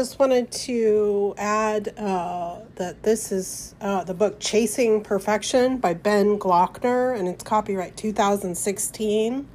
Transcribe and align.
just 0.00 0.18
wanted 0.18 0.50
to 0.50 1.34
add 1.36 1.92
uh, 1.98 2.56
that 2.76 3.02
this 3.02 3.30
is 3.30 3.74
uh, 3.82 4.02
the 4.02 4.14
book 4.14 4.40
Chasing 4.40 5.02
Perfection 5.02 5.76
by 5.76 5.92
Ben 5.92 6.38
Glockner, 6.38 7.14
and 7.18 7.28
it's 7.28 7.44
copyright 7.44 7.98
2016. 7.98 9.46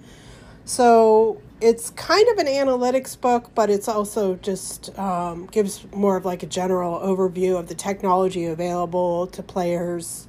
So 0.64 1.42
it's 1.60 1.90
kind 1.90 2.28
of 2.30 2.38
an 2.38 2.46
analytics 2.46 3.20
book, 3.20 3.50
but 3.56 3.72
it's 3.72 3.88
also 3.88 4.36
just 4.36 4.96
um, 5.00 5.48
gives 5.48 5.84
more 5.92 6.16
of 6.16 6.26
like 6.26 6.44
a 6.44 6.46
general 6.46 7.00
overview 7.00 7.58
of 7.58 7.68
the 7.68 7.74
technology 7.74 8.46
available 8.46 9.26
to 9.26 9.42
players, 9.42 10.28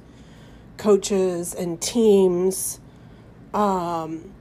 coaches, 0.77 1.53
and 1.53 1.79
teams 1.79 2.79
um, 3.53 4.31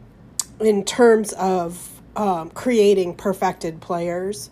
in 0.59 0.87
terms 0.87 1.35
of 1.35 2.01
um, 2.17 2.49
creating 2.49 3.15
perfected 3.15 3.83
players. 3.83 4.49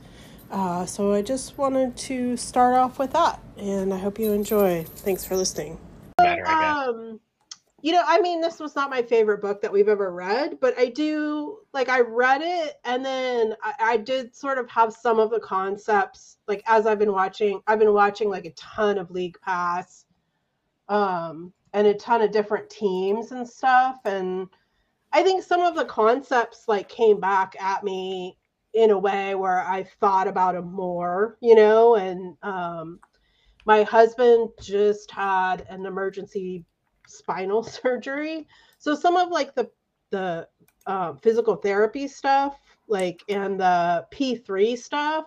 Uh, 0.54 0.86
so 0.86 1.12
I 1.12 1.20
just 1.20 1.58
wanted 1.58 1.96
to 1.96 2.36
start 2.36 2.76
off 2.76 3.00
with 3.00 3.12
that, 3.12 3.40
and 3.56 3.92
I 3.92 3.98
hope 3.98 4.20
you 4.20 4.32
enjoy. 4.32 4.84
Thanks 4.84 5.24
for 5.24 5.36
listening. 5.36 5.80
Um, 6.16 7.18
you 7.82 7.90
know, 7.90 8.04
I 8.06 8.20
mean, 8.20 8.40
this 8.40 8.60
was 8.60 8.76
not 8.76 8.88
my 8.88 9.02
favorite 9.02 9.40
book 9.40 9.60
that 9.62 9.72
we've 9.72 9.88
ever 9.88 10.12
read, 10.12 10.60
but 10.60 10.78
I 10.78 10.90
do 10.90 11.58
like 11.72 11.88
I 11.88 12.02
read 12.02 12.40
it, 12.40 12.76
and 12.84 13.04
then 13.04 13.56
I, 13.64 13.74
I 13.80 13.96
did 13.96 14.36
sort 14.36 14.58
of 14.58 14.70
have 14.70 14.92
some 14.92 15.18
of 15.18 15.30
the 15.30 15.40
concepts 15.40 16.36
like 16.46 16.62
as 16.68 16.86
I've 16.86 17.00
been 17.00 17.12
watching. 17.12 17.60
I've 17.66 17.80
been 17.80 17.92
watching 17.92 18.30
like 18.30 18.44
a 18.44 18.52
ton 18.52 18.96
of 18.96 19.10
League 19.10 19.36
Pass, 19.40 20.04
um, 20.88 21.52
and 21.72 21.88
a 21.88 21.94
ton 21.94 22.22
of 22.22 22.30
different 22.30 22.70
teams 22.70 23.32
and 23.32 23.48
stuff, 23.48 23.98
and 24.04 24.46
I 25.12 25.24
think 25.24 25.42
some 25.42 25.62
of 25.62 25.74
the 25.74 25.86
concepts 25.86 26.68
like 26.68 26.88
came 26.88 27.18
back 27.18 27.56
at 27.60 27.82
me 27.82 28.36
in 28.74 28.90
a 28.90 28.98
way 28.98 29.34
where 29.34 29.60
I 29.60 29.84
thought 30.00 30.28
about 30.28 30.54
them 30.54 30.72
more, 30.72 31.38
you 31.40 31.54
know, 31.54 31.94
and 31.94 32.36
um, 32.42 32.98
my 33.64 33.84
husband 33.84 34.50
just 34.60 35.10
had 35.10 35.64
an 35.68 35.86
emergency 35.86 36.64
spinal 37.06 37.62
surgery. 37.62 38.46
So 38.78 38.94
some 38.94 39.16
of 39.16 39.30
like 39.30 39.54
the 39.54 39.70
the 40.10 40.48
uh, 40.86 41.14
physical 41.22 41.56
therapy 41.56 42.06
stuff, 42.06 42.58
like 42.88 43.22
and 43.28 43.58
the 43.58 44.06
P3 44.12 44.76
stuff, 44.76 45.26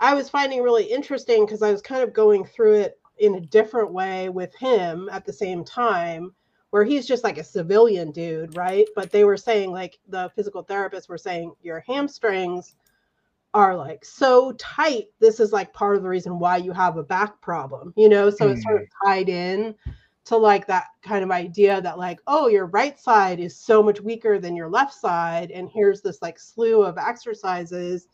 I 0.00 0.14
was 0.14 0.28
finding 0.28 0.62
really 0.62 0.84
interesting 0.84 1.46
because 1.46 1.62
I 1.62 1.72
was 1.72 1.80
kind 1.80 2.02
of 2.02 2.12
going 2.12 2.44
through 2.44 2.74
it 2.74 2.98
in 3.18 3.36
a 3.36 3.40
different 3.40 3.92
way 3.92 4.28
with 4.28 4.54
him 4.56 5.08
at 5.10 5.24
the 5.24 5.32
same 5.32 5.64
time 5.64 6.34
where 6.74 6.82
he's 6.82 7.06
just 7.06 7.22
like 7.22 7.38
a 7.38 7.44
civilian 7.44 8.10
dude, 8.10 8.56
right? 8.56 8.88
But 8.96 9.12
they 9.12 9.22
were 9.22 9.36
saying 9.36 9.70
like 9.70 10.00
the 10.08 10.32
physical 10.34 10.64
therapists 10.64 11.08
were 11.08 11.16
saying 11.16 11.54
your 11.62 11.84
hamstrings 11.86 12.74
are 13.54 13.76
like 13.76 14.04
so 14.04 14.50
tight. 14.58 15.04
This 15.20 15.38
is 15.38 15.52
like 15.52 15.72
part 15.72 15.96
of 15.96 16.02
the 16.02 16.08
reason 16.08 16.40
why 16.40 16.56
you 16.56 16.72
have 16.72 16.96
a 16.96 17.04
back 17.04 17.40
problem, 17.40 17.94
you 17.96 18.08
know? 18.08 18.28
So 18.28 18.48
mm. 18.48 18.54
it's 18.54 18.64
sort 18.64 18.82
of 18.82 18.88
mm. 18.88 19.06
tied 19.06 19.28
in 19.28 19.76
to 20.24 20.36
like 20.36 20.66
that 20.66 20.86
kind 21.00 21.22
of 21.22 21.30
idea 21.30 21.80
that 21.80 21.96
like, 21.96 22.18
oh, 22.26 22.48
your 22.48 22.66
right 22.66 22.98
side 22.98 23.38
is 23.38 23.56
so 23.56 23.80
much 23.80 24.00
weaker 24.00 24.40
than 24.40 24.56
your 24.56 24.68
left 24.68 24.94
side. 24.94 25.52
And 25.52 25.70
here's 25.72 26.00
this 26.00 26.22
like 26.22 26.40
slew 26.40 26.82
of 26.82 26.98
exercises 26.98 28.08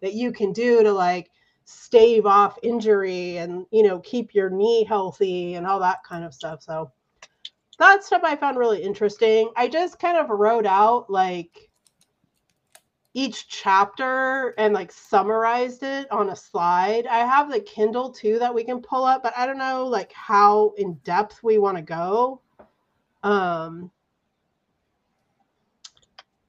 that 0.00 0.14
you 0.14 0.32
can 0.32 0.54
do 0.54 0.82
to 0.82 0.90
like 0.90 1.30
stave 1.66 2.24
off 2.24 2.58
injury 2.62 3.36
and 3.36 3.66
you 3.72 3.82
know 3.82 3.98
keep 3.98 4.34
your 4.34 4.48
knee 4.48 4.84
healthy 4.84 5.56
and 5.56 5.66
all 5.66 5.80
that 5.80 6.02
kind 6.02 6.24
of 6.24 6.32
stuff. 6.32 6.62
So 6.62 6.90
that 7.78 8.04
stuff 8.04 8.22
I 8.24 8.36
found 8.36 8.58
really 8.58 8.82
interesting. 8.82 9.50
I 9.56 9.68
just 9.68 9.98
kind 9.98 10.16
of 10.16 10.30
wrote 10.30 10.66
out 10.66 11.10
like 11.10 11.70
each 13.16 13.48
chapter 13.48 14.54
and 14.58 14.74
like 14.74 14.92
summarized 14.92 15.82
it 15.82 16.10
on 16.10 16.30
a 16.30 16.36
slide. 16.36 17.06
I 17.06 17.18
have 17.18 17.50
the 17.50 17.60
Kindle 17.60 18.10
too 18.10 18.38
that 18.38 18.54
we 18.54 18.62
can 18.62 18.80
pull 18.80 19.04
up, 19.04 19.22
but 19.22 19.32
I 19.36 19.46
don't 19.46 19.58
know 19.58 19.86
like 19.86 20.12
how 20.12 20.74
in 20.76 20.94
depth 21.04 21.42
we 21.42 21.58
want 21.58 21.76
to 21.76 21.82
go. 21.82 22.40
Um 23.22 23.90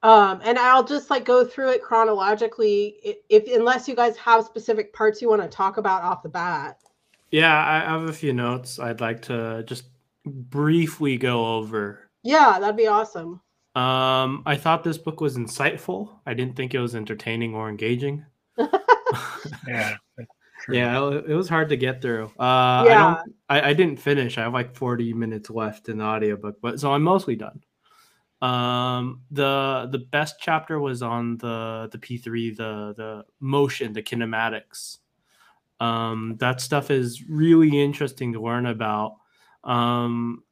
um 0.03 0.41
and 0.44 0.59
I'll 0.59 0.84
just 0.84 1.09
like 1.09 1.25
go 1.25 1.46
through 1.46 1.69
it 1.72 1.81
chronologically 1.81 2.97
if, 3.03 3.18
if 3.29 3.57
unless 3.57 3.88
you 3.88 3.96
guys 3.96 4.16
have 4.18 4.46
specific 4.46 4.94
parts 4.94 5.22
you 5.22 5.29
want 5.29 5.41
to 5.41 5.47
talk 5.47 5.78
about 5.78 6.03
off 6.03 6.22
the 6.22 6.29
bat. 6.29 6.79
Yeah, 7.31 7.57
I 7.57 7.79
have 7.91 8.03
a 8.03 8.13
few 8.13 8.34
notes 8.34 8.78
I'd 8.78 9.02
like 9.02 9.22
to 9.23 9.63
just 9.66 9.85
briefly 10.28 11.18
go 11.18 11.58
over. 11.58 12.10
Yeah, 12.24 12.58
that'd 12.60 12.78
be 12.78 12.88
awesome. 12.88 13.42
Um, 13.76 14.44
I 14.46 14.56
thought 14.56 14.84
this 14.84 14.98
book 14.98 15.22
was 15.22 15.38
insightful. 15.38 16.20
I 16.26 16.34
didn't 16.34 16.56
think 16.56 16.74
it 16.74 16.80
was 16.80 16.96
entertaining 16.96 17.54
or 17.54 17.70
engaging. 17.70 18.26
yeah. 19.68 19.98
Yeah, 20.70 21.12
it 21.12 21.30
was 21.30 21.48
hard 21.48 21.70
to 21.70 21.78
get 21.78 22.02
through. 22.02 22.26
Uh, 22.38 22.84
yeah. 22.86 23.08
I, 23.08 23.16
don't, 23.16 23.36
I, 23.48 23.70
I 23.70 23.74
didn't 23.74 24.02
finish. 24.02 24.38
I 24.38 24.42
have 24.42 24.54
like 24.54 24.76
40 24.76 25.14
minutes 25.14 25.50
left 25.50 25.88
in 25.88 26.00
the 26.00 26.04
audiobook, 26.04 26.58
but 26.62 26.80
so 26.80 26.92
I'm 26.92 27.04
mostly 27.04 27.38
done. 27.38 27.62
Um, 28.42 29.22
the 29.32 29.88
the 29.92 30.00
best 30.00 30.36
chapter 30.40 30.80
was 30.80 31.02
on 31.02 31.38
the 31.38 31.90
the 31.92 31.98
P3, 31.98 32.56
the 32.56 32.94
the 32.96 33.26
motion, 33.40 33.94
the 33.94 34.04
kinematics. 34.04 34.98
Um, 35.80 36.36
that 36.40 36.62
stuff 36.62 36.92
is 36.92 37.24
really 37.30 37.82
interesting 37.82 38.34
to 38.34 38.42
learn 38.42 38.66
about 38.66 39.16
um, 39.67 40.44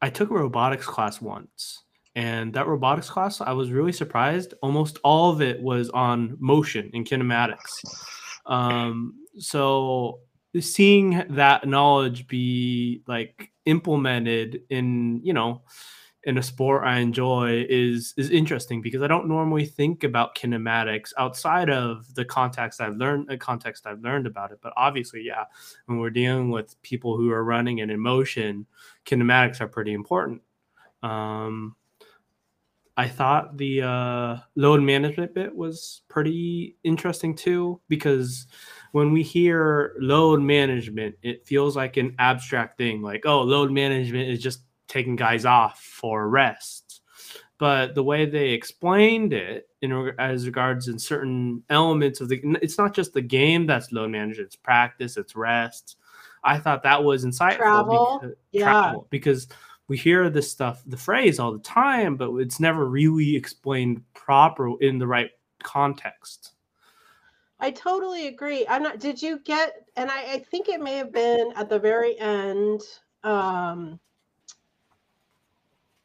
I 0.00 0.10
took 0.10 0.30
a 0.30 0.34
robotics 0.34 0.86
class 0.86 1.20
once, 1.20 1.84
and 2.16 2.52
that 2.54 2.66
robotics 2.66 3.08
class, 3.08 3.40
I 3.40 3.52
was 3.52 3.70
really 3.70 3.92
surprised. 3.92 4.54
Almost 4.62 4.98
all 5.04 5.30
of 5.30 5.40
it 5.40 5.62
was 5.62 5.88
on 5.90 6.36
motion 6.40 6.90
and 6.92 7.06
kinematics. 7.06 7.84
Um, 8.46 9.14
so 9.38 10.20
seeing 10.60 11.24
that 11.30 11.66
knowledge 11.66 12.26
be 12.26 13.02
like 13.06 13.50
implemented 13.64 14.62
in, 14.68 15.20
you 15.22 15.32
know, 15.32 15.62
in 16.24 16.38
a 16.38 16.42
sport 16.42 16.84
I 16.84 16.98
enjoy 16.98 17.66
is 17.68 18.14
is 18.16 18.30
interesting 18.30 18.80
because 18.80 19.02
I 19.02 19.08
don't 19.08 19.26
normally 19.26 19.64
think 19.64 20.04
about 20.04 20.36
kinematics 20.36 21.12
outside 21.18 21.68
of 21.68 22.14
the 22.14 22.24
context 22.24 22.80
I've 22.80 22.96
learned 22.96 23.28
the 23.28 23.36
context 23.36 23.86
I've 23.86 24.00
learned 24.00 24.26
about 24.26 24.52
it. 24.52 24.58
But 24.62 24.72
obviously, 24.76 25.22
yeah, 25.22 25.44
when 25.86 25.98
we're 25.98 26.10
dealing 26.10 26.50
with 26.50 26.80
people 26.82 27.16
who 27.16 27.30
are 27.32 27.44
running 27.44 27.80
and 27.80 27.90
in 27.90 28.00
motion, 28.00 28.66
kinematics 29.04 29.60
are 29.60 29.68
pretty 29.68 29.92
important. 29.92 30.42
Um, 31.02 31.74
I 32.96 33.08
thought 33.08 33.56
the 33.56 33.82
uh, 33.82 34.36
load 34.54 34.82
management 34.82 35.34
bit 35.34 35.54
was 35.54 36.02
pretty 36.08 36.76
interesting 36.84 37.34
too 37.34 37.80
because 37.88 38.46
when 38.92 39.12
we 39.12 39.22
hear 39.22 39.94
load 39.98 40.40
management, 40.40 41.16
it 41.22 41.46
feels 41.46 41.74
like 41.74 41.96
an 41.96 42.14
abstract 42.18 42.76
thing. 42.76 43.00
Like, 43.00 43.24
oh, 43.24 43.40
load 43.40 43.72
management 43.72 44.28
is 44.28 44.40
just 44.40 44.60
taking 44.92 45.16
guys 45.16 45.46
off 45.46 45.80
for 45.80 46.28
rest. 46.28 47.00
But 47.58 47.94
the 47.94 48.02
way 48.02 48.26
they 48.26 48.50
explained 48.50 49.32
it 49.32 49.68
in 49.80 50.12
as 50.18 50.46
regards 50.46 50.88
in 50.88 50.98
certain 50.98 51.62
elements 51.70 52.20
of 52.20 52.28
the, 52.28 52.40
it's 52.60 52.76
not 52.76 52.92
just 52.92 53.14
the 53.14 53.22
game 53.22 53.66
that's 53.66 53.92
load 53.92 54.10
management; 54.10 54.46
it's 54.46 54.56
practice, 54.56 55.16
it's 55.16 55.34
rest. 55.36 55.96
I 56.44 56.58
thought 56.58 56.82
that 56.82 57.02
was 57.02 57.24
insightful. 57.24 57.56
Travel, 57.56 58.18
because, 58.20 58.36
yeah. 58.50 58.64
Travel, 58.64 59.06
because 59.10 59.48
we 59.88 59.96
hear 59.96 60.28
this 60.28 60.50
stuff, 60.50 60.82
the 60.86 60.96
phrase 60.96 61.38
all 61.38 61.52
the 61.52 61.60
time, 61.60 62.16
but 62.16 62.34
it's 62.36 62.58
never 62.58 62.86
really 62.86 63.36
explained 63.36 64.02
proper 64.12 64.72
in 64.80 64.98
the 64.98 65.06
right 65.06 65.30
context. 65.62 66.54
I 67.60 67.70
totally 67.70 68.26
agree. 68.26 68.66
I'm 68.68 68.82
not. 68.82 68.98
Did 68.98 69.22
you 69.22 69.38
get? 69.44 69.86
And 69.96 70.10
I, 70.10 70.34
I 70.34 70.38
think 70.50 70.68
it 70.68 70.80
may 70.80 70.96
have 70.96 71.12
been 71.12 71.52
at 71.54 71.68
the 71.68 71.78
very 71.78 72.18
end. 72.18 72.80
Um, 73.22 74.00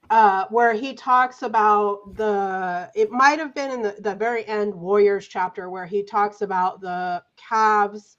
uh, 0.10 0.46
where 0.50 0.74
he 0.74 0.94
talks 0.94 1.42
about 1.42 2.16
the 2.16 2.90
it 2.96 3.12
might 3.12 3.40
have 3.40 3.54
been 3.54 3.72
in 3.72 3.82
the, 3.82 3.96
the 4.00 4.16
very 4.16 4.46
end 4.46 4.74
warriors 4.74 5.28
chapter 5.28 5.70
where 5.70 5.86
he 5.86 6.04
talks 6.04 6.42
about 6.42 6.80
the 6.82 7.22
Cavs 7.38 8.18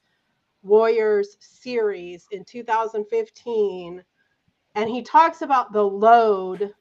warriors 0.62 1.36
series 1.40 2.26
in 2.30 2.44
2015 2.44 4.02
and 4.74 4.90
he 4.90 5.02
talks 5.02 5.42
about 5.42 5.72
the 5.72 5.82
load 5.82 6.74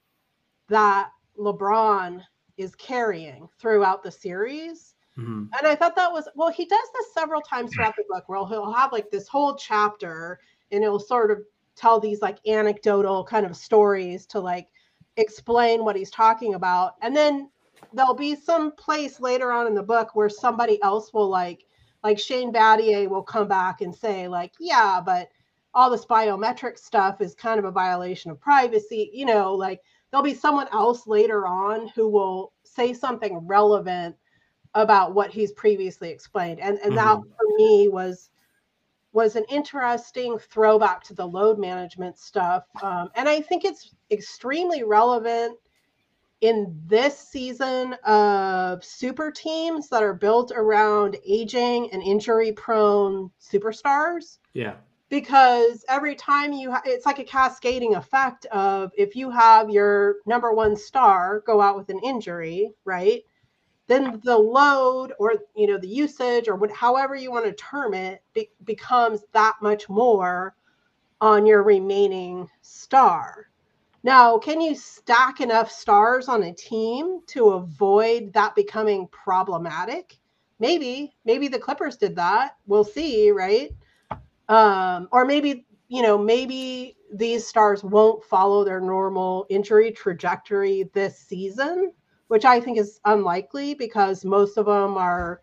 that 0.67 1.11
lebron 1.39 2.21
is 2.57 2.75
carrying 2.75 3.47
throughout 3.59 4.03
the 4.03 4.11
series 4.11 4.95
mm-hmm. 5.17 5.45
and 5.57 5.67
i 5.67 5.75
thought 5.75 5.95
that 5.95 6.11
was 6.11 6.27
well 6.35 6.49
he 6.49 6.65
does 6.65 6.87
this 6.95 7.13
several 7.13 7.39
times 7.41 7.71
throughout 7.71 7.95
the 7.95 8.03
book 8.09 8.27
where 8.27 8.45
he'll 8.47 8.73
have 8.73 8.91
like 8.91 9.09
this 9.11 9.27
whole 9.27 9.55
chapter 9.55 10.39
and 10.71 10.83
it'll 10.83 10.99
sort 10.99 11.29
of 11.29 11.37
tell 11.75 11.99
these 11.99 12.21
like 12.21 12.39
anecdotal 12.47 13.23
kind 13.23 13.45
of 13.45 13.55
stories 13.55 14.25
to 14.25 14.39
like 14.39 14.67
explain 15.17 15.83
what 15.83 15.95
he's 15.95 16.11
talking 16.11 16.53
about. 16.53 16.95
And 17.01 17.15
then 17.15 17.49
there'll 17.93 18.13
be 18.13 18.35
some 18.35 18.71
place 18.71 19.19
later 19.19 19.51
on 19.51 19.67
in 19.67 19.75
the 19.75 19.83
book 19.83 20.15
where 20.15 20.29
somebody 20.29 20.81
else 20.83 21.13
will 21.13 21.29
like 21.29 21.65
like 22.03 22.19
Shane 22.19 22.53
Battier 22.53 23.09
will 23.09 23.23
come 23.23 23.47
back 23.47 23.81
and 23.81 23.93
say 23.93 24.27
like, 24.27 24.53
yeah, 24.59 25.01
but 25.03 25.29
all 25.73 25.89
this 25.89 26.05
biometric 26.05 26.77
stuff 26.77 27.21
is 27.21 27.35
kind 27.35 27.59
of 27.59 27.65
a 27.65 27.71
violation 27.71 28.31
of 28.31 28.39
privacy, 28.39 29.09
you 29.13 29.25
know, 29.25 29.53
like 29.53 29.81
there'll 30.09 30.23
be 30.23 30.33
someone 30.33 30.67
else 30.71 31.07
later 31.07 31.45
on 31.45 31.87
who 31.89 32.07
will 32.07 32.53
say 32.63 32.93
something 32.93 33.45
relevant 33.45 34.15
about 34.73 35.13
what 35.13 35.31
he's 35.31 35.51
previously 35.53 36.09
explained. 36.09 36.59
And 36.59 36.77
and 36.79 36.93
mm-hmm. 36.93 36.95
that 36.95 37.15
for 37.15 37.57
me 37.57 37.89
was 37.89 38.29
was 39.17 39.35
an 39.35 39.45
interesting 39.49 40.37
throwback 40.37 41.01
to 41.03 41.15
the 41.15 41.25
load 41.25 41.57
management 41.57 42.19
stuff. 42.19 42.65
Um, 42.83 43.09
and 43.15 43.27
I 43.27 43.41
think 43.41 43.65
it's 43.65 43.95
extremely 44.11 44.83
relevant 44.83 45.57
in 46.41 46.79
this 46.85 47.17
season 47.17 47.93
of 48.05 48.85
super 48.85 49.31
teams 49.31 49.89
that 49.89 50.03
are 50.03 50.13
built 50.13 50.51
around 50.55 51.17
aging 51.25 51.89
and 51.91 52.03
injury 52.03 52.51
prone 52.51 53.31
superstars. 53.41 54.37
Yeah. 54.53 54.75
Because 55.09 55.83
every 55.89 56.13
time 56.13 56.53
you, 56.53 56.71
ha- 56.73 56.83
it's 56.85 57.07
like 57.07 57.17
a 57.17 57.23
cascading 57.23 57.95
effect 57.95 58.45
of 58.51 58.91
if 58.95 59.15
you 59.15 59.31
have 59.31 59.71
your 59.71 60.17
number 60.27 60.53
one 60.53 60.75
star 60.75 61.41
go 61.47 61.59
out 61.59 61.75
with 61.75 61.89
an 61.89 61.99
injury, 62.03 62.69
right? 62.85 63.23
Then 63.87 64.19
the 64.23 64.37
load 64.37 65.13
or 65.17 65.33
you 65.55 65.67
know 65.67 65.77
the 65.77 65.87
usage 65.87 66.47
or 66.47 66.55
what, 66.55 66.71
however 66.71 67.15
you 67.15 67.31
want 67.31 67.45
to 67.45 67.53
term 67.53 67.93
it, 67.93 68.21
be- 68.33 68.51
becomes 68.65 69.21
that 69.31 69.55
much 69.61 69.87
more 69.89 70.55
on 71.21 71.45
your 71.45 71.63
remaining 71.63 72.49
star. 72.61 73.49
Now, 74.03 74.37
can 74.37 74.61
you 74.61 74.75
stack 74.75 75.41
enough 75.41 75.71
stars 75.71 76.29
on 76.29 76.43
a 76.43 76.53
team 76.53 77.21
to 77.27 77.49
avoid 77.49 78.31
that 78.33 78.55
becoming 78.55 79.07
problematic? 79.07 80.17
Maybe, 80.59 81.13
maybe 81.25 81.47
the 81.47 81.59
Clippers 81.59 81.97
did 81.97 82.15
that. 82.15 82.55
We'll 82.67 82.83
see, 82.83 83.31
right? 83.31 83.71
Um, 84.49 85.07
or 85.11 85.25
maybe, 85.25 85.65
you 85.87 86.01
know, 86.01 86.17
maybe 86.17 86.95
these 87.13 87.45
stars 87.45 87.83
won't 87.83 88.23
follow 88.23 88.63
their 88.63 88.79
normal 88.79 89.45
injury 89.49 89.91
trajectory 89.91 90.89
this 90.93 91.17
season, 91.17 91.91
which 92.27 92.45
I 92.45 92.59
think 92.59 92.77
is 92.77 92.99
unlikely 93.05 93.73
because 93.73 94.25
most 94.25 94.57
of 94.57 94.65
them 94.65 94.97
are 94.97 95.41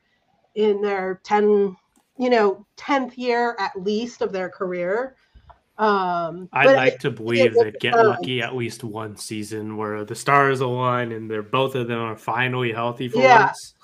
in 0.55 0.81
their 0.81 1.21
10, 1.25 1.77
you 2.19 2.31
know, 2.31 2.67
10th 2.77 3.17
year 3.17 3.57
at 3.59 3.73
least 3.81 4.23
of 4.23 4.33
their 4.33 4.49
career. 4.49 5.17
Um, 5.77 6.49
I'd 6.53 6.77
like 6.77 7.01
to 7.01 7.11
believe 7.11 7.55
that 7.55 7.81
get 7.81 7.97
lucky 7.97 8.41
at 8.41 8.55
least 8.55 8.85
one 8.85 9.17
season 9.17 9.77
where 9.77 10.05
the 10.05 10.15
stars 10.15 10.61
align 10.61 11.11
and 11.11 11.29
they're 11.29 11.43
both 11.43 11.75
of 11.75 11.89
them 11.89 11.99
are 11.99 12.17
finally 12.17 12.73
healthy 12.73 13.09
for 13.09 13.19
yeah. 13.19 13.47
once. 13.47 13.75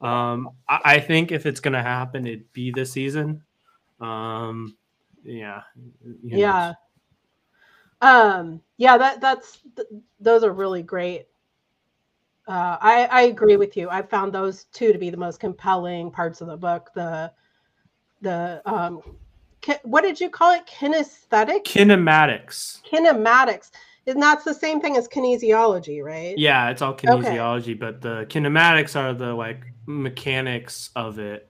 Um, 0.00 0.50
I, 0.66 0.80
I, 0.84 1.00
think 1.00 1.32
if 1.32 1.44
it's 1.44 1.60
gonna 1.60 1.82
happen, 1.82 2.26
it'd 2.26 2.50
be 2.54 2.70
this 2.70 2.92
season. 2.92 3.42
Um, 4.00 4.76
yeah, 5.22 5.62
yeah, 6.22 6.72
um, 8.00 8.60
yeah. 8.76 8.98
That 8.98 9.20
that's 9.20 9.60
th- 9.76 9.88
those 10.20 10.44
are 10.44 10.52
really 10.52 10.82
great. 10.82 11.26
Uh, 12.46 12.76
I 12.80 13.06
I 13.10 13.20
agree 13.22 13.56
with 13.56 13.76
you. 13.76 13.88
I 13.90 14.02
found 14.02 14.32
those 14.32 14.64
two 14.64 14.92
to 14.92 14.98
be 14.98 15.10
the 15.10 15.16
most 15.16 15.40
compelling 15.40 16.10
parts 16.10 16.40
of 16.40 16.48
the 16.48 16.56
book. 16.56 16.90
The 16.94 17.32
the 18.20 18.62
um, 18.66 19.02
what 19.82 20.02
did 20.02 20.20
you 20.20 20.28
call 20.28 20.54
it? 20.54 20.66
Kinesthetic? 20.66 21.64
Kinematics. 21.64 22.80
Kinematics. 22.90 23.70
And 24.06 24.22
that's 24.22 24.44
the 24.44 24.52
same 24.52 24.80
thing 24.80 24.96
as 24.96 25.08
kinesiology, 25.08 26.04
right? 26.04 26.36
Yeah, 26.36 26.68
it's 26.68 26.82
all 26.82 26.94
kinesiology, 26.94 27.62
okay. 27.62 27.74
but 27.74 28.02
the 28.02 28.26
kinematics 28.28 28.96
are 28.96 29.14
the 29.14 29.32
like 29.32 29.64
mechanics 29.86 30.90
of 30.94 31.18
it. 31.18 31.48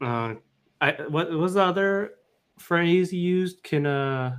Uh, 0.00 0.34
I 0.80 0.92
what 1.08 1.30
was 1.30 1.54
the 1.54 1.62
other 1.62 2.12
phrase 2.58 3.12
you 3.12 3.20
used? 3.20 3.62
Kine. 3.64 4.38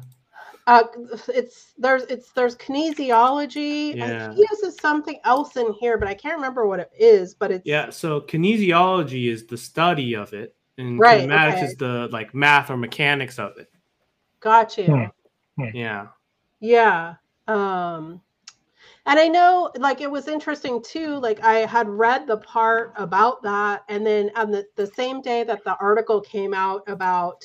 Uh, 0.68 0.84
it's 1.28 1.74
there's 1.78 2.04
it's 2.04 2.32
there's 2.32 2.56
kinesiology. 2.56 3.96
Yeah. 3.96 4.34
He 4.34 4.46
uses 4.50 4.78
something 4.78 5.20
else 5.24 5.58
in 5.58 5.74
here, 5.74 5.98
but 5.98 6.08
I 6.08 6.16
can't 6.16 6.36
remember 6.36 6.66
what 6.66 6.80
it 6.80 6.92
is. 6.98 7.36
But 7.36 7.52
it's 7.52 7.66
yeah. 7.66 7.90
So 7.92 8.22
kinesiology 8.22 9.30
is 9.30 9.46
the 9.46 9.58
study 9.58 10.16
of 10.16 10.34
it, 10.34 10.56
and 10.78 11.00
right, 11.00 11.22
kinematics 11.22 11.54
okay. 11.54 11.66
is 11.66 11.76
the 11.76 12.10
like 12.12 12.34
math 12.34 12.72
or 12.72 12.78
mechanics 12.78 13.38
of 13.38 13.58
it. 13.58 13.72
Got 14.40 14.78
you. 14.78 14.86
Hmm. 14.86 15.64
Hmm. 15.64 15.76
Yeah. 15.76 16.08
Yeah. 16.60 17.16
Um 17.48 18.22
and 19.08 19.20
I 19.20 19.28
know 19.28 19.72
like 19.78 20.02
it 20.02 20.10
was 20.10 20.28
interesting 20.28 20.82
too. 20.82 21.18
Like 21.20 21.44
I 21.44 21.60
had 21.60 21.88
read 21.88 22.26
the 22.26 22.38
part 22.38 22.92
about 22.96 23.44
that, 23.44 23.84
and 23.88 24.06
then 24.06 24.32
on 24.36 24.50
the, 24.50 24.66
the 24.76 24.88
same 24.88 25.22
day 25.22 25.44
that 25.44 25.64
the 25.64 25.78
article 25.78 26.22
came 26.22 26.56
out 26.56 26.84
about 26.88 27.44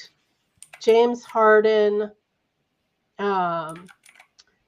James 0.81 1.23
Harden, 1.23 2.11
um, 3.21 3.87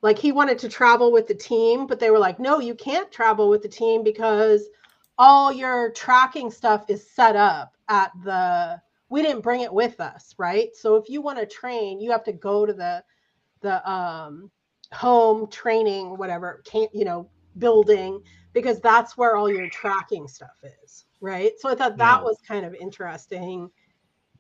like 0.02 0.18
he 0.18 0.32
wanted 0.32 0.58
to 0.60 0.68
travel 0.68 1.12
with 1.12 1.26
the 1.26 1.34
team, 1.34 1.86
but 1.86 1.98
they 1.98 2.10
were 2.10 2.18
like, 2.18 2.38
no, 2.38 2.60
you 2.60 2.74
can't 2.74 3.10
travel 3.10 3.48
with 3.48 3.62
the 3.62 3.68
team 3.68 4.02
because 4.02 4.68
all 5.18 5.52
your 5.52 5.90
tracking 5.92 6.50
stuff 6.50 6.84
is 6.88 7.08
set 7.10 7.36
up 7.36 7.76
at 7.88 8.10
the 8.24 8.80
we 9.08 9.22
didn't 9.22 9.42
bring 9.42 9.60
it 9.60 9.72
with 9.72 10.00
us, 10.00 10.34
right? 10.38 10.74
So 10.74 10.96
if 10.96 11.08
you 11.10 11.20
want 11.20 11.38
to 11.38 11.46
train, 11.46 12.00
you 12.00 12.10
have 12.10 12.24
to 12.24 12.32
go 12.32 12.66
to 12.66 12.72
the 12.72 13.04
the 13.60 13.88
um, 13.88 14.50
home 14.92 15.48
training, 15.48 16.16
whatever, 16.16 16.62
can't 16.64 16.90
you 16.94 17.04
know, 17.04 17.28
building 17.58 18.20
because 18.52 18.80
that's 18.80 19.16
where 19.16 19.36
all 19.36 19.50
your 19.50 19.68
tracking 19.68 20.26
stuff 20.26 20.56
is, 20.82 21.04
right? 21.20 21.52
So 21.58 21.68
I 21.68 21.74
thought 21.74 21.96
that 21.98 22.20
yeah. 22.20 22.24
was 22.24 22.38
kind 22.46 22.66
of 22.66 22.74
interesting 22.74 23.70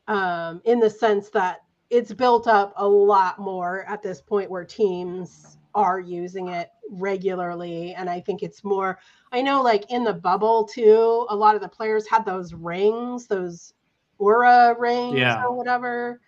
um, 0.08 0.60
in 0.64 0.80
the 0.80 0.90
sense 0.90 1.28
that 1.30 1.60
it's 1.92 2.10
built 2.10 2.48
up 2.48 2.72
a 2.76 2.88
lot 2.88 3.38
more 3.38 3.84
at 3.86 4.02
this 4.02 4.22
point 4.22 4.50
where 4.50 4.64
teams 4.64 5.58
are 5.74 6.00
using 6.00 6.48
it 6.48 6.70
regularly 6.90 7.94
and 7.94 8.08
i 8.08 8.18
think 8.18 8.42
it's 8.42 8.64
more 8.64 8.98
i 9.30 9.42
know 9.42 9.62
like 9.62 9.90
in 9.90 10.02
the 10.02 10.12
bubble 10.12 10.64
too 10.64 11.26
a 11.28 11.36
lot 11.36 11.54
of 11.54 11.60
the 11.60 11.68
players 11.68 12.08
had 12.08 12.24
those 12.24 12.54
rings 12.54 13.26
those 13.26 13.74
Oura 14.18 14.78
rings 14.78 15.18
yeah. 15.18 15.42
or 15.44 15.52
whatever 15.54 16.20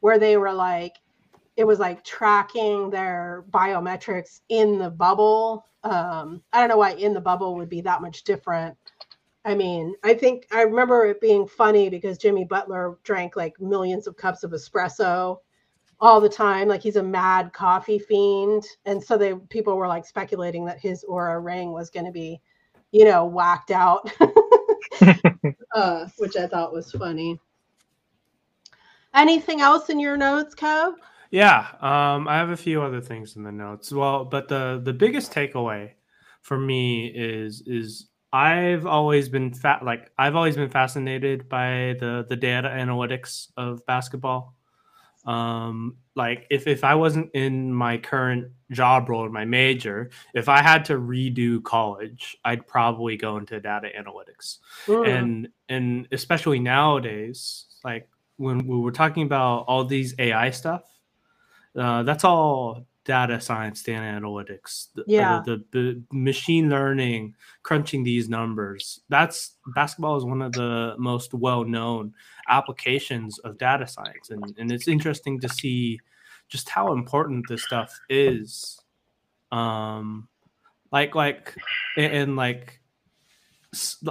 where 0.00 0.18
they 0.18 0.36
were 0.36 0.52
like 0.52 0.94
it 1.56 1.66
was 1.66 1.80
like 1.80 2.04
tracking 2.04 2.88
their 2.90 3.44
biometrics 3.50 4.40
in 4.48 4.78
the 4.78 4.90
bubble 4.90 5.66
um 5.82 6.42
i 6.52 6.60
don't 6.60 6.68
know 6.68 6.76
why 6.76 6.92
in 6.92 7.12
the 7.12 7.20
bubble 7.20 7.56
would 7.56 7.68
be 7.68 7.80
that 7.80 8.02
much 8.02 8.22
different 8.22 8.76
i 9.48 9.54
mean 9.54 9.94
i 10.04 10.14
think 10.14 10.46
i 10.52 10.62
remember 10.62 11.06
it 11.06 11.20
being 11.20 11.46
funny 11.46 11.88
because 11.88 12.18
jimmy 12.18 12.44
butler 12.44 12.98
drank 13.02 13.36
like 13.36 13.60
millions 13.60 14.06
of 14.06 14.16
cups 14.16 14.44
of 14.44 14.52
espresso 14.52 15.38
all 16.00 16.20
the 16.20 16.28
time. 16.28 16.68
Like 16.68 16.82
he's 16.82 16.96
a 16.96 17.02
mad 17.02 17.52
coffee 17.52 17.98
fiend. 17.98 18.64
And 18.84 19.02
so 19.02 19.16
they 19.16 19.34
people 19.48 19.76
were 19.76 19.88
like 19.88 20.06
speculating 20.06 20.64
that 20.66 20.78
his 20.78 21.04
Oura 21.08 21.44
ring 21.44 21.72
was 21.72 21.90
going 21.90 22.06
to 22.06 22.12
be, 22.12 22.40
you 22.92 23.04
know, 23.04 23.24
whacked 23.24 23.70
out, 23.70 24.10
uh, 25.74 26.06
which 26.18 26.36
I 26.36 26.46
thought 26.46 26.72
was 26.72 26.92
funny. 26.92 27.40
Anything 29.14 29.60
else 29.60 29.88
in 29.88 29.98
your 29.98 30.16
notes, 30.16 30.54
Kev? 30.54 30.94
Yeah, 31.30 31.66
um, 31.80 32.26
I 32.28 32.36
have 32.36 32.50
a 32.50 32.56
few 32.56 32.82
other 32.82 33.00
things 33.00 33.36
in 33.36 33.42
the 33.42 33.52
notes. 33.52 33.92
Well, 33.92 34.24
but 34.24 34.48
the 34.48 34.80
the 34.82 34.92
biggest 34.92 35.32
takeaway 35.32 35.92
for 36.42 36.58
me 36.58 37.08
is 37.08 37.62
is 37.66 38.08
I've 38.32 38.86
always 38.86 39.28
been 39.28 39.54
fat 39.54 39.84
like 39.84 40.10
I've 40.18 40.36
always 40.36 40.56
been 40.56 40.70
fascinated 40.70 41.48
by 41.48 41.96
the 42.00 42.26
the 42.28 42.36
data 42.36 42.68
analytics 42.68 43.48
of 43.56 43.84
basketball 43.86 44.54
um 45.28 45.96
like 46.14 46.46
if 46.48 46.66
if 46.66 46.84
i 46.84 46.94
wasn't 46.94 47.30
in 47.34 47.72
my 47.72 47.98
current 47.98 48.50
job 48.70 49.08
role 49.08 49.26
in 49.26 49.32
my 49.32 49.44
major 49.44 50.10
if 50.34 50.48
i 50.48 50.62
had 50.62 50.84
to 50.84 50.94
redo 50.94 51.62
college 51.62 52.38
i'd 52.44 52.66
probably 52.66 53.16
go 53.16 53.36
into 53.36 53.60
data 53.60 53.88
analytics 53.98 54.58
mm. 54.86 55.06
and 55.06 55.48
and 55.68 56.08
especially 56.12 56.58
nowadays 56.58 57.66
like 57.84 58.08
when 58.36 58.66
we 58.66 58.78
were 58.78 58.92
talking 58.92 59.24
about 59.24 59.64
all 59.66 59.84
these 59.84 60.14
ai 60.18 60.50
stuff 60.50 60.84
uh, 61.76 62.02
that's 62.04 62.24
all 62.24 62.86
data 63.08 63.40
science, 63.40 63.82
data 63.82 64.02
analytics, 64.02 64.88
the, 64.94 65.02
yeah, 65.06 65.40
the, 65.46 65.64
the, 65.72 66.02
machine 66.12 66.68
learning, 66.68 67.34
crunching 67.62 68.04
these 68.04 68.28
numbers. 68.28 69.00
That's 69.08 69.56
basketball 69.74 70.18
is 70.18 70.26
one 70.26 70.42
of 70.42 70.52
the 70.52 70.94
most 70.98 71.32
well 71.32 71.64
known 71.64 72.12
applications 72.50 73.38
of 73.38 73.56
data 73.56 73.88
science, 73.88 74.28
and 74.28 74.44
and 74.58 74.70
it's 74.70 74.88
interesting 74.88 75.40
to 75.40 75.48
see 75.48 75.98
just 76.50 76.68
how 76.68 76.92
important 76.92 77.46
this 77.48 77.64
stuff 77.64 77.98
is. 78.10 78.78
Um, 79.50 80.28
like 80.92 81.14
like 81.14 81.56
and, 81.96 82.12
and 82.12 82.36
like 82.36 82.78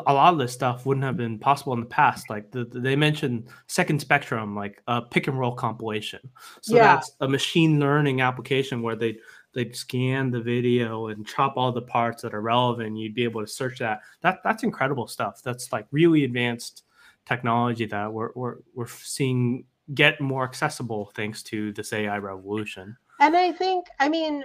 a 0.05 0.13
lot 0.13 0.33
of 0.33 0.39
this 0.39 0.53
stuff 0.53 0.85
wouldn't 0.85 1.03
have 1.03 1.17
been 1.17 1.39
possible 1.39 1.73
in 1.73 1.79
the 1.79 1.85
past. 1.85 2.29
Like 2.29 2.51
the, 2.51 2.65
the, 2.65 2.79
they 2.79 2.95
mentioned 2.95 3.49
second 3.67 3.99
spectrum, 3.99 4.55
like 4.55 4.81
a 4.87 5.01
pick 5.01 5.27
and 5.27 5.39
roll 5.39 5.55
compilation. 5.55 6.19
So 6.61 6.75
yeah. 6.75 6.95
that's 6.95 7.11
a 7.21 7.27
machine 7.27 7.79
learning 7.79 8.21
application 8.21 8.81
where 8.81 8.95
they 8.95 9.17
they'd 9.53 9.75
scan 9.75 10.29
the 10.29 10.41
video 10.41 11.07
and 11.07 11.25
chop 11.25 11.57
all 11.57 11.71
the 11.71 11.81
parts 11.81 12.21
that 12.21 12.35
are 12.35 12.41
relevant. 12.41 12.97
You'd 12.97 13.15
be 13.15 13.23
able 13.23 13.41
to 13.41 13.47
search 13.47 13.79
that. 13.79 14.01
That 14.21 14.39
that's 14.43 14.63
incredible 14.63 15.07
stuff. 15.07 15.41
That's 15.43 15.71
like 15.71 15.87
really 15.91 16.23
advanced 16.23 16.83
technology 17.25 17.85
that 17.87 18.13
we're 18.13 18.29
we're, 18.35 18.57
we're 18.75 18.87
seeing 18.87 19.65
get 19.93 20.19
more 20.21 20.43
accessible 20.43 21.11
thanks 21.15 21.41
to 21.43 21.71
this 21.73 21.93
AI 21.93 22.17
revolution. 22.17 22.95
And 23.19 23.35
I 23.35 23.51
think, 23.51 23.87
I 23.99 24.09
mean, 24.09 24.43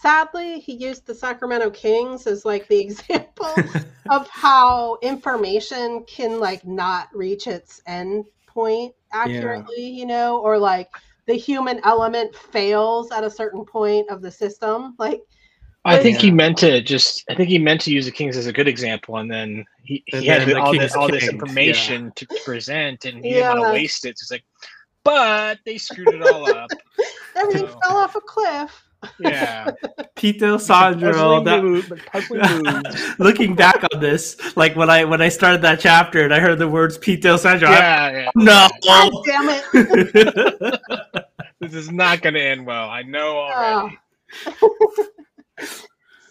sadly, 0.00 0.60
he 0.60 0.72
used 0.72 1.06
the 1.06 1.14
Sacramento 1.14 1.70
Kings 1.70 2.26
as 2.26 2.44
like 2.44 2.66
the 2.68 2.80
example 2.86 3.54
of 4.10 4.28
how 4.28 4.98
information 5.02 6.04
can 6.04 6.40
like 6.40 6.66
not 6.66 7.08
reach 7.14 7.46
its 7.46 7.82
end 7.86 8.24
point 8.46 8.94
accurately, 9.12 9.82
yeah. 9.82 9.98
you 10.00 10.06
know, 10.06 10.38
or 10.38 10.58
like 10.58 10.88
the 11.26 11.34
human 11.34 11.80
element 11.84 12.34
fails 12.34 13.12
at 13.12 13.24
a 13.24 13.30
certain 13.30 13.64
point 13.64 14.08
of 14.10 14.22
the 14.22 14.30
system. 14.30 14.94
Like 14.98 15.20
I 15.84 15.98
think 15.98 16.18
he 16.18 16.30
meant 16.30 16.58
to 16.58 16.82
just. 16.82 17.24
I 17.30 17.34
think 17.34 17.48
he 17.48 17.58
meant 17.58 17.80
to 17.82 17.92
use 17.92 18.04
the 18.04 18.12
Kings 18.12 18.36
as 18.36 18.46
a 18.46 18.52
good 18.52 18.68
example, 18.68 19.16
and 19.16 19.30
then 19.30 19.64
he, 19.82 20.02
he 20.06 20.26
had 20.26 20.52
all, 20.52 20.72
this, 20.72 20.94
all 20.94 21.08
this 21.08 21.28
information 21.28 22.04
yeah. 22.04 22.10
to 22.16 22.26
present, 22.44 23.06
and 23.06 23.24
he 23.24 23.36
yeah. 23.36 23.48
didn't 23.48 23.60
want 23.60 23.74
to 23.74 23.80
waste 23.80 24.04
it. 24.04 24.18
So 24.18 24.24
it's 24.24 24.30
like, 24.30 24.44
but 25.04 25.58
they 25.64 25.78
screwed 25.78 26.08
it 26.08 26.22
all 26.22 26.50
up. 26.54 26.68
Everything 27.36 27.68
so. 27.68 27.78
fell 27.80 27.96
off 27.96 28.14
a 28.14 28.20
cliff. 28.20 28.89
Yeah. 29.18 29.70
Pete 30.16 30.40
D'Alessandro. 30.40 31.42
That, 31.44 33.14
looking 33.18 33.54
back 33.54 33.82
on 33.92 34.00
this, 34.00 34.56
like 34.56 34.76
when 34.76 34.90
I 34.90 35.04
when 35.04 35.22
I 35.22 35.28
started 35.28 35.62
that 35.62 35.80
chapter 35.80 36.22
and 36.24 36.34
I 36.34 36.40
heard 36.40 36.58
the 36.58 36.68
words 36.68 36.98
Pete 36.98 37.22
D'Alessandro. 37.22 37.70
Yeah, 37.70 38.10
yeah. 38.10 38.30
No. 38.34 38.68
God 38.84 39.12
damn 39.24 39.48
it. 39.48 40.80
this 41.60 41.74
is 41.74 41.90
not 41.90 42.22
going 42.22 42.34
to 42.34 42.42
end 42.42 42.66
well. 42.66 42.88
I 42.88 43.02
know 43.02 43.38
already. 43.38 43.98
Oh. 44.62 45.06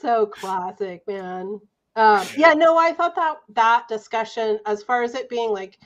so 0.02 0.26
classic, 0.28 1.02
man. 1.08 1.60
Um, 1.96 2.26
yeah, 2.38 2.54
no, 2.54 2.78
I 2.78 2.94
thought 2.94 3.16
that 3.16 3.38
that 3.50 3.88
discussion, 3.90 4.60
as 4.66 4.84
far 4.84 5.04
as 5.04 5.16
it 5.16 5.28
being 5.30 5.52
like 5.52 5.80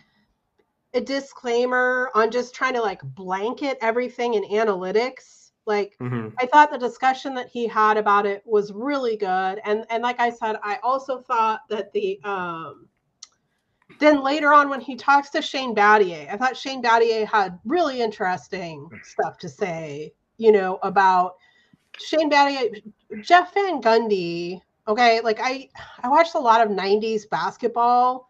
a 0.94 1.02
disclaimer 1.02 2.12
on 2.14 2.30
just 2.30 2.54
trying 2.54 2.74
to 2.74 2.82
like 2.82 3.02
blanket 3.02 3.78
everything 3.82 4.36
in 4.36 4.44
analytics, 4.44 5.43
like 5.66 5.96
mm-hmm. 6.02 6.30
I 6.38 6.46
thought 6.46 6.72
the 6.72 6.78
discussion 6.78 7.34
that 7.36 7.48
he 7.48 7.68
had 7.68 7.98
about 7.98 8.26
it 8.26 8.44
was 8.46 8.72
really 8.74 9.16
good, 9.16 9.62
and 9.64 9.86
and 9.90 10.04
like 10.04 10.20
I 10.20 10.30
said, 10.30 10.58
I 10.64 10.80
also 10.84 11.22
thought 11.22 11.62
that 11.70 11.94
the 11.94 12.20
um, 12.24 12.88
then 14.00 14.22
later 14.22 14.54
on 14.54 14.70
when 14.70 14.82
he 14.82 14.96
talks 14.96 15.30
to 15.32 15.42
Shane 15.42 15.76
Battier, 15.76 16.32
I 16.32 16.38
thought 16.38 16.58
Shane 16.58 16.84
Battier 16.84 17.26
had 17.26 17.60
really 17.66 18.02
interesting 18.02 18.90
stuff 19.04 19.38
to 19.40 19.50
say, 19.50 20.14
you 20.38 20.52
know, 20.52 20.80
about 20.84 21.36
Shane 21.98 22.30
Battier, 22.30 22.82
Jeff 23.22 23.54
Van 23.54 23.82
Gundy. 23.82 24.62
Okay, 24.88 25.22
like 25.22 25.40
I 25.42 25.70
I 26.02 26.10
watched 26.10 26.36
a 26.36 26.40
lot 26.40 26.66
of 26.66 26.74
'90s 26.74 27.30
basketball, 27.30 28.30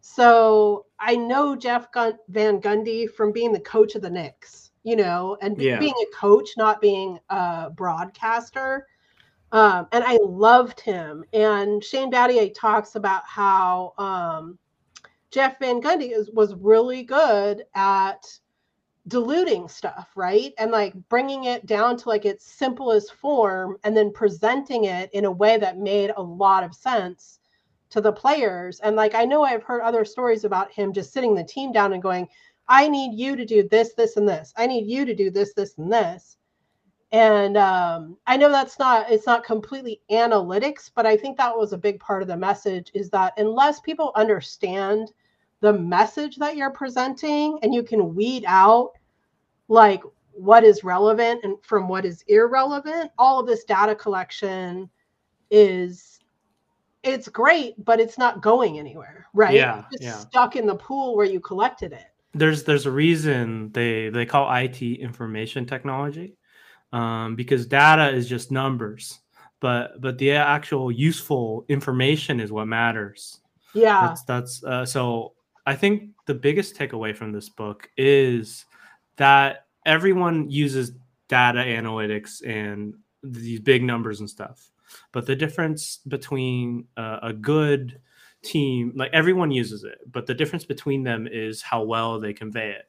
so 0.00 0.86
I 0.98 1.16
know 1.16 1.54
Jeff 1.56 1.92
Gun- 1.92 2.18
Van 2.28 2.60
Gundy 2.60 3.10
from 3.10 3.32
being 3.32 3.52
the 3.52 3.60
coach 3.60 3.94
of 3.94 4.02
the 4.02 4.10
Knicks. 4.10 4.69
You 4.82 4.96
know, 4.96 5.36
and 5.42 5.60
yeah. 5.60 5.78
being 5.78 5.94
a 6.02 6.16
coach, 6.16 6.50
not 6.56 6.80
being 6.80 7.18
a 7.28 7.70
broadcaster. 7.70 8.86
Um, 9.52 9.88
and 9.92 10.04
I 10.04 10.18
loved 10.22 10.80
him. 10.80 11.24
And 11.32 11.82
Shane 11.82 12.10
Battier 12.10 12.54
talks 12.54 12.94
about 12.94 13.22
how 13.26 13.94
um, 13.98 14.58
Jeff 15.30 15.58
Van 15.58 15.80
Gundy 15.82 16.12
is, 16.12 16.30
was 16.30 16.54
really 16.54 17.02
good 17.02 17.64
at 17.74 18.26
diluting 19.08 19.68
stuff, 19.68 20.10
right? 20.14 20.52
And 20.58 20.70
like 20.70 20.94
bringing 21.08 21.44
it 21.44 21.66
down 21.66 21.96
to 21.98 22.08
like 22.08 22.24
its 22.24 22.44
simplest 22.44 23.14
form 23.14 23.76
and 23.84 23.96
then 23.96 24.12
presenting 24.12 24.84
it 24.84 25.10
in 25.12 25.24
a 25.24 25.30
way 25.30 25.58
that 25.58 25.78
made 25.78 26.12
a 26.16 26.22
lot 26.22 26.64
of 26.64 26.74
sense 26.74 27.40
to 27.90 28.00
the 28.00 28.12
players. 28.12 28.78
And 28.80 28.94
like 28.96 29.14
I 29.14 29.24
know 29.24 29.42
I've 29.42 29.64
heard 29.64 29.82
other 29.82 30.04
stories 30.04 30.44
about 30.44 30.70
him 30.70 30.92
just 30.92 31.12
sitting 31.12 31.34
the 31.34 31.44
team 31.44 31.72
down 31.72 31.92
and 31.92 32.02
going, 32.02 32.28
I 32.70 32.88
need 32.88 33.18
you 33.18 33.34
to 33.34 33.44
do 33.44 33.68
this, 33.68 33.94
this, 33.94 34.16
and 34.16 34.26
this. 34.26 34.54
I 34.56 34.66
need 34.68 34.86
you 34.86 35.04
to 35.04 35.14
do 35.14 35.28
this, 35.28 35.52
this, 35.52 35.76
and 35.76 35.92
this. 35.92 36.38
And 37.10 37.56
um, 37.56 38.16
I 38.28 38.36
know 38.36 38.50
that's 38.50 38.78
not 38.78 39.10
it's 39.10 39.26
not 39.26 39.42
completely 39.42 40.00
analytics, 40.12 40.88
but 40.94 41.04
I 41.04 41.16
think 41.16 41.36
that 41.36 41.56
was 41.56 41.72
a 41.72 41.78
big 41.78 41.98
part 41.98 42.22
of 42.22 42.28
the 42.28 42.36
message 42.36 42.92
is 42.94 43.10
that 43.10 43.34
unless 43.36 43.80
people 43.80 44.12
understand 44.14 45.10
the 45.60 45.72
message 45.72 46.36
that 46.36 46.56
you're 46.56 46.70
presenting 46.70 47.58
and 47.62 47.74
you 47.74 47.82
can 47.82 48.14
weed 48.14 48.44
out 48.46 48.92
like 49.66 50.02
what 50.32 50.62
is 50.62 50.84
relevant 50.84 51.40
and 51.42 51.56
from 51.62 51.88
what 51.88 52.04
is 52.04 52.24
irrelevant 52.28 53.10
all 53.18 53.40
of 53.40 53.46
this 53.46 53.64
data 53.64 53.94
collection 53.94 54.88
is 55.50 56.20
it's 57.02 57.28
great 57.28 57.74
but 57.84 58.00
it's 58.00 58.16
not 58.16 58.40
going 58.40 58.78
anywhere 58.78 59.26
right 59.34 59.54
yeah, 59.54 59.84
it's 59.92 60.04
yeah. 60.04 60.16
stuck 60.16 60.56
in 60.56 60.66
the 60.66 60.74
pool 60.74 61.14
where 61.14 61.26
you 61.26 61.40
collected 61.40 61.92
it 61.92 62.09
there's 62.34 62.64
there's 62.64 62.86
a 62.86 62.90
reason 62.90 63.70
they 63.72 64.08
they 64.08 64.26
call 64.26 64.50
it 64.52 64.82
information 64.82 65.66
technology 65.66 66.36
um, 66.92 67.34
because 67.36 67.66
data 67.66 68.10
is 68.10 68.28
just 68.28 68.50
numbers 68.50 69.20
but 69.60 70.00
but 70.00 70.18
the 70.18 70.30
actual 70.32 70.90
useful 70.90 71.64
information 71.68 72.40
is 72.40 72.52
what 72.52 72.66
matters 72.66 73.40
yeah 73.74 74.06
that's 74.08 74.22
that's 74.24 74.64
uh, 74.64 74.84
so 74.84 75.32
I 75.66 75.76
think 75.76 76.10
the 76.26 76.34
biggest 76.34 76.76
takeaway 76.76 77.14
from 77.14 77.32
this 77.32 77.48
book 77.48 77.88
is 77.96 78.64
that 79.16 79.66
everyone 79.86 80.50
uses 80.50 80.92
data 81.28 81.60
analytics 81.60 82.44
and 82.46 82.94
these 83.22 83.60
big 83.60 83.82
numbers 83.82 84.20
and 84.20 84.28
stuff. 84.28 84.70
But 85.12 85.26
the 85.26 85.36
difference 85.36 86.00
between 86.08 86.86
uh, 86.96 87.18
a 87.22 87.32
good 87.32 88.00
team, 88.42 88.92
like 88.96 89.10
everyone 89.12 89.50
uses 89.50 89.84
it, 89.84 89.98
but 90.10 90.26
the 90.26 90.34
difference 90.34 90.64
between 90.64 91.02
them 91.02 91.28
is 91.30 91.62
how 91.62 91.82
well 91.82 92.18
they 92.20 92.32
convey 92.32 92.70
it. 92.70 92.88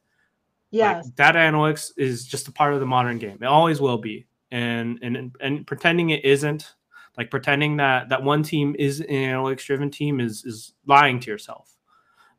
yeah 0.70 1.02
Like, 1.04 1.14
data 1.14 1.38
analytics 1.38 1.90
is 1.96 2.26
just 2.26 2.48
a 2.48 2.52
part 2.52 2.74
of 2.74 2.80
the 2.80 2.86
modern 2.86 3.18
game. 3.18 3.38
It 3.40 3.46
always 3.46 3.80
will 3.80 3.98
be. 3.98 4.26
And 4.50 4.98
and 5.02 5.34
and 5.40 5.66
pretending 5.66 6.10
it 6.10 6.24
isn't, 6.24 6.74
like 7.16 7.30
pretending 7.30 7.76
that 7.78 8.08
that 8.08 8.22
one 8.22 8.42
team 8.42 8.76
is 8.78 9.00
an 9.00 9.06
analytics 9.06 9.64
driven 9.64 9.90
team 9.90 10.20
is 10.20 10.44
is 10.44 10.74
lying 10.86 11.20
to 11.20 11.30
yourself 11.30 11.76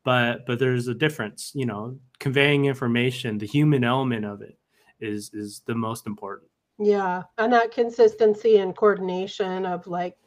but 0.03 0.45
but 0.45 0.59
there's 0.59 0.87
a 0.87 0.93
difference 0.93 1.51
you 1.55 1.65
know 1.65 1.97
conveying 2.19 2.65
information 2.65 3.37
the 3.37 3.47
human 3.47 3.83
element 3.83 4.25
of 4.25 4.41
it 4.41 4.57
is 4.99 5.31
is 5.33 5.61
the 5.65 5.75
most 5.75 6.07
important 6.07 6.49
yeah 6.79 7.23
and 7.37 7.51
that 7.51 7.71
consistency 7.71 8.57
and 8.57 8.75
coordination 8.75 9.65
of 9.65 9.85
like 9.87 10.17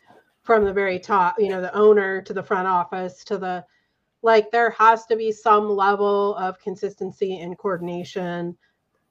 from 0.46 0.64
the 0.64 0.72
very 0.72 0.98
top 0.98 1.34
you 1.38 1.48
know 1.48 1.60
the 1.60 1.74
owner 1.74 2.22
to 2.22 2.32
the 2.32 2.42
front 2.42 2.68
office 2.68 3.24
to 3.24 3.36
the 3.36 3.64
like 4.22 4.50
there 4.50 4.70
has 4.70 5.04
to 5.06 5.16
be 5.16 5.30
some 5.30 5.68
level 5.68 6.34
of 6.36 6.58
consistency 6.60 7.40
and 7.40 7.58
coordination 7.58 8.56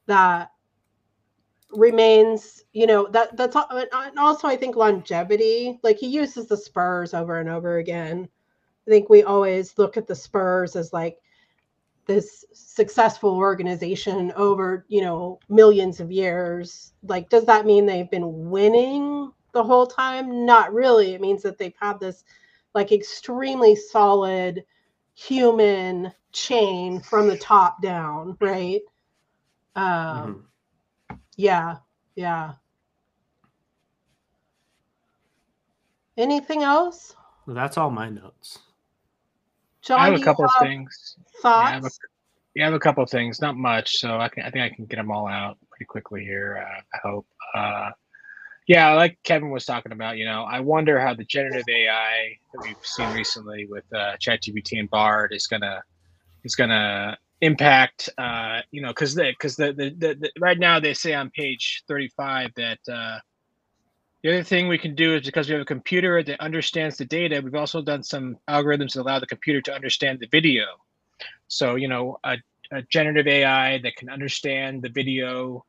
that 0.08 0.50
remains 1.72 2.63
you 2.74 2.88
know 2.88 3.08
that 3.08 3.36
that's 3.36 3.56
and 3.56 4.20
also 4.20 4.48
i 4.48 4.56
think 4.56 4.75
longevity 4.75 5.77
like 5.84 5.98
he 5.98 6.08
uses 6.08 6.48
the 6.48 6.58
spurs 6.58 7.13
over 7.13 7.39
and 7.39 7.50
over 7.50 7.77
again 7.77 8.27
I 8.88 8.92
think 8.92 9.10
we 9.10 9.24
always 9.24 9.77
look 9.77 9.98
at 9.98 10.08
the 10.08 10.15
Spurs 10.15 10.75
as 10.75 10.94
like 10.94 11.18
this 12.06 12.46
successful 12.54 13.32
organization 13.32 14.32
over, 14.36 14.86
you 14.89 15.01
know, 15.01 15.39
millions 15.50 16.00
of 16.00 16.12
years. 16.12 16.94
Like, 17.04 17.30
does 17.30 17.46
that 17.46 17.65
mean 17.65 17.86
they've 17.86 18.10
been 18.12 18.50
winning 18.50 19.32
the 19.56 19.64
whole 19.64 19.88
time? 19.88 20.46
Not 20.46 20.74
really. 20.74 21.16
It 21.16 21.22
means 21.22 21.42
that 21.42 21.58
they've 21.58 21.74
had 21.80 22.00
this 22.00 22.24
like 22.76 22.92
extremely 22.92 23.76
solid 23.76 24.64
human 25.16 26.12
chain 26.34 27.00
from 27.00 27.28
the 27.28 27.38
top 27.38 27.82
down, 27.82 28.38
right? 28.42 28.82
Um, 29.76 30.46
mm-hmm. 31.10 31.16
Yeah, 31.38 31.78
yeah. 32.16 32.54
Anything 36.18 36.64
else? 36.64 37.16
Well, 37.46 37.56
that's 37.56 37.78
all 37.78 37.90
my 37.90 38.10
notes. 38.10 38.60
Jon, 39.82 40.00
I 40.00 40.10
have 40.10 40.20
a 40.20 40.24
couple 40.24 40.46
of 40.46 40.52
things. 40.60 41.18
Thoughts? 41.42 41.64
Yeah, 41.64 41.70
I 41.70 41.72
have, 41.72 41.86
a, 41.86 41.90
yeah, 42.56 42.64
I 42.64 42.66
have 42.66 42.74
a 42.74 42.80
couple 42.80 43.04
of 43.04 43.10
things. 43.10 43.40
Not 43.42 43.56
much, 43.56 43.98
so 43.98 44.18
I 44.20 44.28
can. 44.28 44.44
I 44.44 44.50
think 44.50 44.64
I 44.64 44.76
can 44.76 44.86
get 44.86 44.98
them 44.98 45.12
all 45.12 45.28
out 45.28 45.58
pretty 45.70 45.86
quickly 45.86 46.24
here. 46.24 46.66
Uh, 46.66 46.82
I 46.94 47.08
hope. 47.08 47.28
Uh, 47.54 47.92
yeah, 48.68 48.94
like 48.94 49.20
Kevin 49.24 49.52
was 49.52 49.66
talking 49.66 49.92
about, 49.92 50.18
you 50.18 50.26
know, 50.26 50.44
I 50.44 50.60
wonder 50.62 51.00
how 51.00 51.14
the 51.14 51.26
generative 51.26 51.66
AI 51.70 52.38
that 52.54 52.62
we've 52.64 52.76
seen 52.82 53.12
recently 53.14 53.68
with 53.68 53.86
uh, 53.94 54.18
ChatGPT 54.18 54.80
and 54.80 54.90
Bard 54.90 55.34
is 55.34 55.48
gonna 55.48 55.84
is 56.44 56.56
gonna 56.56 57.18
impact. 57.42 58.10
Uh, 58.18 58.62
you 58.72 58.82
know, 58.82 58.90
because 58.90 59.16
because 59.16 59.56
the, 59.56 59.74
the, 59.74 59.90
the, 59.98 60.16
the 60.16 60.32
right 60.40 60.60
now 60.60 60.80
they 60.80 60.94
say 60.94 61.14
on 61.14 61.30
page 61.32 61.84
thirty 61.88 62.10
five 62.18 62.52
that 62.56 62.80
uh, 62.92 63.20
the 64.24 64.32
other 64.34 64.44
thing 64.44 64.68
we 64.68 64.80
can 64.80 64.96
do 64.96 65.16
is 65.16 65.24
because 65.26 65.48
we 65.48 65.54
have 65.54 65.62
a 65.62 65.66
computer 65.66 66.24
that 66.24 66.42
understands 66.42 66.98
the 66.98 67.06
data, 67.06 67.42
we've 67.44 67.54
also 67.54 67.80
done 67.84 68.02
some 68.02 68.38
algorithms 68.50 68.94
that 68.94 69.02
allow 69.02 69.20
the 69.20 69.28
computer 69.28 69.62
to 69.62 69.74
understand 69.74 70.20
the 70.20 70.28
video. 70.32 70.66
So, 71.48 71.76
you 71.76 71.88
know, 71.88 72.18
a, 72.24 72.38
a 72.72 72.82
generative 72.84 73.28
AI 73.28 73.78
that 73.84 73.96
can 73.96 74.10
understand 74.10 74.82
the 74.82 74.90
video, 74.90 75.64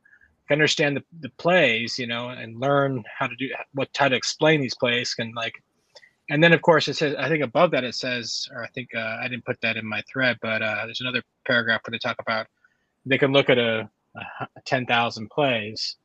understand 0.53 0.97
the, 0.97 1.03
the 1.19 1.29
plays, 1.37 1.97
you 1.99 2.07
know, 2.07 2.29
and 2.29 2.59
learn 2.59 3.03
how 3.17 3.27
to 3.27 3.35
do 3.35 3.49
what, 3.73 3.89
how 3.95 4.07
to 4.07 4.15
explain 4.15 4.61
these 4.61 4.75
plays 4.75 5.13
can 5.13 5.33
like, 5.35 5.53
and 6.29 6.43
then 6.43 6.53
of 6.53 6.61
course 6.61 6.87
it 6.87 6.95
says, 6.95 7.15
I 7.17 7.29
think 7.29 7.43
above 7.43 7.71
that 7.71 7.83
it 7.83 7.95
says, 7.95 8.47
or 8.53 8.63
I 8.63 8.67
think 8.67 8.89
uh, 8.95 9.17
I 9.21 9.27
didn't 9.27 9.45
put 9.45 9.59
that 9.61 9.77
in 9.77 9.85
my 9.85 10.01
thread, 10.11 10.37
but 10.41 10.61
uh, 10.61 10.85
there's 10.85 11.01
another 11.01 11.21
paragraph 11.45 11.81
where 11.85 11.91
they 11.91 11.99
talk 11.99 12.17
about 12.19 12.47
they 13.05 13.17
can 13.17 13.31
look 13.31 13.49
at 13.49 13.57
a, 13.57 13.89
a 14.15 14.61
10,000 14.65 15.29
plays 15.29 15.95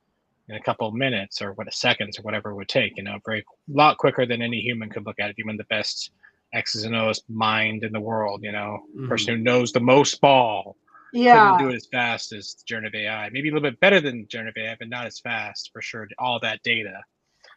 in 0.48 0.56
a 0.56 0.62
couple 0.62 0.86
of 0.86 0.94
minutes 0.94 1.40
or 1.40 1.52
what 1.52 1.72
seconds 1.72 2.18
or 2.18 2.22
whatever 2.22 2.50
it 2.50 2.54
would 2.54 2.68
take. 2.68 2.96
You 2.96 3.02
know, 3.02 3.18
very 3.24 3.40
a 3.40 3.42
lot 3.68 3.98
quicker 3.98 4.26
than 4.26 4.42
any 4.42 4.60
human 4.60 4.90
could 4.90 5.06
look 5.06 5.18
at 5.20 5.30
it, 5.30 5.36
even 5.38 5.56
the 5.56 5.64
best 5.64 6.12
X's 6.52 6.84
and 6.84 6.94
O's 6.94 7.22
mind 7.28 7.84
in 7.84 7.92
the 7.92 8.00
world. 8.00 8.42
You 8.42 8.52
know, 8.52 8.82
mm-hmm. 8.96 9.08
person 9.08 9.36
who 9.36 9.42
knows 9.42 9.72
the 9.72 9.80
most 9.80 10.20
ball. 10.20 10.76
Yeah, 11.12 11.52
couldn't 11.52 11.58
do 11.58 11.74
it 11.74 11.76
as 11.76 11.86
fast 11.90 12.32
as 12.32 12.54
generative 12.66 12.94
AI. 13.00 13.28
Maybe 13.30 13.50
a 13.50 13.52
little 13.52 13.68
bit 13.68 13.80
better 13.80 14.00
than 14.00 14.26
generative 14.28 14.62
AI, 14.62 14.76
but 14.78 14.88
not 14.88 15.06
as 15.06 15.20
fast 15.20 15.70
for 15.72 15.82
sure. 15.82 16.08
All 16.18 16.38
that 16.40 16.60
data. 16.62 17.00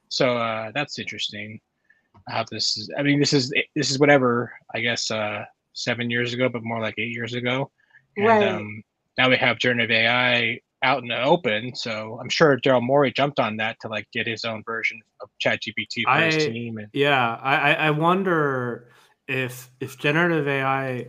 So 0.10 0.38
uh, 0.38 0.72
that's 0.74 1.00
interesting. 1.00 1.60
How 2.28 2.46
this 2.50 2.78
is? 2.78 2.90
I 2.98 3.04
mean, 3.04 3.20
this 3.20 3.34
is 3.34 3.54
this 3.76 3.92
is 3.92 4.00
whatever. 4.00 4.54
I 4.74 4.80
guess 4.80 5.12
uh, 5.12 5.44
seven 5.74 6.10
years 6.10 6.34
ago, 6.34 6.50
but 6.50 6.64
more 6.64 6.82
like 6.82 6.96
eight 6.98 7.14
years 7.14 7.34
ago. 7.34 7.72
And, 8.18 8.28
right. 8.28 8.44
Um, 8.44 8.84
now 9.18 9.30
we 9.30 9.38
have 9.38 9.60
generative 9.60 9.92
AI 9.92 10.60
out 10.84 11.02
in 11.02 11.10
the 11.10 11.22
open. 11.22 11.76
So 11.76 12.18
I'm 12.22 12.30
sure 12.30 12.58
Daryl 12.60 12.82
Morey 12.82 13.12
jumped 13.12 13.40
on 13.40 13.58
that 13.58 13.78
to 13.82 13.88
like 13.88 14.08
get 14.12 14.28
his 14.28 14.46
own 14.46 14.64
version 14.66 15.02
of 15.22 15.30
ChatGPT 15.44 16.04
for 16.04 16.10
I, 16.10 16.26
his 16.26 16.46
team. 16.46 16.78
And 16.78 16.88
yeah, 16.94 17.40
I 17.42 17.74
I 17.74 17.92
wonder 17.92 18.90
if 19.28 19.70
if 19.80 19.98
generative 19.98 20.48
AI. 20.48 21.08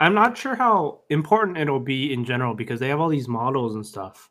I'm 0.00 0.14
not 0.14 0.36
sure 0.36 0.54
how 0.54 1.02
important 1.10 1.58
it'll 1.58 1.78
be 1.78 2.12
in 2.12 2.24
general 2.24 2.54
because 2.54 2.80
they 2.80 2.88
have 2.88 3.00
all 3.00 3.08
these 3.08 3.28
models 3.28 3.74
and 3.74 3.86
stuff. 3.86 4.30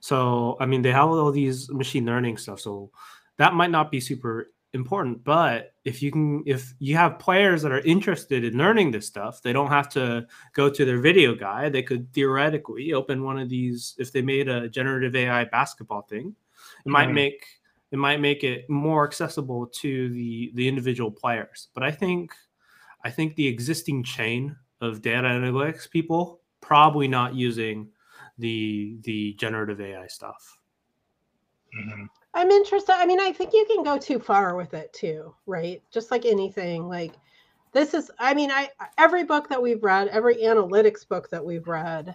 So 0.00 0.56
I 0.60 0.66
mean, 0.66 0.82
they 0.82 0.92
have 0.92 1.08
all 1.08 1.32
these 1.32 1.70
machine 1.70 2.04
learning 2.04 2.36
stuff. 2.36 2.60
So 2.60 2.90
that 3.38 3.54
might 3.54 3.70
not 3.70 3.90
be 3.90 4.00
super 4.00 4.50
important 4.76 5.24
but 5.24 5.72
if 5.84 6.02
you 6.02 6.12
can 6.12 6.42
if 6.46 6.74
you 6.78 6.96
have 6.96 7.18
players 7.18 7.62
that 7.62 7.72
are 7.72 7.80
interested 7.80 8.44
in 8.44 8.56
learning 8.58 8.90
this 8.90 9.06
stuff 9.06 9.42
they 9.42 9.52
don't 9.52 9.70
have 9.70 9.88
to 9.88 10.26
go 10.52 10.68
to 10.70 10.84
their 10.84 11.00
video 11.00 11.34
guy. 11.34 11.68
they 11.68 11.82
could 11.82 12.12
theoretically 12.12 12.92
open 12.92 13.24
one 13.24 13.38
of 13.38 13.48
these 13.48 13.94
if 13.98 14.12
they 14.12 14.22
made 14.22 14.48
a 14.48 14.68
generative 14.68 15.16
ai 15.16 15.44
basketball 15.44 16.02
thing 16.02 16.34
it 16.84 16.88
might 16.88 17.06
mm-hmm. 17.06 17.14
make 17.14 17.46
it 17.90 17.98
might 17.98 18.20
make 18.20 18.44
it 18.44 18.68
more 18.68 19.04
accessible 19.04 19.66
to 19.66 20.10
the 20.10 20.52
the 20.54 20.68
individual 20.68 21.10
players 21.10 21.68
but 21.72 21.82
i 21.82 21.90
think 21.90 22.32
i 23.04 23.10
think 23.10 23.34
the 23.34 23.46
existing 23.46 24.04
chain 24.04 24.54
of 24.80 25.02
data 25.02 25.28
analytics 25.28 25.88
people 25.90 26.40
probably 26.60 27.08
not 27.08 27.34
using 27.34 27.88
the 28.38 28.96
the 29.02 29.32
generative 29.34 29.80
ai 29.80 30.06
stuff 30.06 30.58
mm-hmm. 31.78 32.04
I'm 32.36 32.50
interested. 32.50 32.92
I 32.94 33.06
mean, 33.06 33.18
I 33.18 33.32
think 33.32 33.54
you 33.54 33.64
can 33.64 33.82
go 33.82 33.96
too 33.96 34.18
far 34.18 34.56
with 34.56 34.74
it 34.74 34.92
too, 34.92 35.34
right? 35.46 35.82
Just 35.90 36.10
like 36.10 36.26
anything. 36.26 36.86
Like 36.86 37.14
this 37.72 37.94
is 37.94 38.10
I 38.18 38.34
mean, 38.34 38.50
I 38.50 38.68
every 38.98 39.24
book 39.24 39.48
that 39.48 39.60
we've 39.60 39.82
read, 39.82 40.08
every 40.08 40.36
analytics 40.36 41.08
book 41.08 41.30
that 41.30 41.42
we've 41.42 41.66
read, 41.66 42.14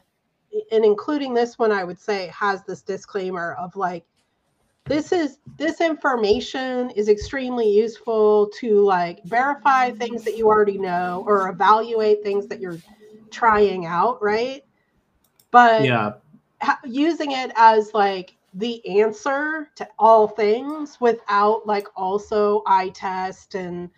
and 0.72 0.86
including 0.86 1.34
this 1.34 1.58
one, 1.58 1.72
I 1.72 1.84
would 1.84 2.00
say 2.00 2.28
has 2.28 2.64
this 2.64 2.84
disclaimer 2.84 3.54
of 3.54 3.76
like 3.76 4.06
this 4.88 5.12
is 5.12 5.40
this 5.58 5.80
information 5.82 6.90
is 6.92 7.08
extremely 7.10 7.70
useful 7.70 8.50
to 8.60 8.82
like 8.82 9.24
verify 9.26 9.92
things 9.92 10.24
that 10.24 10.36
you 10.38 10.48
already 10.48 10.78
know 10.78 11.24
or 11.28 11.50
evaluate 11.50 12.24
things 12.24 12.48
that 12.48 12.60
you're 12.60 12.82
trying 13.32 13.86
out, 13.86 14.22
right? 14.22 14.64
But 15.52 15.82
yeah, 15.84 16.12
using 16.84 17.32
it 17.32 17.52
as 17.56 17.94
like 17.94 18.36
the 18.54 18.86
answer 19.00 19.70
to 19.76 19.88
all 20.00 20.28
things 20.28 21.00
without 21.00 21.66
like 21.68 21.88
also 21.96 22.64
eye 22.66 22.90
test 22.90 23.56
and 23.56 23.90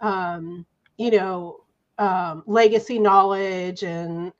um, 0.00 0.66
you 0.98 1.10
know 1.10 1.58
um, 1.98 2.42
legacy 2.46 2.98
knowledge 2.98 3.82
and 3.82 4.32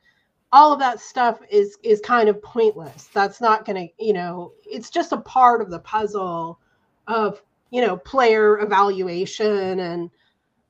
all 0.52 0.72
of 0.72 0.78
that 0.78 1.00
stuff 1.00 1.40
is 1.50 1.78
is 1.82 2.00
kind 2.00 2.28
of 2.28 2.42
pointless. 2.42 3.08
That's 3.12 3.40
not 3.40 3.64
going 3.64 3.88
to 3.88 4.04
you 4.04 4.12
know 4.12 4.52
it's 4.64 4.90
just 4.90 5.12
a 5.12 5.18
part 5.18 5.60
of 5.60 5.70
the 5.70 5.80
puzzle 5.80 6.58
of 7.06 7.42
you 7.70 7.80
know 7.80 7.96
player 7.96 8.60
evaluation 8.60 9.80
and 9.80 10.10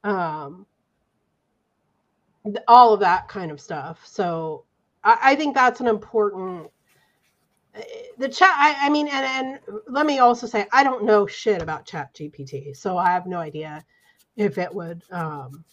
um, 0.04 0.66
all 2.68 2.94
of 2.94 3.00
that 3.00 3.28
kind 3.28 3.50
of 3.50 3.60
stuff. 3.60 4.06
So 4.06 4.64
I, 5.04 5.18
I 5.22 5.34
think 5.36 5.54
that's 5.54 5.80
an 5.80 5.86
important 5.86 6.70
the 8.18 8.28
chat 8.28 8.54
I, 8.56 8.86
I, 8.86 8.90
mean 8.90 9.08
and 9.08 9.26
and 9.26 9.82
let 9.88 10.06
me 10.06 10.18
also 10.18 10.46
say 10.46 10.66
i 10.72 10.82
don't 10.82 11.04
know 11.04 11.26
shit 11.26 11.62
about 11.62 11.84
chat 11.84 12.14
gpt 12.14 12.76
so 12.76 12.96
i 12.96 13.10
have 13.10 13.26
no 13.26 13.38
idea 13.38 13.84
if 14.36 14.58
it 14.58 14.74
would 14.74 15.02
um 15.10 15.64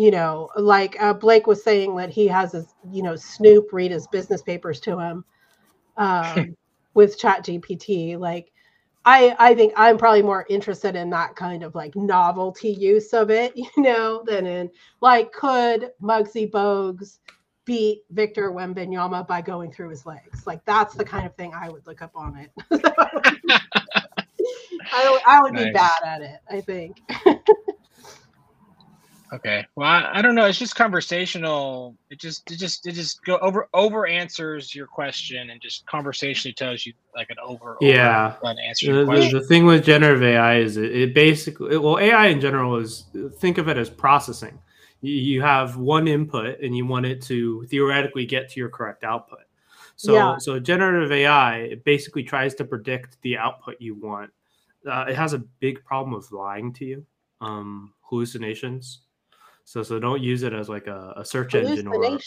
you 0.00 0.10
know 0.10 0.48
like 0.56 1.00
uh, 1.00 1.12
blake 1.12 1.46
was 1.46 1.62
saying 1.62 1.94
that 1.94 2.08
he 2.08 2.26
has 2.26 2.52
his 2.52 2.74
you 2.90 3.02
know 3.02 3.14
snoop 3.14 3.70
read 3.72 3.90
his 3.90 4.06
business 4.06 4.40
papers 4.40 4.80
to 4.80 4.98
him 4.98 5.24
um 5.98 6.56
with 6.94 7.18
chat 7.18 7.44
gpt 7.44 8.18
like 8.18 8.50
i 9.04 9.36
i 9.38 9.54
think 9.54 9.72
i'm 9.76 9.98
probably 9.98 10.22
more 10.22 10.46
interested 10.48 10.96
in 10.96 11.10
that 11.10 11.36
kind 11.36 11.62
of 11.62 11.74
like 11.74 11.94
novelty 11.94 12.70
use 12.70 13.12
of 13.12 13.30
it 13.30 13.52
you 13.56 13.68
know 13.76 14.22
than 14.26 14.46
in 14.46 14.70
like 15.02 15.30
could 15.32 15.90
Muggsy 16.02 16.50
Bogues 16.50 17.18
beat 17.66 18.02
Victor 18.10 18.50
Wembanyama 18.50 19.28
by 19.28 19.40
going 19.42 19.70
through 19.70 19.90
his 19.90 20.04
legs. 20.04 20.46
Like 20.46 20.64
that's 20.64 20.94
the 20.94 21.04
kind 21.04 21.24
of 21.26 21.36
thing 21.36 21.52
I 21.54 21.68
would 21.68 21.86
look 21.86 22.02
up 22.02 22.10
on 22.16 22.36
it. 22.36 22.50
I, 24.92 25.20
I 25.26 25.40
would 25.40 25.52
nice. 25.52 25.66
be 25.66 25.72
bad 25.72 26.02
at 26.04 26.22
it, 26.22 26.40
I 26.50 26.60
think. 26.62 27.00
Okay. 29.32 29.66
Well, 29.76 29.88
I, 29.88 30.18
I, 30.18 30.22
don't 30.22 30.34
know. 30.34 30.46
It's 30.46 30.58
just 30.58 30.76
conversational. 30.76 31.96
It 32.10 32.18
just 32.18 32.50
it 32.50 32.56
just 32.56 32.86
it 32.86 32.92
just 32.92 33.24
go 33.24 33.38
over 33.38 33.68
over 33.74 34.06
answers 34.06 34.74
your 34.74 34.86
question 34.86 35.50
and 35.50 35.60
just 35.60 35.86
conversationally 35.86 36.52
tells 36.52 36.86
you 36.86 36.92
like 37.14 37.30
an 37.30 37.36
over 37.42 37.76
yeah 37.80 38.36
over 38.42 38.54
answer. 38.60 39.04
The, 39.04 39.12
the, 39.12 39.38
the, 39.40 39.46
thing 39.46 39.66
with 39.66 39.84
generative 39.84 40.22
AI 40.22 40.56
is 40.58 40.76
it, 40.76 40.94
it 40.94 41.14
basically 41.14 41.76
well 41.78 41.98
AI 41.98 42.26
in 42.26 42.40
general 42.40 42.76
is 42.76 43.04
think 43.38 43.58
of 43.58 43.68
it 43.68 43.76
as 43.76 43.90
processing 43.90 44.58
you 45.02 45.40
have 45.40 45.76
one 45.76 46.06
input 46.06 46.60
and 46.60 46.76
you 46.76 46.84
want 46.84 47.06
it 47.06 47.22
to 47.22 47.64
theoretically 47.66 48.26
get 48.26 48.50
to 48.50 48.60
your 48.60 48.68
correct 48.68 49.04
output. 49.04 49.40
So, 49.96 50.14
yeah. 50.14 50.38
so 50.38 50.58
generative 50.58 51.12
AI 51.12 51.56
it 51.58 51.84
basically 51.84 52.22
tries 52.22 52.54
to 52.56 52.64
predict 52.64 53.20
the 53.22 53.36
output 53.36 53.76
you 53.80 53.94
want. 53.94 54.30
Uh, 54.86 55.06
it 55.08 55.16
has 55.16 55.34
a 55.34 55.38
big 55.38 55.84
problem 55.84 56.14
with 56.14 56.32
lying 56.32 56.72
to 56.74 56.84
you, 56.84 57.06
um, 57.40 57.92
hallucinations. 58.02 59.00
So, 59.70 59.84
so 59.84 60.00
don't 60.00 60.20
use 60.20 60.42
it 60.42 60.52
as 60.52 60.68
like 60.68 60.88
a, 60.88 61.14
a 61.16 61.24
search 61.24 61.54
engine 61.54 61.86
or 61.86 62.18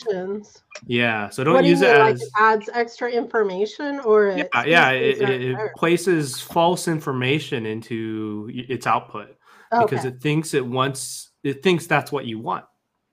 yeah. 0.87 1.27
So 1.27 1.43
don't 1.43 1.65
use 1.65 1.81
it 1.81 1.89
as 1.89 2.21
like 2.21 2.29
adds 2.39 2.69
extra 2.73 3.11
information 3.11 3.99
or 3.99 4.33
yeah, 4.37 4.63
yeah. 4.63 4.91
It, 4.91 5.21
it, 5.21 5.41
it 5.41 5.57
places 5.75 6.39
false 6.39 6.87
information 6.87 7.65
into 7.65 8.49
its 8.49 8.87
output 8.87 9.35
okay. 9.73 9.83
because 9.83 10.05
it 10.05 10.21
thinks 10.21 10.53
it 10.53 10.65
wants 10.65 11.31
it 11.43 11.61
thinks 11.61 11.85
that's 11.85 12.13
what 12.13 12.23
you 12.23 12.39
want. 12.39 12.63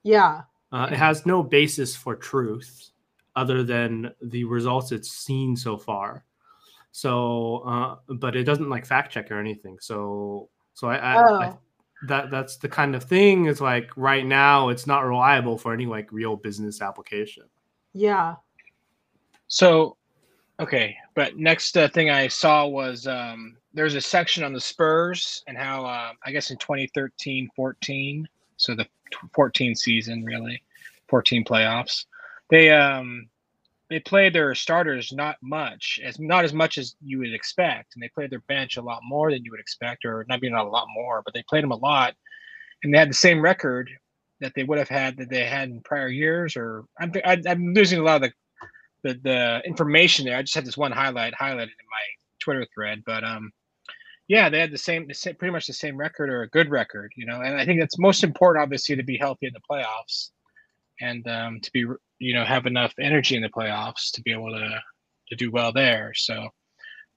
Yeah. 0.01 0.43
Uh, 0.71 0.87
it 0.89 0.95
has 0.95 1.25
no 1.25 1.43
basis 1.43 1.93
for 1.93 2.15
truth 2.15 2.91
other 3.35 3.63
than 3.63 4.13
the 4.21 4.45
results 4.45 4.93
it's 4.93 5.11
seen 5.11 5.57
so 5.57 5.77
far. 5.77 6.23
So, 6.93 7.63
uh, 7.65 7.95
but 8.07 8.37
it 8.37 8.45
doesn't 8.45 8.69
like 8.69 8.85
fact 8.85 9.11
check 9.11 9.29
or 9.29 9.41
anything. 9.41 9.77
So, 9.81 10.47
so 10.73 10.87
I, 10.87 10.95
I, 10.95 11.17
oh. 11.17 11.35
I 11.35 11.53
that 12.07 12.31
that's 12.31 12.57
the 12.57 12.69
kind 12.69 12.95
of 12.95 13.03
thing 13.03 13.45
is 13.45 13.61
like 13.61 13.91
right 13.95 14.25
now 14.25 14.69
it's 14.69 14.87
not 14.87 15.05
reliable 15.05 15.57
for 15.57 15.73
any 15.73 15.85
like 15.85 16.11
real 16.11 16.35
business 16.35 16.81
application. 16.81 17.43
Yeah. 17.93 18.35
So, 19.47 19.97
okay, 20.59 20.95
but 21.13 21.37
next 21.37 21.77
uh, 21.77 21.89
thing 21.89 22.09
I 22.09 22.27
saw 22.27 22.65
was 22.65 23.05
um, 23.05 23.57
there's 23.73 23.95
a 23.95 24.01
section 24.01 24.43
on 24.43 24.53
the 24.53 24.61
Spurs 24.61 25.43
and 25.47 25.57
how 25.57 25.85
uh, 25.85 26.13
I 26.25 26.31
guess 26.31 26.51
in 26.51 26.57
2013 26.57 27.49
14, 27.55 28.27
so 28.57 28.75
the 28.75 28.87
14 29.33 29.75
season 29.75 30.23
really, 30.23 30.63
14 31.09 31.43
playoffs, 31.43 32.05
they 32.49 32.71
um 32.71 33.27
they 33.91 33.99
played 33.99 34.33
their 34.33 34.55
starters 34.55 35.11
not 35.11 35.35
much 35.43 35.99
as 36.03 36.17
not 36.17 36.45
as 36.45 36.53
much 36.53 36.77
as 36.77 36.95
you 37.03 37.19
would 37.19 37.33
expect, 37.33 37.93
and 37.93 38.01
they 38.01 38.09
played 38.15 38.31
their 38.31 38.43
bench 38.47 38.77
a 38.77 38.81
lot 38.81 39.01
more 39.03 39.29
than 39.29 39.43
you 39.43 39.51
would 39.51 39.59
expect, 39.59 40.05
or 40.05 40.25
not 40.29 40.39
being 40.39 40.53
a 40.53 40.63
lot 40.63 40.87
more, 40.95 41.21
but 41.23 41.33
they 41.33 41.43
played 41.49 41.63
them 41.63 41.71
a 41.71 41.75
lot, 41.75 42.15
and 42.83 42.93
they 42.93 42.97
had 42.97 43.09
the 43.09 43.13
same 43.13 43.41
record 43.41 43.89
that 44.39 44.53
they 44.55 44.63
would 44.63 44.77
have 44.77 44.89
had 44.89 45.17
that 45.17 45.29
they 45.29 45.43
had 45.43 45.69
in 45.69 45.81
prior 45.81 46.07
years. 46.07 46.55
Or 46.55 46.85
I'm 46.99 47.11
I'm 47.25 47.73
losing 47.73 47.99
a 47.99 48.03
lot 48.03 48.23
of 48.23 48.31
the 48.31 48.33
the, 49.03 49.19
the 49.23 49.61
information 49.65 50.25
there. 50.25 50.37
I 50.37 50.41
just 50.41 50.55
had 50.55 50.65
this 50.65 50.77
one 50.77 50.93
highlight 50.93 51.33
highlighted 51.33 51.63
in 51.63 51.89
my 51.89 52.05
Twitter 52.39 52.65
thread, 52.73 53.03
but 53.05 53.25
um, 53.25 53.51
yeah, 54.31 54.47
they 54.47 54.59
had 54.59 54.71
the 54.71 54.77
same, 54.77 55.07
the 55.09 55.13
same, 55.13 55.35
pretty 55.35 55.51
much 55.51 55.67
the 55.67 55.73
same 55.73 55.97
record 55.97 56.29
or 56.29 56.43
a 56.43 56.49
good 56.49 56.69
record, 56.69 57.11
you 57.17 57.25
know. 57.25 57.41
And 57.41 57.59
I 57.59 57.65
think 57.65 57.81
it's 57.81 57.99
most 57.99 58.23
important, 58.23 58.63
obviously, 58.63 58.95
to 58.95 59.03
be 59.03 59.17
healthy 59.17 59.47
in 59.47 59.53
the 59.53 59.59
playoffs 59.69 60.29
and 61.01 61.27
um, 61.27 61.59
to 61.59 61.71
be, 61.73 61.85
you 62.21 62.33
know, 62.33 62.45
have 62.45 62.65
enough 62.65 62.93
energy 62.99 63.35
in 63.35 63.41
the 63.41 63.49
playoffs 63.49 64.11
to 64.13 64.21
be 64.21 64.31
able 64.31 64.51
to 64.51 64.79
to 65.29 65.35
do 65.35 65.51
well 65.51 65.71
there. 65.71 66.13
So, 66.13 66.47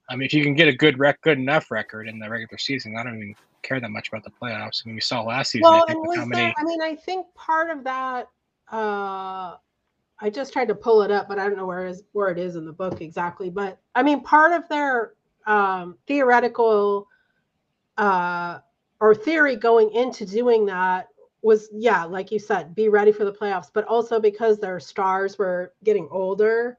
I 0.09 0.17
mean, 0.17 0.27
if 0.27 0.33
you 0.33 0.43
can 0.43 0.55
get 0.55 0.69
a 0.69 0.73
good 0.73 0.99
rec, 0.99 1.21
good 1.23 1.39
enough 1.39 1.71
record 1.71 2.09
in 2.09 2.19
the 2.19 2.29
regular 2.29 2.59
season, 2.59 2.97
I 2.97 3.03
don't 3.03 3.17
even 3.17 3.35
care 3.63 3.81
that 3.81 3.91
much 3.91 4.09
about 4.09 4.25
the 4.25 4.31
playoffs. 4.31 4.83
I 4.85 4.89
mean, 4.89 4.95
we 4.95 5.01
saw 5.01 5.23
last 5.23 5.53
season. 5.53 5.71
Well, 5.71 5.85
I 5.89 5.93
and 5.93 6.01
was 6.01 6.29
there, 6.31 6.55
I 6.57 6.65
mean, 6.65 6.83
I 6.83 6.95
think 6.95 7.27
part 7.35 7.71
of 7.71 7.85
that. 7.85 8.29
uh 8.73 9.57
I 10.21 10.31
just 10.31 10.53
tried 10.53 10.69
to 10.69 10.75
pull 10.75 11.03
it 11.03 11.11
up, 11.11 11.29
but 11.29 11.39
I 11.39 11.45
don't 11.45 11.57
know 11.57 11.67
where 11.67 11.87
is 11.87 12.05
where 12.13 12.29
it 12.29 12.39
is 12.39 12.57
in 12.57 12.65
the 12.65 12.73
book 12.73 13.01
exactly. 13.01 13.51
But 13.51 13.79
I 13.95 14.03
mean, 14.03 14.23
part 14.23 14.53
of 14.53 14.69
their 14.69 15.15
um, 15.47 15.99
theoretical 16.07 17.09
uh, 17.99 18.61
or 19.01 19.15
theory 19.15 19.57
going 19.57 19.91
into 19.93 20.25
doing 20.25 20.67
that 20.67 21.09
was, 21.45 21.69
yeah, 21.73 22.05
like 22.05 22.33
you 22.33 22.39
said, 22.39 22.75
be 22.75 22.89
ready 22.89 23.13
for 23.13 23.25
the 23.25 23.33
playoffs, 23.33 23.71
but 23.73 23.85
also 23.85 24.19
because 24.19 24.59
their 24.59 24.81
stars 24.81 25.39
were 25.39 25.75
getting 25.85 26.09
older, 26.11 26.79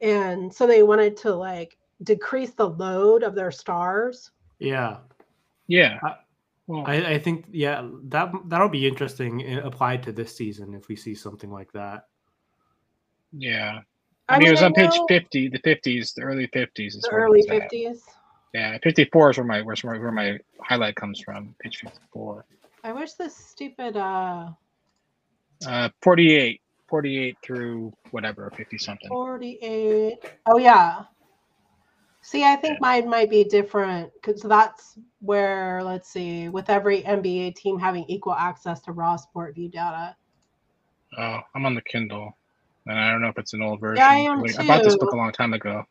and 0.00 0.54
so 0.54 0.66
they 0.66 0.82
wanted 0.82 1.16
to 1.18 1.34
like 1.34 1.76
decrease 2.04 2.52
the 2.52 2.68
load 2.68 3.22
of 3.22 3.34
their 3.34 3.50
stars. 3.50 4.30
Yeah. 4.60 4.98
Yeah. 5.66 5.98
Well, 6.68 6.84
I, 6.86 7.14
I 7.14 7.18
think 7.18 7.46
yeah 7.50 7.88
that 8.04 8.30
that'll 8.44 8.68
be 8.68 8.86
interesting 8.86 9.42
eh, 9.42 9.60
applied 9.64 10.02
to 10.02 10.12
this 10.12 10.36
season 10.36 10.74
if 10.74 10.86
we 10.86 10.96
see 10.96 11.14
something 11.14 11.50
like 11.50 11.72
that. 11.72 12.08
Yeah, 13.32 13.80
I, 14.28 14.34
I 14.34 14.38
mean, 14.38 14.44
mean, 14.44 14.48
it 14.48 14.50
was 14.50 14.62
I 14.62 14.66
on 14.66 14.72
know, 14.76 14.86
page 14.86 15.00
fifty, 15.08 15.48
the 15.48 15.60
fifties, 15.64 16.12
the 16.12 16.22
early 16.22 16.46
fifties. 16.52 17.00
The 17.00 17.08
early 17.10 17.42
fifties. 17.48 18.04
Yeah, 18.52 18.76
fifty 18.82 19.06
four 19.06 19.30
is 19.30 19.38
where 19.38 19.46
my 19.46 19.62
where's 19.62 19.82
where 19.82 20.12
my 20.12 20.38
highlight 20.60 20.96
comes 20.96 21.20
from. 21.20 21.54
Page 21.62 21.78
fifty 21.78 22.00
four. 22.12 22.44
I 22.88 22.92
wish 22.92 23.12
this 23.12 23.36
stupid 23.36 23.96
uh. 23.96 24.50
Uh, 25.66 25.88
48, 26.02 26.60
48 26.88 27.36
through 27.42 27.92
whatever, 28.12 28.50
fifty 28.56 28.78
something. 28.78 29.08
Forty 29.08 29.58
eight. 29.60 30.18
Oh 30.46 30.58
yeah, 30.58 31.02
See, 32.20 32.44
I 32.44 32.56
think 32.56 32.74
yeah. 32.74 32.78
mine 32.80 33.08
might 33.08 33.30
be 33.30 33.44
different 33.44 34.12
because 34.14 34.42
that's 34.42 34.98
where, 35.20 35.82
let's 35.82 36.10
see, 36.10 36.48
with 36.48 36.68
every 36.68 37.02
NBA 37.02 37.54
team 37.54 37.78
having 37.78 38.04
equal 38.08 38.34
access 38.34 38.80
to 38.82 38.92
raw 38.92 39.16
SportVU 39.16 39.72
data. 39.72 40.16
Oh, 41.16 41.38
I'm 41.54 41.64
on 41.64 41.74
the 41.74 41.80
Kindle, 41.82 42.36
and 42.86 42.98
I 42.98 43.10
don't 43.10 43.22
know 43.22 43.28
if 43.28 43.38
it's 43.38 43.54
an 43.54 43.62
old 43.62 43.80
version. 43.80 43.98
Yeah, 43.98 44.10
I 44.10 44.16
am. 44.16 44.42
I 44.58 44.66
bought 44.66 44.84
this 44.84 44.96
book 44.96 45.12
a 45.12 45.16
long 45.16 45.32
time 45.32 45.54
ago. 45.54 45.84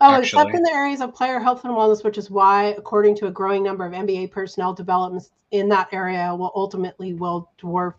Oh, 0.00 0.14
actually. 0.14 0.40
except 0.40 0.54
in 0.54 0.62
the 0.62 0.72
areas 0.72 1.00
of 1.00 1.14
player 1.14 1.38
health 1.38 1.64
and 1.64 1.72
wellness, 1.72 2.04
which 2.04 2.18
is 2.18 2.30
why, 2.30 2.74
according 2.76 3.16
to 3.16 3.26
a 3.26 3.30
growing 3.30 3.62
number 3.62 3.86
of 3.86 3.92
NBA 3.92 4.30
personnel, 4.30 4.72
developments 4.72 5.30
in 5.50 5.68
that 5.68 5.88
area 5.92 6.34
will 6.34 6.52
ultimately 6.54 7.14
will 7.14 7.50
dwarf 7.58 7.94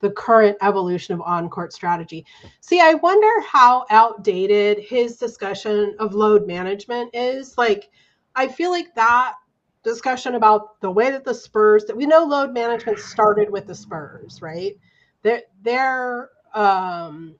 the 0.00 0.10
current 0.10 0.56
evolution 0.62 1.14
of 1.14 1.20
on-court 1.22 1.72
strategy. 1.72 2.24
See, 2.60 2.80
I 2.80 2.94
wonder 2.94 3.40
how 3.46 3.86
outdated 3.90 4.78
his 4.78 5.16
discussion 5.16 5.96
of 5.98 6.14
load 6.14 6.46
management 6.46 7.10
is. 7.14 7.56
Like, 7.56 7.90
I 8.34 8.48
feel 8.48 8.70
like 8.70 8.94
that 8.94 9.34
discussion 9.82 10.34
about 10.34 10.80
the 10.80 10.90
way 10.90 11.10
that 11.10 11.24
the 11.24 11.34
Spurs 11.34 11.84
that 11.86 11.96
we 11.96 12.06
know 12.06 12.24
load 12.24 12.52
management 12.52 12.98
started 12.98 13.50
with 13.50 13.66
the 13.66 13.74
Spurs, 13.74 14.42
right? 14.42 14.74
They're 15.22 15.42
they're 15.62 16.30
um, 16.54 17.36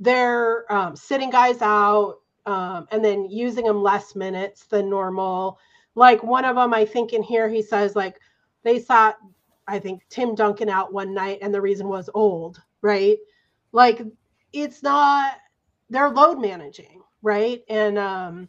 they're 0.00 0.70
um, 0.72 0.96
sitting 0.96 1.30
guys 1.30 1.62
out 1.62 2.16
um, 2.46 2.86
and 2.90 3.04
then 3.04 3.30
using 3.30 3.64
them 3.64 3.82
less 3.82 4.14
minutes 4.14 4.66
than 4.66 4.90
normal. 4.90 5.58
Like 5.94 6.22
one 6.22 6.44
of 6.44 6.56
them, 6.56 6.74
I 6.74 6.84
think 6.84 7.12
in 7.12 7.22
here 7.22 7.48
he 7.48 7.62
says 7.62 7.96
like 7.96 8.20
they 8.62 8.78
sat 8.78 9.16
I 9.66 9.78
think 9.78 10.02
Tim 10.10 10.34
Duncan 10.34 10.68
out 10.68 10.92
one 10.92 11.14
night 11.14 11.38
and 11.40 11.54
the 11.54 11.60
reason 11.60 11.88
was 11.88 12.10
old, 12.12 12.60
right? 12.82 13.16
Like 13.72 14.02
it's 14.52 14.82
not 14.82 15.36
they're 15.90 16.10
load 16.10 16.40
managing, 16.40 17.02
right? 17.22 17.62
And 17.68 17.98
um 17.98 18.48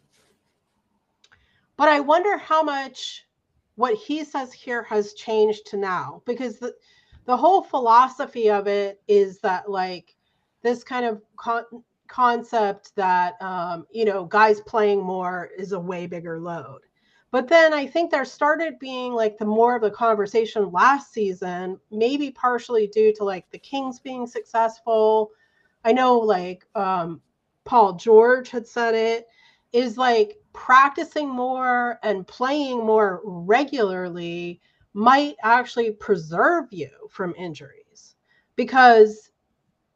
but 1.76 1.88
I 1.88 2.00
wonder 2.00 2.36
how 2.36 2.62
much 2.62 3.26
what 3.76 3.94
he 3.94 4.24
says 4.24 4.52
here 4.52 4.82
has 4.84 5.14
changed 5.14 5.66
to 5.66 5.76
now 5.76 6.22
because 6.26 6.58
the 6.58 6.74
the 7.26 7.36
whole 7.36 7.62
philosophy 7.62 8.50
of 8.50 8.66
it 8.66 9.00
is 9.08 9.38
that 9.40 9.70
like 9.70 10.14
this 10.62 10.84
kind 10.84 11.04
of 11.04 11.22
con- 11.36 11.64
concept 12.08 12.94
that 12.96 13.40
um, 13.42 13.86
you 13.90 14.04
know 14.04 14.24
guys 14.24 14.60
playing 14.62 15.02
more 15.02 15.50
is 15.58 15.72
a 15.72 15.80
way 15.80 16.06
bigger 16.06 16.40
load 16.40 16.80
but 17.36 17.48
then 17.48 17.74
I 17.74 17.86
think 17.86 18.10
there 18.10 18.24
started 18.24 18.78
being 18.78 19.12
like 19.12 19.36
the 19.36 19.44
more 19.44 19.76
of 19.76 19.82
the 19.82 19.90
conversation 19.90 20.70
last 20.70 21.12
season, 21.12 21.78
maybe 21.90 22.30
partially 22.30 22.86
due 22.86 23.12
to 23.14 23.24
like 23.24 23.50
the 23.50 23.58
Kings 23.58 23.98
being 23.98 24.26
successful. 24.26 25.32
I 25.84 25.92
know 25.92 26.18
like 26.18 26.66
um, 26.74 27.20
Paul 27.64 27.94
George 27.94 28.48
had 28.50 28.66
said 28.66 28.94
it 28.94 29.26
is 29.72 29.98
like 29.98 30.38
practicing 30.52 31.28
more 31.28 31.98
and 32.02 32.26
playing 32.26 32.78
more 32.86 33.20
regularly 33.24 34.60
might 34.94 35.36
actually 35.42 35.90
preserve 35.90 36.66
you 36.70 36.88
from 37.10 37.34
injuries 37.36 38.14
because 38.54 39.30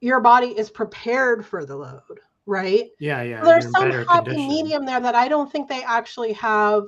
your 0.00 0.20
body 0.20 0.48
is 0.48 0.70
prepared 0.70 1.44
for 1.44 1.64
the 1.64 1.76
load, 1.76 2.20
right? 2.46 2.88
Yeah, 2.98 3.22
yeah. 3.22 3.40
So 3.40 3.46
there's 3.46 3.70
some 3.70 3.90
happy 3.90 4.30
condition. 4.30 4.48
medium 4.48 4.86
there 4.86 5.00
that 5.00 5.14
I 5.14 5.28
don't 5.28 5.50
think 5.50 5.68
they 5.68 5.82
actually 5.82 6.32
have 6.34 6.84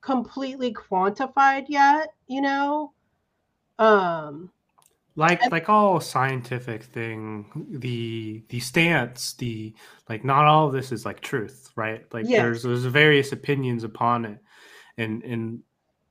completely 0.00 0.72
quantified 0.72 1.66
yet, 1.68 2.08
you 2.26 2.40
know? 2.40 2.92
Um 3.78 4.50
like 5.14 5.42
and, 5.42 5.52
like 5.52 5.68
all 5.68 6.00
scientific 6.00 6.84
thing 6.84 7.66
the 7.70 8.42
the 8.48 8.60
stance 8.60 9.34
the 9.34 9.74
like 10.08 10.24
not 10.24 10.46
all 10.46 10.68
of 10.68 10.72
this 10.72 10.90
is 10.90 11.04
like 11.04 11.20
truth 11.20 11.70
right 11.76 12.04
like 12.14 12.24
yeah. 12.26 12.42
there's 12.42 12.62
there's 12.62 12.84
various 12.84 13.32
opinions 13.32 13.84
upon 13.84 14.24
it 14.24 14.38
and 14.96 15.22
and 15.22 15.60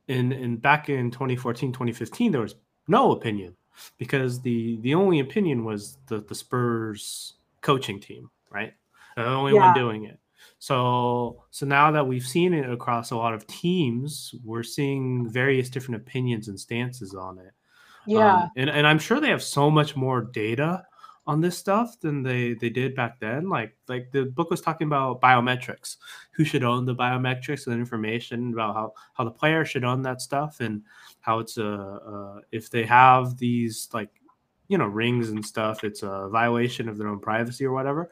in 0.08 0.32
in 0.32 0.58
back 0.58 0.90
in 0.90 1.10
2014 1.10 1.72
2015 1.72 2.32
there 2.32 2.42
was 2.42 2.56
no 2.88 3.12
opinion 3.12 3.56
because 3.98 4.42
the 4.42 4.78
the 4.82 4.94
only 4.94 5.20
opinion 5.20 5.64
was 5.64 5.98
the 6.08 6.22
the 6.22 6.36
spurs 6.36 7.34
coaching 7.62 8.00
team 8.00 8.30
right 8.50 8.74
the 9.16 9.26
only 9.26 9.54
yeah. 9.54 9.60
one 9.60 9.74
doing 9.74 10.06
it 10.06 10.20
so 10.62 11.44
so 11.50 11.66
now 11.66 11.90
that 11.92 12.06
we've 12.06 12.26
seen 12.26 12.54
it 12.54 12.70
across 12.70 13.10
a 13.10 13.16
lot 13.16 13.34
of 13.34 13.48
teams, 13.48 14.36
we're 14.44 14.62
seeing 14.62 15.28
various 15.28 15.72
different 15.72 16.02
opinions 16.02 16.50
and 16.50 16.60
stances 16.60 17.16
on 17.16 17.40
it. 17.40 17.54
Yeah. 18.06 18.44
Um, 18.44 18.52
and, 18.56 18.70
and 18.70 18.86
I'm 18.86 19.00
sure 19.00 19.20
they 19.20 19.30
have 19.30 19.42
so 19.42 19.72
much 19.72 19.96
more 19.96 20.22
data 20.22 20.84
on 21.28 21.40
this 21.40 21.58
stuff 21.58 22.00
than 22.00 22.24
they 22.24 22.54
they 22.54 22.70
did 22.70 22.96
back 22.96 23.20
then. 23.20 23.50
Like 23.50 23.76
like 23.88 24.12
the 24.12 24.26
book 24.26 24.50
was 24.50 24.62
talking 24.62 24.88
about 24.88 25.22
biometrics, 25.22 25.98
who 26.32 26.44
should 26.44 26.64
own 26.64 26.86
the 26.86 26.96
biometrics 26.96 27.68
and 27.68 27.76
information 27.76 28.54
about 28.54 28.76
how 28.76 28.94
how 29.14 29.24
the 29.24 29.32
player 29.32 29.66
should 29.66 29.84
own 29.84 30.02
that 30.04 30.22
stuff 30.22 30.60
and 30.60 30.82
how 31.20 31.40
it's 31.40 31.58
a 31.58 31.72
uh, 31.72 32.42
if 32.52 32.70
they 32.70 32.84
have 32.84 33.38
these 33.38 33.90
like 33.94 34.10
you 34.68 34.78
know 34.78 34.88
rings 34.88 35.30
and 35.30 35.46
stuff, 35.46 35.84
it's 35.84 36.04
a 36.04 36.30
violation 36.30 36.90
of 36.90 36.98
their 36.98 37.08
own 37.08 37.20
privacy 37.20 37.66
or 37.66 37.74
whatever 37.74 38.12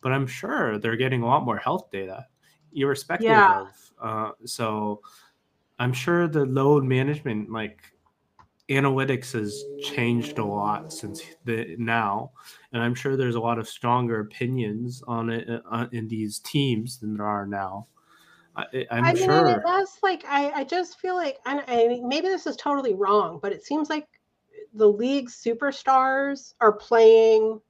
but 0.00 0.12
I'm 0.12 0.26
sure 0.26 0.78
they're 0.78 0.96
getting 0.96 1.22
a 1.22 1.26
lot 1.26 1.44
more 1.44 1.56
health 1.56 1.90
data, 1.90 2.26
irrespective 2.72 3.26
yeah. 3.26 3.62
of. 3.62 3.92
Uh, 4.00 4.32
so 4.44 5.00
I'm 5.78 5.92
sure 5.92 6.28
the 6.28 6.44
load 6.46 6.84
management, 6.84 7.50
like 7.50 7.80
analytics, 8.68 9.32
has 9.32 9.64
changed 9.82 10.38
a 10.38 10.44
lot 10.44 10.92
since 10.92 11.22
the 11.44 11.76
now, 11.78 12.32
and 12.72 12.82
I'm 12.82 12.94
sure 12.94 13.16
there's 13.16 13.34
a 13.34 13.40
lot 13.40 13.58
of 13.58 13.68
stronger 13.68 14.20
opinions 14.20 15.02
on 15.06 15.30
it 15.30 15.48
uh, 15.70 15.86
in 15.92 16.08
these 16.08 16.38
teams 16.40 16.98
than 16.98 17.16
there 17.16 17.26
are 17.26 17.46
now. 17.46 17.86
I, 18.56 18.86
am 18.90 19.04
I 19.04 19.12
mean, 19.12 19.24
sure. 19.24 19.48
It 19.48 19.62
does 19.64 19.98
like 20.02 20.24
I, 20.28 20.50
I 20.50 20.64
just 20.64 20.98
feel 20.98 21.14
like 21.14 21.38
and 21.46 21.62
I, 21.68 22.00
maybe 22.02 22.28
this 22.28 22.46
is 22.46 22.56
totally 22.56 22.94
wrong, 22.94 23.38
but 23.40 23.52
it 23.52 23.64
seems 23.64 23.88
like 23.88 24.08
the 24.74 24.88
league 24.88 25.28
superstars 25.28 26.54
are 26.60 26.72
playing 26.72 27.60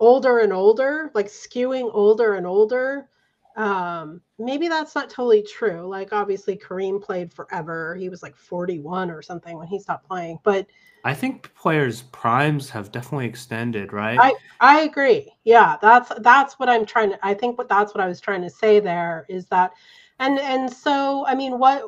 older 0.00 0.38
and 0.38 0.52
older, 0.52 1.10
like 1.14 1.26
skewing 1.26 1.90
older 1.92 2.34
and 2.34 2.46
older. 2.46 3.08
Um, 3.56 4.20
maybe 4.44 4.68
that's 4.68 4.94
not 4.94 5.10
totally 5.10 5.42
true. 5.42 5.86
Like 5.86 6.12
obviously 6.12 6.56
Kareem 6.56 7.02
played 7.02 7.32
forever. 7.32 7.94
He 7.94 8.08
was 8.08 8.22
like 8.22 8.36
41 8.36 9.10
or 9.10 9.22
something 9.22 9.56
when 9.56 9.66
he 9.66 9.78
stopped 9.78 10.06
playing. 10.06 10.38
But 10.42 10.66
I 11.04 11.14
think 11.14 11.52
players' 11.54 12.02
primes 12.02 12.70
have 12.70 12.92
definitely 12.92 13.26
extended, 13.26 13.92
right? 13.92 14.18
I, 14.20 14.34
I 14.60 14.80
agree. 14.82 15.32
Yeah, 15.44 15.76
that's 15.82 16.12
that's 16.20 16.58
what 16.58 16.68
I'm 16.68 16.86
trying 16.86 17.10
to 17.10 17.26
I 17.26 17.34
think 17.34 17.58
what 17.58 17.68
that's 17.68 17.94
what 17.94 18.02
I 18.02 18.06
was 18.06 18.20
trying 18.20 18.42
to 18.42 18.50
say 18.50 18.80
there 18.80 19.26
is 19.28 19.46
that 19.46 19.72
and 20.18 20.38
and 20.38 20.72
so 20.72 21.26
I 21.26 21.34
mean 21.34 21.58
what 21.58 21.84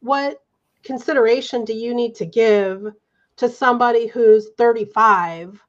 what 0.00 0.42
consideration 0.82 1.64
do 1.64 1.72
you 1.72 1.94
need 1.94 2.14
to 2.16 2.26
give 2.26 2.92
to 3.36 3.48
somebody 3.48 4.06
who's 4.06 4.50
35 4.58 5.60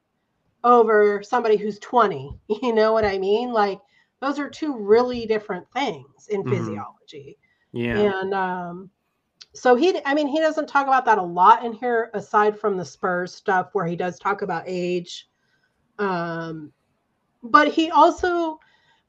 over 0.64 1.22
somebody 1.24 1.58
who's 1.58 1.80
20. 1.80 2.40
You 2.62 2.74
know 2.74 2.94
what 2.94 3.06
I 3.06 3.18
mean? 3.18 3.52
Like 3.52 3.80
those 4.24 4.40
are 4.40 4.50
two 4.50 4.78
really 4.78 5.26
different 5.26 5.70
things 5.72 6.28
in 6.30 6.44
mm-hmm. 6.44 6.52
physiology. 6.52 7.38
Yeah. 7.72 7.98
And 7.98 8.34
um 8.34 8.90
so 9.54 9.76
he 9.76 10.00
I 10.06 10.14
mean 10.14 10.28
he 10.28 10.40
doesn't 10.40 10.68
talk 10.68 10.88
about 10.88 11.06
that 11.06 11.18
a 11.18 11.24
lot 11.24 11.66
in 11.66 11.74
here 11.74 12.10
aside 12.14 12.60
from 12.60 12.78
the 12.78 12.86
Spurs 12.86 13.34
stuff 13.34 13.70
where 13.74 13.86
he 13.86 13.96
does 13.96 14.20
talk 14.20 14.42
about 14.42 14.64
age. 14.66 15.28
Um 16.00 16.72
but 17.44 17.68
he 17.68 17.92
also 17.92 18.60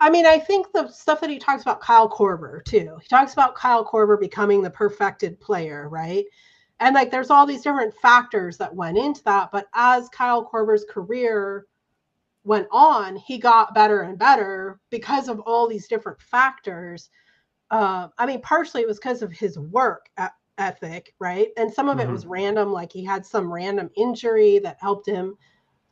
I 0.00 0.11
mean, 0.11 0.27
I 0.27 0.38
think 0.38 0.72
the 0.72 0.88
stuff 0.90 1.20
that 1.20 1.31
he 1.31 1.38
talks 1.38 1.62
about 1.62 1.81
Kyle 1.81 2.11
Korver 2.11 2.64
too. 2.64 2.98
He 3.00 3.09
talks 3.09 3.33
about 3.33 3.55
Kyle 3.55 3.87
Korver 3.87 4.18
becoming 4.18 4.61
the 4.61 4.68
perfected 4.70 5.40
player, 5.40 5.88
right? 5.88 6.27
and 6.81 6.94
like 6.94 7.11
there's 7.11 7.31
all 7.31 7.46
these 7.46 7.62
different 7.62 7.94
factors 7.94 8.59
that 8.59 8.74
went 8.74 8.98
into 8.98 9.22
that. 9.24 9.50
But 9.53 9.68
as 9.74 10.09
Kyle 10.09 10.44
Korver's 10.44 10.85
career 10.88 11.66
went 12.45 12.69
on, 12.71 13.17
he 13.17 13.39
got 13.39 13.75
better 13.75 14.03
and 14.03 14.19
better 14.19 14.79
because 14.91 15.29
of 15.29 15.41
all 15.41 15.67
these 15.67 15.89
different 15.89 16.21
factors. 16.21 17.11
Uh, 17.71 18.09
I 18.19 18.27
mean, 18.27 18.41
partially 18.43 18.83
it 18.83 18.89
was 18.89 18.99
because 18.99 19.23
of 19.23 19.33
his 19.33 19.59
work 19.59 20.09
ethic, 20.59 21.15
right? 21.19 21.49
And 21.57 21.73
some 21.73 21.89
of 21.89 21.99
mm-hmm. 21.99 22.09
it 22.09 22.13
was 22.13 22.27
random, 22.27 22.73
like 22.73 22.93
he 22.93 23.05
had 23.05 23.25
some 23.25 23.53
random 23.53 23.91
injury 23.97 24.59
that 24.61 24.77
helped 24.81 25.09
him 25.09 25.37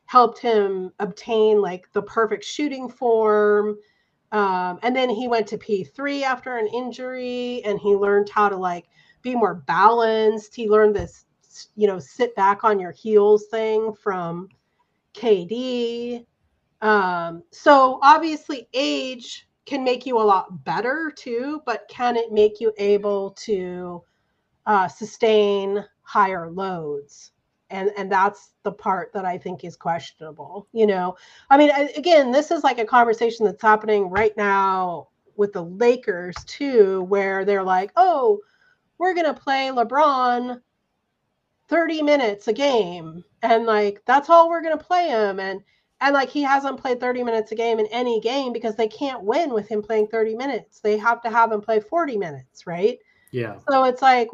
helped 0.06 0.38
him 0.38 0.92
obtain 0.98 1.62
like 1.62 1.90
the 1.92 2.02
perfect 2.02 2.44
shooting 2.44 2.88
form. 2.88 3.78
Um, 4.30 4.78
and 4.82 4.94
then 4.94 5.08
he 5.08 5.26
went 5.26 5.46
to 5.48 5.58
P3 5.58 6.22
after 6.22 6.58
an 6.58 6.66
injury 6.66 7.62
and 7.64 7.78
he 7.78 7.94
learned 7.94 8.28
how 8.28 8.50
to 8.50 8.56
like 8.56 8.88
be 9.22 9.34
more 9.34 9.54
balanced. 9.54 10.54
He 10.54 10.68
learned 10.68 10.94
this, 10.94 11.24
you 11.76 11.86
know, 11.86 11.98
sit 11.98 12.34
back 12.36 12.62
on 12.62 12.78
your 12.78 12.92
heels 12.92 13.46
thing 13.50 13.94
from 13.94 14.48
KD. 15.14 16.26
Um, 16.82 17.44
so 17.52 18.00
obviously, 18.02 18.68
age 18.74 19.48
can 19.64 19.84
make 19.84 20.04
you 20.04 20.18
a 20.18 20.22
lot 20.22 20.64
better 20.64 21.12
too, 21.16 21.62
but 21.64 21.88
can 21.88 22.16
it 22.16 22.32
make 22.32 22.60
you 22.60 22.72
able 22.76 23.30
to 23.30 24.02
uh, 24.66 24.88
sustain 24.88 25.84
higher 26.02 26.50
loads? 26.50 27.30
And, 27.70 27.90
and 27.96 28.10
that's 28.10 28.52
the 28.64 28.72
part 28.72 29.12
that 29.14 29.24
I 29.24 29.38
think 29.38 29.64
is 29.64 29.76
questionable. 29.76 30.66
You 30.72 30.86
know, 30.88 31.16
I 31.48 31.56
mean, 31.56 31.70
again, 31.96 32.32
this 32.32 32.50
is 32.50 32.64
like 32.64 32.78
a 32.78 32.84
conversation 32.84 33.46
that's 33.46 33.62
happening 33.62 34.10
right 34.10 34.36
now 34.36 35.08
with 35.36 35.52
the 35.52 35.64
Lakers 35.64 36.34
too, 36.46 37.02
where 37.04 37.44
they're 37.44 37.62
like, 37.62 37.92
oh, 37.96 38.40
we're 38.98 39.14
going 39.14 39.32
to 39.32 39.40
play 39.40 39.70
LeBron 39.72 40.60
30 41.68 42.02
minutes 42.02 42.48
a 42.48 42.52
game. 42.52 43.24
And 43.40 43.64
like, 43.64 44.02
that's 44.04 44.28
all 44.28 44.50
we're 44.50 44.62
going 44.62 44.76
to 44.76 44.84
play 44.84 45.08
him. 45.08 45.40
And, 45.40 45.62
and 46.02 46.14
like, 46.14 46.28
he 46.28 46.42
hasn't 46.42 46.80
played 46.80 47.00
30 47.00 47.22
minutes 47.24 47.52
a 47.52 47.54
game 47.54 47.78
in 47.78 47.86
any 47.86 48.20
game 48.20 48.52
because 48.52 48.76
they 48.76 48.88
can't 48.88 49.22
win 49.22 49.52
with 49.52 49.68
him 49.68 49.82
playing 49.82 50.08
30 50.08 50.34
minutes. 50.34 50.80
They 50.80 50.98
have 50.98 51.22
to 51.22 51.30
have 51.30 51.52
him 51.52 51.60
play 51.60 51.80
40 51.80 52.16
minutes, 52.16 52.66
right? 52.66 52.98
Yeah. 53.30 53.58
So 53.70 53.84
it's 53.84 54.02
like, 54.02 54.28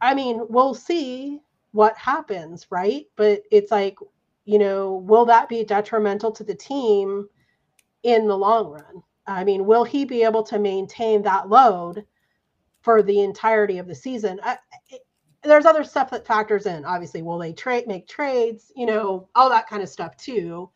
I 0.00 0.14
mean, 0.14 0.46
we'll 0.48 0.74
see 0.74 1.40
what 1.72 1.96
happens, 1.96 2.66
right? 2.70 3.06
But 3.16 3.42
it's 3.50 3.70
like, 3.70 3.98
you 4.44 4.58
know, 4.58 4.94
will 4.94 5.26
that 5.26 5.48
be 5.48 5.64
detrimental 5.64 6.32
to 6.32 6.44
the 6.44 6.54
team 6.54 7.28
in 8.02 8.26
the 8.26 8.36
long 8.36 8.70
run? 8.70 9.02
I 9.26 9.44
mean, 9.44 9.66
will 9.66 9.84
he 9.84 10.04
be 10.04 10.22
able 10.22 10.42
to 10.44 10.58
maintain 10.58 11.22
that 11.22 11.48
load 11.48 12.04
for 12.82 13.02
the 13.02 13.20
entirety 13.20 13.78
of 13.78 13.86
the 13.86 13.94
season. 13.94 14.40
I, 14.42 14.58
it, 14.88 15.02
there's 15.42 15.66
other 15.66 15.84
stuff 15.84 16.10
that 16.10 16.26
factors 16.26 16.66
in. 16.66 16.84
Obviously, 16.84 17.22
will 17.22 17.38
they 17.38 17.52
trade, 17.52 17.86
make 17.86 18.06
trades, 18.06 18.72
you 18.76 18.86
know, 18.86 19.28
all 19.34 19.48
that 19.50 19.68
kind 19.68 19.82
of 19.82 19.88
stuff 19.88 20.16
too. 20.16 20.70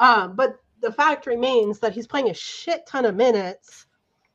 Um, 0.00 0.36
but 0.36 0.60
the 0.80 0.92
fact 0.92 1.26
remains 1.26 1.78
that 1.80 1.92
he's 1.92 2.06
playing 2.06 2.30
a 2.30 2.34
shit 2.34 2.86
ton 2.86 3.04
of 3.04 3.14
minutes, 3.14 3.86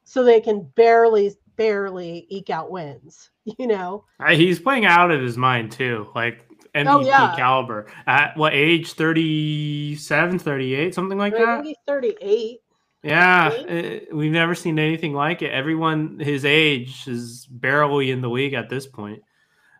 so 0.04 0.24
they 0.24 0.42
can 0.42 0.62
barely, 0.76 1.34
barely 1.56 2.26
eke 2.30 2.50
out 2.50 2.72
wins. 2.72 3.30
You 3.60 3.68
know, 3.68 4.06
he's 4.30 4.58
playing 4.58 4.86
out 4.86 5.12
of 5.12 5.20
his 5.20 5.36
mind 5.36 5.74
too, 5.74 6.08
like 6.16 6.48
MVP 6.74 6.88
oh, 6.88 7.02
yeah. 7.02 7.36
caliber. 7.36 7.88
At 8.08 8.38
what 8.38 8.54
age? 8.54 8.94
37, 8.94 10.40
38, 10.40 10.96
something 10.96 11.18
like 11.18 11.34
Maybe 11.34 11.76
that. 11.86 11.94
38. 11.94 12.60
Yeah, 13.04 13.52
it, 13.52 14.04
eh, 14.04 14.16
we've 14.16 14.32
never 14.32 14.56
seen 14.56 14.80
anything 14.80 15.14
like 15.14 15.42
it. 15.42 15.52
Everyone 15.52 16.20
his 16.20 16.46
age 16.46 17.06
is 17.06 17.46
barely 17.52 18.12
in 18.12 18.22
the 18.22 18.30
league 18.30 18.54
at 18.54 18.70
this 18.70 18.88
point. 18.88 19.22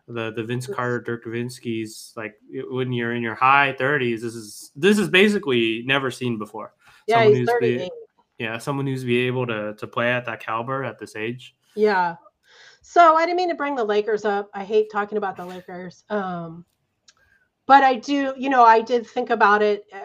The 0.06 0.32
the 0.32 0.44
Vince 0.44 0.66
Carter, 0.66 1.00
Dirk 1.00 1.24
Nowitzki's 1.24 2.12
like 2.16 2.34
when 2.50 2.92
you're 2.92 3.14
in 3.14 3.22
your 3.22 3.34
high 3.34 3.74
30s, 3.78 4.20
this 4.20 4.34
is 4.34 4.70
this 4.76 4.98
is 4.98 5.08
basically 5.08 5.82
never 5.86 6.10
seen 6.10 6.38
before. 6.38 6.74
Yeah, 7.06 7.22
someone 7.22 7.34
he's 7.36 7.48
38. 7.48 7.78
Be, 7.78 7.90
yeah, 8.38 8.58
someone 8.58 8.86
who's 8.86 9.04
be 9.04 9.20
able 9.20 9.46
to 9.46 9.74
to 9.74 9.86
play 9.86 10.12
at 10.12 10.26
that 10.26 10.40
caliber 10.40 10.84
at 10.84 10.98
this 10.98 11.16
age. 11.16 11.56
Yeah. 11.74 12.16
So 12.82 13.16
I 13.16 13.24
didn't 13.24 13.38
mean 13.38 13.48
to 13.48 13.54
bring 13.54 13.74
the 13.74 13.84
Lakers 13.84 14.26
up. 14.26 14.50
I 14.52 14.62
hate 14.62 14.90
talking 14.92 15.16
about 15.16 15.36
the 15.36 15.46
Lakers. 15.46 16.04
Um, 16.10 16.66
but 17.66 17.82
I 17.82 17.94
do, 17.94 18.34
you 18.36 18.50
know, 18.50 18.62
I 18.62 18.82
did 18.82 19.06
think 19.06 19.30
about 19.30 19.62
it 19.62 19.84
eh, 19.90 20.04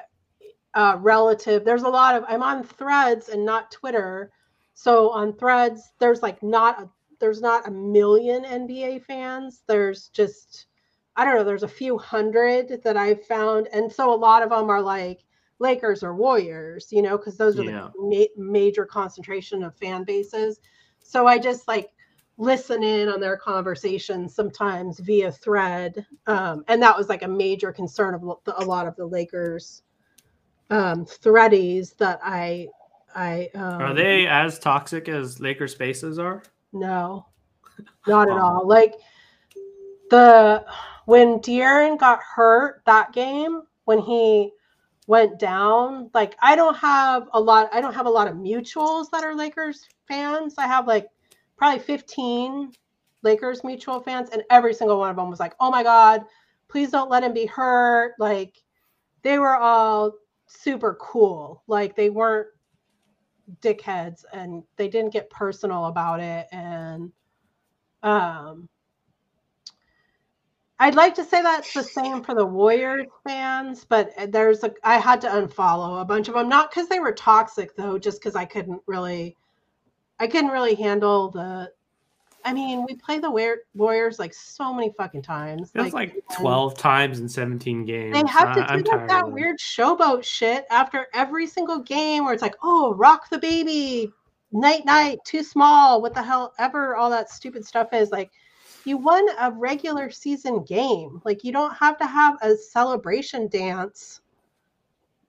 uh, 0.76 0.98
relative. 1.00 1.66
There's 1.66 1.84
a 1.84 1.90
lot 1.90 2.16
of 2.16 2.24
I'm 2.28 2.42
on 2.42 2.64
Threads 2.64 3.30
and 3.30 3.46
not 3.46 3.72
Twitter. 3.72 4.32
So 4.76 5.10
on 5.10 5.34
Threads, 5.34 5.92
there's 6.00 6.22
like 6.22 6.42
not 6.42 6.82
a 6.82 6.90
there's 7.20 7.42
not 7.42 7.68
a 7.68 7.72
million 7.72 8.44
NBA 8.44 9.04
fans. 9.04 9.64
There's 9.68 10.10
just 10.10 10.68
I 11.16 11.26
don't 11.26 11.36
know. 11.36 11.44
There's 11.44 11.64
a 11.64 11.68
few 11.68 11.98
hundred 11.98 12.82
that 12.84 12.96
I've 12.96 13.26
found, 13.26 13.68
and 13.74 13.92
so 13.92 14.14
a 14.14 14.16
lot 14.16 14.44
of 14.44 14.50
them 14.52 14.70
are 14.70 14.82
like 14.82 15.26
Lakers 15.60 16.04
or 16.04 16.16
Warriors, 16.16 16.88
you 16.92 17.02
know, 17.02 17.18
because 17.18 17.36
those 17.36 17.60
are 17.60 17.64
yeah. 17.64 17.90
the 17.94 18.28
ma- 18.38 18.44
major 18.52 18.86
concentration 18.86 19.64
of 19.64 19.76
fan 19.76 20.06
bases. 20.06 20.62
So 21.02 21.28
I 21.28 21.38
just 21.38 21.68
like 21.68 21.90
listen 22.38 22.84
in 22.84 23.10
on 23.10 23.20
their 23.20 23.36
conversations 23.36 24.34
sometimes 24.34 25.00
via 25.00 25.32
thread, 25.32 26.06
um, 26.28 26.64
and 26.68 26.82
that 26.82 26.98
was 26.98 27.10
like 27.10 27.24
a 27.24 27.28
major 27.28 27.74
concern 27.74 28.14
of 28.16 28.24
a 28.58 28.64
lot 28.64 28.88
of 28.88 28.96
the 28.96 29.06
Lakers 29.06 29.84
um, 30.70 31.06
threadies 31.06 31.94
that 31.94 32.20
I 32.24 32.68
I 33.16 33.50
um, 33.56 33.82
are 33.82 33.94
they 33.94 34.28
as 34.28 34.60
toxic 34.60 35.10
as 35.10 35.40
Laker 35.40 35.68
spaces 35.68 36.20
are? 36.20 36.44
No, 36.72 37.26
not 38.08 38.30
at 38.30 38.38
all. 38.38 38.68
Like 38.68 38.96
the 40.10 40.66
when 41.06 41.40
De'Aaron 41.40 41.98
got 41.98 42.20
hurt 42.22 42.82
that 42.86 43.14
game 43.14 43.62
when 43.86 44.00
he 44.00 44.52
went 45.08 45.40
down, 45.40 46.12
like 46.14 46.36
I 46.42 46.56
don't 46.56 46.78
have 46.78 47.28
a 47.34 47.40
lot. 47.40 47.70
I 47.74 47.82
don't 47.82 47.96
have 47.96 48.06
a 48.06 48.12
lot 48.12 48.28
of 48.28 48.36
mutuals 48.36 49.10
that 49.12 49.24
are 49.24 49.36
Lakers 49.36 49.88
fans. 50.08 50.56
I 50.58 50.68
have 50.68 50.88
like 50.88 51.08
probably 51.58 51.80
fifteen 51.80 52.72
Lakers 53.24 53.64
mutual 53.64 54.00
fans, 54.00 54.30
and 54.32 54.44
every 54.50 54.74
single 54.74 55.00
one 55.00 55.10
of 55.10 55.16
them 55.16 55.30
was 55.30 55.40
like, 55.40 55.56
"Oh 55.60 55.72
my 55.72 55.84
god, 55.84 56.26
please 56.68 56.92
don't 56.92 57.10
let 57.10 57.24
him 57.24 57.34
be 57.34 57.48
hurt." 57.48 58.14
Like 58.20 58.56
they 59.24 59.40
were 59.40 59.56
all 59.56 60.14
super 60.48 60.96
cool. 61.02 61.64
Like 61.68 61.96
they 61.96 62.10
weren't 62.10 62.48
dickheads 63.62 64.24
and 64.34 64.64
they 64.76 64.88
didn't 64.88 65.14
get 65.14 65.30
personal 65.30 65.86
about 65.86 66.20
it. 66.20 66.48
And 66.52 67.12
um, 68.04 68.70
I'd 70.80 70.96
like 70.96 71.16
to 71.16 71.26
say 71.26 71.42
that's 71.42 71.74
the 71.74 71.84
same 71.84 72.24
for 72.24 72.34
the 72.34 72.46
Warriors 72.46 73.08
fans, 73.28 73.86
but 73.86 74.12
there's 74.30 74.64
a 74.64 74.74
I 74.84 74.98
had 74.98 75.20
to 75.22 75.28
unfollow 75.28 76.02
a 76.02 76.06
bunch 76.06 76.30
of 76.30 76.36
them, 76.36 76.48
not 76.48 76.72
because 76.72 76.88
they 76.88 77.00
were 77.00 77.12
toxic 77.12 77.76
though, 77.76 77.98
just 78.00 78.22
because 78.22 78.36
I 78.36 78.46
couldn't 78.46 78.82
really 78.88 79.36
I 80.20 80.28
couldn't 80.28 80.52
really 80.52 80.76
handle 80.76 81.30
the 81.32 81.72
I 82.50 82.54
mean, 82.54 82.84
we 82.84 82.96
play 82.96 83.20
the 83.20 83.30
Warriors 83.76 84.18
like 84.18 84.34
so 84.34 84.74
many 84.74 84.92
fucking 84.98 85.22
times. 85.22 85.72
It's 85.76 85.94
like, 85.94 85.94
like 85.94 86.24
twelve 86.36 86.76
times 86.76 87.20
in 87.20 87.30
seventeen 87.30 87.86
games. 87.86 88.12
They 88.12 88.28
have 88.28 88.56
to 88.56 88.66
do 88.76 88.92
like 88.92 89.08
that 89.08 89.32
weird 89.32 89.60
showboat 89.60 90.24
shit 90.24 90.66
after 90.72 91.06
every 91.14 91.46
single 91.46 91.78
game, 91.78 92.26
where 92.26 92.34
it's 92.34 92.42
like, 92.42 92.56
"Oh, 92.64 92.96
rock 92.96 93.30
the 93.30 93.38
baby, 93.38 94.12
night 94.52 94.84
night, 94.84 95.20
too 95.26 95.44
small, 95.44 96.02
what 96.02 96.16
the 96.16 96.24
hell 96.24 96.56
ever 96.58 96.96
all 96.96 97.12
that 97.12 97.30
stupid 97.30 97.68
stuff 97.68 97.94
is." 97.94 98.10
Like, 98.10 98.32
you 98.84 98.98
won 98.98 99.28
a 99.40 99.52
regular 99.52 100.10
season 100.10 100.64
game. 100.64 101.22
Like, 101.26 101.44
you 101.44 101.52
don't 101.52 101.76
have 101.76 102.00
to 102.00 102.08
have 102.08 102.40
a 102.42 102.58
celebration 102.58 103.48
dance. 103.48 104.22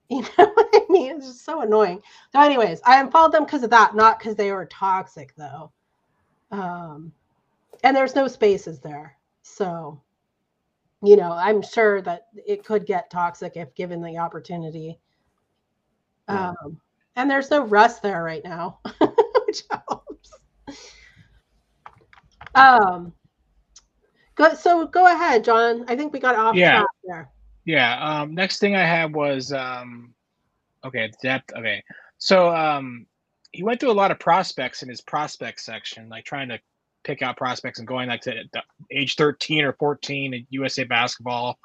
You 0.09 0.23
know 0.37 0.51
what 0.55 0.67
I 0.73 0.81
mean? 0.89 1.15
It's 1.15 1.27
just 1.27 1.45
so 1.45 1.61
annoying. 1.61 2.01
So, 2.33 2.41
anyways, 2.41 2.81
I 2.83 2.99
unfollowed 2.99 3.31
them 3.31 3.45
because 3.45 3.63
of 3.63 3.69
that, 3.69 3.95
not 3.95 4.19
because 4.19 4.35
they 4.35 4.51
were 4.51 4.65
toxic, 4.65 5.33
though. 5.37 5.71
Um, 6.51 7.11
and 7.83 7.95
there's 7.95 8.15
no 8.15 8.27
spaces 8.27 8.79
there. 8.79 9.17
So, 9.43 9.99
you 11.01 11.15
know, 11.15 11.31
I'm 11.31 11.61
sure 11.61 12.01
that 12.01 12.27
it 12.35 12.63
could 12.63 12.85
get 12.85 13.09
toxic 13.09 13.53
if 13.55 13.73
given 13.75 14.01
the 14.01 14.17
opportunity. 14.17 14.99
Yeah. 16.29 16.49
Um, 16.49 16.79
and 17.15 17.29
there's 17.29 17.49
no 17.49 17.65
rust 17.65 18.01
there 18.01 18.23
right 18.23 18.43
now, 18.43 18.79
which 19.45 19.63
helps. 19.69 20.31
Um, 22.55 23.13
go, 24.35 24.53
so 24.53 24.87
go 24.87 25.07
ahead, 25.07 25.43
Jon. 25.43 25.85
I 25.87 25.95
think 25.95 26.13
we 26.13 26.19
got 26.19 26.35
off 26.35 26.55
yeah. 26.55 26.83
there. 27.03 27.29
Yeah. 27.65 28.21
Um, 28.21 28.33
next 28.35 28.59
thing 28.59 28.75
I 28.75 28.85
had 28.85 29.13
was 29.13 29.51
um, 29.51 30.13
okay, 30.83 31.11
depth. 31.21 31.53
Okay. 31.53 31.83
So 32.17 32.55
um, 32.55 33.05
he 33.51 33.63
went 33.63 33.79
through 33.79 33.91
a 33.91 33.93
lot 33.93 34.11
of 34.11 34.19
prospects 34.19 34.83
in 34.83 34.89
his 34.89 35.01
prospect 35.01 35.59
section, 35.61 36.09
like 36.09 36.25
trying 36.25 36.49
to 36.49 36.59
pick 37.03 37.21
out 37.21 37.37
prospects 37.37 37.79
and 37.79 37.87
going 37.87 38.07
like 38.07 38.21
to 38.21 38.43
age 38.91 39.15
13 39.15 39.65
or 39.65 39.73
14 39.73 40.33
at 40.33 40.41
USA 40.49 40.83
basketball. 40.83 41.57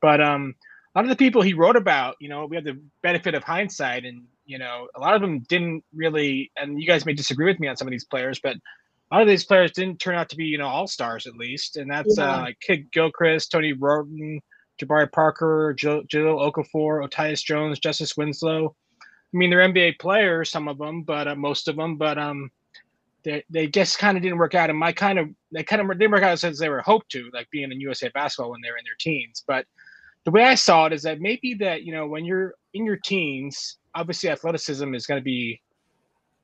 But 0.00 0.20
um, 0.20 0.54
a 0.94 0.98
lot 0.98 1.04
of 1.04 1.10
the 1.10 1.16
people 1.16 1.42
he 1.42 1.54
wrote 1.54 1.76
about, 1.76 2.16
you 2.20 2.28
know, 2.28 2.46
we 2.46 2.56
have 2.56 2.64
the 2.64 2.80
benefit 3.02 3.34
of 3.34 3.42
hindsight, 3.42 4.04
and 4.04 4.24
you 4.44 4.58
know, 4.58 4.88
a 4.94 5.00
lot 5.00 5.14
of 5.14 5.20
them 5.20 5.40
didn't 5.48 5.84
really. 5.94 6.50
And 6.56 6.80
you 6.80 6.86
guys 6.86 7.06
may 7.06 7.14
disagree 7.14 7.46
with 7.46 7.60
me 7.60 7.68
on 7.68 7.76
some 7.76 7.88
of 7.88 7.92
these 7.92 8.04
players, 8.04 8.40
but 8.40 8.56
a 8.56 9.16
lot 9.16 9.22
of 9.22 9.28
these 9.28 9.44
players 9.44 9.72
didn't 9.72 10.00
turn 10.00 10.14
out 10.14 10.28
to 10.30 10.36
be, 10.36 10.44
you 10.44 10.58
know, 10.58 10.66
all 10.66 10.86
stars 10.86 11.26
at 11.26 11.36
least, 11.36 11.76
and 11.76 11.90
that's 11.90 12.18
yeah. 12.18 12.36
uh, 12.36 12.40
like 12.42 12.60
Kidd 12.60 12.90
Gilchrist, 12.92 13.50
Tony 13.50 13.72
Wroten, 13.72 14.40
Jabari 14.80 15.10
Parker, 15.10 15.74
Jill, 15.76 16.02
Jahlil 16.04 16.52
Okafor, 16.52 17.04
Otyus 17.04 17.42
Jones, 17.42 17.78
Justice 17.78 18.16
Winslow. 18.16 18.74
I 19.32 19.36
mean, 19.36 19.50
they're 19.50 19.60
NBA 19.60 19.98
players, 19.98 20.50
some 20.50 20.68
of 20.68 20.78
them, 20.78 21.02
but 21.02 21.26
uh, 21.26 21.34
most 21.34 21.68
of 21.68 21.76
them, 21.76 21.96
but 21.96 22.18
um, 22.18 22.50
they, 23.24 23.42
they 23.48 23.66
just 23.66 23.98
kind 23.98 24.16
of 24.16 24.22
didn't 24.22 24.38
work 24.38 24.54
out. 24.54 24.70
And 24.70 24.78
my 24.78 24.92
kind 24.92 25.18
of 25.18 25.28
they 25.52 25.62
kind 25.62 25.80
of 25.80 25.88
didn't 25.98 26.10
work 26.10 26.22
out 26.22 26.38
since 26.38 26.58
they 26.58 26.68
were 26.68 26.82
hoped 26.82 27.10
to, 27.12 27.30
like 27.32 27.50
being 27.50 27.72
in 27.72 27.80
USA 27.80 28.10
basketball 28.12 28.50
when 28.50 28.60
they 28.62 28.70
were 28.70 28.78
in 28.78 28.84
their 28.84 28.96
teens. 28.98 29.42
But 29.46 29.66
the 30.24 30.30
way 30.30 30.44
I 30.44 30.54
saw 30.54 30.86
it 30.86 30.92
is 30.92 31.02
that 31.02 31.20
maybe 31.20 31.54
that 31.54 31.82
you 31.82 31.92
know 31.92 32.06
when 32.06 32.24
you're 32.24 32.54
in 32.74 32.84
your 32.84 32.96
teens, 32.96 33.78
obviously 33.94 34.28
athleticism 34.28 34.94
is 34.94 35.06
going 35.06 35.20
to 35.20 35.24
be 35.24 35.60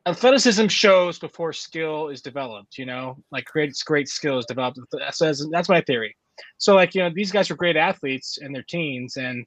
athleticism 0.07 0.69
shows 0.69 1.19
before 1.19 1.53
skill 1.53 2.09
is 2.09 2.23
developed. 2.23 2.79
You 2.79 2.87
know, 2.87 3.17
like 3.31 3.45
great 3.47 3.77
great 3.85 4.09
skill 4.09 4.39
is 4.39 4.47
developed. 4.47 4.79
So 4.91 4.99
that's, 4.99 5.47
that's 5.51 5.69
my 5.69 5.81
theory. 5.83 6.17
So 6.59 6.75
like 6.75 6.95
you 6.95 7.03
know 7.03 7.11
these 7.15 7.33
guys 7.33 7.51
were 7.51 7.57
great 7.57 7.77
athletes 7.77 8.39
in 8.41 8.53
their 8.53 8.65
teens 8.65 9.17
and 9.17 9.45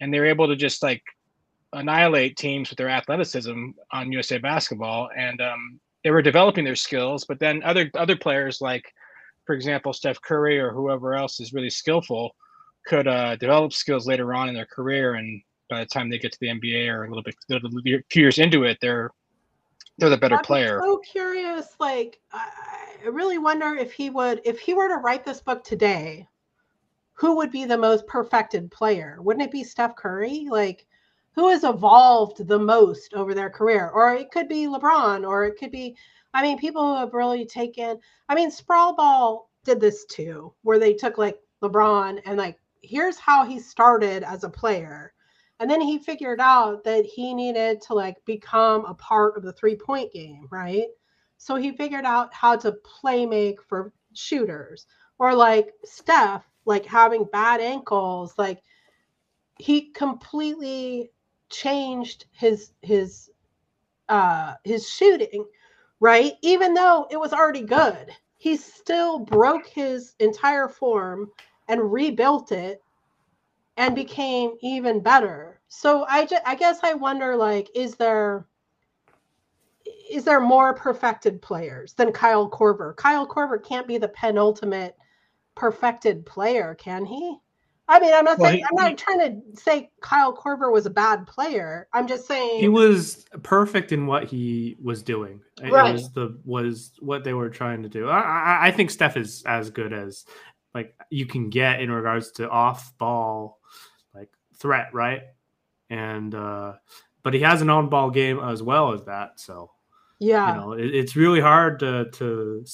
and 0.00 0.12
they're 0.12 0.26
able 0.26 0.48
to 0.48 0.56
just 0.56 0.82
like 0.82 1.02
annihilate 1.72 2.36
teams 2.36 2.70
with 2.70 2.76
their 2.76 2.88
athleticism 2.88 3.70
on 3.92 4.12
USA 4.12 4.38
basketball 4.38 5.08
and 5.16 5.40
um, 5.40 5.80
they 6.04 6.10
were 6.10 6.22
developing 6.22 6.64
their 6.64 6.76
skills 6.76 7.24
but 7.24 7.38
then 7.38 7.62
other 7.62 7.90
other 7.94 8.16
players 8.16 8.60
like 8.60 8.84
for 9.46 9.54
example 9.54 9.92
Steph 9.92 10.20
Curry 10.20 10.58
or 10.58 10.72
whoever 10.72 11.14
else 11.14 11.40
is 11.40 11.52
really 11.52 11.70
skillful 11.70 12.34
could 12.86 13.06
uh, 13.06 13.36
develop 13.36 13.72
skills 13.72 14.06
later 14.06 14.34
on 14.34 14.48
in 14.48 14.54
their 14.54 14.66
career 14.66 15.14
and 15.14 15.40
by 15.70 15.80
the 15.80 15.86
time 15.86 16.10
they 16.10 16.18
get 16.18 16.32
to 16.32 16.38
the 16.40 16.48
NBA 16.48 16.88
or 16.88 17.04
a 17.04 17.08
little 17.08 17.22
bit 17.22 17.34
a 17.50 18.02
few 18.10 18.22
years 18.22 18.38
into 18.38 18.64
it 18.64 18.78
they're 18.80 19.10
they're 19.98 20.10
the 20.10 20.16
better 20.16 20.36
I'm 20.36 20.44
player. 20.44 20.80
So 20.82 20.98
curious, 20.98 21.76
like 21.78 22.20
I 22.32 23.08
really 23.10 23.38
wonder 23.38 23.74
if 23.74 23.92
he 23.92 24.10
would, 24.10 24.40
if 24.44 24.58
he 24.58 24.74
were 24.74 24.88
to 24.88 24.96
write 24.96 25.24
this 25.24 25.40
book 25.40 25.62
today, 25.64 26.28
who 27.14 27.36
would 27.36 27.50
be 27.52 27.64
the 27.64 27.78
most 27.78 28.06
perfected 28.06 28.70
player? 28.70 29.18
Wouldn't 29.20 29.44
it 29.44 29.52
be 29.52 29.64
Steph 29.64 29.96
Curry? 29.96 30.46
Like, 30.50 30.86
who 31.34 31.48
has 31.48 31.64
evolved 31.64 32.46
the 32.46 32.58
most 32.58 33.14
over 33.14 33.34
their 33.34 33.50
career? 33.50 33.90
Or 33.90 34.14
it 34.14 34.30
could 34.30 34.48
be 34.48 34.66
LeBron, 34.66 35.26
or 35.26 35.44
it 35.44 35.58
could 35.58 35.70
be, 35.70 35.96
I 36.34 36.42
mean, 36.42 36.58
people 36.58 36.82
who 36.82 37.00
have 37.00 37.14
really 37.14 37.46
taken, 37.46 37.98
I 38.28 38.34
mean, 38.34 38.50
Sprawl 38.50 38.94
Ball 38.94 39.50
did 39.64 39.80
this 39.80 40.04
too, 40.06 40.52
where 40.62 40.78
they 40.78 40.94
took 40.94 41.18
like 41.18 41.38
LeBron 41.62 42.20
and 42.24 42.36
like, 42.36 42.58
here's 42.82 43.18
how 43.18 43.44
he 43.44 43.58
started 43.58 44.22
as 44.22 44.44
a 44.44 44.50
player 44.50 45.12
and 45.62 45.70
then 45.70 45.80
he 45.80 45.96
figured 45.96 46.40
out 46.40 46.82
that 46.82 47.06
he 47.06 47.32
needed 47.32 47.80
to 47.82 47.94
like 47.94 48.16
become 48.24 48.84
a 48.84 48.94
part 48.94 49.36
of 49.36 49.44
the 49.44 49.52
three 49.52 49.76
point 49.76 50.12
game, 50.12 50.48
right? 50.50 50.88
So 51.38 51.54
he 51.54 51.70
figured 51.70 52.04
out 52.04 52.34
how 52.34 52.56
to 52.56 52.72
play 52.72 53.26
make 53.26 53.62
for 53.62 53.92
shooters 54.12 54.86
or 55.20 55.32
like 55.32 55.72
Steph, 55.84 56.44
like 56.64 56.84
having 56.84 57.28
bad 57.30 57.60
ankles, 57.60 58.34
like 58.36 58.60
he 59.56 59.92
completely 59.92 61.12
changed 61.52 62.26
his 62.32 62.72
his 62.82 63.30
uh 64.08 64.54
his 64.64 64.88
shooting, 64.88 65.46
right? 66.00 66.32
Even 66.42 66.74
though 66.74 67.06
it 67.10 67.18
was 67.18 67.32
already 67.32 67.62
good, 67.62 68.10
he 68.36 68.56
still 68.56 69.20
broke 69.20 69.66
his 69.66 70.14
entire 70.18 70.68
form 70.68 71.30
and 71.68 71.92
rebuilt 71.92 72.50
it 72.50 72.82
and 73.76 73.94
became 73.94 74.52
even 74.60 75.00
better. 75.00 75.60
So 75.68 76.04
I 76.08 76.26
just, 76.26 76.42
I 76.44 76.54
guess 76.54 76.80
I 76.82 76.94
wonder 76.94 77.36
like 77.36 77.68
is 77.74 77.94
there 77.94 78.46
is 80.10 80.24
there 80.24 80.40
more 80.40 80.74
perfected 80.74 81.40
players 81.40 81.94
than 81.94 82.12
Kyle 82.12 82.50
Korver? 82.50 82.94
Kyle 82.96 83.26
Korver 83.26 83.62
can't 83.62 83.86
be 83.86 83.98
the 83.98 84.08
penultimate 84.08 84.96
perfected 85.54 86.26
player, 86.26 86.74
can 86.74 87.04
he? 87.04 87.38
I 87.88 87.98
mean, 87.98 88.14
I'm 88.14 88.24
not 88.24 88.38
well, 88.38 88.50
saying 88.50 88.60
he, 88.60 88.64
I'm 88.64 88.90
not 88.90 88.96
trying 88.96 89.18
to 89.18 89.60
say 89.60 89.90
Kyle 90.00 90.34
Korver 90.34 90.72
was 90.72 90.86
a 90.86 90.90
bad 90.90 91.26
player. 91.26 91.88
I'm 91.92 92.06
just 92.06 92.26
saying 92.26 92.60
he 92.60 92.68
was 92.68 93.26
perfect 93.42 93.92
in 93.92 94.06
what 94.06 94.24
he 94.24 94.76
was 94.80 95.02
doing. 95.02 95.40
Right. 95.60 95.90
It 95.90 95.92
was 95.92 96.12
the 96.12 96.38
was 96.44 96.92
what 97.00 97.24
they 97.24 97.34
were 97.34 97.50
trying 97.50 97.82
to 97.82 97.88
do. 97.88 98.08
I, 98.08 98.20
I, 98.20 98.58
I 98.68 98.70
think 98.70 98.90
Steph 98.90 99.16
is 99.16 99.42
as 99.46 99.70
good 99.70 99.92
as 99.92 100.24
like 100.74 100.94
you 101.10 101.26
can 101.26 101.50
get 101.50 101.80
in 101.80 101.90
regards 101.90 102.30
to 102.32 102.48
off 102.48 102.96
ball 102.98 103.58
like 104.14 104.30
threat, 104.56 104.88
right? 104.94 105.22
And 105.90 106.34
uh 106.34 106.74
but 107.22 107.34
he 107.34 107.40
has 107.40 107.62
an 107.62 107.70
on 107.70 107.88
ball 107.88 108.10
game 108.10 108.38
as 108.40 108.62
well 108.62 108.92
as 108.92 109.04
that. 109.04 109.40
So 109.40 109.70
yeah, 110.18 110.54
you 110.54 110.60
know, 110.60 110.72
it, 110.72 110.94
it's 110.94 111.16
really 111.16 111.40
hard 111.40 111.80
to 111.80 112.10
to. 112.12 112.64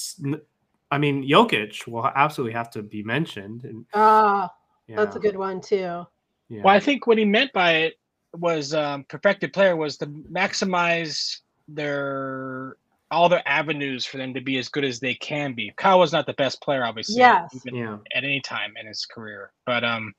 I 0.90 0.97
mean, 0.97 1.29
Jokic 1.29 1.87
will 1.87 2.07
absolutely 2.07 2.55
have 2.55 2.71
to 2.71 2.83
be 2.83 3.03
mentioned. 3.03 3.64
And 3.64 3.85
ah, 3.92 4.44
uh, 4.44 4.49
yeah. 4.88 4.96
that's 4.96 5.16
a 5.16 5.20
good 5.20 5.37
one 5.37 5.61
too. 5.61 6.07
Yeah. 6.48 6.62
Well, 6.62 6.74
I 6.74 6.81
think 6.81 7.07
what 7.07 7.18
he 7.18 7.24
meant 7.24 7.53
by 7.53 7.72
it 7.72 7.94
was 8.37 8.74
um, 8.74 9.05
perfected 9.09 9.53
player 9.53 9.77
was 9.77 9.96
to 9.98 10.07
maximize 10.07 11.40
their 11.68 12.77
all 13.11 13.29
their 13.29 13.46
avenues 13.46 14.05
for 14.05 14.18
them 14.18 14.35
to 14.35 14.40
be 14.40 14.59
as 14.59 14.68
good 14.68 14.85
as 14.85 15.01
they 15.01 15.14
can 15.14 15.55
be. 15.55 15.72
Kyle 15.77 15.98
was 15.98 16.12
not 16.12 16.27
the 16.27 16.35
best 16.35 16.61
player, 16.61 16.85
obviously, 16.85 17.16
yes. 17.16 17.48
yeah. 17.64 17.96
at 18.14 18.22
any 18.22 18.40
time 18.40 18.74
in 18.79 18.87
his 18.87 19.07
career, 19.07 19.51
but 19.64 19.83
um, 19.83 20.12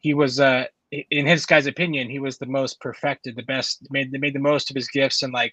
he 0.00 0.14
was 0.14 0.38
uh, 0.38 0.64
in 1.10 1.26
his 1.26 1.46
guy's 1.46 1.66
opinion, 1.66 2.10
he 2.10 2.18
was 2.18 2.38
the 2.38 2.46
most 2.46 2.80
perfected, 2.80 3.34
the 3.34 3.42
best, 3.44 3.86
made 3.90 4.12
made 4.12 4.34
the 4.34 4.40
most 4.40 4.70
of 4.70 4.76
his 4.76 4.88
gifts 4.88 5.22
and 5.22 5.32
like 5.32 5.52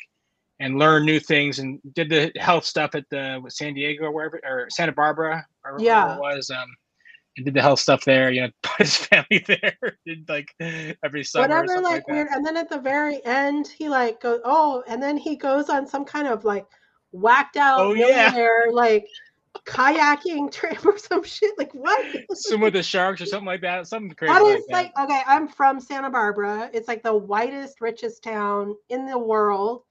and 0.59 0.77
learned 0.77 1.05
new 1.05 1.19
things 1.19 1.59
and 1.59 1.79
did 1.93 2.09
the 2.09 2.31
health 2.38 2.65
stuff 2.65 2.93
at 2.93 3.05
the 3.09 3.41
San 3.47 3.73
Diego 3.73 4.05
or 4.05 4.12
wherever 4.12 4.41
or 4.43 4.67
Santa 4.69 4.91
Barbara 4.91 5.45
or 5.63 5.77
yeah. 5.79 6.15
it 6.15 6.19
was. 6.19 6.49
Um, 6.49 6.75
and 7.38 7.46
did 7.46 7.54
the 7.54 7.62
health 7.62 7.80
stuff 7.80 8.04
there. 8.06 8.32
You 8.32 8.42
know, 8.42 8.50
put 8.63 8.86
his 8.86 8.98
family 8.98 9.44
there. 9.48 9.98
did 10.06 10.28
like 10.30 10.54
every 11.04 11.24
summer. 11.24 11.48
Whatever, 11.48 11.82
like, 11.82 11.94
like 11.94 12.08
weird. 12.08 12.28
And 12.32 12.46
then 12.46 12.58
at 12.58 12.70
the 12.70 12.80
very 12.80 13.24
end, 13.26 13.68
he 13.68 13.89
like 13.89 14.22
goes, 14.22 14.42
oh, 14.46 14.84
and 14.88 15.02
then 15.02 15.18
he 15.18 15.36
goes 15.36 15.70
on 15.70 15.88
some 15.88 16.06
kind 16.06 16.28
of 16.28 16.46
like 16.46 16.65
whacked 17.12 17.58
out 17.58 17.80
oh, 17.80 17.94
millionaire 17.94 18.68
yeah. 18.68 18.74
like 18.74 19.08
kayaking 19.65 20.52
trip 20.52 20.86
or 20.86 20.98
some 20.98 21.24
shit. 21.24 21.58
Like 21.58 21.74
what? 21.74 22.06
Swim 22.34 22.62
with 22.62 22.74
the 22.74 22.84
sharks 22.84 23.22
or 23.22 23.26
something 23.26 23.48
like 23.48 23.62
that. 23.62 23.88
Something 23.88 24.12
crazy. 24.12 24.34
That 24.34 24.42
is 24.44 24.65
like, 24.70 24.92
like 24.96 25.10
okay. 25.10 25.22
I'm 25.28 25.48
from 25.48 25.80
Santa 25.80 26.10
Barbara. 26.10 26.70
It's 26.74 26.88
like 26.88 27.04
the 27.04 27.15
whitest, 27.15 27.82
richest 27.82 28.24
town 28.24 28.76
in 28.89 29.06
the 29.06 29.18
world. 29.18 29.84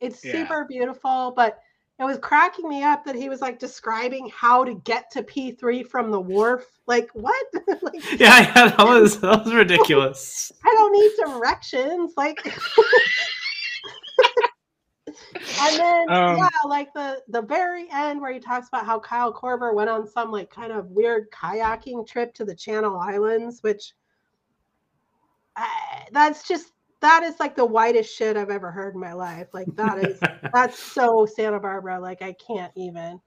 It's 0.00 0.24
yeah. 0.24 0.32
super 0.32 0.64
beautiful, 0.64 1.32
but 1.34 1.58
it 1.98 2.04
was 2.04 2.18
cracking 2.18 2.68
me 2.68 2.84
up 2.84 3.04
that 3.04 3.16
he 3.16 3.28
was 3.28 3.40
like 3.40 3.58
describing 3.58 4.30
how 4.32 4.64
to 4.64 4.74
get 4.84 5.10
to 5.10 5.22
P3 5.22 5.84
from 5.86 6.12
the 6.12 6.20
wharf. 6.20 6.64
Like 6.86 7.10
what? 7.12 7.44
like, 7.82 8.20
yeah, 8.20 8.40
yeah, 8.40 8.68
that 8.68 8.86
was 8.86 9.18
that 9.22 9.44
was 9.44 9.52
ridiculous. 9.52 10.52
I 10.64 10.74
don't 10.76 10.92
need 10.92 11.10
directions. 11.24 12.14
Like 12.16 12.38
and 15.60 15.76
then 15.76 16.10
um, 16.10 16.36
yeah, 16.36 16.48
like 16.66 16.92
the 16.94 17.20
the 17.28 17.42
very 17.42 17.88
end 17.92 18.20
where 18.20 18.32
he 18.32 18.38
talks 18.38 18.68
about 18.68 18.86
how 18.86 19.00
Kyle 19.00 19.32
Korver 19.32 19.74
went 19.74 19.90
on 19.90 20.06
some 20.06 20.30
like 20.30 20.50
kind 20.50 20.70
of 20.70 20.86
weird 20.90 21.28
kayaking 21.32 22.06
trip 22.06 22.32
to 22.34 22.44
the 22.44 22.54
Channel 22.54 22.96
Islands, 22.96 23.60
which 23.62 23.94
uh, 25.56 25.64
that's 26.12 26.46
just 26.46 26.72
that 27.00 27.22
is 27.22 27.38
like 27.40 27.56
the 27.56 27.64
whitest 27.64 28.14
shit 28.14 28.36
I've 28.36 28.50
ever 28.50 28.70
heard 28.70 28.94
in 28.94 29.00
my 29.00 29.12
life. 29.12 29.48
Like 29.52 29.68
that 29.76 29.98
is 29.98 30.18
that's 30.52 30.78
so 30.78 31.26
Santa 31.26 31.60
Barbara. 31.60 32.00
Like 32.00 32.22
I 32.22 32.34
can't 32.34 32.72
even. 32.76 33.20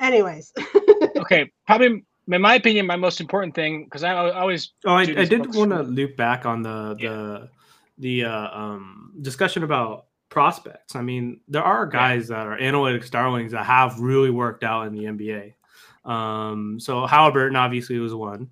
Anyways. 0.00 0.52
okay, 1.16 1.50
probably 1.66 2.04
in 2.28 2.40
my 2.40 2.54
opinion, 2.54 2.86
my 2.86 2.96
most 2.96 3.20
important 3.20 3.54
thing 3.54 3.84
because 3.84 4.02
I 4.02 4.14
always. 4.14 4.72
Oh, 4.84 4.94
I, 4.94 5.02
I 5.02 5.24
did 5.24 5.54
want 5.54 5.70
to 5.70 5.82
loop 5.82 6.16
back 6.16 6.46
on 6.46 6.62
the 6.62 6.94
the 6.98 7.02
yeah. 7.02 7.46
the 7.98 8.24
uh, 8.24 8.58
um, 8.58 9.12
discussion 9.20 9.62
about 9.62 10.06
prospects. 10.28 10.96
I 10.96 11.02
mean, 11.02 11.40
there 11.48 11.62
are 11.62 11.86
guys 11.86 12.28
that 12.28 12.46
are 12.46 12.58
analytics 12.58 13.10
darlings 13.10 13.52
that 13.52 13.64
have 13.64 14.00
really 14.00 14.30
worked 14.30 14.64
out 14.64 14.86
in 14.86 14.92
the 14.92 15.04
NBA. 15.04 15.54
Um, 16.10 16.78
so 16.80 17.06
Halliburton 17.06 17.56
obviously 17.56 17.98
was 17.98 18.14
one. 18.14 18.50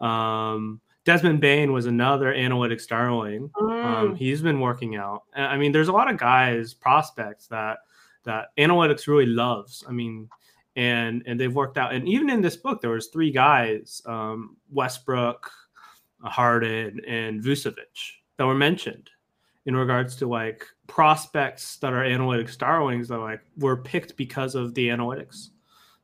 Um, 0.00 0.80
Desmond 1.08 1.40
Bane 1.40 1.72
was 1.72 1.86
another 1.86 2.34
analytics 2.34 2.86
darling. 2.86 3.50
Um, 3.58 3.66
mm. 3.66 3.84
Um, 3.84 4.14
he's 4.14 4.42
been 4.42 4.60
working 4.60 4.96
out. 4.96 5.22
I 5.34 5.56
mean, 5.56 5.72
there's 5.72 5.88
a 5.88 5.92
lot 5.92 6.10
of 6.10 6.18
guys, 6.18 6.74
prospects 6.74 7.46
that 7.46 7.78
that 8.24 8.48
analytics 8.58 9.06
really 9.06 9.24
loves. 9.24 9.82
I 9.88 9.92
mean, 9.92 10.28
and 10.76 11.22
and 11.24 11.40
they've 11.40 11.54
worked 11.54 11.78
out. 11.78 11.94
And 11.94 12.06
even 12.06 12.28
in 12.28 12.42
this 12.42 12.56
book, 12.56 12.82
there 12.82 12.90
was 12.90 13.06
three 13.06 13.30
guys: 13.30 14.02
um, 14.04 14.58
Westbrook, 14.70 15.50
Harden, 16.20 17.00
and 17.08 17.42
Vucevic 17.42 18.18
that 18.36 18.44
were 18.44 18.54
mentioned 18.54 19.08
in 19.64 19.74
regards 19.74 20.14
to 20.16 20.26
like 20.26 20.66
prospects 20.88 21.78
that 21.78 21.94
are 21.94 22.04
analytics 22.04 22.58
darlings 22.58 23.08
that 23.08 23.16
like 23.16 23.40
were 23.56 23.78
picked 23.78 24.14
because 24.18 24.54
of 24.54 24.74
the 24.74 24.88
analytics. 24.88 25.48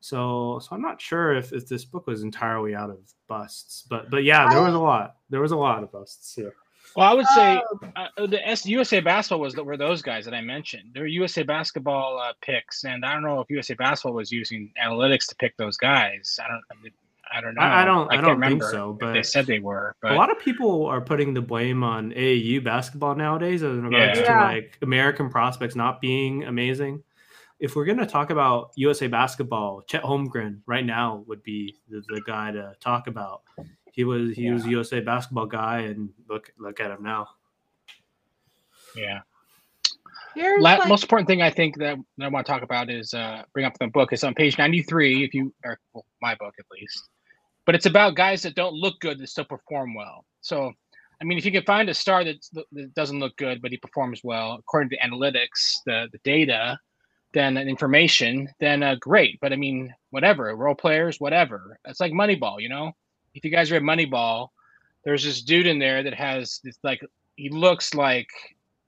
So, 0.04 0.58
so 0.60 0.76
I'm 0.76 0.82
not 0.82 1.00
sure 1.00 1.34
if, 1.34 1.54
if 1.54 1.66
this 1.66 1.86
book 1.86 2.06
was 2.06 2.24
entirely 2.24 2.74
out 2.74 2.90
of 2.90 2.98
busts, 3.26 3.86
but 3.88 4.10
but 4.10 4.22
yeah, 4.22 4.50
there 4.50 4.60
was 4.60 4.74
a 4.74 4.78
lot. 4.78 5.16
There 5.30 5.40
was 5.40 5.52
a 5.52 5.56
lot 5.56 5.82
of 5.82 5.90
busts 5.90 6.34
here. 6.34 6.52
Well, 6.94 7.10
I 7.10 7.14
would 7.14 7.26
say 7.28 7.56
um, 7.56 7.92
uh, 7.96 8.26
the 8.26 8.46
S- 8.46 8.66
USA 8.66 9.00
Basketball 9.00 9.40
was 9.40 9.56
were 9.56 9.78
those 9.78 10.02
guys 10.02 10.26
that 10.26 10.34
I 10.34 10.42
mentioned. 10.42 10.90
They 10.92 11.00
were 11.00 11.06
USA 11.06 11.42
Basketball 11.42 12.18
uh, 12.18 12.34
picks, 12.42 12.84
and 12.84 13.02
I 13.02 13.14
don't 13.14 13.22
know 13.22 13.40
if 13.40 13.48
USA 13.48 13.72
Basketball 13.72 14.12
was 14.12 14.30
using 14.30 14.70
analytics 14.78 15.26
to 15.28 15.36
pick 15.36 15.56
those 15.56 15.78
guys. 15.78 16.38
I 16.38 16.48
don't. 16.48 16.92
I 17.32 17.40
don't 17.40 17.54
know. 17.54 17.62
I, 17.62 17.80
I 17.80 17.84
don't. 17.86 18.12
I, 18.12 18.18
I 18.18 18.20
don't 18.20 18.40
think 18.42 18.62
so. 18.62 18.98
But 19.00 19.14
they 19.14 19.22
said 19.22 19.46
they 19.46 19.58
were. 19.58 19.96
But 20.02 20.12
a 20.12 20.16
lot 20.16 20.30
of 20.30 20.38
people 20.38 20.84
are 20.84 21.00
putting 21.00 21.32
the 21.32 21.40
blame 21.40 21.82
on 21.82 22.12
AAU 22.12 22.62
basketball 22.62 23.14
nowadays 23.14 23.62
as 23.62 23.78
regards 23.78 24.20
yeah. 24.20 24.40
to 24.40 24.44
like 24.52 24.76
American 24.82 25.30
prospects 25.30 25.74
not 25.74 26.02
being 26.02 26.44
amazing. 26.44 27.02
If 27.60 27.76
we're 27.76 27.84
gonna 27.84 28.06
talk 28.06 28.30
about 28.30 28.72
USA 28.76 29.06
basketball, 29.06 29.82
Chet 29.82 30.02
Holmgren 30.02 30.60
right 30.66 30.84
now 30.84 31.24
would 31.26 31.42
be 31.42 31.76
the, 31.88 32.02
the 32.08 32.20
guy 32.26 32.50
to 32.50 32.74
talk 32.80 33.06
about. 33.06 33.42
He 33.92 34.04
was 34.04 34.34
he 34.34 34.42
yeah. 34.42 34.52
was 34.52 34.64
a 34.64 34.70
USA 34.70 35.00
basketball 35.00 35.46
guy, 35.46 35.80
and 35.80 36.10
look 36.28 36.52
look 36.58 36.80
at 36.80 36.90
him 36.90 37.02
now. 37.02 37.28
Yeah. 38.96 39.20
La- 40.36 40.74
like- 40.74 40.88
most 40.88 41.04
important 41.04 41.28
thing 41.28 41.42
I 41.42 41.50
think 41.50 41.78
that, 41.78 41.96
that 42.18 42.24
I 42.24 42.28
want 42.28 42.44
to 42.44 42.52
talk 42.52 42.62
about 42.62 42.90
is 42.90 43.14
uh, 43.14 43.42
bring 43.52 43.64
up 43.64 43.78
the 43.78 43.86
book 43.86 44.12
is 44.12 44.24
on 44.24 44.34
page 44.34 44.58
93 44.58 45.24
if 45.24 45.32
you 45.32 45.54
or 45.64 45.78
well, 45.92 46.04
my 46.20 46.34
book 46.34 46.54
at 46.58 46.64
least 46.72 47.08
but 47.66 47.74
it's 47.74 47.86
about 47.86 48.14
guys 48.14 48.42
that 48.42 48.54
don't 48.54 48.74
look 48.74 49.00
good 49.00 49.18
that 49.18 49.28
still 49.28 49.44
perform 49.44 49.94
well. 49.94 50.24
So, 50.40 50.72
I 51.20 51.24
mean, 51.24 51.38
if 51.38 51.44
you 51.44 51.52
can 51.52 51.64
find 51.64 51.88
a 51.88 51.94
star 51.94 52.24
that, 52.24 52.36
that 52.52 52.94
doesn't 52.94 53.18
look 53.18 53.36
good 53.36 53.62
but 53.62 53.70
he 53.70 53.76
performs 53.76 54.20
well 54.22 54.54
according 54.54 54.90
to 54.90 54.98
analytics, 54.98 55.78
the 55.86 56.08
the 56.12 56.18
data, 56.24 56.78
then 57.34 57.56
information, 57.58 58.48
then 58.60 58.82
uh, 58.82 58.94
great. 59.00 59.38
But 59.40 59.52
I 59.52 59.56
mean, 59.56 59.94
whatever 60.10 60.54
role 60.56 60.74
players, 60.74 61.20
whatever. 61.20 61.78
It's 61.84 62.00
like 62.00 62.12
Moneyball, 62.12 62.60
you 62.60 62.68
know. 62.68 62.92
If 63.34 63.44
you 63.44 63.50
guys 63.50 63.70
read 63.70 63.82
Moneyball, 63.82 64.48
there's 65.04 65.24
this 65.24 65.42
dude 65.42 65.66
in 65.66 65.78
there 65.78 66.02
that 66.02 66.14
has 66.14 66.60
this 66.64 66.78
like 66.82 67.04
he 67.36 67.50
looks 67.50 67.94
like 67.94 68.28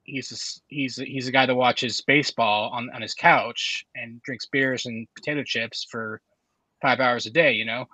he's 0.05 0.33
a, 0.33 0.75
he's 0.75 0.99
a, 0.99 1.05
he's 1.05 1.29
a 1.29 1.33
guy 1.33 1.45
that 1.47 1.55
watches 1.55 2.01
baseball 2.01 2.71
on, 2.71 2.89
on 2.95 3.03
his 3.03 3.13
couch 3.13 3.85
and 3.97 4.23
drinks 4.23 4.47
beers 4.47 4.87
and 4.87 5.07
potato 5.15 5.43
chips 5.43 5.87
for 5.91 6.23
five 6.81 7.01
hours 7.01 7.27
a 7.27 7.31
day, 7.31 7.53
you 7.53 7.65
know 7.65 7.87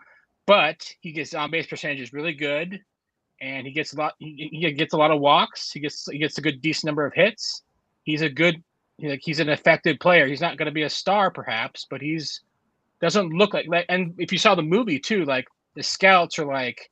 but 0.47 0.95
he 1.01 1.13
gets 1.13 1.35
on 1.35 1.51
base 1.51 1.67
percentage 1.67 2.01
is 2.01 2.13
really 2.13 2.33
good, 2.33 2.81
and 3.41 3.67
he 3.67 3.73
gets 3.73 3.93
a 3.93 3.97
lot. 3.97 4.15
He, 4.19 4.49
he 4.53 4.73
gets 4.73 4.95
a 4.95 4.97
lot 4.97 5.11
of 5.11 5.21
walks. 5.21 5.71
He 5.71 5.81
gets 5.81 6.07
he 6.11 6.19
gets 6.19 6.39
a 6.39 6.43
good 6.43 6.61
decent 6.61 6.87
number 6.87 7.07
of 7.07 7.15
hits. 7.15 7.63
He's 8.05 8.23
a 8.23 8.29
good 8.29 8.63
like 9.03 9.21
he's 9.23 9.41
an 9.41 9.49
effective 9.49 9.99
player. 9.99 10.27
He's 10.27 10.41
not 10.41 10.57
going 10.57 10.67
to 10.67 10.73
be 10.73 10.83
a 10.83 10.91
star 10.91 11.31
perhaps, 11.31 11.87
but 11.91 12.01
he's 12.01 12.41
doesn't 13.01 13.31
look 13.31 13.53
like. 13.53 13.67
And 13.89 14.15
if 14.19 14.33
you 14.33 14.39
saw 14.39 14.55
the 14.55 14.63
movie 14.63 14.99
too, 14.99 15.25
like 15.25 15.47
the 15.75 15.83
scouts 15.83 16.39
are 16.39 16.47
like, 16.47 16.91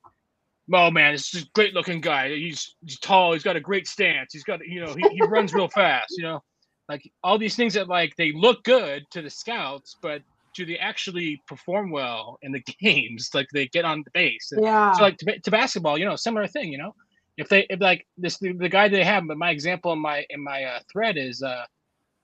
"Oh 0.73 0.91
man, 0.91 1.13
this 1.13 1.33
is 1.33 1.43
a 1.43 1.47
great 1.55 1.73
looking 1.73 2.01
guy. 2.01 2.29
He's, 2.29 2.75
he's 2.85 2.99
tall. 2.99 3.33
He's 3.33 3.43
got 3.43 3.55
a 3.55 3.61
great 3.61 3.87
stance. 3.87 4.33
He's 4.33 4.43
got 4.43 4.59
you 4.65 4.85
know 4.85 4.93
he, 4.93 5.07
he 5.09 5.21
runs 5.23 5.53
real 5.53 5.69
fast. 5.69 6.13
You 6.17 6.23
know, 6.23 6.43
like 6.89 7.09
all 7.23 7.37
these 7.37 7.55
things 7.55 7.73
that 7.75 7.87
like 7.87 8.15
they 8.17 8.33
look 8.33 8.63
good 8.63 9.05
to 9.11 9.21
the 9.21 9.29
scouts, 9.29 9.95
but 10.01 10.21
do 10.53 10.65
they 10.65 10.77
actually 10.77 11.41
perform 11.47 11.91
well 11.91 12.37
in 12.41 12.51
the 12.51 12.59
games? 12.81 13.29
Like 13.33 13.47
they 13.53 13.67
get 13.67 13.85
on 13.85 14.03
the 14.03 14.11
base. 14.11 14.51
Yeah. 14.55 14.91
So 14.93 15.03
like 15.03 15.17
to, 15.19 15.39
to 15.39 15.51
basketball, 15.51 15.97
you 15.97 16.05
know, 16.05 16.17
similar 16.17 16.47
thing. 16.47 16.71
You 16.71 16.77
know, 16.77 16.95
if 17.37 17.47
they 17.47 17.65
if 17.69 17.79
like 17.79 18.05
this 18.17 18.37
the, 18.37 18.53
the 18.53 18.69
guy 18.69 18.89
they 18.89 19.03
have, 19.03 19.27
but 19.27 19.37
my 19.37 19.51
example 19.51 19.93
in 19.93 19.99
my 19.99 20.25
in 20.29 20.43
my 20.43 20.63
uh, 20.65 20.79
thread 20.91 21.17
is 21.17 21.41
uh 21.41 21.63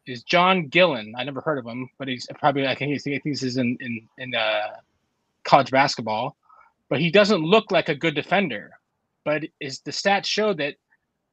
is 0.07 0.23
John 0.23 0.67
Gillen. 0.67 1.13
I 1.17 1.23
never 1.23 1.41
heard 1.41 1.57
of 1.57 1.65
him, 1.65 1.89
but 1.97 2.07
he's 2.07 2.27
probably 2.39 2.67
I 2.67 2.75
think 2.75 2.91
he's 2.91 3.05
I 3.07 3.19
think 3.19 3.23
he's 3.23 3.57
in 3.57 3.77
in 3.79 4.07
in 4.17 4.35
uh, 4.35 4.67
college 5.43 5.71
basketball, 5.71 6.35
but 6.89 6.99
he 6.99 7.11
doesn't 7.11 7.41
look 7.41 7.71
like 7.71 7.89
a 7.89 7.95
good 7.95 8.15
defender. 8.15 8.71
But 9.25 9.43
is 9.59 9.81
the 9.81 9.91
stats 9.91 10.25
show 10.25 10.53
that 10.53 10.75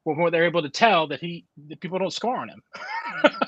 what 0.03 0.31
they're 0.31 0.45
able 0.45 0.61
to 0.61 0.69
tell 0.69 1.07
that 1.07 1.19
he 1.19 1.45
that 1.67 1.79
people 1.79 1.97
don't 1.97 2.13
score 2.13 2.37
on 2.37 2.49
him. 2.49 2.61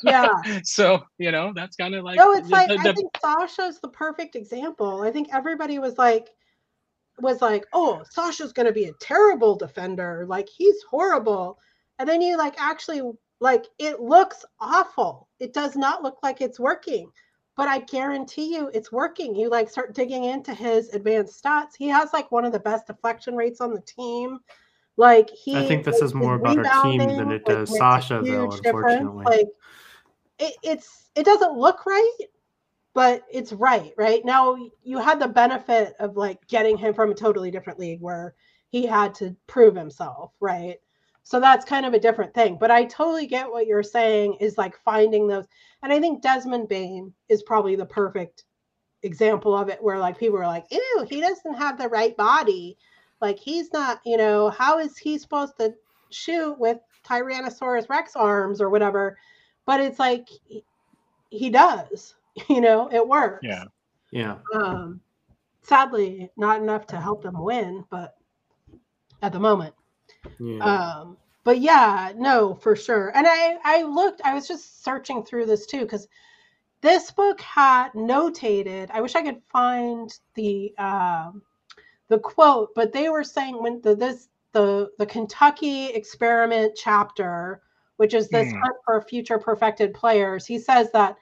yeah. 0.04 0.30
So 0.64 1.04
you 1.18 1.32
know 1.32 1.54
that's 1.56 1.76
kind 1.76 1.94
of 1.94 2.04
like 2.04 2.18
no, 2.18 2.32
it's 2.34 2.48
the, 2.48 2.54
like 2.54 2.68
the, 2.68 2.90
I 2.90 2.94
think 2.94 3.12
Sasha's 3.22 3.80
the 3.80 3.90
perfect 3.90 4.36
example. 4.36 5.04
I 5.04 5.12
think 5.12 5.30
everybody 5.34 5.80
was 5.80 5.98
like 5.98 6.30
was 7.20 7.42
like, 7.42 7.66
oh, 7.74 8.04
Sasha's 8.12 8.54
going 8.54 8.68
to 8.68 8.72
be 8.72 8.86
a 8.86 8.94
terrible 9.02 9.56
defender. 9.56 10.26
Like 10.28 10.48
he's 10.50 10.82
horrible, 10.90 11.60
and 12.00 12.08
then 12.08 12.22
you 12.22 12.38
like 12.38 12.56
actually 12.60 13.02
like 13.40 13.66
it 13.78 14.00
looks 14.00 14.46
awful. 14.60 15.28
It 15.40 15.54
does 15.54 15.76
not 15.76 16.04
look 16.04 16.18
like 16.24 16.42
it's 16.42 16.60
working. 16.60 17.12
But 17.56 17.68
I 17.68 17.80
guarantee 17.80 18.54
you 18.54 18.70
it's 18.72 18.92
working. 18.92 19.36
You 19.36 19.50
like 19.50 19.70
start 19.70 19.96
digging 19.96 20.26
into 20.26 20.54
his 20.54 20.90
advanced 20.94 21.44
stats. 21.44 21.72
He 21.76 21.88
has 21.88 22.14
like 22.14 22.32
one 22.32 22.46
of 22.46 22.52
the 22.52 22.60
best 22.60 22.86
deflection 22.86 23.36
rates 23.36 23.62
on 23.62 23.74
the 23.74 23.82
team. 23.82 24.40
Like 24.96 25.30
he, 25.30 25.56
I 25.56 25.68
think 25.68 25.84
this 25.84 26.02
is 26.02 26.14
more 26.14 26.36
about 26.36 26.66
our 26.66 26.84
team 26.84 27.00
than 27.00 27.32
it 27.32 27.46
does 27.46 27.70
like, 27.70 27.80
Sasha, 27.80 28.22
though. 28.24 28.52
Unfortunately, 28.52 29.26
like 29.26 29.48
it, 30.40 30.56
it's 30.64 31.10
it 31.16 31.24
doesn't 31.24 31.58
look 31.58 31.86
right, 31.88 32.18
but 32.94 33.24
it's 33.32 33.54
right. 33.54 33.92
Right 33.98 34.24
now, 34.24 34.56
you 34.84 35.00
had 35.00 35.20
the 35.20 35.28
benefit 35.28 35.94
of 36.00 36.16
like 36.16 36.40
getting 36.48 36.78
him 36.78 36.94
from 36.94 37.12
a 37.12 37.16
totally 37.16 37.50
different 37.50 37.80
league 37.80 38.02
where 38.02 38.36
he 38.70 38.86
had 38.86 39.16
to 39.16 39.36
prove 39.48 39.76
himself, 39.76 40.32
right? 40.40 40.78
So 41.28 41.42
that's 41.42 41.66
kind 41.66 41.86
of 41.86 41.94
a 41.94 42.00
different 42.00 42.34
thing. 42.34 42.56
But 42.58 42.72
I 42.72 42.86
totally 42.86 43.28
get 43.28 43.52
what 43.52 43.68
you're 43.68 43.84
saying 43.84 44.38
is 44.40 44.58
like 44.58 44.80
finding 44.86 45.28
those. 45.28 45.44
And 45.84 45.92
I 45.92 46.00
think 46.00 46.22
Desmond 46.22 46.70
Bane 46.70 47.14
is 47.28 47.44
probably 47.44 47.76
the 47.76 47.86
perfect 47.86 48.46
example 49.04 49.54
of 49.54 49.68
it 49.68 49.84
where 49.84 50.00
like 50.00 50.18
people 50.18 50.38
are 50.38 50.48
like, 50.48 50.68
ew, 50.72 51.06
he 51.10 51.20
doesn't 51.20 51.56
have 51.56 51.78
the 51.78 51.90
right 51.90 52.16
body. 52.16 52.78
Like 53.20 53.38
he's 53.38 53.74
not, 53.74 54.00
you 54.06 54.16
know, 54.16 54.52
how 54.52 54.80
is 54.80 54.98
he 54.98 55.18
supposed 55.18 55.58
to 55.58 55.76
shoot 56.12 56.58
with 56.58 56.78
Tyrannosaurus 57.06 57.90
Rex 57.90 58.16
arms 58.16 58.62
or 58.62 58.70
whatever? 58.70 59.18
But 59.66 59.82
it's 59.82 60.00
like 60.00 60.30
he, 60.46 60.64
he 61.30 61.50
does, 61.50 62.16
you 62.50 62.62
know, 62.62 62.90
it 62.90 63.06
works. 63.06 63.42
Yeah. 63.44 63.66
Yeah. 64.12 64.38
Um, 64.56 65.02
sadly, 65.62 66.30
not 66.38 66.62
enough 66.62 66.88
to 66.88 67.02
help 67.02 67.22
them 67.22 67.38
win, 67.38 67.84
but 67.90 68.16
at 69.22 69.34
the 69.34 69.42
moment. 69.42 69.74
Yeah. 70.40 70.64
Um, 70.64 71.18
but 71.44 71.60
yeah, 71.60 72.12
no, 72.16 72.56
for 72.56 72.76
sure. 72.76 73.12
And 73.16 73.26
I 73.28 73.58
I 73.64 73.84
looked, 73.84 74.22
I 74.24 74.34
was 74.34 74.48
just 74.48 74.84
searching 74.84 75.24
through 75.24 75.46
this 75.46 75.66
too 75.66 75.82
because 75.82 76.08
this 76.82 77.12
book 77.12 77.40
had 77.42 77.92
notated. 77.94 78.90
I 78.92 79.02
wish 79.02 79.16
I 79.16 79.22
could 79.22 79.42
find 79.50 80.14
the 80.36 80.74
um, 80.78 81.42
the 82.10 82.20
quote, 82.20 82.76
but 82.76 82.94
they 82.94 83.10
were 83.10 83.24
saying 83.24 83.62
when 83.62 83.82
the 83.82 83.96
this 83.96 84.30
the 84.52 84.92
the 84.98 85.06
Kentucky 85.06 85.86
experiment 85.86 86.74
chapter, 86.76 87.62
which 87.98 88.14
is 88.14 88.30
this 88.30 88.48
mm. 88.48 88.60
hunt 88.60 88.76
for 88.86 89.02
future 89.02 89.40
perfected 89.40 89.94
players, 89.94 90.46
he 90.46 90.60
says 90.60 90.92
that 90.92 91.16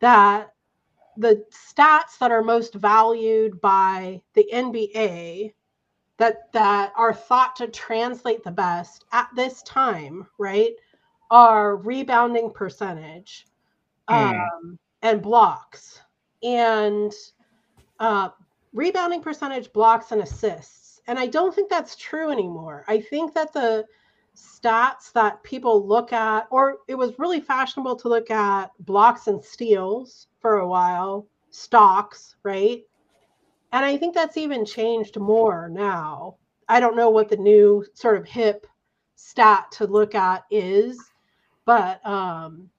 that 0.00 0.52
the 1.16 1.44
stats 1.52 2.18
that 2.20 2.32
are 2.32 2.42
most 2.42 2.74
valued 2.74 3.60
by 3.60 4.20
the 4.34 4.48
NBA 4.52 5.52
that 6.22 6.52
that 6.52 6.92
are 6.96 7.12
thought 7.12 7.56
to 7.56 7.66
translate 7.66 8.44
the 8.44 8.50
best 8.52 9.06
at 9.10 9.28
this 9.34 9.60
time, 9.64 10.24
right, 10.38 10.72
are 11.32 11.76
rebounding 11.78 12.48
percentage 12.52 13.46
mm. 14.08 14.40
um, 14.40 14.78
and 15.02 15.20
blocks. 15.20 16.00
And 16.44 17.12
uh, 17.98 18.28
rebounding 18.72 19.20
percentage, 19.20 19.72
blocks, 19.72 20.12
and 20.12 20.22
assists. 20.22 21.00
And 21.08 21.18
I 21.18 21.26
don't 21.26 21.52
think 21.52 21.68
that's 21.68 21.96
true 21.96 22.30
anymore. 22.30 22.84
I 22.86 23.00
think 23.00 23.34
that 23.34 23.52
the 23.52 23.84
stats 24.36 25.12
that 25.14 25.42
people 25.42 25.84
look 25.84 26.12
at, 26.12 26.46
or 26.52 26.78
it 26.86 26.94
was 26.94 27.18
really 27.18 27.40
fashionable 27.40 27.96
to 27.96 28.08
look 28.08 28.30
at 28.30 28.70
blocks 28.78 29.26
and 29.26 29.44
steals 29.44 30.28
for 30.40 30.58
a 30.58 30.68
while, 30.68 31.26
stocks, 31.50 32.36
right? 32.44 32.84
And 33.72 33.84
I 33.84 33.96
think 33.96 34.14
that's 34.14 34.36
even 34.36 34.64
changed 34.64 35.18
more 35.18 35.68
now. 35.68 36.36
I 36.68 36.78
don't 36.80 36.96
know 36.96 37.10
what 37.10 37.28
the 37.28 37.36
new 37.36 37.84
sort 37.94 38.16
of 38.16 38.26
hip 38.26 38.66
stat 39.16 39.70
to 39.72 39.86
look 39.86 40.14
at 40.14 40.44
is, 40.50 40.98
but 41.64 42.04
um 42.06 42.70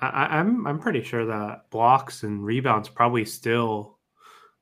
I, 0.00 0.38
I'm 0.38 0.66
I'm 0.66 0.78
pretty 0.78 1.02
sure 1.02 1.26
that 1.26 1.70
blocks 1.70 2.22
and 2.22 2.44
rebounds 2.44 2.88
probably 2.88 3.24
still 3.24 3.98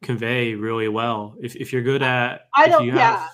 convey 0.02 0.54
really 0.54 0.88
well. 0.88 1.36
If 1.40 1.56
if 1.56 1.72
you're 1.72 1.82
good 1.82 2.02
at, 2.02 2.48
I 2.56 2.68
don't. 2.68 2.86
yeah, 2.86 3.18
have... 3.18 3.30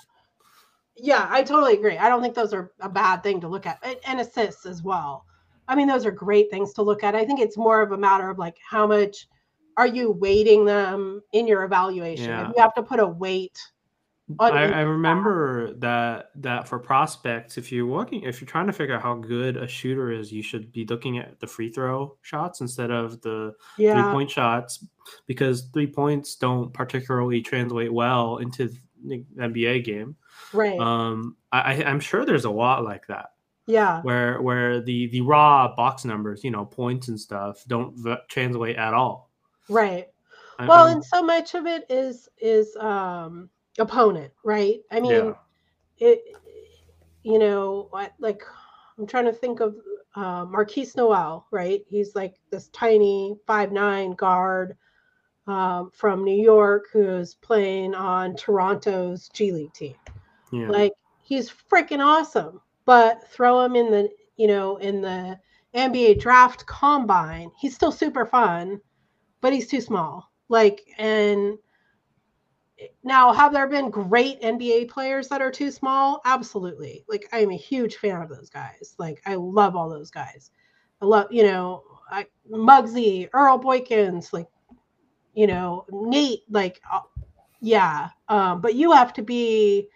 yeah, 0.97 1.27
I 1.31 1.43
totally 1.43 1.75
agree. 1.75 1.97
I 1.97 2.09
don't 2.09 2.23
think 2.23 2.35
those 2.35 2.53
are 2.53 2.73
a 2.81 2.89
bad 2.89 3.23
thing 3.23 3.41
to 3.41 3.49
look 3.49 3.67
at, 3.67 3.83
and 4.07 4.21
assists 4.21 4.67
as 4.67 4.83
well. 4.83 5.25
I 5.67 5.75
mean, 5.75 5.89
those 5.89 6.05
are 6.05 6.11
great 6.11 6.51
things 6.51 6.75
to 6.75 6.83
look 6.83 7.03
at. 7.03 7.15
I 7.15 7.25
think 7.25 7.41
it's 7.41 7.57
more 7.57 7.81
of 7.81 7.93
a 7.93 7.99
matter 7.99 8.29
of 8.29 8.39
like 8.39 8.57
how 8.69 8.87
much 8.87 9.29
are 9.77 9.87
you 9.87 10.12
weighting 10.12 10.64
them 10.64 11.22
in 11.33 11.47
your 11.47 11.64
evaluation. 11.64 12.29
Yeah. 12.29 12.49
You 12.49 12.62
have 12.62 12.75
to 12.75 12.83
put 12.83 13.01
a 13.01 13.07
weight 13.07 13.59
I, 14.41 14.49
I, 14.49 14.81
remember 14.81 15.75
that 15.75 16.31
that 16.37 16.66
for 16.66 16.79
prospects, 16.79 17.59
if 17.59 17.70
you're 17.70 17.87
looking, 17.87 18.22
if 18.22 18.41
you're 18.41 18.49
trying 18.49 18.66
to 18.68 18.72
figure 18.72 18.95
out 18.95 19.03
how 19.03 19.16
good 19.16 19.59
a 19.59 19.68
shooter 19.68 20.11
is, 20.11 20.33
you 20.33 20.43
should 20.43 20.72
be 20.72 20.87
looking 20.87 21.18
at 21.18 21.39
the 21.41 21.47
free 21.47 21.68
throw 21.68 22.16
shots 22.22 22.62
instead 22.62 22.91
of 22.91 23.20
the 23.20 23.53
yeah. 23.77 23.93
three 23.93 24.12
point 24.12 24.31
shots, 24.31 24.87
because 25.27 25.68
three 25.75 25.87
points 25.87 26.37
don't 26.37 26.72
particularly 26.72 27.43
translate 27.43 27.93
well 27.93 28.39
into 28.39 28.70
the 29.05 29.22
NBA 29.39 29.85
game. 29.85 30.16
Right. 30.55 30.79
Um, 30.79 31.37
I, 31.53 31.85
I'm 31.85 32.01
sure 32.01 32.25
there's 32.25 32.47
a 32.47 32.51
lot 32.51 32.83
like 32.83 33.07
that. 33.09 33.33
Yeah. 33.66 34.01
Where 34.03 34.41
where 34.41 34.81
the 34.81 35.09
the 35.09 35.20
raw 35.20 35.75
box 35.77 36.07
numbers, 36.07 36.43
you 36.43 36.51
know, 36.51 36.64
points 36.64 37.09
and 37.09 37.20
stuff, 37.20 37.62
don't 37.68 37.95
v- 37.97 38.16
translate 38.31 38.77
at 38.77 38.95
all. 38.95 39.24
Right. 39.69 40.09
I 40.59 40.67
well, 40.67 40.87
mean, 40.87 40.97
and 40.97 41.05
so 41.05 41.23
much 41.23 41.55
of 41.55 41.67
it 41.67 41.85
is 41.89 42.29
is 42.39 42.77
um 42.77 43.51
opponent, 43.79 44.33
right? 44.45 44.81
I 44.91 45.01
mean, 45.01 45.12
yeah. 45.12 45.33
it. 45.99 46.23
You 47.23 47.39
know, 47.39 47.89
like 48.19 48.43
I'm 48.99 49.07
trying 49.07 49.25
to 49.25 49.33
think 49.33 49.61
of 49.61 49.77
uh, 50.15 50.45
Markquis 50.47 50.97
Nowell, 50.97 51.47
right? 51.51 51.83
He's 51.89 52.15
like 52.15 52.35
this 52.51 52.69
tiny 52.69 53.37
five 53.47 53.73
nine 53.73 54.12
guard 54.12 54.77
um, 55.47 55.91
from 55.93 56.25
New 56.25 56.41
York 56.41 56.85
who's 56.93 57.35
playing 57.35 57.95
on 57.95 58.37
Toronto's 58.37 59.29
G 59.31 59.53
League 59.53 59.73
team. 59.73 59.97
Yeah. 60.53 60.69
Like 60.69 60.93
he's 61.23 61.51
freaking 61.51 62.05
awesome, 62.05 62.61
but 62.85 63.29
throw 63.29 63.65
him 63.65 63.77
in 63.77 63.91
the 63.91 64.09
you 64.37 64.47
know 64.47 64.77
in 64.77 65.01
the 65.01 65.39
NBA 65.75 66.21
draft 66.21 66.65
combine, 66.67 67.51
he's 67.59 67.75
still 67.75 67.93
super 67.93 68.25
fun, 68.25 68.81
but 69.45 69.53
he's 69.53 69.68
too 69.68 69.82
small. 69.82 70.32
Like 70.49 70.86
and 70.97 71.59
now 73.03 73.30
have 73.30 73.53
there 73.53 73.68
been 73.68 73.90
great 73.90 74.40
nba 74.40 74.88
players 74.88 75.28
that 75.28 75.42
are 75.42 75.51
too 75.51 75.70
small? 75.70 76.22
Absolutely. 76.24 77.05
Like 77.09 77.28
i'm 77.30 77.51
a 77.51 77.57
huge 77.57 77.97
fan 77.97 78.22
of 78.22 78.30
those 78.30 78.49
guys. 78.49 78.95
Like 78.97 79.20
i 79.26 79.34
love 79.34 79.76
all 79.76 79.90
those 79.90 80.11
guys. 80.11 80.51
I 81.03 81.05
love 81.05 81.26
you 81.30 81.42
know 81.42 81.82
I, 82.11 82.24
Muggsy, 82.51 83.28
earl 83.34 83.59
boykins 83.59 84.32
like 84.32 84.47
you 85.34 85.47
know 85.47 85.84
nate 85.90 86.45
like 86.49 86.80
uh, 86.90 87.01
yeah 87.61 88.09
um, 88.30 88.62
but 88.62 88.76
you 88.76 88.92
have 88.92 89.12
to 89.12 89.22
be 89.22 89.90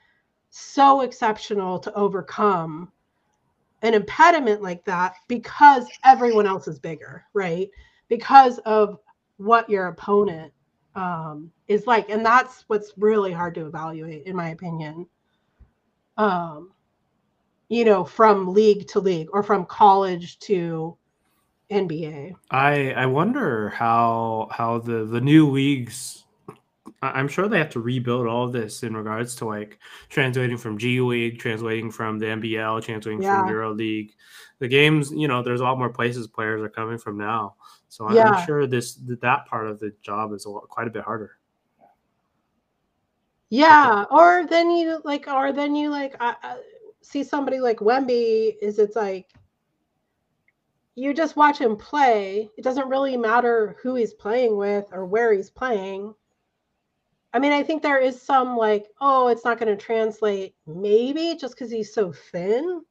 so 0.51 1.01
exceptional 1.01 1.79
to 1.79 1.95
overcome 1.95 2.93
an 3.81 3.95
impediment 3.95 4.61
like 4.61 4.85
that 4.85 5.15
because 5.27 5.87
everyone 6.05 6.47
else 6.47 6.69
is 6.69 6.79
bigger 6.79 7.25
right? 7.33 7.71
Because 8.11 8.59
of 8.67 8.99
what 9.39 9.69
your 9.71 9.87
opponent 9.87 10.53
um, 10.95 11.51
is 11.67 11.87
like, 11.87 12.11
and 12.11 12.25
that's 12.25 12.65
what's 12.67 12.93
really 12.97 13.33
hard 13.33 13.55
to 13.55 13.67
evaluate, 13.67 14.27
in 14.27 14.37
my 14.37 14.51
opinion. 14.51 15.07
Um, 16.17 16.73
you 17.69 17.85
know, 17.85 18.05
from 18.05 18.53
league 18.53 18.89
to 18.89 19.01
league 19.01 19.29
or 19.33 19.43
from 19.43 19.65
college 19.67 20.39
to 20.41 20.97
NBA. 21.71 22.35
I 22.51 22.93
I 22.93 23.07
wonder 23.07 23.69
how 23.71 24.49
how 24.51 24.79
the 24.79 25.05
the 25.05 25.21
new 25.21 25.51
leagues. 25.51 26.25
I'm 27.01 27.29
sure 27.29 27.47
they 27.47 27.59
have 27.59 27.71
to 27.71 27.81
rebuild 27.81 28.27
all 28.27 28.45
of 28.45 28.53
this 28.53 28.83
in 28.83 28.97
regards 28.97 29.37
to 29.37 29.45
like 29.45 29.79
translating 30.09 30.57
from 30.57 30.79
G 30.79 31.01
League, 31.01 31.39
translating 31.39 31.93
from 31.93 32.19
the 32.19 32.27
NBL, 32.27 32.83
translating 32.83 33.23
yeah. 33.23 33.41
from 33.41 33.51
Euro 33.51 33.73
League. 33.73 34.15
The 34.59 34.67
games, 34.67 35.13
you 35.13 35.29
know, 35.29 35.43
there's 35.43 35.61
a 35.61 35.65
lot 35.65 35.79
more 35.79 35.91
places 35.91 36.27
players 36.27 36.61
are 36.61 36.69
coming 36.69 36.99
from 36.99 37.17
now. 37.17 37.55
So 37.89 38.11
yeah. 38.13 38.31
I'm 38.31 38.47
sure 38.47 38.67
this 38.67 38.95
that 39.07 39.47
part 39.47 39.67
of 39.67 39.81
the 39.81 39.93
job 40.03 40.33
is 40.33 40.45
a 40.45 40.51
lot, 40.51 40.69
quite 40.69 40.87
a 40.87 40.91
bit 40.91 41.03
harder. 41.03 41.39
Yeah, 43.51 44.05
or 44.11 44.47
then 44.47 44.71
you 44.71 45.01
like, 45.05 45.27
or 45.27 45.53
then 45.53 45.75
you 45.75 45.91
like 45.91 46.15
uh, 46.21 46.35
see 47.01 47.25
somebody 47.25 47.61
like 47.61 47.79
Wemby. 47.79 48.57
Is 48.61 48.79
it's 48.79 48.95
like 48.97 49.33
you 50.95 51.15
just 51.15 51.37
watch 51.37 51.59
him 51.59 51.77
play. 51.77 52.51
It 52.59 52.63
doesn't 52.63 52.89
really 52.89 53.17
matter 53.17 53.77
who 53.83 53.95
he's 53.95 54.13
playing 54.13 54.57
with 54.57 54.87
or 54.93 55.07
where 55.07 55.33
he's 55.33 55.49
playing. 55.49 56.15
I 57.33 57.39
mean, 57.39 57.53
I 57.53 57.63
think 57.63 57.83
there 57.83 57.99
is 57.99 58.21
some 58.21 58.57
like, 58.57 58.87
oh, 59.01 59.29
it's 59.29 59.45
not 59.45 59.59
going 59.59 59.75
to 59.75 59.83
translate, 59.83 60.55
maybe 60.67 61.37
just 61.39 61.55
because 61.55 61.71
he's 61.71 61.95
so 61.95 62.13
thin. 62.13 62.83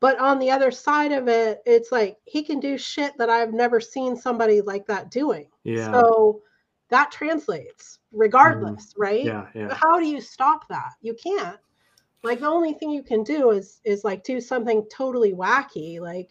But 0.00 0.18
on 0.18 0.38
the 0.38 0.50
other 0.50 0.70
side 0.70 1.12
of 1.12 1.28
it, 1.28 1.62
it's 1.64 1.90
like 1.90 2.18
he 2.24 2.42
can 2.42 2.60
do 2.60 2.76
shit 2.76 3.16
that 3.18 3.30
I've 3.30 3.54
never 3.54 3.80
seen 3.80 4.16
somebody 4.16 4.60
like 4.60 4.86
that 4.86 5.10
doing. 5.10 5.48
Yeah. 5.64 5.90
So 5.90 6.42
that 6.90 7.10
translates 7.10 7.98
regardless, 8.12 8.92
mm. 8.92 8.98
right? 8.98 9.24
Yeah, 9.24 9.46
yeah. 9.54 9.74
How 9.74 9.98
do 9.98 10.06
you 10.06 10.20
stop 10.20 10.68
that? 10.68 10.92
You 11.00 11.14
can't. 11.14 11.58
Like 12.22 12.40
the 12.40 12.48
only 12.48 12.74
thing 12.74 12.90
you 12.90 13.02
can 13.02 13.22
do 13.22 13.50
is 13.50 13.80
is 13.84 14.04
like 14.04 14.24
do 14.24 14.40
something 14.40 14.86
totally 14.92 15.32
wacky. 15.32 16.00
Like, 16.00 16.30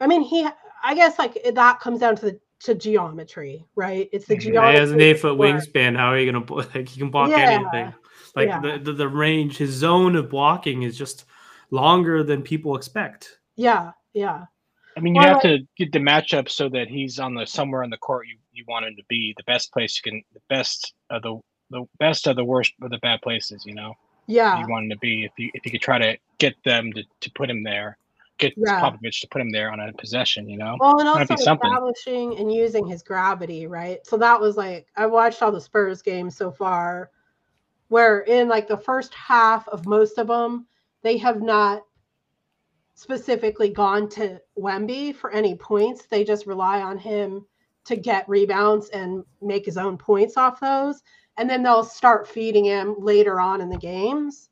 I 0.00 0.06
mean, 0.06 0.22
he. 0.22 0.48
I 0.82 0.94
guess 0.94 1.18
like 1.18 1.38
that 1.54 1.80
comes 1.80 2.00
down 2.00 2.16
to 2.16 2.26
the 2.26 2.40
to 2.60 2.74
geometry, 2.74 3.66
right? 3.76 4.08
It's 4.12 4.26
the 4.26 4.36
geometry. 4.36 4.74
He 4.74 4.80
has 4.80 4.90
an 4.90 5.00
eight 5.00 5.20
foot 5.20 5.38
wingspan. 5.38 5.96
How 5.96 6.06
are 6.06 6.18
you 6.18 6.32
gonna 6.32 6.52
like? 6.74 6.88
He 6.88 6.98
can 6.98 7.10
block 7.10 7.30
yeah. 7.30 7.60
anything. 7.60 7.94
Like 8.34 8.48
yeah. 8.48 8.60
the, 8.60 8.78
the 8.78 8.92
the 8.92 9.08
range, 9.08 9.58
his 9.58 9.70
zone 9.70 10.16
of 10.16 10.30
blocking 10.30 10.82
is 10.82 10.96
just 10.96 11.24
longer 11.70 12.22
than 12.22 12.42
people 12.42 12.76
expect. 12.76 13.38
Yeah, 13.56 13.92
yeah. 14.12 14.44
I 14.96 15.00
mean, 15.00 15.14
you 15.14 15.20
well, 15.20 15.34
have 15.34 15.42
to 15.42 15.58
get 15.76 15.92
the 15.92 16.00
matchup 16.00 16.48
so 16.48 16.68
that 16.70 16.88
he's 16.88 17.18
on 17.18 17.34
the 17.34 17.46
somewhere 17.46 17.84
on 17.84 17.90
the 17.90 17.98
court 17.98 18.26
you, 18.26 18.36
you 18.52 18.64
want 18.66 18.84
him 18.84 18.96
to 18.96 19.02
be. 19.08 19.32
The 19.36 19.44
best 19.44 19.72
place 19.72 20.00
you 20.02 20.10
can, 20.10 20.22
the 20.34 20.40
best 20.48 20.94
of 21.10 21.22
the 21.22 21.38
the 21.70 21.84
best 21.98 22.26
of 22.26 22.36
the 22.36 22.44
worst 22.44 22.72
of 22.82 22.90
the 22.90 22.98
bad 22.98 23.22
places. 23.22 23.64
You 23.64 23.74
know. 23.74 23.94
Yeah. 24.26 24.60
You 24.60 24.68
want 24.68 24.84
him 24.84 24.90
to 24.90 24.98
be 24.98 25.24
if 25.24 25.32
you 25.38 25.50
if 25.54 25.64
you 25.64 25.70
could 25.70 25.80
try 25.80 25.98
to 25.98 26.18
get 26.38 26.54
them 26.64 26.92
to, 26.92 27.02
to 27.20 27.30
put 27.30 27.48
him 27.48 27.62
there, 27.62 27.96
get 28.38 28.54
yeah. 28.56 28.80
Popovich 28.80 29.20
to 29.20 29.28
put 29.28 29.40
him 29.40 29.50
there 29.50 29.70
on 29.70 29.80
a 29.80 29.92
possession. 29.92 30.48
You 30.48 30.58
know. 30.58 30.76
Well, 30.80 30.98
and 30.98 31.08
also 31.08 31.34
establishing 31.34 32.36
and 32.38 32.52
using 32.52 32.86
his 32.86 33.02
gravity, 33.02 33.66
right? 33.66 34.04
So 34.04 34.16
that 34.16 34.40
was 34.40 34.56
like 34.56 34.88
I 34.96 35.06
watched 35.06 35.42
all 35.42 35.52
the 35.52 35.60
Spurs 35.60 36.02
games 36.02 36.36
so 36.36 36.50
far, 36.50 37.10
where 37.88 38.20
in 38.20 38.48
like 38.48 38.66
the 38.66 38.76
first 38.76 39.14
half 39.14 39.68
of 39.68 39.86
most 39.86 40.18
of 40.18 40.26
them 40.26 40.66
they 41.02 41.16
have 41.18 41.42
not 41.42 41.82
specifically 42.94 43.68
gone 43.68 44.08
to 44.08 44.40
Wemby 44.58 45.14
for 45.14 45.30
any 45.30 45.54
points. 45.54 46.06
They 46.06 46.24
just 46.24 46.46
rely 46.46 46.80
on 46.82 46.98
him 46.98 47.46
to 47.84 47.96
get 47.96 48.28
rebounds 48.28 48.88
and 48.88 49.24
make 49.40 49.64
his 49.64 49.78
own 49.78 49.96
points 49.96 50.36
off 50.36 50.60
those. 50.60 51.02
And 51.36 51.48
then 51.48 51.62
they'll 51.62 51.84
start 51.84 52.26
feeding 52.26 52.64
him 52.64 52.96
later 52.98 53.40
on 53.40 53.60
in 53.60 53.68
the 53.68 53.78
games. 53.78 54.50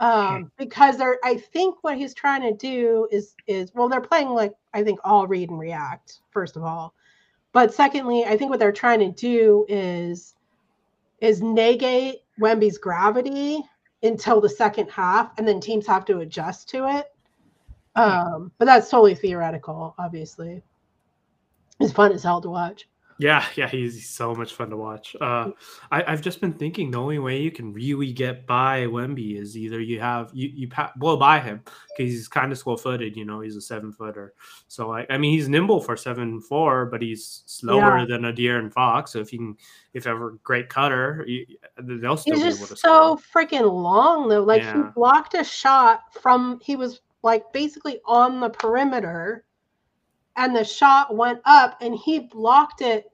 Um, 0.00 0.50
because 0.58 0.96
they're 0.96 1.18
I 1.22 1.36
think 1.36 1.76
what 1.82 1.96
he's 1.96 2.14
trying 2.14 2.42
to 2.42 2.52
do 2.52 3.06
is 3.12 3.34
is 3.46 3.70
well, 3.74 3.88
they're 3.88 4.00
playing 4.00 4.30
like 4.30 4.52
I 4.72 4.82
think 4.82 4.98
all 5.04 5.26
read 5.26 5.50
and 5.50 5.58
react, 5.58 6.20
first 6.30 6.56
of 6.56 6.64
all. 6.64 6.94
But 7.52 7.72
secondly, 7.72 8.24
I 8.24 8.36
think 8.36 8.50
what 8.50 8.58
they're 8.58 8.72
trying 8.72 9.00
to 9.00 9.12
do 9.12 9.64
is 9.68 10.34
is 11.20 11.42
negate 11.42 12.22
Wemby's 12.40 12.78
gravity 12.78 13.62
until 14.04 14.40
the 14.40 14.48
second 14.48 14.90
half, 14.90 15.32
and 15.38 15.48
then 15.48 15.60
teams 15.60 15.86
have 15.86 16.04
to 16.04 16.20
adjust 16.20 16.68
to 16.70 16.86
it. 16.98 17.06
Um, 17.96 18.52
but 18.58 18.66
that's 18.66 18.90
totally 18.90 19.14
theoretical, 19.14 19.94
obviously. 19.98 20.62
It's 21.80 21.92
fun 21.92 22.12
as 22.12 22.22
hell 22.22 22.40
to 22.40 22.50
watch. 22.50 22.88
Yeah, 23.18 23.44
yeah, 23.54 23.68
he's 23.68 24.08
so 24.08 24.34
much 24.34 24.54
fun 24.54 24.70
to 24.70 24.76
watch. 24.76 25.14
Uh, 25.20 25.50
I, 25.92 26.10
have 26.10 26.20
just 26.20 26.40
been 26.40 26.52
thinking 26.52 26.90
the 26.90 26.98
only 26.98 27.20
way 27.20 27.40
you 27.40 27.52
can 27.52 27.72
really 27.72 28.12
get 28.12 28.46
by 28.46 28.86
Wemby 28.86 29.40
is 29.40 29.56
either 29.56 29.80
you 29.80 30.00
have 30.00 30.30
you 30.32 30.50
you 30.52 30.68
pa- 30.68 30.92
blow 30.96 31.16
by 31.16 31.38
him 31.38 31.62
because 31.96 32.12
he's 32.12 32.26
kind 32.26 32.50
of 32.50 32.58
slow 32.58 32.76
footed. 32.76 33.16
You 33.16 33.24
know, 33.24 33.40
he's 33.40 33.56
a 33.56 33.60
seven 33.60 33.92
footer. 33.92 34.34
So 34.66 34.92
I, 34.92 35.06
I 35.10 35.18
mean, 35.18 35.32
he's 35.32 35.48
nimble 35.48 35.80
for 35.80 35.96
seven 35.96 36.40
four, 36.40 36.86
but 36.86 37.00
he's 37.02 37.44
slower 37.46 38.00
yeah. 38.00 38.06
than 38.06 38.24
a 38.24 38.32
De'Aaron 38.32 38.72
Fox. 38.72 39.12
So 39.12 39.20
if 39.20 39.32
you 39.32 39.38
can, 39.38 39.56
if 39.92 40.06
ever 40.08 40.38
great 40.42 40.68
cutter, 40.68 41.24
you, 41.28 41.46
they'll 41.78 42.16
still 42.16 42.34
he's 42.34 42.56
be 42.56 42.64
able 42.64 42.66
to. 42.66 42.76
So 42.76 43.20
freaking 43.32 43.70
long 43.70 44.28
though. 44.28 44.42
Like 44.42 44.62
yeah. 44.62 44.76
he 44.76 44.82
blocked 44.94 45.34
a 45.34 45.44
shot 45.44 46.12
from 46.20 46.58
he 46.62 46.74
was 46.74 47.00
like 47.22 47.52
basically 47.52 48.00
on 48.04 48.40
the 48.40 48.50
perimeter 48.50 49.44
and 50.36 50.54
the 50.54 50.64
shot 50.64 51.14
went 51.14 51.40
up 51.44 51.78
and 51.80 51.94
he 51.94 52.20
blocked 52.20 52.80
it 52.80 53.10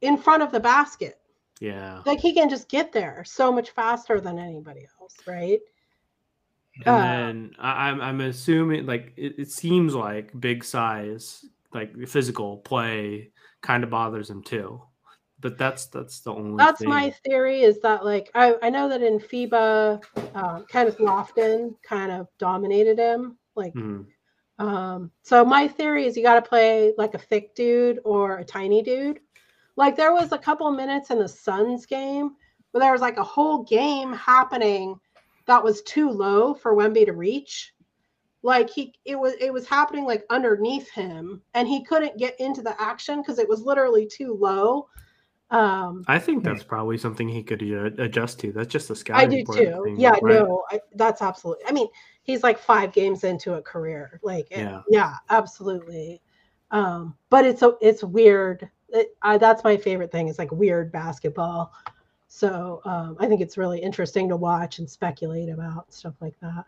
in 0.00 0.16
front 0.16 0.42
of 0.42 0.52
the 0.52 0.60
basket. 0.60 1.18
Yeah. 1.60 2.02
Like 2.06 2.20
he 2.20 2.32
can 2.32 2.48
just 2.48 2.68
get 2.68 2.92
there 2.92 3.24
so 3.26 3.52
much 3.52 3.70
faster 3.70 4.20
than 4.20 4.38
anybody 4.38 4.86
else, 5.00 5.16
right? 5.26 5.60
And 6.86 6.88
uh, 6.88 6.98
then 7.02 7.54
I'm 7.58 8.00
I'm 8.00 8.20
assuming 8.20 8.86
like 8.86 9.12
it, 9.16 9.34
it 9.38 9.50
seems 9.50 9.94
like 9.94 10.38
big 10.38 10.62
size, 10.62 11.44
like 11.72 12.06
physical 12.06 12.58
play 12.58 13.30
kind 13.62 13.82
of 13.82 13.90
bothers 13.90 14.30
him 14.30 14.42
too. 14.44 14.80
But 15.40 15.58
that's 15.58 15.86
that's 15.86 16.20
the 16.20 16.32
only 16.32 16.56
that's 16.56 16.78
thing. 16.78 16.88
my 16.88 17.12
theory 17.24 17.62
is 17.62 17.80
that 17.80 18.04
like 18.04 18.30
I, 18.34 18.54
I 18.62 18.70
know 18.70 18.88
that 18.88 19.02
in 19.02 19.18
FIBA 19.18 20.02
uh, 20.34 20.62
Kenneth 20.68 20.98
Lofton 20.98 21.74
kind 21.82 22.12
of 22.12 22.28
dominated 22.38 22.98
him. 22.98 23.38
Like 23.56 23.74
mm-hmm 23.74 24.02
um, 24.58 25.10
so 25.22 25.44
my 25.44 25.68
theory 25.68 26.06
is 26.06 26.16
you 26.16 26.22
got 26.22 26.34
to 26.34 26.48
play 26.48 26.92
like 26.98 27.14
a 27.14 27.18
thick 27.18 27.54
dude 27.54 28.00
or 28.04 28.38
a 28.38 28.44
tiny 28.44 28.82
dude. 28.82 29.20
Like 29.76 29.96
there 29.96 30.12
was 30.12 30.32
a 30.32 30.38
couple 30.38 30.70
minutes 30.72 31.10
in 31.10 31.18
the 31.18 31.28
Suns 31.28 31.86
game 31.86 32.34
where 32.72 32.80
there 32.80 32.92
was 32.92 33.00
like 33.00 33.16
a 33.16 33.24
whole 33.24 33.62
game 33.62 34.12
happening 34.12 34.98
that 35.46 35.62
was 35.62 35.82
too 35.82 36.10
low 36.10 36.54
for 36.54 36.74
Wemby 36.74 37.06
to 37.06 37.12
reach. 37.12 37.72
Like 38.42 38.70
he 38.70 38.94
it 39.04 39.18
was 39.18 39.34
it 39.40 39.52
was 39.52 39.66
happening 39.66 40.04
like 40.04 40.24
underneath 40.30 40.90
him 40.90 41.42
and 41.54 41.66
he 41.66 41.84
couldn't 41.84 42.18
get 42.18 42.38
into 42.40 42.62
the 42.62 42.80
action 42.80 43.20
because 43.20 43.38
it 43.38 43.48
was 43.48 43.62
literally 43.62 44.06
too 44.06 44.36
low. 44.40 44.88
Um, 45.50 46.04
I 46.06 46.18
think 46.18 46.44
that's 46.44 46.62
probably 46.62 46.98
something 46.98 47.26
he 47.26 47.42
could 47.42 47.62
uh, 47.62 48.02
adjust 48.02 48.38
to. 48.40 48.52
That's 48.52 48.68
just 48.68 48.90
a 48.90 48.94
sky. 48.96 49.16
I 49.16 49.26
do 49.26 49.44
too. 49.44 49.82
Thing, 49.84 49.98
yeah, 49.98 50.10
right? 50.10 50.22
no, 50.22 50.64
I, 50.70 50.80
that's 50.94 51.22
absolutely. 51.22 51.64
I 51.66 51.72
mean, 51.72 51.88
he's 52.28 52.42
like 52.42 52.58
five 52.58 52.92
games 52.92 53.24
into 53.24 53.54
a 53.54 53.62
career. 53.62 54.20
Like, 54.22 54.48
yeah, 54.50 54.82
yeah, 54.88 55.14
absolutely. 55.30 56.20
Um, 56.70 57.16
but 57.30 57.46
it's 57.46 57.62
a, 57.62 57.72
it's 57.80 58.04
weird. 58.04 58.68
It, 58.90 59.16
I, 59.22 59.38
that's 59.38 59.64
my 59.64 59.78
favorite 59.78 60.12
thing. 60.12 60.28
Is 60.28 60.38
like 60.38 60.52
weird 60.52 60.92
basketball. 60.92 61.72
So 62.28 62.82
um, 62.84 63.16
I 63.18 63.26
think 63.26 63.40
it's 63.40 63.56
really 63.56 63.80
interesting 63.80 64.28
to 64.28 64.36
watch 64.36 64.78
and 64.78 64.88
speculate 64.88 65.48
about 65.48 65.92
stuff 65.92 66.14
like 66.20 66.38
that. 66.40 66.66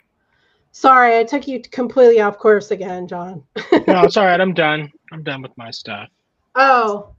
Sorry, 0.73 1.19
I 1.19 1.25
took 1.25 1.47
you 1.47 1.61
completely 1.61 2.21
off 2.21 2.39
course 2.39 2.71
again, 2.71 3.07
Jon. 3.07 3.45
no, 3.87 4.05
it's 4.05 4.17
all 4.17 4.25
right. 4.25 4.41
I'm 4.41 4.55
done. 4.67 4.91
I'm 5.13 5.23
done 5.23 5.43
with 5.43 5.57
my 5.59 5.71
stuff. 5.71 6.09
Oh, 6.55 7.15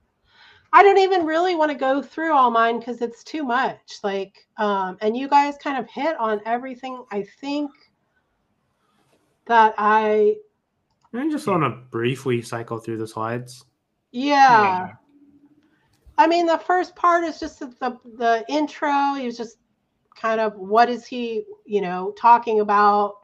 I 0.74 0.82
don't 0.82 0.98
even 0.98 1.26
really 1.26 1.54
want 1.54 1.70
to 1.70 1.78
go 1.78 2.02
through 2.02 2.34
all 2.34 2.50
mine 2.50 2.80
because 2.80 3.02
it's 3.04 3.24
too 3.24 3.44
much. 3.44 4.00
Like, 4.04 4.48
um, 4.58 4.98
and 5.02 5.16
you 5.16 5.28
guys 5.28 5.58
kind 5.62 5.78
of 5.78 5.88
hit 5.88 6.18
on 6.18 6.42
everything. 6.46 7.04
I 7.12 7.24
think 7.40 7.70
that 9.48 9.74
I. 9.78 10.36
I 11.14 11.30
just 11.30 11.48
want 11.48 11.64
to 11.64 11.82
briefly 11.90 12.42
cycle 12.42 12.78
through 12.78 12.98
the 12.98 13.08
slides. 13.08 13.66
Yeah. 14.12 14.62
yeah. 14.62 14.88
I 16.18 16.28
mean, 16.28 16.46
the 16.46 16.58
first 16.58 16.96
part 16.96 17.24
is 17.24 17.40
just 17.40 17.60
the 17.60 17.98
the 18.18 18.46
intro. 18.48 19.14
He 19.16 19.26
was 19.26 19.38
just 19.38 19.58
kind 20.16 20.40
of 20.40 20.56
what 20.56 20.90
is 20.90 21.06
he, 21.06 21.44
you 21.66 21.82
know, 21.82 22.14
talking 22.18 22.60
about. 22.60 23.16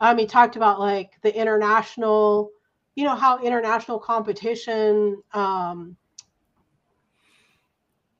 Um, 0.00 0.18
he 0.18 0.26
talked 0.26 0.56
about 0.56 0.80
like 0.80 1.12
the 1.22 1.34
international, 1.34 2.50
you 2.96 3.04
know, 3.04 3.14
how 3.14 3.38
international 3.42 4.00
competition, 4.00 5.22
um, 5.32 5.96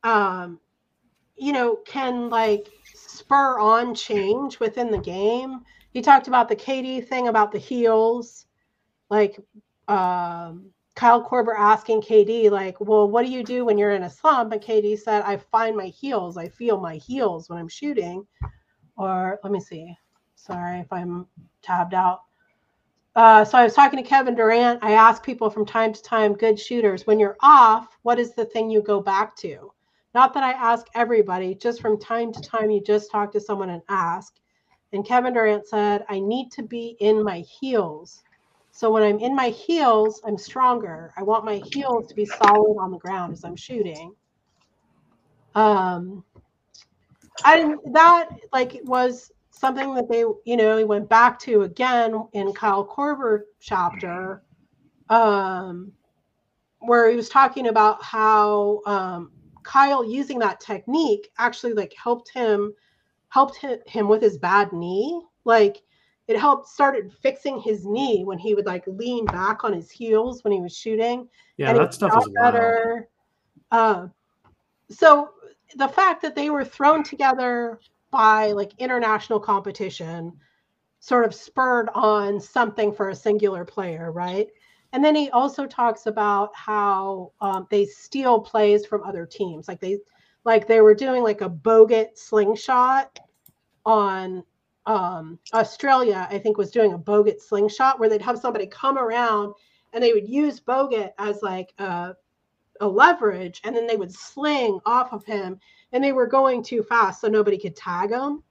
um, 0.05 0.61
you 1.36 1.53
know, 1.53 1.76
can 1.84 2.28
like 2.30 2.68
spur 2.95 3.59
on 3.59 3.95
change 3.95 4.61
within 4.61 4.90
the 4.90 4.99
game. 4.99 5.62
He 5.93 6.03
talked 6.03 6.28
about 6.28 6.49
the 6.49 6.57
KD 6.57 7.07
thing 7.07 7.28
about 7.28 7.53
the 7.53 7.59
heels, 7.59 8.47
like 9.11 9.38
um, 9.88 10.70
Kyle 10.95 11.24
Korver 11.24 11.55
asking 11.57 12.03
KD, 12.03 12.51
like, 12.51 12.80
well, 12.80 13.09
what 13.09 13.24
do 13.24 13.30
you 13.30 13.45
do 13.45 13.64
when 13.64 13.78
you're 13.78 13.93
in 13.93 14.05
a 14.05 14.11
slump? 14.11 14.53
And 14.53 14.62
KD 14.62 14.99
said, 14.99 15.22
I 15.22 15.36
find 15.36 15.76
my 15.76 15.86
heels. 15.86 16.36
I 16.36 16.49
feel 16.49 16.80
my 16.80 16.97
heels 16.97 17.49
when 17.49 17.59
I'm 17.59 17.68
shooting. 17.68 18.26
Or 18.97 19.38
let 19.43 19.53
me 19.53 19.61
see. 19.61 19.97
Sorry 20.34 20.80
if 20.80 20.93
I'm 20.93 21.26
tabbed 21.62 21.95
out. 21.95 22.22
Uh, 23.14 23.45
so 23.45 23.59
I 23.59 23.64
was 23.64 23.74
talking 23.74 24.03
to 24.03 24.09
Kevin 24.09 24.34
Durant. 24.34 24.82
I 24.82 24.93
ask 24.93 25.22
people 25.22 25.51
from 25.51 25.66
time 25.66 25.93
to 25.93 26.03
time, 26.03 26.32
good 26.32 26.59
shooters, 26.59 27.07
when 27.07 27.18
you're 27.18 27.36
off, 27.40 27.99
what 28.03 28.18
is 28.18 28.34
the 28.34 28.47
thing 28.47 28.70
you 28.70 28.80
go 28.80 29.01
back 29.01 29.36
to? 29.36 29.70
Not 30.14 30.32
that 30.34 30.43
I 30.43 30.53
ask 30.53 30.86
everybody, 30.95 31.55
just 31.55 31.80
from 31.80 31.99
time 31.99 32.32
to 32.32 32.40
time, 32.40 32.70
you 32.70 32.82
just 32.82 33.11
talk 33.11 33.32
to 33.32 33.40
someone 33.40 33.70
and 33.70 33.82
ask. 33.88 34.34
And 34.93 35.07
Kevin 35.07 35.32
Durant 35.34 35.66
said, 35.66 36.05
I 36.09 36.20
need 36.20 36.51
to 36.53 36.62
be 36.62 36.97
in 37.01 37.22
my 37.22 37.40
heels. 37.40 38.22
So 38.72 38.90
when 38.90 39.03
I'm 39.03 39.18
in 39.18 39.34
my 39.34 39.49
heels, 39.49 40.20
I'm 40.26 40.38
stronger. 40.38 41.12
I 41.16 41.22
want 41.22 41.45
my 41.45 41.62
heels 41.72 42.09
to 42.09 42.14
be 42.14 42.24
solid 42.24 42.76
on 42.78 42.90
the 42.90 42.99
ground 42.99 43.32
as 43.32 43.45
I'm 43.45 43.57
shooting. 43.57 44.14
Um, 45.55 46.24
I 47.45 47.74
that 47.93 48.28
like 48.53 48.80
was 48.84 49.30
something 49.51 49.95
that 49.95 50.09
they, 50.09 50.24
you 50.45 50.57
know, 50.57 50.76
he 50.76 50.84
went 50.84 51.09
back 51.09 51.38
to 51.40 51.62
again 51.62 52.26
in 52.32 52.53
Kyle 52.53 52.86
Korver 52.86 53.43
chapter, 53.61 54.43
um, 55.11 55.93
where 56.80 57.11
he 57.11 57.16
was 57.16 57.28
talking 57.28 57.68
about 57.68 58.03
how 58.03 58.80
um, 58.86 59.30
Kyle 59.62 60.05
using 60.05 60.38
that 60.38 60.61
technique 60.61 61.28
actually 61.38 61.74
like 61.74 61.95
helped 62.03 62.30
him 62.32 62.72
helped 63.33 63.64
him 63.87 64.09
with 64.09 64.20
his 64.20 64.37
bad 64.37 64.74
knee. 64.74 65.18
Like 65.45 65.83
it 66.28 66.39
helped 66.39 66.68
started 66.68 67.11
fixing 67.22 67.59
his 67.59 67.87
knee 67.87 68.24
when 68.24 68.39
he 68.39 68.55
would 68.55 68.66
like 68.66 68.85
lean 68.87 69.24
back 69.24 69.64
on 69.64 69.72
his 69.72 69.91
heels 69.91 70.45
when 70.45 70.53
he 70.53 70.61
was 70.61 70.76
shooting. 70.76 71.26
Yeah, 71.57 71.72
that 71.72 71.95
stuff 71.95 72.14
is 72.18 72.28
better. 72.35 73.09
Uh, 73.70 74.09
so 74.91 75.30
the 75.76 75.89
fact 75.89 76.20
that 76.20 76.35
they 76.35 76.51
were 76.51 76.64
thrown 76.64 77.03
together 77.03 77.80
by 78.11 78.53
like 78.53 78.72
international 78.76 79.41
competition 79.41 80.35
sort 81.01 81.24
of 81.24 81.35
spurred 81.35 81.89
on 81.95 82.39
something 82.39 82.93
for 82.93 83.09
a 83.09 83.14
singular 83.14 83.64
player, 83.64 84.12
right? 84.12 84.49
And 84.93 85.03
then 85.03 85.14
he 85.14 85.30
also 85.30 85.66
talks 85.66 86.05
about 86.05 86.55
how 86.55 87.33
um, 87.41 87.66
they 87.70 87.87
steal 87.87 88.41
plays 88.41 88.85
from 88.85 89.03
other 89.05 89.24
teams, 89.24 89.68
like 89.68 89.80
they 89.80 90.01
like 90.45 90.66
they 90.66 90.80
were 90.80 90.95
doing 90.95 91.22
like 91.22 91.40
a 91.40 91.51
bogut 91.51 92.16
slingshot 92.16 93.18
on 93.84 94.45
um, 94.86 95.38
Australia, 95.55 96.26
I 96.30 96.38
think, 96.38 96.59
was 96.59 96.70
doing 96.70 96.93
a 96.93 96.99
Bogut 96.99 97.40
slingshot 97.40 97.99
where 97.99 98.09
they'd 98.09 98.22
have 98.22 98.38
somebody 98.38 98.66
come 98.66 98.99
around 98.99 99.55
and 99.93 100.03
they 100.03 100.12
would 100.12 100.28
use 100.28 100.61
Bogut 100.61 101.12
as 101.18 101.43
like 101.43 101.72
a, 101.78 102.14
a 102.80 102.86
leverage, 102.86 103.61
and 103.64 103.76
then 103.76 103.86
they 103.86 103.97
would 103.97 104.12
sling 104.12 104.80
off 104.86 105.12
of 105.12 105.24
him, 105.24 105.59
and 105.93 106.03
they 106.03 106.12
were 106.12 106.26
going 106.26 106.62
too 106.62 106.82
fast, 106.82 107.20
so 107.20 107.28
nobody 107.28 107.59
could 107.59 107.76
tag 107.76 108.11
them. 108.11 108.43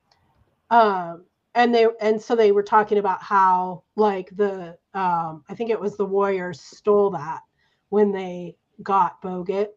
Um, 0.70 1.26
and 1.56 1.74
they 1.76 1.88
and 2.00 2.22
so 2.22 2.36
they 2.36 2.52
were 2.52 2.64
talking 2.64 2.98
about 2.98 3.22
how 3.22 3.84
like 3.96 4.30
the 4.38 4.78
um, 4.94 5.44
I 5.50 5.56
think 5.56 5.70
it 5.70 5.80
was 5.80 5.98
the 5.98 6.06
Warriors 6.06 6.62
stole 6.62 7.10
that 7.12 7.42
when 7.90 8.12
they 8.12 8.56
got 8.84 9.22
Bogut. 9.22 9.70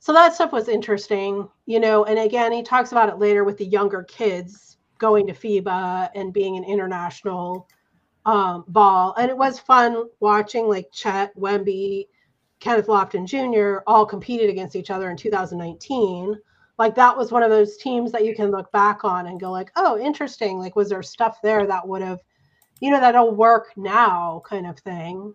So 0.00 0.12
that 0.12 0.34
stuff 0.34 0.52
was 0.52 0.68
interesting, 0.68 1.48
you 1.66 1.80
know. 1.80 2.04
And 2.04 2.18
again, 2.18 2.52
he 2.52 2.62
talks 2.62 2.92
about 2.92 3.08
it 3.08 3.18
later 3.18 3.44
with 3.44 3.58
the 3.58 3.66
younger 3.66 4.04
kids 4.04 4.76
going 4.98 5.26
to 5.26 5.32
FIBA 5.32 6.10
and 6.14 6.32
being 6.32 6.56
an 6.56 6.64
international 6.64 7.68
um, 8.26 8.64
ball. 8.68 9.14
And 9.16 9.30
it 9.30 9.36
was 9.36 9.58
fun 9.58 10.04
watching 10.20 10.68
like 10.68 10.90
Chet, 10.92 11.34
Wemby, 11.36 12.06
Kenneth 12.60 12.86
Lofton 12.86 13.26
Jr. 13.26 13.82
all 13.86 14.04
competed 14.04 14.50
against 14.50 14.76
each 14.76 14.90
other 14.90 15.10
in 15.10 15.16
2019. 15.16 16.36
Like 16.78 16.94
that 16.94 17.16
was 17.16 17.32
one 17.32 17.42
of 17.42 17.50
those 17.50 17.76
teams 17.76 18.12
that 18.12 18.24
you 18.24 18.34
can 18.34 18.50
look 18.50 18.70
back 18.70 19.04
on 19.04 19.26
and 19.26 19.40
go 19.40 19.50
like, 19.50 19.72
oh, 19.76 19.98
interesting. 19.98 20.58
Like, 20.58 20.76
was 20.76 20.88
there 20.88 21.02
stuff 21.02 21.38
there 21.42 21.66
that 21.66 21.86
would 21.86 22.02
have, 22.02 22.20
you 22.80 22.90
know, 22.90 23.00
that'll 23.00 23.34
work 23.34 23.72
now, 23.76 24.42
kind 24.48 24.66
of 24.66 24.78
thing. 24.78 25.34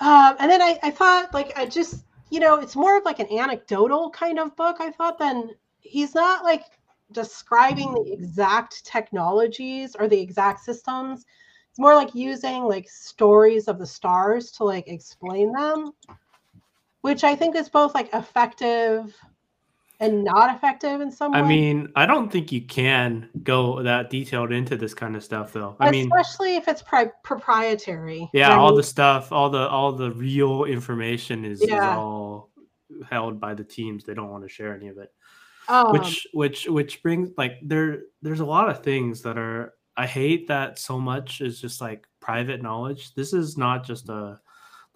Um, 0.00 0.36
and 0.38 0.50
then 0.50 0.62
I, 0.62 0.78
I 0.82 0.90
thought 0.90 1.34
like 1.34 1.56
I 1.56 1.66
just, 1.66 2.04
you 2.30 2.40
know, 2.40 2.56
it's 2.56 2.76
more 2.76 2.98
of 2.98 3.04
like 3.04 3.18
an 3.18 3.32
anecdotal 3.32 4.10
kind 4.10 4.38
of 4.38 4.54
book. 4.56 4.76
I 4.80 4.90
thought 4.90 5.18
then 5.18 5.50
he's 5.80 6.14
not 6.14 6.44
like 6.44 6.64
describing 7.12 7.92
the 7.94 8.12
exact 8.12 8.84
technologies 8.84 9.96
or 9.98 10.08
the 10.08 10.20
exact 10.20 10.60
systems. 10.60 11.24
It's 11.70 11.78
more 11.78 11.94
like 11.94 12.14
using 12.14 12.64
like 12.64 12.88
stories 12.88 13.68
of 13.68 13.78
the 13.78 13.86
stars 13.86 14.50
to 14.52 14.64
like 14.64 14.88
explain 14.88 15.52
them, 15.52 15.92
which 17.00 17.24
I 17.24 17.34
think 17.34 17.56
is 17.56 17.68
both 17.68 17.94
like 17.94 18.12
effective 18.12 19.16
and 20.00 20.24
not 20.24 20.54
effective 20.54 21.00
in 21.00 21.10
some 21.10 21.34
I 21.34 21.42
way. 21.42 21.46
I 21.46 21.48
mean, 21.48 21.88
I 21.96 22.06
don't 22.06 22.30
think 22.30 22.52
you 22.52 22.62
can 22.62 23.28
go 23.42 23.82
that 23.82 24.10
detailed 24.10 24.52
into 24.52 24.76
this 24.76 24.94
kind 24.94 25.16
of 25.16 25.24
stuff 25.24 25.52
though. 25.52 25.76
I 25.80 25.90
mean, 25.90 26.10
especially 26.12 26.56
if 26.56 26.68
it's 26.68 26.82
pri- 26.82 27.10
proprietary. 27.22 28.28
Yeah, 28.32 28.56
all 28.56 28.74
the 28.74 28.82
stuff, 28.82 29.32
all 29.32 29.50
the 29.50 29.68
all 29.68 29.92
the 29.92 30.12
real 30.12 30.64
information 30.64 31.44
is, 31.44 31.62
yeah. 31.66 31.92
is 31.92 31.98
all 31.98 32.50
held 33.08 33.40
by 33.40 33.54
the 33.54 33.64
teams. 33.64 34.04
They 34.04 34.14
don't 34.14 34.30
want 34.30 34.44
to 34.44 34.48
share 34.48 34.74
any 34.74 34.88
of 34.88 34.98
it. 34.98 35.12
Um, 35.68 35.92
which 35.92 36.26
which 36.32 36.66
which 36.66 37.02
brings 37.02 37.30
like 37.36 37.54
there 37.62 38.02
there's 38.22 38.40
a 38.40 38.46
lot 38.46 38.70
of 38.70 38.82
things 38.82 39.22
that 39.22 39.36
are 39.36 39.74
I 39.96 40.06
hate 40.06 40.46
that 40.48 40.78
so 40.78 40.98
much 40.98 41.40
is 41.40 41.60
just 41.60 41.80
like 41.80 42.06
private 42.20 42.62
knowledge. 42.62 43.14
This 43.14 43.32
is 43.32 43.58
not 43.58 43.84
just 43.84 44.08
a 44.08 44.38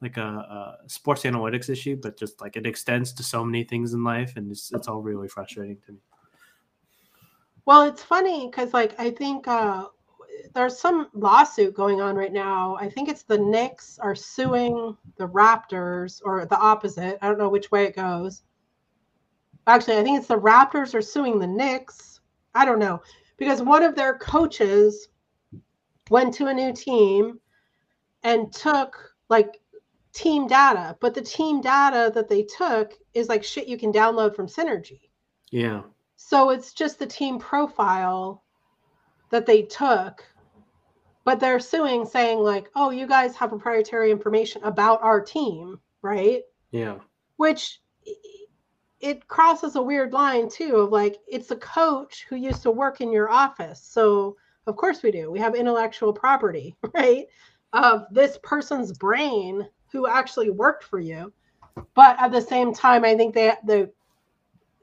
like 0.03 0.17
a, 0.17 0.23
a, 0.23 0.79
sports 0.89 1.23
analytics 1.23 1.71
issue, 1.71 1.97
but 1.97 2.19
just 2.19 2.41
like 2.41 2.57
it 2.57 2.67
extends 2.67 3.13
to 3.15 3.23
so 3.23 3.45
many 3.45 3.65
things 3.65 3.95
in 3.95 4.05
life, 4.05 4.37
and 4.37 4.51
it's 4.51 4.73
it's 4.73 4.89
all 4.89 5.01
really 5.01 5.29
frustrating 5.29 5.79
to 5.87 5.93
me. 5.93 5.99
Well, 7.65 7.83
it's 7.83 8.03
funny 8.03 8.49
because 8.51 8.75
like 8.75 8.99
I 8.99 9.11
think 9.11 9.47
uh, 9.49 9.87
there's 10.55 10.79
some 10.79 11.09
lawsuit 11.15 11.75
going 11.75 12.01
on 12.01 12.17
right 12.17 12.33
now. 12.33 12.77
I 12.81 12.91
think 12.91 13.09
it's 13.09 13.23
the 13.23 13.39
Knicks 13.39 13.99
are 14.01 14.15
suing 14.15 14.97
the 15.17 15.29
Raptors 15.29 16.21
or 16.25 16.45
the 16.45 16.59
opposite. 16.59 17.19
I 17.23 17.29
don't 17.29 17.39
know 17.39 17.49
which 17.49 17.71
way 17.71 17.85
it 17.85 17.97
goes 17.97 18.43
actually, 19.67 19.99
I 19.99 20.03
think 20.03 20.19
it's 20.19 20.29
the 20.29 20.39
Raptors 20.39 20.95
are 20.95 21.03
suing 21.03 21.39
the 21.39 21.47
Knicks. 21.47 22.21
I 22.55 22.65
don't 22.65 22.79
know 22.79 23.03
because 23.39 23.63
one 23.63 23.83
of 23.83 23.95
their 23.95 24.19
coaches 24.19 25.09
went 26.11 26.35
to 26.35 26.49
a 26.49 26.55
new 26.55 26.73
team 26.73 27.41
and 28.23 28.53
took 28.53 29.15
like 29.29 29.61
team 30.13 30.47
data, 30.47 30.97
but 31.01 31.15
the 31.15 31.23
team 31.23 31.61
data 31.61 32.11
that 32.15 32.29
they 32.29 32.43
took 32.43 32.93
is 33.15 33.29
like 33.29 33.45
shit 33.45 33.69
you 33.69 33.79
can 33.79 33.93
download 33.93 34.37
from 34.37 34.47
Synergy. 34.47 35.01
Yeah. 35.51 35.83
So 36.17 36.51
it's 36.51 36.73
just 36.73 36.99
the 36.99 37.07
team 37.07 37.39
profile 37.39 38.43
that 39.31 39.47
they 39.47 39.63
took, 39.63 40.25
but 41.25 41.41
they're 41.41 41.61
suing 41.61 42.05
saying 42.07 42.39
like, 42.39 42.71
"Oh, 42.75 42.91
you 42.91 43.07
guys 43.07 43.37
have 43.37 43.51
proprietary 43.51 44.11
information 44.11 44.63
about 44.65 45.03
our 45.03 45.21
team, 45.21 45.81
right?" 46.03 46.43
Yeah. 46.71 46.99
which 47.37 47.81
it 49.01 49.27
crosses 49.27 49.75
a 49.75 49.83
weird 49.83 50.13
line 50.13 50.49
too 50.49 50.77
of 50.77 50.91
like 50.93 51.19
it's 51.27 51.51
a 51.51 51.57
coach 51.57 52.25
who 52.29 52.37
used 52.37 52.63
to 52.63 52.71
work 52.71 53.01
in 53.01 53.13
your 53.13 53.31
office. 53.31 53.83
So 53.83 54.37
of 54.67 54.77
course 54.77 55.03
we 55.03 55.11
do. 55.11 55.31
We 55.31 55.41
have 55.41 55.55
intellectual 55.55 56.13
property, 56.13 56.77
right? 56.95 57.27
Of 57.73 58.07
this 58.13 58.39
person's 58.43 58.93
brain 58.93 59.69
who 59.93 60.07
actually 60.07 60.51
worked 60.51 60.85
for 60.85 60.99
you. 60.99 61.33
But 61.95 62.21
at 62.21 62.33
the 62.33 62.41
same 62.41 62.73
time, 62.73 63.05
I 63.05 63.15
think 63.17 63.35
they 63.35 63.53
the 63.65 63.91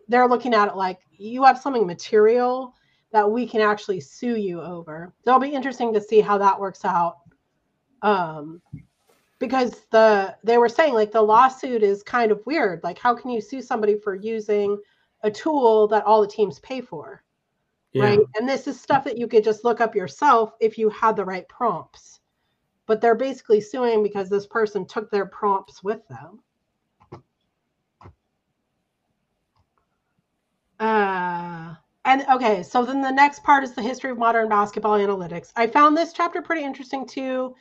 they're 0.07 0.27
looking 0.27 0.53
at 0.53 0.69
it 0.69 0.75
like 0.75 0.99
you 1.11 1.43
have 1.43 1.59
something 1.59 1.85
material 1.85 2.73
that 3.11 3.29
we 3.29 3.47
can 3.47 3.61
actually 3.61 3.99
sue 3.99 4.37
you 4.37 4.61
over. 4.61 5.13
So 5.23 5.31
it'll 5.31 5.41
be 5.41 5.53
interesting 5.55 5.93
to 5.93 6.01
see 6.01 6.19
how 6.21 6.37
that 6.37 6.59
works 6.59 6.85
out. 6.85 7.17
Um, 8.01 8.61
because 9.39 9.81
the 9.91 10.35
they 10.43 10.57
were 10.57 10.69
saying 10.69 10.93
like 10.93 11.11
the 11.11 11.21
lawsuit 11.21 11.83
is 11.83 12.03
kind 12.03 12.31
of 12.31 12.45
weird. 12.45 12.83
Like, 12.83 12.99
how 12.99 13.15
can 13.15 13.29
you 13.31 13.41
sue 13.41 13.61
somebody 13.61 13.97
for 13.97 14.15
using 14.15 14.77
a 15.23 15.31
tool 15.31 15.87
that 15.87 16.05
all 16.05 16.21
the 16.21 16.27
teams 16.27 16.59
pay 16.59 16.81
for? 16.81 17.23
Yeah. 17.93 18.03
Right. 18.03 18.19
And 18.37 18.47
this 18.47 18.67
is 18.67 18.79
stuff 18.79 19.03
that 19.05 19.17
you 19.17 19.27
could 19.27 19.43
just 19.43 19.63
look 19.63 19.81
up 19.81 19.95
yourself 19.95 20.53
if 20.59 20.77
you 20.77 20.89
had 20.89 21.15
the 21.15 21.25
right 21.25 21.47
prompts. 21.47 22.18
But 22.89 23.01
they're 23.01 23.13
basically 23.13 23.61
suing 23.61 24.01
because 24.01 24.31
this 24.31 24.47
person 24.47 24.83
took 24.83 25.11
their 25.11 25.27
prompts 25.27 25.83
with 25.83 26.01
them. 26.07 26.39
Uh, 30.79 31.75
and 32.05 32.25
okay, 32.31 32.63
so 32.63 32.83
then 32.83 32.99
the 33.03 33.11
next 33.11 33.43
part 33.43 33.63
is 33.63 33.73
the 33.73 33.83
history 33.83 34.09
of 34.09 34.17
modern 34.17 34.49
basketball 34.49 34.97
analytics. 34.97 35.51
I 35.55 35.67
found 35.67 35.95
this 35.95 36.13
chapter 36.13 36.41
pretty 36.41 36.63
interesting 36.63 37.05
too, 37.05 37.53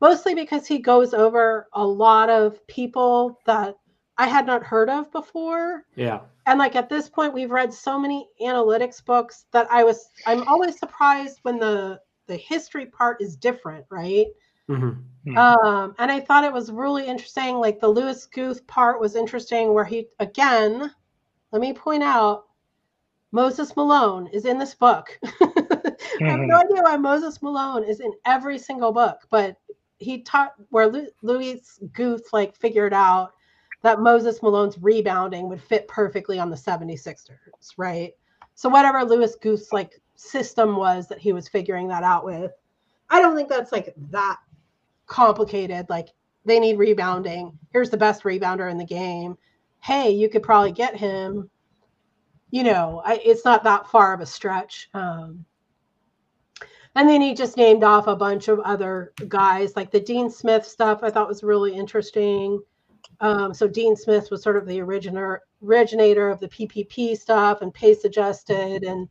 mostly 0.00 0.36
because 0.36 0.68
he 0.68 0.78
goes 0.78 1.12
over 1.14 1.66
a 1.72 1.84
lot 1.84 2.30
of 2.30 2.64
people 2.68 3.40
that 3.44 3.74
I 4.18 4.28
had 4.28 4.46
not 4.46 4.62
heard 4.62 4.88
of 4.88 5.10
before. 5.10 5.82
Yeah. 5.96 6.20
And 6.46 6.60
like 6.60 6.76
at 6.76 6.88
this 6.88 7.08
point, 7.08 7.34
we've 7.34 7.50
read 7.50 7.74
so 7.74 7.98
many 7.98 8.28
analytics 8.40 9.04
books 9.04 9.46
that 9.50 9.66
I 9.68 9.82
was 9.82 10.10
I'm 10.26 10.46
always 10.46 10.78
surprised 10.78 11.40
when 11.42 11.58
the 11.58 11.98
the 12.28 12.36
history 12.36 12.86
part 12.86 13.20
is 13.20 13.34
different, 13.34 13.84
right? 13.90 14.26
Mm-hmm. 14.68 15.36
Um, 15.36 15.94
and 15.98 16.10
I 16.10 16.20
thought 16.20 16.44
it 16.44 16.52
was 16.52 16.70
really 16.70 17.06
interesting. 17.06 17.56
Like 17.56 17.80
the 17.80 17.88
Lewis 17.88 18.26
Guth 18.26 18.66
part 18.66 19.00
was 19.00 19.16
interesting, 19.16 19.74
where 19.74 19.84
he 19.84 20.08
again, 20.20 20.92
let 21.50 21.60
me 21.60 21.72
point 21.72 22.02
out, 22.02 22.44
Moses 23.32 23.76
Malone 23.76 24.28
is 24.28 24.44
in 24.44 24.58
this 24.58 24.74
book. 24.74 25.18
mm-hmm. 25.24 26.24
I 26.24 26.30
have 26.30 26.40
no 26.40 26.58
mm-hmm. 26.58 26.72
idea 26.72 26.82
why 26.82 26.96
Moses 26.96 27.42
Malone 27.42 27.84
is 27.84 28.00
in 28.00 28.12
every 28.24 28.58
single 28.58 28.92
book, 28.92 29.26
but 29.30 29.56
he 29.98 30.22
taught 30.22 30.54
where 30.70 30.90
Louis 31.22 31.80
Guth 31.92 32.32
like 32.32 32.54
figured 32.54 32.94
out 32.94 33.32
that 33.82 34.00
Moses 34.00 34.42
Malone's 34.42 34.78
rebounding 34.78 35.48
would 35.48 35.62
fit 35.62 35.88
perfectly 35.88 36.38
on 36.38 36.50
the 36.50 36.56
76ers, 36.56 37.30
right? 37.76 38.12
So 38.54 38.68
whatever 38.68 39.04
Louis 39.04 39.34
Guth's 39.36 39.72
like 39.72 40.00
system 40.16 40.76
was 40.76 41.08
that 41.08 41.18
he 41.18 41.32
was 41.32 41.48
figuring 41.48 41.88
that 41.88 42.02
out 42.02 42.24
with, 42.24 42.52
I 43.10 43.20
don't 43.20 43.36
think 43.36 43.48
that's 43.48 43.72
like 43.72 43.94
that 44.10 44.38
complicated. 45.06 45.86
Like 45.88 46.08
they 46.44 46.60
need 46.60 46.78
rebounding. 46.78 47.58
Here's 47.72 47.90
the 47.90 47.96
best 47.96 48.22
rebounder 48.22 48.70
in 48.70 48.78
the 48.78 48.84
game. 48.84 49.36
Hey, 49.82 50.10
you 50.10 50.28
could 50.28 50.42
probably 50.42 50.72
get 50.72 50.96
him 50.96 51.50
you 52.50 52.62
know, 52.62 53.02
I, 53.04 53.20
it's 53.24 53.44
not 53.44 53.64
that 53.64 53.88
far 53.88 54.14
of 54.14 54.20
a 54.20 54.26
stretch. 54.26 54.88
Um, 54.94 55.44
and 56.94 57.08
then 57.08 57.20
he 57.20 57.34
just 57.34 57.56
named 57.56 57.84
off 57.84 58.06
a 58.06 58.16
bunch 58.16 58.48
of 58.48 58.60
other 58.60 59.12
guys, 59.28 59.76
like 59.76 59.90
the 59.90 60.00
Dean 60.00 60.30
Smith 60.30 60.64
stuff. 60.64 61.00
I 61.02 61.10
thought 61.10 61.28
was 61.28 61.42
really 61.42 61.74
interesting. 61.74 62.60
Um, 63.20 63.52
so 63.52 63.68
Dean 63.68 63.96
Smith 63.96 64.30
was 64.30 64.42
sort 64.42 64.56
of 64.56 64.66
the 64.66 64.80
originator 64.80 65.42
originator 65.62 66.30
of 66.30 66.40
the 66.40 66.48
PPP 66.48 67.16
stuff 67.16 67.60
and 67.60 67.74
pace 67.74 68.04
adjusted 68.04 68.84
and 68.84 69.08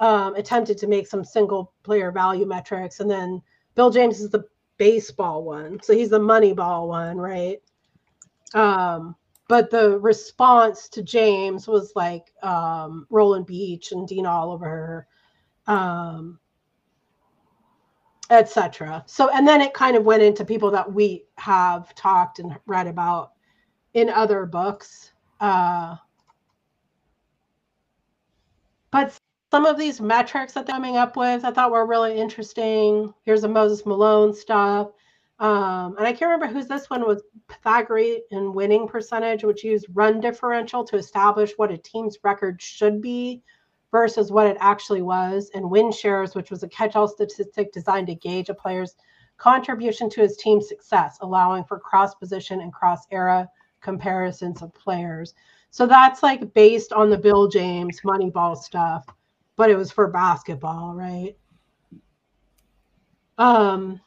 um, 0.00 0.34
attempted 0.34 0.78
to 0.78 0.86
make 0.86 1.06
some 1.06 1.24
single 1.24 1.72
player 1.82 2.10
value 2.10 2.46
metrics. 2.46 3.00
And 3.00 3.10
then 3.10 3.40
Bill 3.74 3.90
James 3.90 4.20
is 4.20 4.30
the 4.30 4.44
baseball 4.80 5.44
one, 5.44 5.78
so 5.82 5.92
he's 5.92 6.08
the 6.08 6.18
money 6.18 6.54
ball 6.54 6.88
one, 6.88 7.18
right? 7.18 7.58
Um, 8.54 9.14
but 9.46 9.70
the 9.70 9.98
response 9.98 10.88
to 10.88 11.02
James 11.02 11.68
was 11.68 11.92
like 11.94 12.32
um, 12.42 13.06
Roland 13.10 13.44
Beech 13.44 13.92
and 13.92 14.08
Dean 14.08 14.24
Oliver, 14.24 15.06
um, 15.66 16.38
etc. 18.30 19.04
So, 19.06 19.28
and 19.28 19.46
then 19.46 19.60
it 19.60 19.74
kind 19.74 19.98
of 19.98 20.04
went 20.04 20.22
into 20.22 20.46
people 20.46 20.70
that 20.70 20.90
we 20.90 21.26
have 21.36 21.94
talked 21.94 22.38
and 22.38 22.56
read 22.66 22.86
about 22.86 23.32
in 23.92 24.08
other 24.08 24.46
books. 24.46 25.12
Uh, 25.40 25.96
but 28.90 29.14
some 29.50 29.66
of 29.66 29.78
these 29.78 30.00
metrics 30.00 30.52
that 30.52 30.66
they're 30.66 30.76
coming 30.76 30.96
up 30.96 31.16
with, 31.16 31.44
I 31.44 31.50
thought 31.50 31.72
were 31.72 31.86
really 31.86 32.16
interesting. 32.16 33.12
Here's 33.24 33.42
a 33.42 33.48
Moses 33.48 33.84
Malone 33.84 34.32
stuff. 34.32 34.92
Um, 35.40 35.96
and 35.96 36.06
I 36.06 36.12
can't 36.12 36.30
remember 36.30 36.46
whose 36.46 36.68
this 36.68 36.90
one 36.90 37.06
was 37.06 37.22
Pythagorean 37.48 38.20
winning 38.30 38.86
percentage, 38.86 39.42
which 39.42 39.64
used 39.64 39.86
run 39.92 40.20
differential 40.20 40.84
to 40.84 40.96
establish 40.96 41.52
what 41.56 41.72
a 41.72 41.78
team's 41.78 42.18
record 42.22 42.60
should 42.62 43.00
be 43.00 43.42
versus 43.90 44.30
what 44.30 44.46
it 44.46 44.56
actually 44.60 45.02
was, 45.02 45.50
and 45.54 45.68
win 45.68 45.90
shares, 45.90 46.34
which 46.36 46.50
was 46.50 46.62
a 46.62 46.68
catch 46.68 46.94
all 46.94 47.08
statistic 47.08 47.72
designed 47.72 48.06
to 48.06 48.14
gauge 48.14 48.50
a 48.50 48.54
player's 48.54 48.94
contribution 49.36 50.08
to 50.10 50.20
his 50.20 50.36
team's 50.36 50.68
success, 50.68 51.18
allowing 51.22 51.64
for 51.64 51.80
cross 51.80 52.14
position 52.14 52.60
and 52.60 52.72
cross 52.72 53.06
era 53.10 53.48
comparisons 53.80 54.62
of 54.62 54.72
players. 54.74 55.34
So 55.70 55.86
that's 55.86 56.22
like 56.22 56.52
based 56.54 56.92
on 56.92 57.10
the 57.10 57.18
Bill 57.18 57.48
James 57.48 58.02
Moneyball 58.02 58.56
stuff, 58.56 59.06
but 59.60 59.68
it 59.68 59.76
was 59.76 59.92
for 59.92 60.08
basketball, 60.08 60.94
right? 60.94 61.36
Um, 63.36 64.00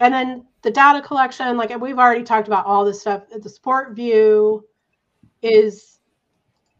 and 0.00 0.14
then 0.14 0.46
the 0.62 0.70
data 0.70 1.06
collection, 1.06 1.58
like 1.58 1.78
we've 1.78 1.98
already 1.98 2.24
talked 2.24 2.48
about 2.48 2.64
all 2.64 2.86
this 2.86 3.02
stuff. 3.02 3.24
The 3.28 3.50
SportVU 3.50 4.62
is 5.42 5.98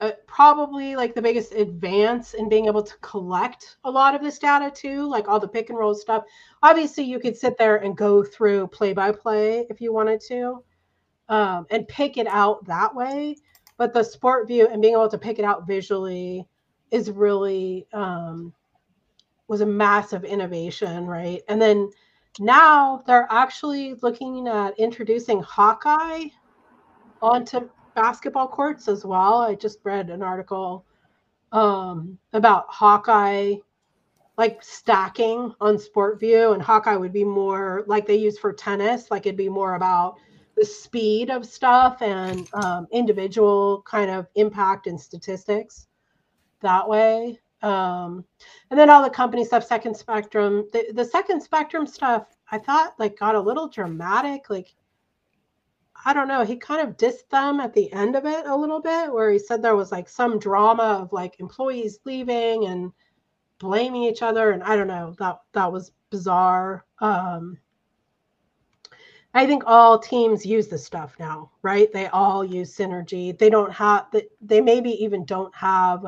uh, 0.00 0.12
probably 0.26 0.96
like 0.96 1.14
the 1.14 1.20
biggest 1.20 1.52
advance 1.52 2.32
in 2.32 2.48
being 2.48 2.64
able 2.64 2.82
to 2.82 2.96
collect 3.02 3.76
a 3.84 3.90
lot 3.90 4.14
of 4.14 4.22
this 4.22 4.38
data 4.38 4.70
too, 4.74 5.06
like 5.06 5.28
all 5.28 5.38
the 5.38 5.46
pick 5.46 5.68
and 5.68 5.78
roll 5.78 5.94
stuff. 5.94 6.24
Obviously, 6.62 7.04
you 7.04 7.20
could 7.20 7.36
sit 7.36 7.58
there 7.58 7.76
and 7.76 7.94
go 7.94 8.24
through 8.24 8.68
play 8.68 8.94
by 8.94 9.12
play 9.12 9.66
if 9.68 9.82
you 9.82 9.92
wanted 9.92 10.22
to 10.28 10.64
um, 11.28 11.66
and 11.70 11.86
pick 11.88 12.16
it 12.16 12.26
out 12.26 12.64
that 12.64 12.94
way. 12.94 13.36
But 13.76 13.92
the 13.92 14.00
SportVU 14.00 14.72
and 14.72 14.80
being 14.80 14.94
able 14.94 15.10
to 15.10 15.18
pick 15.18 15.38
it 15.38 15.44
out 15.44 15.66
visually 15.66 16.48
is 16.90 17.10
really 17.10 17.86
um, 17.92 18.52
was 19.48 19.60
a 19.60 19.66
massive 19.66 20.24
innovation, 20.24 21.06
right? 21.06 21.42
And 21.48 21.60
then 21.60 21.90
now 22.38 23.02
they're 23.06 23.26
actually 23.30 23.94
looking 24.02 24.46
at 24.46 24.78
introducing 24.78 25.42
Hawkeye 25.42 26.26
onto 27.20 27.68
basketball 27.94 28.48
courts 28.48 28.88
as 28.88 29.04
well. 29.04 29.40
I 29.40 29.54
just 29.54 29.78
read 29.84 30.10
an 30.10 30.22
article 30.22 30.84
um, 31.52 32.18
about 32.32 32.66
Hawkeye 32.68 33.56
like 34.36 34.62
stacking 34.62 35.52
on 35.60 35.76
SportVU 35.76 36.54
and 36.54 36.62
Hawkeye 36.62 36.94
would 36.94 37.12
be 37.12 37.24
more 37.24 37.82
like 37.88 38.06
they 38.06 38.14
use 38.14 38.38
for 38.38 38.52
tennis, 38.52 39.10
like 39.10 39.26
it'd 39.26 39.36
be 39.36 39.48
more 39.48 39.74
about 39.74 40.14
the 40.56 40.64
speed 40.64 41.28
of 41.28 41.44
stuff 41.44 42.00
and 42.02 42.48
um, 42.54 42.86
individual 42.92 43.82
kind 43.82 44.10
of 44.10 44.28
impact 44.36 44.86
and 44.86 45.00
statistics 45.00 45.87
that 46.60 46.88
way. 46.88 47.40
Um, 47.62 48.24
and 48.70 48.78
then 48.78 48.90
all 48.90 49.02
the 49.02 49.10
company 49.10 49.44
stuff, 49.44 49.66
Second 49.66 49.96
Spectrum. 49.96 50.68
The, 50.72 50.92
the 50.92 51.04
Second 51.04 51.42
Spectrum 51.42 51.86
stuff, 51.86 52.26
I 52.50 52.58
thought 52.58 52.94
like 52.98 53.18
got 53.18 53.34
a 53.34 53.40
little 53.40 53.68
dramatic. 53.68 54.48
Like, 54.48 54.74
I 56.04 56.12
don't 56.12 56.28
know. 56.28 56.44
He 56.44 56.56
kind 56.56 56.86
of 56.86 56.96
dissed 56.96 57.28
them 57.30 57.58
at 57.60 57.74
the 57.74 57.92
end 57.92 58.14
of 58.14 58.24
it 58.24 58.46
a 58.46 58.56
little 58.56 58.80
bit, 58.80 59.12
where 59.12 59.30
he 59.32 59.38
said 59.38 59.60
there 59.60 59.76
was 59.76 59.90
like 59.90 60.08
some 60.08 60.38
drama 60.38 61.00
of 61.02 61.12
like 61.12 61.40
employees 61.40 61.98
leaving 62.04 62.66
and 62.66 62.92
blaming 63.58 64.04
each 64.04 64.22
other, 64.22 64.52
and 64.52 64.62
I 64.62 64.76
don't 64.76 64.86
know. 64.86 65.14
That 65.18 65.40
that 65.52 65.72
was 65.72 65.92
bizarre. 66.10 66.84
Um, 67.00 67.58
I 69.34 69.46
think 69.46 69.64
all 69.66 69.98
teams 69.98 70.46
use 70.46 70.68
this 70.68 70.84
stuff 70.84 71.14
now, 71.18 71.50
right? 71.62 71.92
They 71.92 72.06
all 72.06 72.44
use 72.44 72.76
synergy. 72.76 73.36
They 73.36 73.50
don't 73.50 73.72
have 73.72 74.06
that. 74.12 74.30
They 74.40 74.60
maybe 74.60 74.90
even 75.02 75.24
don't 75.24 75.54
have 75.54 76.06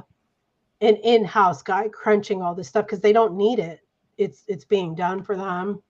an 0.80 0.96
in-house 0.96 1.62
guy 1.62 1.88
crunching 1.88 2.42
all 2.42 2.54
this 2.54 2.68
stuff 2.68 2.86
because 2.86 3.00
they 3.00 3.12
don't 3.12 3.36
need 3.36 3.58
it. 3.58 3.80
It's 4.18 4.44
it's 4.48 4.64
being 4.64 4.94
done 4.94 5.22
for 5.22 5.36
them. 5.36 5.82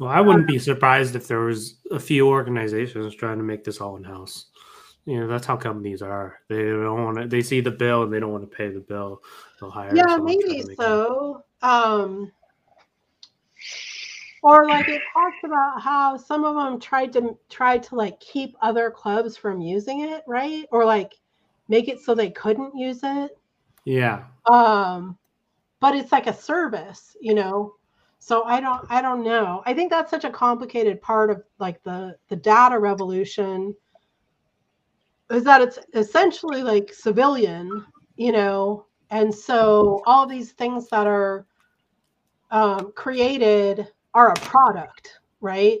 Well, 0.00 0.10
I 0.10 0.20
wouldn't 0.20 0.46
be 0.46 0.58
surprised 0.58 1.14
if 1.16 1.28
there 1.28 1.40
was 1.40 1.76
a 1.90 2.00
few 2.00 2.28
organizations 2.28 3.14
trying 3.14 3.38
to 3.38 3.44
make 3.44 3.62
this 3.62 3.80
all 3.80 3.96
in 3.96 4.04
house. 4.04 4.46
You 5.04 5.20
know, 5.20 5.26
that's 5.26 5.46
how 5.46 5.56
companies 5.56 6.00
are. 6.00 6.40
They 6.48 6.62
don't 6.62 7.04
want 7.04 7.18
to. 7.18 7.26
They 7.26 7.42
see 7.42 7.60
the 7.60 7.70
bill 7.70 8.04
and 8.04 8.12
they 8.12 8.20
don't 8.20 8.32
want 8.32 8.48
to 8.48 8.56
pay 8.56 8.68
the 8.68 8.80
bill. 8.80 9.22
They'll 9.60 9.70
hire. 9.70 9.94
Yeah, 9.94 10.16
maybe 10.16 10.64
so. 10.76 11.44
Um, 11.60 12.32
or 14.42 14.66
like 14.66 14.88
it 14.88 15.02
talks 15.12 15.36
about 15.44 15.80
how 15.80 16.16
some 16.16 16.44
of 16.44 16.56
them 16.56 16.80
tried 16.80 17.12
to 17.14 17.36
tried 17.48 17.82
to 17.84 17.94
like 17.94 18.18
keep 18.20 18.56
other 18.60 18.90
clubs 18.90 19.36
from 19.36 19.60
using 19.60 20.00
it, 20.00 20.22
right? 20.26 20.66
Or 20.70 20.84
like 20.84 21.14
make 21.68 21.88
it 21.88 22.00
so 22.00 22.14
they 22.14 22.30
couldn't 22.30 22.76
use 22.76 23.00
it. 23.02 23.36
Yeah. 23.84 24.24
Um, 24.50 25.18
but 25.80 25.94
it's 25.94 26.12
like 26.12 26.26
a 26.26 26.34
service, 26.34 27.16
you 27.20 27.34
know. 27.34 27.74
So 28.18 28.44
I 28.44 28.60
don't 28.60 28.84
I 28.88 29.02
don't 29.02 29.24
know. 29.24 29.62
I 29.66 29.74
think 29.74 29.90
that's 29.90 30.10
such 30.10 30.24
a 30.24 30.30
complicated 30.30 31.02
part 31.02 31.30
of 31.30 31.42
like 31.58 31.82
the 31.82 32.16
the 32.28 32.36
data 32.36 32.78
revolution 32.78 33.74
is 35.30 35.44
that 35.44 35.60
it's 35.60 35.78
essentially 35.94 36.62
like 36.62 36.92
civilian, 36.92 37.84
you 38.16 38.32
know, 38.32 38.86
and 39.10 39.34
so 39.34 40.02
all 40.06 40.26
these 40.26 40.52
things 40.52 40.88
that 40.88 41.06
are 41.06 41.46
um, 42.50 42.92
created 42.94 43.88
are 44.14 44.30
a 44.30 44.34
product, 44.34 45.18
right? 45.40 45.80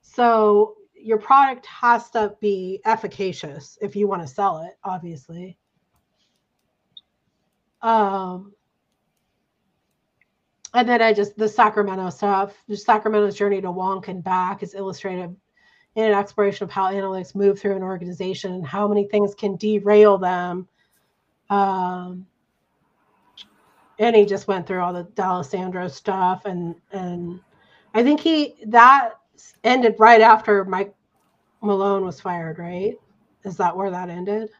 So 0.00 0.76
your 1.04 1.18
product 1.18 1.66
has 1.66 2.08
to 2.10 2.34
be 2.40 2.80
efficacious 2.86 3.76
if 3.82 3.94
you 3.94 4.08
want 4.08 4.22
to 4.22 4.26
sell 4.28 4.62
it, 4.62 4.78
obviously. 4.82 5.58
Um, 7.82 8.54
and 10.72 10.88
then 10.88 11.02
I 11.02 11.12
just 11.12 11.36
the 11.36 11.46
Sacramento 11.46 12.08
stuff, 12.08 12.56
the 12.68 12.76
Sacramento's 12.76 13.36
journey 13.36 13.60
to 13.60 13.68
Wonk 13.68 14.08
and 14.08 14.24
back 14.24 14.62
is 14.62 14.74
illustrated 14.74 15.36
in 15.94 16.04
an 16.04 16.14
exploration 16.14 16.64
of 16.64 16.70
how 16.70 16.90
analytics 16.90 17.34
move 17.34 17.60
through 17.60 17.76
an 17.76 17.82
organization 17.82 18.54
and 18.54 18.66
how 18.66 18.88
many 18.88 19.06
things 19.06 19.34
can 19.34 19.56
derail 19.56 20.16
them. 20.16 20.66
Um, 21.50 22.26
and 23.98 24.16
he 24.16 24.24
just 24.24 24.48
went 24.48 24.66
through 24.66 24.80
all 24.80 24.94
the 24.94 25.04
D'Alessandro 25.04 25.86
stuff, 25.88 26.46
and 26.46 26.74
and 26.92 27.40
I 27.92 28.02
think 28.02 28.20
he 28.20 28.54
that 28.68 29.18
ended 29.62 29.96
right 29.98 30.20
after 30.20 30.64
Mike 30.64 30.94
Malone 31.62 32.04
was 32.04 32.20
fired, 32.20 32.58
right? 32.58 32.94
Is 33.44 33.56
that 33.56 33.76
where 33.76 33.90
that 33.90 34.10
ended? 34.10 34.50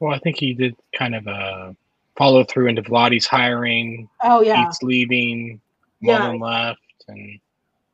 Well, 0.00 0.14
I 0.14 0.18
think 0.18 0.38
he 0.38 0.54
did 0.54 0.76
kind 0.96 1.14
of 1.14 1.26
a 1.26 1.76
follow 2.16 2.44
through 2.44 2.68
into 2.68 2.82
Vlade's 2.82 3.26
hiring. 3.26 4.08
Oh 4.22 4.42
yeah, 4.42 4.64
Pete's 4.64 4.82
leaving, 4.82 5.60
Malone 6.00 6.38
yeah. 6.38 6.44
left, 6.44 7.04
and 7.08 7.40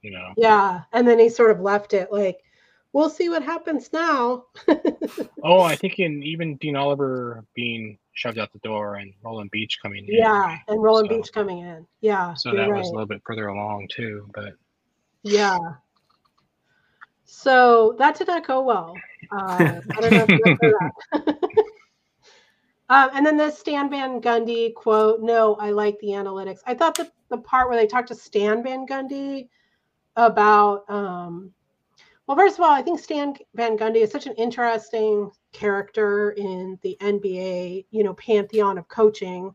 you 0.03 0.11
know. 0.11 0.33
Yeah, 0.37 0.83
and 0.93 1.07
then 1.07 1.19
he 1.19 1.29
sort 1.29 1.51
of 1.51 1.61
left 1.61 1.95
it 1.95 2.13
like, 2.13 2.39
we'll 2.93 3.11
see 3.11 3.29
what 3.29 3.43
happens 3.43 3.93
now. 3.93 4.45
oh, 5.43 5.61
I 5.61 5.77
think 5.77 5.99
in 5.99 6.23
even 6.23 6.57
Dean 6.57 6.77
Oliver 6.77 7.45
being 7.55 7.99
shoved 8.15 8.39
out 8.39 8.53
the 8.53 8.59
door 8.59 8.97
and 8.97 9.13
Roland 9.23 9.51
Beech 9.51 9.79
coming 9.83 10.07
in. 10.07 10.15
Yeah, 10.15 10.59
and 10.69 10.83
Roland 10.83 11.09
so, 11.11 11.17
Beech 11.17 11.33
coming 11.33 11.61
in. 11.61 11.87
Yeah. 12.01 12.35
So 12.35 12.53
that 12.53 12.69
right. 12.69 12.79
was 12.79 12.89
a 12.89 12.93
little 12.93 13.07
bit 13.07 13.23
further 13.25 13.49
along 13.49 13.89
too, 13.91 14.29
but. 14.35 14.55
Yeah. 15.23 15.59
So 17.25 17.95
that 17.99 18.19
did 18.19 18.29
not 18.29 18.47
go 18.47 18.63
well. 18.63 18.95
Uh, 19.31 19.81
I 19.97 20.01
don't 20.01 20.11
know 20.11 20.27
if 20.29 20.61
you 20.63 20.77
that. 21.13 21.49
um, 22.89 23.11
and 23.15 23.25
then 23.25 23.37
the 23.37 23.51
Stan 23.51 23.89
Van 23.89 24.21
Gundy 24.21 24.75
quote, 24.75 25.21
no, 25.21 25.57
I 25.57 25.71
like 25.71 25.99
the 26.01 26.09
analytics. 26.09 26.61
I 26.67 26.75
thought 26.75 26.95
the, 26.95 27.11
the 27.31 27.39
part 27.39 27.69
where 27.69 27.79
they 27.79 27.87
talked 27.87 28.09
to 28.09 28.15
Stan 28.15 28.63
Van 28.63 28.87
Gundy 28.87 29.49
about 30.17 30.89
um, 30.91 31.53
well, 32.27 32.37
first 32.37 32.59
of 32.59 32.65
all, 32.65 32.71
I 32.71 32.83
think 32.83 33.01
Stan 33.01 33.35
Van 33.55 33.77
Gundy 33.77 34.03
is 34.03 34.11
such 34.11 34.27
an 34.27 34.35
interesting 34.35 35.31
character 35.53 36.31
in 36.33 36.79
the 36.83 36.97
NBA, 37.01 37.87
you 37.91 38.05
know, 38.05 38.15
pantheon 38.15 38.79
of 38.79 38.89
coaching, 38.89 39.55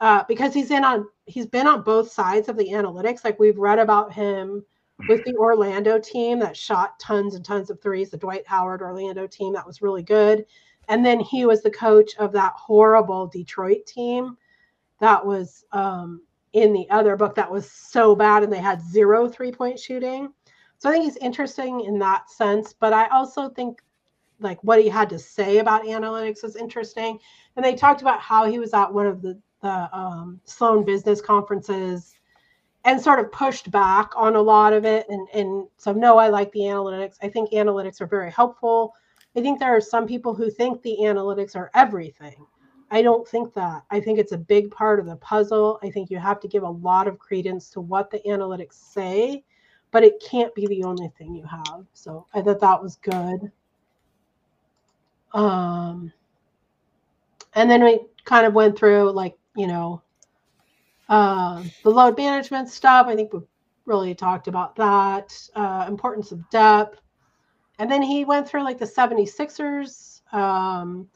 uh, 0.00 0.22
because 0.28 0.54
he's 0.54 0.70
in 0.70 0.84
on 0.84 1.08
he's 1.26 1.46
been 1.46 1.66
on 1.66 1.82
both 1.82 2.12
sides 2.12 2.48
of 2.48 2.56
the 2.56 2.68
analytics. 2.68 3.24
Like 3.24 3.40
we've 3.40 3.58
read 3.58 3.78
about 3.78 4.12
him 4.12 4.64
with 5.08 5.24
the 5.24 5.36
Orlando 5.36 5.98
team 5.98 6.38
that 6.40 6.56
shot 6.56 6.98
tons 6.98 7.34
and 7.34 7.44
tons 7.44 7.70
of 7.70 7.80
threes, 7.80 8.10
the 8.10 8.16
Dwight 8.16 8.46
Howard 8.46 8.82
Orlando 8.82 9.26
team 9.26 9.52
that 9.52 9.66
was 9.66 9.82
really 9.82 10.02
good, 10.02 10.46
and 10.88 11.04
then 11.04 11.20
he 11.20 11.46
was 11.46 11.62
the 11.62 11.70
coach 11.70 12.16
of 12.16 12.32
that 12.32 12.52
horrible 12.56 13.26
Detroit 13.26 13.86
team 13.86 14.36
that 15.00 15.24
was 15.24 15.64
um, 15.72 16.22
in 16.52 16.72
the 16.72 16.88
other 16.90 17.16
book 17.16 17.34
that 17.34 17.50
was 17.50 17.70
so 17.70 18.14
bad 18.14 18.42
and 18.42 18.52
they 18.52 18.60
had 18.60 18.80
zero 18.80 19.28
three 19.28 19.52
point 19.52 19.78
shooting. 19.78 20.32
So 20.78 20.88
I 20.88 20.92
think 20.92 21.04
he's 21.04 21.16
interesting 21.18 21.82
in 21.82 21.98
that 21.98 22.30
sense. 22.30 22.72
But 22.72 22.92
I 22.92 23.08
also 23.08 23.48
think 23.48 23.82
like 24.40 24.62
what 24.62 24.80
he 24.80 24.88
had 24.88 25.08
to 25.10 25.18
say 25.18 25.58
about 25.58 25.84
analytics 25.84 26.42
was 26.42 26.56
interesting. 26.56 27.18
And 27.56 27.64
they 27.64 27.74
talked 27.74 28.02
about 28.02 28.20
how 28.20 28.46
he 28.46 28.58
was 28.58 28.74
at 28.74 28.92
one 28.92 29.06
of 29.06 29.22
the, 29.22 29.38
the 29.62 29.96
um, 29.96 30.40
Sloan 30.44 30.84
business 30.84 31.20
conferences 31.20 32.15
and 32.86 33.00
sort 33.00 33.18
of 33.18 33.32
pushed 33.32 33.70
back 33.72 34.12
on 34.16 34.36
a 34.36 34.40
lot 34.40 34.72
of 34.72 34.84
it. 34.84 35.06
And, 35.08 35.28
and 35.34 35.66
so, 35.76 35.92
no, 35.92 36.18
I 36.18 36.28
like 36.28 36.52
the 36.52 36.60
analytics. 36.60 37.16
I 37.20 37.28
think 37.28 37.50
analytics 37.50 38.00
are 38.00 38.06
very 38.06 38.30
helpful. 38.30 38.94
I 39.36 39.42
think 39.42 39.58
there 39.58 39.74
are 39.76 39.80
some 39.80 40.06
people 40.06 40.34
who 40.34 40.48
think 40.48 40.80
the 40.80 40.96
analytics 41.00 41.56
are 41.56 41.70
everything. 41.74 42.46
I 42.92 43.02
don't 43.02 43.26
think 43.26 43.52
that. 43.54 43.82
I 43.90 43.98
think 43.98 44.20
it's 44.20 44.30
a 44.30 44.38
big 44.38 44.70
part 44.70 45.00
of 45.00 45.06
the 45.06 45.16
puzzle. 45.16 45.80
I 45.82 45.90
think 45.90 46.10
you 46.10 46.18
have 46.18 46.38
to 46.40 46.48
give 46.48 46.62
a 46.62 46.70
lot 46.70 47.08
of 47.08 47.18
credence 47.18 47.70
to 47.70 47.80
what 47.80 48.08
the 48.08 48.20
analytics 48.20 48.74
say, 48.74 49.42
but 49.90 50.04
it 50.04 50.22
can't 50.24 50.54
be 50.54 50.68
the 50.68 50.84
only 50.84 51.10
thing 51.18 51.34
you 51.34 51.44
have. 51.44 51.84
So 51.92 52.24
I 52.34 52.40
thought 52.40 52.60
that 52.60 52.80
was 52.80 52.96
good. 53.02 53.50
Um, 55.34 56.12
and 57.54 57.68
then 57.68 57.82
we 57.82 57.98
kind 58.24 58.46
of 58.46 58.54
went 58.54 58.78
through 58.78 59.10
like, 59.10 59.36
you 59.56 59.66
know, 59.66 60.02
uh, 61.08 61.62
the 61.82 61.90
load 61.90 62.16
management 62.16 62.68
stuff. 62.68 63.06
I 63.06 63.14
think 63.14 63.32
we've 63.32 63.42
really 63.84 64.14
talked 64.14 64.48
about 64.48 64.76
that, 64.76 65.32
uh, 65.54 65.86
importance 65.88 66.32
of 66.32 66.48
depth. 66.50 67.00
And 67.78 67.90
then 67.90 68.02
he 68.02 68.24
went 68.24 68.48
through 68.48 68.64
like 68.64 68.78
the 68.78 68.86
76ers. 68.86 70.22
Um, 70.32 71.08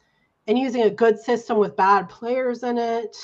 and 0.47 0.59
using 0.59 0.83
a 0.83 0.91
good 0.91 1.19
system 1.19 1.59
with 1.59 1.77
bad 1.77 2.09
players 2.09 2.65
in 2.65 2.77
it. 2.77 3.17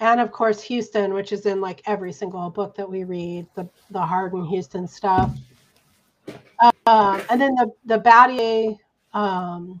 And 0.00 0.20
of 0.20 0.32
course, 0.32 0.62
Houston, 0.62 1.12
which 1.12 1.30
is 1.30 1.44
in 1.44 1.60
like 1.60 1.82
every 1.86 2.12
single 2.12 2.48
book 2.48 2.74
that 2.76 2.88
we 2.88 3.04
read, 3.04 3.46
the, 3.54 3.68
the 3.90 4.00
Harden 4.00 4.44
Houston 4.46 4.88
stuff. 4.88 5.30
Um, 6.86 7.22
and 7.30 7.40
then 7.40 7.54
the, 7.54 7.70
the 7.84 8.00
Battier, 8.00 8.78
um, 9.12 9.80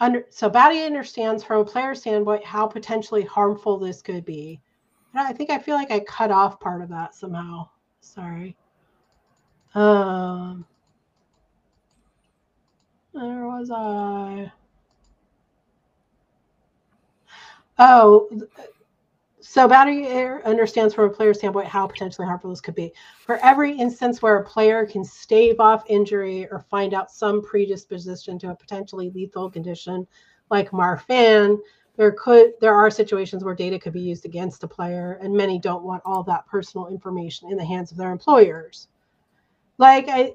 under, 0.00 0.26
so 0.30 0.48
Battier 0.48 0.86
understands 0.86 1.42
from 1.42 1.60
a 1.60 1.64
player 1.64 1.94
standpoint 1.94 2.44
how 2.44 2.66
potentially 2.66 3.24
harmful 3.24 3.78
this 3.78 4.02
could 4.02 4.24
be. 4.24 4.60
I 5.14 5.32
think 5.32 5.50
I 5.50 5.58
feel 5.58 5.74
like 5.74 5.90
I 5.90 6.00
cut 6.00 6.30
off 6.30 6.60
part 6.60 6.82
of 6.82 6.88
that 6.90 7.14
somehow. 7.14 7.68
Sorry. 8.00 8.56
Um, 9.74 10.64
where 13.12 13.46
was 13.46 13.70
I? 13.70 14.52
Oh, 17.78 18.28
so 19.50 19.66
Battier 19.66 20.44
understands 20.44 20.92
from 20.92 21.06
a 21.06 21.10
player 21.10 21.32
standpoint 21.32 21.68
how 21.68 21.86
potentially 21.86 22.26
harmful 22.26 22.50
this 22.50 22.60
could 22.60 22.74
be. 22.74 22.92
For 23.24 23.38
every 23.38 23.74
instance 23.74 24.20
where 24.20 24.36
a 24.36 24.44
player 24.44 24.84
can 24.84 25.02
stave 25.02 25.58
off 25.58 25.84
injury 25.88 26.46
or 26.50 26.66
find 26.68 26.92
out 26.92 27.10
some 27.10 27.40
predisposition 27.42 28.38
to 28.40 28.50
a 28.50 28.54
potentially 28.54 29.08
lethal 29.08 29.50
condition 29.50 30.06
like 30.50 30.70
Marfan, 30.72 31.56
there 31.96 32.12
could 32.12 32.52
there 32.60 32.74
are 32.74 32.90
situations 32.90 33.42
where 33.42 33.54
data 33.54 33.78
could 33.78 33.94
be 33.94 34.02
used 34.02 34.26
against 34.26 34.64
a 34.64 34.68
player, 34.68 35.18
and 35.22 35.32
many 35.34 35.58
don't 35.58 35.82
want 35.82 36.02
all 36.04 36.22
that 36.24 36.46
personal 36.46 36.88
information 36.88 37.50
in 37.50 37.56
the 37.56 37.64
hands 37.64 37.90
of 37.90 37.96
their 37.96 38.12
employers. 38.12 38.88
Like 39.78 40.08
I 40.10 40.34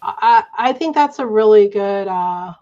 I, 0.00 0.44
I 0.56 0.72
think 0.72 0.94
that's 0.94 1.18
a 1.18 1.26
really 1.26 1.68
good 1.68 2.08
uh, 2.08 2.54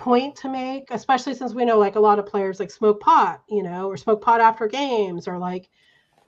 point 0.00 0.34
to 0.36 0.48
make, 0.48 0.90
especially 0.90 1.34
since 1.34 1.54
we 1.54 1.64
know 1.64 1.78
like 1.78 1.96
a 1.96 2.00
lot 2.00 2.18
of 2.18 2.26
players 2.26 2.58
like 2.58 2.70
smoke 2.70 3.00
pot, 3.00 3.42
you 3.48 3.62
know, 3.62 3.88
or 3.88 3.96
smoke 3.96 4.22
pot 4.22 4.40
after 4.40 4.66
games, 4.66 5.28
or 5.28 5.38
like, 5.38 5.68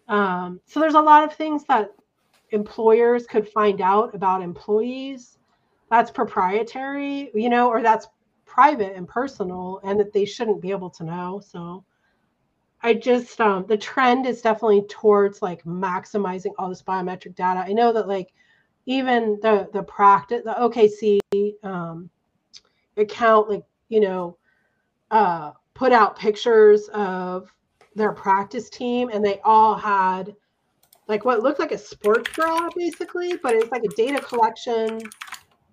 um, 0.09 0.61
so 0.67 0.79
there's 0.79 0.95
a 0.95 1.01
lot 1.01 1.25
of 1.25 1.35
things 1.35 1.65
that 1.65 1.91
employers 2.51 3.27
could 3.27 3.49
find 3.49 3.81
out 3.81 4.15
about 4.15 4.43
employees 4.43 5.39
that's 5.91 6.11
proprietary, 6.11 7.31
you 7.35 7.49
know, 7.49 7.69
or 7.69 7.83
that's 7.83 8.07
private 8.47 8.95
and 8.95 9.09
personal, 9.09 9.81
and 9.83 9.99
that 9.99 10.13
they 10.13 10.27
shouldn't 10.27 10.61
be 10.61 10.71
able 10.71 10.91
to 10.91 11.05
know. 11.05 11.41
So, 11.45 11.85
I 12.83 12.95
just 12.95 13.41
um, 13.41 13.65
the 13.67 13.79
trend 13.79 14.27
is 14.27 14.43
definitely 14.43 14.83
towards 14.83 15.41
like 15.41 15.65
maximizing 15.65 16.53
all 16.59 16.69
this 16.69 16.83
biometric 16.83 17.35
data. 17.35 17.65
I 17.67 17.73
know 17.73 17.93
that 17.93 18.09
like 18.09 18.33
even 18.87 19.39
the 19.41 19.69
the 19.73 19.83
practice 19.83 20.43
the 20.45 20.55
OKC 20.55 21.21
um, 21.65 22.11
account 22.97 23.49
like 23.49 23.65
you 23.89 24.01
know 24.01 24.37
uh, 25.11 25.53
put 25.75 25.93
out 25.93 26.19
pictures 26.19 26.89
of 26.95 27.53
their 27.95 28.13
practice 28.13 28.71
team 28.71 29.11
and 29.13 29.25
they 29.25 29.41
all 29.45 29.75
had 29.75 30.35
like 31.09 31.25
what 31.25 31.43
looked 31.43 31.59
like 31.59 31.73
a 31.73 31.79
sports 31.79 32.31
bra 32.35 32.69
basically 32.75 33.37
but 33.43 33.55
it's 33.55 33.71
like 33.71 33.85
a 33.85 33.97
data 33.97 34.21
collection 34.23 35.01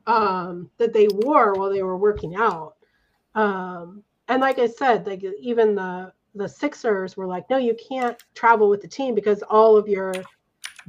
um, 0.08 0.70
that 0.78 0.92
they 0.94 1.08
wore 1.12 1.54
while 1.54 1.70
they 1.70 1.84
were 1.84 1.98
working 1.98 2.36
out 2.36 2.76
um, 3.36 4.04
and 4.28 4.42
like 4.42 4.60
I 4.60 4.68
said, 4.68 5.06
like 5.08 5.24
even 5.40 5.76
the 5.76 6.14
the 6.36 6.48
Sixers 6.48 7.18
were 7.18 7.26
like, 7.26 7.50
no, 7.50 7.58
you 7.58 7.76
can't 7.90 8.22
travel 8.36 8.70
with 8.70 8.82
the 8.82 8.88
team 8.88 9.16
because 9.16 9.42
all 9.50 9.76
of 9.76 9.88
your 9.88 10.14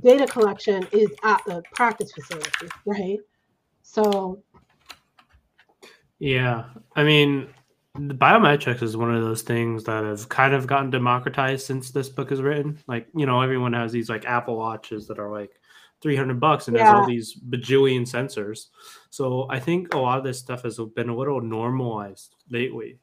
data 0.02 0.26
collection 0.26 0.86
is 0.92 1.08
at 1.24 1.42
the 1.46 1.62
practice 1.74 2.12
facility, 2.12 2.68
right? 2.84 3.18
So, 3.82 4.42
yeah, 6.20 6.66
I 6.94 7.02
mean, 7.02 7.48
the 7.94 8.14
biometrics 8.14 8.82
is 8.82 8.96
one 8.96 9.12
of 9.12 9.22
those 9.22 9.42
things 9.42 9.84
that 9.84 10.04
have 10.04 10.28
kind 10.28 10.54
of 10.54 10.66
gotten 10.66 10.90
democratized 10.90 11.66
since 11.66 11.90
this 11.90 12.08
book 12.08 12.30
is 12.30 12.40
written. 12.40 12.78
Like, 12.86 13.08
you 13.16 13.26
know, 13.26 13.40
everyone 13.40 13.72
has 13.72 13.90
these 13.90 14.08
like 14.08 14.26
Apple 14.26 14.56
watches 14.56 15.08
that 15.08 15.18
are 15.18 15.30
like 15.30 15.50
300 16.02 16.38
bucks 16.38 16.68
and 16.68 16.76
yeah. 16.76 16.84
has 16.84 16.94
all 16.94 17.06
these 17.06 17.36
bajillion 17.48 18.02
sensors. 18.02 18.66
So 19.08 19.46
I 19.50 19.58
think 19.58 19.94
a 19.94 19.98
lot 19.98 20.18
of 20.18 20.24
this 20.24 20.38
stuff 20.38 20.62
has 20.62 20.78
been 20.94 21.08
a 21.08 21.16
little 21.16 21.40
normalized 21.40 22.36
lately. 22.48 22.98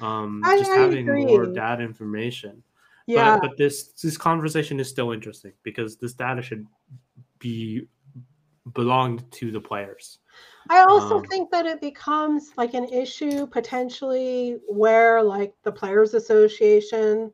Um, 0.00 0.42
I, 0.44 0.58
just 0.58 0.70
I 0.70 0.76
having 0.76 1.08
agree. 1.08 1.26
more 1.26 1.46
data 1.46 1.82
information. 1.82 2.62
Yeah. 3.06 3.38
But, 3.38 3.50
but 3.50 3.56
this 3.58 3.92
this 3.92 4.16
conversation 4.16 4.78
is 4.80 4.88
still 4.88 5.12
interesting 5.12 5.52
because 5.62 5.96
this 5.96 6.12
data 6.12 6.42
should 6.42 6.66
be 7.38 7.88
belonged 8.72 9.30
to 9.32 9.50
the 9.50 9.60
players. 9.60 10.18
I 10.70 10.84
also 10.88 11.18
um, 11.18 11.24
think 11.24 11.50
that 11.50 11.66
it 11.66 11.80
becomes 11.80 12.52
like 12.56 12.74
an 12.74 12.84
issue 12.84 13.44
potentially 13.48 14.58
where 14.68 15.20
like 15.20 15.52
the 15.64 15.72
players 15.72 16.14
association 16.14 17.32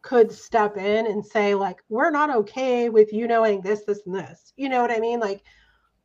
could 0.00 0.30
step 0.30 0.76
in 0.76 1.06
and 1.08 1.26
say 1.26 1.56
like 1.56 1.82
we're 1.88 2.10
not 2.10 2.30
okay 2.30 2.88
with 2.88 3.12
you 3.12 3.26
knowing 3.26 3.62
this 3.62 3.84
this 3.84 4.02
and 4.06 4.14
this. 4.14 4.52
You 4.56 4.68
know 4.68 4.80
what 4.80 4.92
I 4.92 5.00
mean? 5.00 5.18
Like 5.18 5.42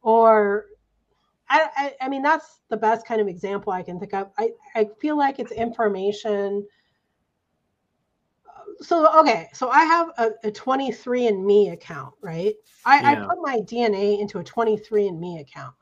or 0.01 0.65
I, 1.47 1.69
I, 1.77 1.93
I 2.01 2.09
mean 2.09 2.23
that's 2.23 2.61
the 2.69 2.77
best 2.77 3.05
kind 3.05 3.21
of 3.21 3.27
example 3.27 3.71
I 3.71 3.83
can 3.83 3.99
think 3.99 4.15
of. 4.15 4.31
I, 4.39 4.49
I 4.75 4.89
feel 4.99 5.15
like 5.15 5.37
it's 5.37 5.51
information 5.51 6.65
so 8.81 9.19
okay, 9.19 9.49
so 9.53 9.69
I 9.69 9.83
have 9.83 10.09
a, 10.17 10.47
a 10.47 10.51
23andMe 10.51 11.71
account, 11.71 12.13
right? 12.21 12.53
I, 12.85 13.01
yeah. 13.01 13.23
I 13.23 13.27
put 13.27 13.37
my 13.41 13.57
DNA 13.59 14.19
into 14.19 14.39
a 14.39 14.43
23andMe 14.43 15.41
account. 15.41 15.73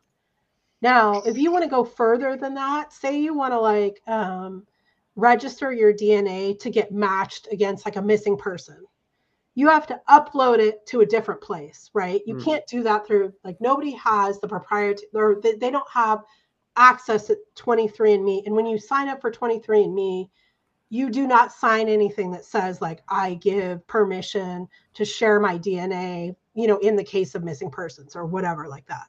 Now, 0.81 1.21
if 1.21 1.37
you 1.37 1.51
want 1.51 1.63
to 1.63 1.69
go 1.69 1.83
further 1.83 2.35
than 2.35 2.53
that, 2.55 2.93
say 2.93 3.19
you 3.19 3.33
want 3.33 3.53
to 3.53 3.59
like 3.59 4.01
um, 4.07 4.65
register 5.15 5.71
your 5.71 5.93
DNA 5.93 6.59
to 6.59 6.69
get 6.69 6.91
matched 6.91 7.47
against 7.51 7.85
like 7.85 7.95
a 7.95 8.01
missing 8.01 8.37
person, 8.37 8.85
you 9.55 9.69
have 9.69 9.87
to 9.87 9.99
upload 10.09 10.59
it 10.59 10.85
to 10.87 11.01
a 11.01 11.05
different 11.05 11.41
place, 11.41 11.89
right? 11.93 12.21
You 12.25 12.35
mm. 12.35 12.43
can't 12.43 12.67
do 12.67 12.83
that 12.83 13.07
through 13.07 13.33
like 13.43 13.59
nobody 13.61 13.91
has 13.91 14.39
the 14.39 14.47
proprietary 14.47 15.07
or 15.13 15.39
they, 15.41 15.53
they 15.53 15.71
don't 15.71 15.89
have 15.91 16.23
access 16.75 17.27
to 17.27 17.37
23andMe. 17.55 18.45
And 18.45 18.53
when 18.53 18.65
you 18.65 18.77
sign 18.77 19.07
up 19.07 19.21
for 19.21 19.31
23andMe, 19.31 20.29
you 20.89 21.09
do 21.09 21.25
not 21.25 21.53
sign 21.53 21.87
anything 21.87 22.31
that 22.31 22.45
says 22.45 22.81
like 22.81 23.01
I 23.07 23.35
give 23.35 23.85
permission 23.87 24.67
to 24.93 25.05
share 25.05 25.39
my 25.39 25.57
DNA, 25.57 26.35
you 26.53 26.67
know, 26.67 26.77
in 26.77 26.97
the 26.97 27.03
case 27.03 27.33
of 27.33 27.43
missing 27.43 27.71
persons 27.71 28.15
or 28.15 28.25
whatever 28.25 28.67
like 28.67 28.85
that. 28.87 29.07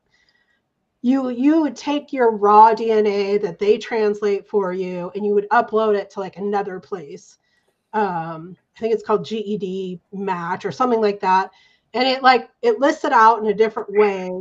You 1.07 1.29
you 1.29 1.63
would 1.63 1.77
take 1.77 2.13
your 2.13 2.33
raw 2.33 2.75
DNA 2.75 3.41
that 3.41 3.61
they 3.61 3.79
translate 3.79 4.49
for 4.49 4.73
you 4.73 5.13
and 5.15 5.25
you 5.25 5.35
would 5.35 5.49
upload 5.51 5.97
it 5.97 6.11
to 6.11 6.21
like 6.21 6.37
another 6.37 6.81
place. 6.81 7.39
Um, 7.93 8.57
I 8.77 8.81
think 8.81 8.93
it's 8.93 9.05
called 9.05 9.25
GED 9.25 10.01
match 10.13 10.65
or 10.65 10.73
something 10.73 11.01
like 11.01 11.21
that. 11.21 11.53
And 11.95 12.09
it 12.09 12.25
like 12.25 12.51
it 12.61 12.81
lists 12.81 13.05
it 13.05 13.13
out 13.13 13.39
in 13.39 13.47
a 13.47 13.55
different 13.55 13.93
way 13.93 14.33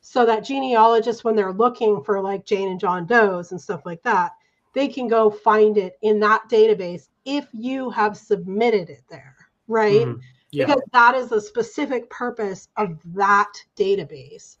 so 0.00 0.24
that 0.24 0.46
genealogists 0.46 1.24
when 1.24 1.36
they're 1.36 1.52
looking 1.52 2.02
for 2.02 2.22
like 2.22 2.46
Jane 2.46 2.70
and 2.70 2.80
John 2.80 3.04
Doe's 3.04 3.52
and 3.52 3.60
stuff 3.60 3.82
like 3.84 4.02
that, 4.04 4.32
they 4.72 4.88
can 4.88 5.08
go 5.08 5.30
find 5.30 5.76
it 5.76 5.98
in 6.00 6.18
that 6.20 6.44
database 6.48 7.08
if 7.26 7.46
you 7.52 7.90
have 7.90 8.16
submitted 8.16 8.88
it 8.88 9.04
there, 9.10 9.36
right? 9.68 10.06
Mm-hmm. 10.06 10.20
Yeah. 10.52 10.64
Because 10.64 10.82
that 10.94 11.14
is 11.16 11.28
the 11.28 11.40
specific 11.42 12.08
purpose 12.08 12.68
of 12.78 12.98
that 13.14 13.52
database. 13.76 14.56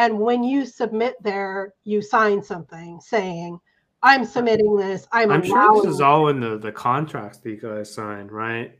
And 0.00 0.18
when 0.18 0.42
you 0.42 0.64
submit 0.64 1.22
there, 1.22 1.74
you 1.84 2.00
sign 2.00 2.42
something 2.42 2.98
saying, 3.02 3.60
I'm 4.02 4.24
submitting 4.24 4.74
this. 4.74 5.06
I'm, 5.12 5.30
I'm 5.30 5.44
sure 5.44 5.82
this 5.82 5.92
is 5.92 6.00
all 6.00 6.28
in 6.28 6.40
the, 6.40 6.56
the 6.56 6.72
contracts 6.72 7.36
that 7.40 7.50
you 7.50 7.60
guys 7.60 7.92
signed, 7.92 8.32
right? 8.32 8.78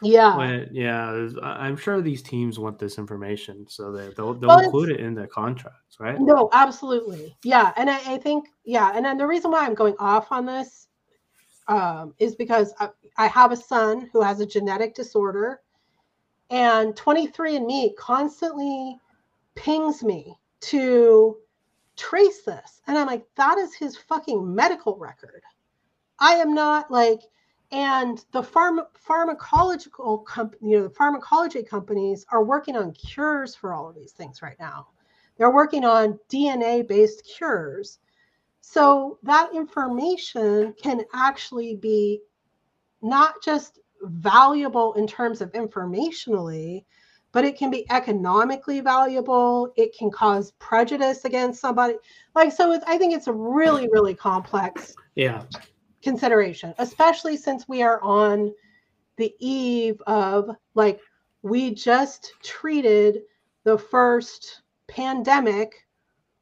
Yeah. 0.00 0.34
When, 0.34 0.70
yeah. 0.72 1.28
I'm 1.42 1.76
sure 1.76 2.00
these 2.00 2.22
teams 2.22 2.58
want 2.58 2.78
this 2.78 2.96
information, 2.96 3.66
so 3.68 3.92
they, 3.92 4.14
they'll, 4.16 4.32
they'll 4.32 4.60
include 4.60 4.88
it 4.88 5.00
in 5.00 5.14
their 5.14 5.26
contracts, 5.26 6.00
right? 6.00 6.18
No, 6.18 6.48
absolutely. 6.54 7.36
Yeah. 7.44 7.74
And 7.76 7.90
I, 7.90 8.14
I, 8.14 8.16
think, 8.16 8.48
yeah. 8.64 8.92
And 8.94 9.04
then 9.04 9.18
the 9.18 9.26
reason 9.26 9.50
why 9.50 9.66
I'm 9.66 9.74
going 9.74 9.96
off 9.98 10.32
on 10.32 10.46
this 10.46 10.88
um, 11.68 12.14
is 12.18 12.34
because 12.34 12.72
I, 12.80 12.88
I 13.18 13.26
have 13.26 13.52
a 13.52 13.56
son 13.56 14.08
who 14.10 14.22
has 14.22 14.40
a 14.40 14.46
genetic 14.46 14.94
disorder, 14.94 15.60
and 16.48 16.94
23andMe 16.94 17.94
constantly 17.96 18.96
pings 19.54 20.02
me 20.02 20.38
to 20.62 21.36
trace 21.96 22.42
this. 22.42 22.80
And 22.86 22.96
I'm 22.96 23.06
like, 23.06 23.26
that 23.36 23.58
is 23.58 23.74
his 23.74 23.96
fucking 23.96 24.54
medical 24.54 24.96
record. 24.96 25.42
I 26.18 26.34
am 26.34 26.54
not 26.54 26.90
like, 26.90 27.20
and 27.70 28.24
the 28.32 28.42
pharma, 28.42 28.86
pharmacological 29.08 30.24
company, 30.24 30.70
you 30.70 30.76
know, 30.78 30.82
the 30.84 30.94
pharmacology 30.94 31.62
companies 31.62 32.24
are 32.30 32.44
working 32.44 32.76
on 32.76 32.92
cures 32.92 33.54
for 33.54 33.72
all 33.72 33.88
of 33.88 33.94
these 33.94 34.12
things 34.12 34.42
right 34.42 34.58
now. 34.60 34.88
They're 35.36 35.50
working 35.50 35.84
on 35.84 36.18
DNA 36.30 36.86
based 36.86 37.24
cures. 37.24 37.98
So 38.60 39.18
that 39.22 39.54
information 39.54 40.74
can 40.80 41.02
actually 41.12 41.76
be 41.76 42.20
not 43.00 43.42
just 43.42 43.80
valuable 44.02 44.94
in 44.94 45.06
terms 45.06 45.40
of 45.40 45.52
informationally, 45.52 46.84
but 47.32 47.44
it 47.44 47.56
can 47.56 47.70
be 47.70 47.90
economically 47.90 48.80
valuable. 48.80 49.72
It 49.76 49.96
can 49.96 50.10
cause 50.10 50.52
prejudice 50.58 51.24
against 51.24 51.60
somebody. 51.60 51.94
Like, 52.34 52.52
so 52.52 52.78
I 52.86 52.98
think 52.98 53.14
it's 53.14 53.26
a 53.26 53.32
really, 53.32 53.88
really 53.90 54.14
complex 54.14 54.94
yeah 55.14 55.44
consideration, 56.02 56.74
especially 56.78 57.36
since 57.36 57.68
we 57.68 57.82
are 57.82 58.02
on 58.02 58.52
the 59.16 59.34
eve 59.38 60.00
of 60.06 60.50
like 60.74 61.00
we 61.42 61.74
just 61.74 62.32
treated 62.42 63.22
the 63.64 63.78
first 63.78 64.62
pandemic 64.88 65.74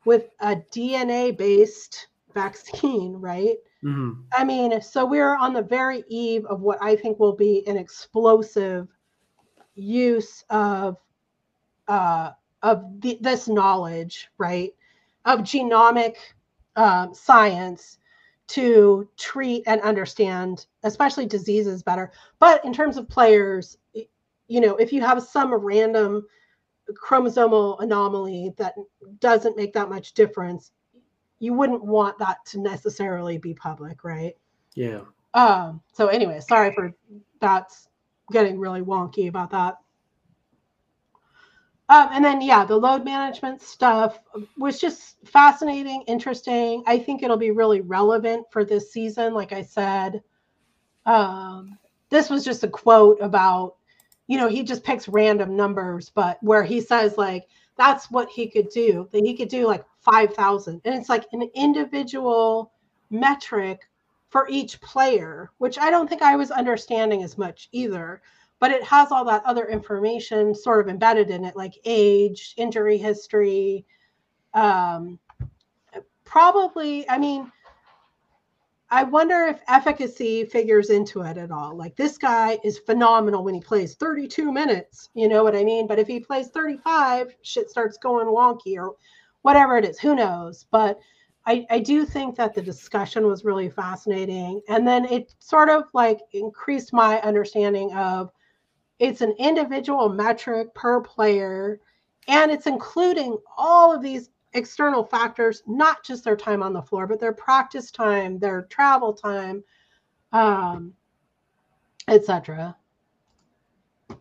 with 0.05 0.31
a 0.41 0.57
DNA 0.57 1.37
based 1.37 2.09
vaccine, 2.35 3.15
right? 3.15 3.57
Mm-hmm. 3.85 4.23
I 4.33 4.45
mean, 4.45 4.81
so 4.81 5.05
we're 5.05 5.37
on 5.37 5.53
the 5.53 5.63
very 5.63 6.05
eve 6.09 6.45
of 6.47 6.61
what 6.61 6.79
I 6.83 6.97
think 6.97 7.19
will 7.19 7.37
be 7.37 7.67
an 7.67 7.77
explosive 7.77 8.89
use 9.81 10.45
of 10.51 10.97
uh, 11.89 12.31
of 12.63 13.01
the, 13.01 13.19
this 13.21 13.49
knowledge, 13.49 14.29
right, 14.39 14.75
of 15.25 15.41
genomic 15.41 16.17
um, 16.77 17.15
science 17.15 17.99
to 18.49 19.09
treat 19.17 19.63
and 19.67 19.81
understand, 19.81 20.67
especially 20.83 21.27
diseases 21.27 21.83
better. 21.83 22.13
But 22.39 22.65
in 22.65 22.73
terms 22.73 22.97
of 22.97 23.09
players, 23.09 23.79
you 24.49 24.61
know, 24.61 24.77
if 24.77 24.93
you 24.93 25.01
have 25.01 25.23
some 25.23 25.55
random 25.55 26.27
chromosomal 26.93 27.81
anomaly 27.81 28.53
that 28.57 28.75
doesn't 29.21 29.57
make 29.57 29.73
that 29.75 29.89
much 29.89 30.13
difference, 30.15 30.73
you 31.39 31.55
wouldn't 31.55 31.85
want 31.85 32.19
that 32.19 32.45
to 32.47 32.61
necessarily 32.61 33.39
be 33.39 33.55
public, 33.55 34.05
right? 34.05 34.37
Yeah. 34.75 35.03
Um, 35.35 35.81
so 35.93 36.09
anyway, 36.09 36.41
sorry 36.41 36.73
for 36.75 36.93
that's 37.41 37.89
getting 38.31 38.59
really 38.59 38.83
wonky 38.83 39.29
about 39.29 39.51
that. 39.51 39.77
Um, 41.91 42.09
and 42.13 42.25
then, 42.25 42.41
yeah, 42.41 42.65
the 42.65 42.77
load 42.77 43.05
management 43.05 43.61
stuff 43.61 44.21
was 44.57 44.81
just 44.81 45.17
fascinating, 45.27 46.03
interesting. 46.07 46.85
I 46.87 46.99
think 46.99 47.23
it'll 47.23 47.37
be 47.37 47.51
really 47.51 47.81
relevant 47.81 48.47
for 48.53 48.65
this 48.65 48.93
season. 48.93 49.35
Like 49.35 49.53
I 49.53 49.63
said, 49.63 50.23
um, 51.05 51.77
this 52.09 52.31
was 52.31 52.45
just 52.45 52.63
a 52.63 52.69
quote 52.69 53.19
about, 53.21 53.75
you 54.29 54.39
know, 54.39 54.47
he 54.47 54.63
just 54.63 54.85
picks 54.85 55.09
random 55.09 55.57
numbers, 55.57 56.13
but 56.15 56.41
where 56.43 56.63
he 56.63 56.81
says, 56.81 57.19
like, 57.19 57.49
that's 57.77 58.09
what 58.09 58.29
he 58.29 58.49
could 58.49 58.69
do, 58.69 59.09
that 59.11 59.25
he 59.25 59.37
could 59.37 59.49
do 59.49 59.67
like 59.67 59.85
5,000. 60.03 60.81
And 60.85 60.95
it's 60.95 61.09
like 61.09 61.27
an 61.33 61.43
individual 61.55 62.73
metric 63.11 63.90
for 64.31 64.47
each 64.49 64.81
player, 64.81 65.51
which 65.59 65.79
I 65.79 65.91
don't 65.91 66.09
think 66.09 66.23
I 66.23 66.37
was 66.37 66.51
understanding 66.51 67.23
as 67.23 67.37
much 67.37 67.69
either 67.73 68.23
but 68.61 68.71
it 68.71 68.85
has 68.85 69.11
all 69.11 69.25
that 69.25 69.45
other 69.45 69.67
information 69.67 70.55
sort 70.55 70.81
of 70.81 70.89
embedded 70.89 71.31
in 71.31 71.45
it, 71.45 71.57
like 71.57 71.81
age, 71.87 72.55
injury 72.59 72.99
history. 72.99 73.87
Um, 74.53 75.19
probably, 76.25 77.09
I 77.09 77.17
mean, 77.17 77.51
I 78.91 79.05
wonder 79.05 79.47
if 79.47 79.63
efficacy 79.67 80.45
figures 80.45 80.91
into 80.91 81.23
it 81.23 81.39
at 81.39 81.51
all. 81.51 81.75
Like 81.75 81.97
this 81.97 82.19
guy 82.19 82.59
is 82.63 82.79
phenomenal 82.79 83.43
when 83.43 83.55
he 83.55 83.61
plays 83.61 83.95
32 83.95 84.53
minutes, 84.53 85.09
you 85.15 85.29
know 85.29 85.43
what 85.43 85.57
I 85.57 85.65
mean? 85.65 85.87
But 85.87 85.99
if 85.99 86.07
he 86.07 86.21
plays 86.21 86.49
35, 86.49 87.35
shit 87.41 87.71
starts 87.71 87.97
going 87.97 88.27
wonky 88.27 88.77
or 88.77 88.95
whatever 89.41 89.79
it 89.79 89.87
is, 89.87 89.99
who 89.99 90.15
knows? 90.15 90.67
But 90.71 90.99
I, 91.51 91.67
I 91.69 91.79
do 91.81 92.05
think 92.07 92.37
that 92.37 92.55
the 92.55 92.63
discussion 92.63 93.27
was 93.27 93.45
really 93.45 93.69
fascinating. 93.69 94.61
And 94.69 94.87
then 94.87 95.05
it 95.07 95.35
sort 95.41 95.69
of 95.69 95.83
like 95.93 96.21
increased 96.33 96.93
my 96.93 97.21
understanding 97.23 97.93
of 97.93 98.31
it's 99.01 99.21
an 99.21 99.35
individual 99.37 100.09
metric 100.09 100.73
per 100.75 101.01
player, 101.01 101.81
and 102.29 102.53
it's 102.53 102.69
including 102.69 103.37
all 103.57 103.93
of 103.93 104.01
these 104.01 104.31
external 104.53 105.03
factors, 105.03 105.65
not 105.67 106.05
just 106.05 106.23
their 106.23 106.37
time 106.37 106.63
on 106.63 106.73
the 106.73 106.83
floor, 106.83 107.09
but 107.09 107.19
their 107.19 107.33
practice 107.33 107.91
time, 107.91 108.39
their 108.39 108.63
travel 108.71 109.13
time, 109.13 109.65
um, 110.31 110.93
etc. 112.07 112.77
I 114.11 114.15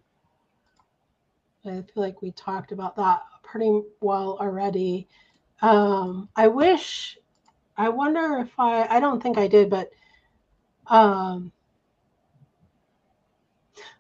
feel 1.64 1.84
like 1.96 2.24
we 2.24 2.32
talked 2.32 2.72
about 2.72 2.96
that 2.96 3.22
pretty 3.44 3.84
well 4.02 4.36
already. 4.42 5.08
Um, 5.62 6.30
I 6.36 6.48
wish, 6.48 7.18
I 7.78 7.90
wonder 7.90 8.40
if 8.40 8.52
I, 8.58 8.88
I 8.90 9.00
don't 9.00 9.22
think 9.22 9.38
I 9.38 9.48
did, 9.48 9.70
but, 9.70 9.92
um, 10.88 11.52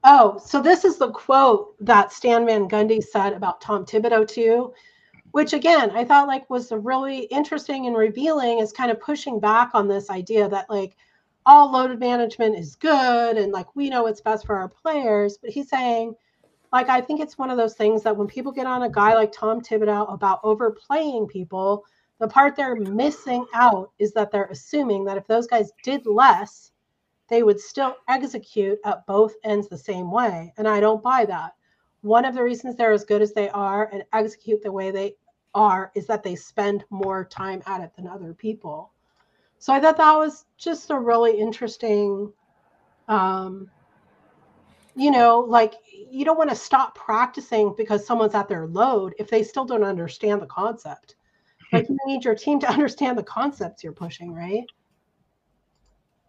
oh, 0.03 0.41
so 0.43 0.61
this 0.61 0.85
is 0.85 0.97
the 0.97 1.11
quote 1.11 1.75
that 1.85 2.13
Stan 2.13 2.45
Van 2.45 2.67
Gundy 2.69 3.03
said 3.03 3.33
about 3.33 3.61
Tom 3.61 3.85
Thibodeau 3.85 4.27
too, 4.27 4.73
which 5.31 5.53
again, 5.53 5.91
I 5.91 6.05
thought 6.05 6.27
like 6.27 6.49
was 6.49 6.71
really 6.71 7.23
interesting 7.25 7.85
and 7.85 7.95
revealing 7.95 8.59
is 8.59 8.71
kind 8.71 8.89
of 8.91 8.99
pushing 8.99 9.39
back 9.39 9.71
on 9.73 9.87
this 9.87 10.09
idea 10.09 10.47
that 10.49 10.69
like 10.69 10.95
all 11.45 11.71
loaded 11.71 11.99
management 11.99 12.57
is 12.57 12.75
good 12.75 13.37
and 13.37 13.51
like 13.51 13.75
we 13.75 13.89
know 13.89 14.03
what's 14.03 14.21
best 14.21 14.45
for 14.45 14.55
our 14.55 14.69
players, 14.69 15.37
but 15.37 15.51
he's 15.51 15.69
saying, 15.69 16.15
like 16.71 16.89
I 16.89 17.01
think 17.01 17.19
it's 17.19 17.37
one 17.37 17.49
of 17.49 17.57
those 17.57 17.73
things 17.73 18.03
that 18.03 18.15
when 18.15 18.27
people 18.27 18.51
get 18.51 18.67
on 18.67 18.83
a 18.83 18.89
guy 18.89 19.15
like 19.15 19.31
Tom 19.31 19.61
Thibodeau 19.61 20.11
about 20.13 20.39
overplaying 20.43 21.27
people, 21.27 21.85
the 22.19 22.27
part 22.27 22.55
they're 22.55 22.75
missing 22.75 23.45
out 23.53 23.91
is 23.97 24.13
that 24.13 24.31
they're 24.31 24.49
assuming 24.51 25.05
that 25.05 25.17
if 25.17 25.25
those 25.27 25.47
guys 25.47 25.71
did 25.83 26.05
less, 26.05 26.71
they 27.29 27.43
would 27.43 27.59
still 27.59 27.95
execute 28.07 28.79
at 28.85 29.05
both 29.05 29.35
ends 29.43 29.67
the 29.67 29.77
same 29.77 30.11
way. 30.11 30.53
And 30.57 30.67
I 30.67 30.79
don't 30.79 31.01
buy 31.01 31.25
that. 31.25 31.55
One 32.01 32.25
of 32.25 32.35
the 32.35 32.43
reasons 32.43 32.75
they're 32.75 32.91
as 32.91 33.05
good 33.05 33.21
as 33.21 33.33
they 33.33 33.49
are 33.49 33.89
and 33.91 34.03
execute 34.13 34.61
the 34.61 34.71
way 34.71 34.91
they 34.91 35.15
are 35.53 35.91
is 35.95 36.05
that 36.07 36.23
they 36.23 36.35
spend 36.35 36.85
more 36.89 37.25
time 37.25 37.61
at 37.65 37.81
it 37.81 37.95
than 37.95 38.07
other 38.07 38.33
people. 38.33 38.91
So 39.57 39.73
I 39.73 39.79
thought 39.79 39.97
that 39.97 40.17
was 40.17 40.45
just 40.57 40.91
a 40.91 40.97
really 40.97 41.39
interesting 41.39 42.31
um, 43.07 43.69
you 44.95 45.11
know, 45.11 45.39
like 45.39 45.75
you 46.11 46.25
don't 46.25 46.37
want 46.37 46.49
to 46.49 46.55
stop 46.55 46.95
practicing 46.95 47.73
because 47.77 48.05
someone's 48.05 48.35
at 48.35 48.47
their 48.47 48.67
load 48.67 49.13
if 49.19 49.29
they 49.29 49.43
still 49.43 49.65
don't 49.65 49.83
understand 49.83 50.41
the 50.41 50.47
concept. 50.47 51.15
Like 51.71 51.87
you 51.87 51.99
need 52.07 52.25
your 52.25 52.33
team 52.33 52.59
to 52.61 52.67
understand 52.67 53.15
the 53.15 53.21
concepts 53.21 53.83
you're 53.83 53.93
pushing, 53.93 54.33
right? 54.33 54.63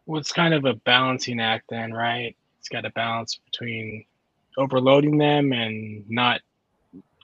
Well, 0.05 0.21
it's 0.21 0.33
kind 0.33 0.53
of 0.53 0.67
a 0.67 0.75
balancing 0.75 1.41
act 1.41 1.65
then, 1.71 1.95
right? 1.95 2.37
It's 2.59 2.69
got 2.69 2.83
to 2.83 2.91
balance 2.91 3.41
between 3.51 4.05
overloading 4.59 5.17
them 5.17 5.55
and 5.55 6.05
not 6.11 6.43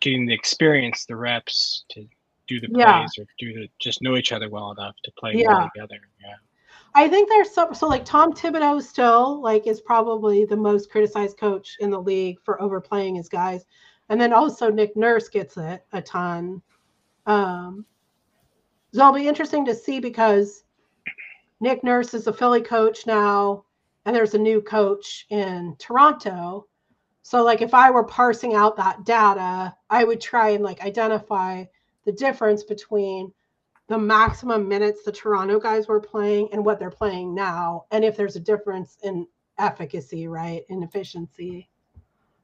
getting 0.01 0.25
the 0.25 0.33
experience, 0.33 1.05
the 1.05 1.17
reps 1.17 1.85
to 1.91 2.07
do 2.49 2.59
the 2.59 2.69
yeah. 2.71 3.01
plays 3.01 3.13
or 3.19 3.27
do 3.39 3.53
the 3.53 3.69
just 3.81 4.01
know 4.01 4.17
each 4.17 4.33
other 4.33 4.49
well 4.49 4.71
enough 4.71 4.95
to 5.05 5.13
play 5.19 5.33
yeah. 5.35 5.49
well 5.49 5.71
together. 5.75 6.01
Yeah. 6.23 6.37
I 6.97 7.09
think 7.09 7.29
there's 7.29 7.51
some 7.51 7.75
so 7.75 7.87
like 7.89 8.07
Tom 8.07 8.33
Thibodeau 8.33 8.83
still 8.83 9.43
like 9.43 9.67
is 9.67 9.83
probably 9.83 10.47
the 10.47 10.57
most 10.57 10.91
criticized 10.91 11.37
coach 11.37 11.77
in 11.81 11.91
the 11.91 12.01
league 12.01 12.39
for 12.43 12.61
overplaying 12.61 13.17
his 13.17 13.29
guys. 13.29 13.67
And 14.09 14.19
then 14.19 14.33
also 14.33 14.71
Nick 14.71 14.97
Nurse 14.97 15.29
gets 15.29 15.59
it 15.59 15.85
a 15.93 16.01
ton. 16.01 16.63
Um 17.27 17.85
so 18.95 19.01
it'll 19.01 19.13
be 19.13 19.29
interesting 19.29 19.67
to 19.67 19.75
see 19.75 20.01
because 20.01 20.65
Nick 21.61 21.85
Nurse 21.85 22.15
is 22.15 22.29
a 22.29 22.33
Philly 22.33 22.63
coach 22.63 23.07
now, 23.07 23.65
and 24.07 24.17
there's 24.17 24.33
a 24.33 24.39
new 24.39 24.63
coach 24.63 25.27
in 25.29 25.77
Toronto. 25.79 26.67
So 27.23 27.45
like 27.45 27.61
if 27.61 27.75
I 27.75 27.91
were 27.91 28.05
parsing 28.05 28.55
out 28.55 28.75
that 28.77 29.05
data, 29.05 29.75
I 29.91 30.05
would 30.05 30.21
try 30.21 30.51
and 30.51 30.65
like 30.65 30.83
identify 30.83 31.65
the 32.07 32.13
difference 32.13 32.63
between 32.63 33.33
the 33.89 33.99
maximum 33.99 34.69
minutes 34.69 35.05
the 35.05 35.13
Toronto 35.13 35.61
guys 35.61 35.87
were 35.87 36.01
playing 36.01 36.49
and 36.53 36.65
what 36.65 36.79
they're 36.79 36.91
playing 36.91 37.35
now, 37.35 37.85
and 37.91 38.05
if 38.05 38.17
there's 38.17 38.37
a 38.37 38.41
difference 38.41 38.99
in 39.03 39.27
efficacy, 39.59 40.27
right, 40.27 40.63
in 40.69 40.83
efficiency, 40.83 41.69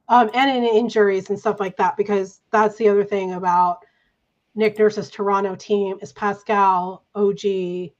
um, 0.08 0.30
and 0.34 0.50
in 0.50 0.64
injuries 0.64 1.30
and 1.30 1.38
stuff 1.38 1.58
like 1.60 1.76
that, 1.76 1.96
because 1.96 2.40
that's 2.52 2.76
the 2.76 2.88
other 2.88 3.04
thing 3.04 3.32
about 3.32 3.78
Nick 4.54 4.78
Nurse's 4.78 5.10
Toronto 5.10 5.54
team 5.56 5.98
is 6.00 6.12
Pascal, 6.12 7.04
OG, 7.14 7.90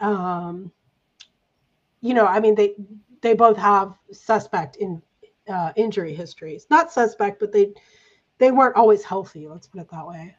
um, 0.00 0.72
you 2.00 2.14
know, 2.14 2.26
I 2.26 2.40
mean 2.40 2.54
they 2.54 2.74
they 3.20 3.34
both 3.34 3.56
have 3.56 3.94
suspect 4.12 4.76
in 4.76 5.02
uh, 5.48 5.72
injury 5.76 6.14
histories, 6.14 6.66
not 6.70 6.92
suspect, 6.92 7.38
but 7.38 7.52
they 7.52 7.72
they 8.38 8.50
weren't 8.50 8.76
always 8.76 9.04
healthy. 9.04 9.46
Let's 9.46 9.66
put 9.66 9.82
it 9.82 9.90
that 9.90 10.06
way. 10.06 10.34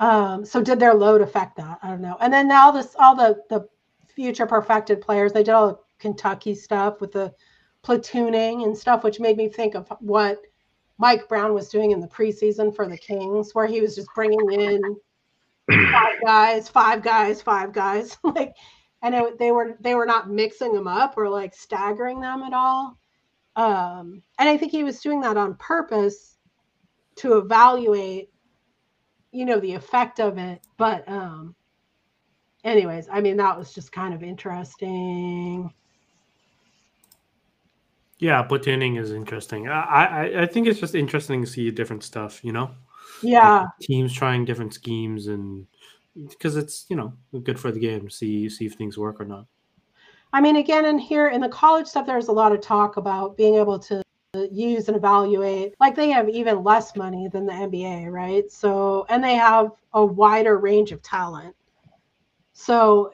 Um, 0.00 0.46
so 0.46 0.62
did 0.62 0.80
their 0.80 0.94
load 0.94 1.20
affect 1.20 1.56
that? 1.56 1.78
I 1.82 1.90
don't 1.90 2.00
know. 2.00 2.16
And 2.20 2.32
then 2.32 2.48
now 2.48 2.70
this 2.70 2.96
all 2.98 3.14
the 3.14 3.42
the 3.50 3.68
future 4.14 4.46
perfected 4.46 5.00
players, 5.00 5.32
they 5.32 5.42
did 5.42 5.52
all 5.52 5.68
the 5.68 5.78
Kentucky 5.98 6.54
stuff 6.54 7.00
with 7.00 7.12
the 7.12 7.32
platooning 7.84 8.64
and 8.64 8.76
stuff, 8.76 9.04
which 9.04 9.20
made 9.20 9.36
me 9.36 9.48
think 9.48 9.74
of 9.74 9.92
what 10.00 10.40
Mike 10.98 11.28
Brown 11.28 11.54
was 11.54 11.68
doing 11.68 11.92
in 11.92 12.00
the 12.00 12.08
preseason 12.08 12.74
for 12.74 12.88
the 12.88 12.96
Kings, 12.96 13.54
where 13.54 13.66
he 13.66 13.80
was 13.80 13.94
just 13.94 14.08
bringing 14.14 14.52
in 14.52 14.80
five 15.92 16.16
guys, 16.24 16.68
five 16.68 17.02
guys, 17.02 17.42
five 17.42 17.72
guys, 17.72 18.18
like, 18.24 18.54
and 19.02 19.14
it, 19.14 19.38
they 19.38 19.50
were 19.50 19.76
they 19.80 19.94
were 19.94 20.06
not 20.06 20.30
mixing 20.30 20.72
them 20.72 20.88
up 20.88 21.14
or 21.18 21.28
like 21.28 21.54
staggering 21.54 22.20
them 22.20 22.42
at 22.42 22.54
all. 22.54 22.98
Um, 23.56 24.22
and 24.38 24.48
I 24.48 24.56
think 24.56 24.72
he 24.72 24.84
was 24.84 25.00
doing 25.00 25.20
that 25.20 25.36
on 25.36 25.56
purpose 25.56 26.38
to 27.16 27.36
evaluate 27.36 28.29
you 29.32 29.44
know 29.44 29.60
the 29.60 29.74
effect 29.74 30.20
of 30.20 30.38
it 30.38 30.60
but 30.76 31.08
um 31.08 31.54
anyways 32.64 33.08
i 33.12 33.20
mean 33.20 33.36
that 33.36 33.56
was 33.56 33.72
just 33.72 33.92
kind 33.92 34.14
of 34.14 34.22
interesting. 34.22 35.72
Yeah 38.18 38.46
platooning 38.46 38.98
is 38.98 39.12
interesting. 39.12 39.68
I 39.68 39.80
i, 39.80 40.42
I 40.42 40.46
think 40.46 40.66
it's 40.66 40.80
just 40.80 40.94
interesting 40.94 41.40
to 41.42 41.46
see 41.46 41.70
different 41.70 42.02
stuff 42.02 42.44
you 42.44 42.52
know? 42.52 42.70
Yeah. 43.22 43.60
Like 43.60 43.68
teams 43.80 44.12
trying 44.12 44.44
different 44.44 44.74
schemes 44.74 45.26
and 45.28 45.66
because 46.28 46.56
it's 46.56 46.86
you 46.88 46.96
know 46.96 47.12
good 47.44 47.58
for 47.58 47.70
the 47.70 47.80
game 47.80 48.10
see 48.10 48.48
see 48.48 48.66
if 48.66 48.74
things 48.74 48.98
work 48.98 49.20
or 49.20 49.24
not. 49.24 49.46
I 50.32 50.40
mean 50.40 50.56
again 50.56 50.84
in 50.84 50.98
here 50.98 51.28
in 51.28 51.40
the 51.40 51.48
college 51.48 51.86
stuff 51.86 52.06
there's 52.06 52.28
a 52.28 52.32
lot 52.32 52.52
of 52.52 52.60
talk 52.60 52.96
about 52.98 53.36
being 53.36 53.54
able 53.54 53.78
to 53.78 54.02
use 54.52 54.86
and 54.86 54.96
evaluate 54.96 55.74
like 55.80 55.96
they 55.96 56.10
have 56.10 56.28
even 56.28 56.62
less 56.62 56.94
money 56.94 57.28
than 57.28 57.46
the 57.46 57.52
nba 57.52 58.10
right? 58.10 58.50
So 58.50 59.04
and 59.08 59.22
they 59.22 59.34
have 59.34 59.72
a 59.92 60.04
wider 60.04 60.58
range 60.58 60.92
of 60.92 61.02
talent. 61.02 61.54
So 62.52 63.12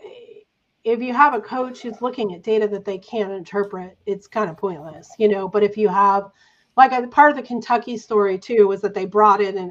if 0.84 1.00
you 1.00 1.14
have 1.14 1.32
a 1.32 1.40
coach 1.40 1.80
who's 1.80 2.02
looking 2.02 2.34
at 2.34 2.42
data 2.42 2.68
that 2.68 2.84
they 2.84 2.98
can't 2.98 3.32
interpret 3.32 3.96
it's 4.04 4.26
kind 4.26 4.50
of 4.50 4.58
pointless 4.58 5.10
you 5.18 5.28
know? 5.28 5.48
But 5.48 5.62
if 5.62 5.78
you 5.78 5.88
have 5.88 6.30
like 6.76 6.92
a 6.92 7.06
part 7.06 7.30
of 7.30 7.36
the 7.36 7.42
kentucky 7.42 7.96
story 7.96 8.38
too 8.38 8.68
was 8.68 8.82
that 8.82 8.92
they 8.92 9.06
brought 9.06 9.40
in 9.40 9.56
an 9.56 9.70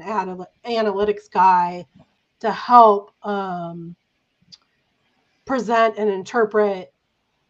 analytics 0.66 1.30
guy 1.30 1.86
to 2.40 2.50
help 2.50 3.12
um, 3.22 3.94
present 5.44 5.94
and 5.96 6.10
interpret 6.10 6.92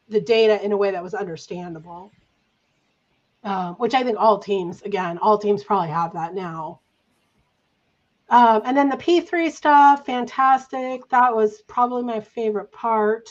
the 0.09 0.21
data 0.21 0.63
in 0.63 0.73
a 0.73 0.77
way 0.77 0.91
that 0.91 1.03
was 1.03 1.15
understandable 1.15 2.13
um, 3.47 3.77
which 3.77 3.95
I 3.95 4.03
think 4.03 4.19
all 4.19 4.41
teams, 4.41 4.83
again, 4.83 5.19
all 5.19 5.39
teams 5.39 5.63
probably 5.63 5.89
have 5.89 6.13
that 6.15 6.35
now. 6.35 6.81
Um, 8.29 8.63
and 8.65 8.77
then 8.77 8.89
the 8.89 8.97
P3 8.97 9.53
stuff, 9.53 10.05
fantastic. 10.05 11.09
That 11.11 11.35
was 11.35 11.63
probably 11.63 12.03
my 12.03 12.19
favorite 12.19 12.73
part. 12.73 13.31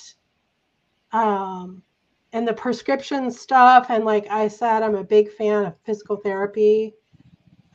Um, 1.11 1.83
and 2.31 2.47
the 2.47 2.53
prescription 2.53 3.29
stuff, 3.29 3.87
and 3.89 4.05
like 4.05 4.25
I 4.29 4.47
said, 4.47 4.83
I'm 4.83 4.95
a 4.95 5.03
big 5.03 5.31
fan 5.33 5.65
of 5.65 5.75
physical 5.83 6.15
therapy. 6.15 6.93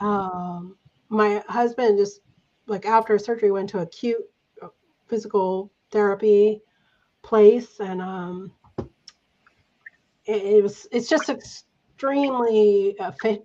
Um, 0.00 0.76
my 1.10 1.44
husband 1.46 1.98
just 1.98 2.20
like 2.66 2.86
after 2.86 3.18
surgery 3.18 3.50
went 3.50 3.68
to 3.70 3.80
acute 3.80 4.22
physical 5.08 5.70
therapy 5.90 6.62
place, 7.22 7.80
and 7.80 8.00
um, 8.00 8.52
it, 10.24 10.42
it 10.42 10.62
was 10.62 10.86
it's 10.90 11.08
just 11.08 11.28
extremely 12.00 12.96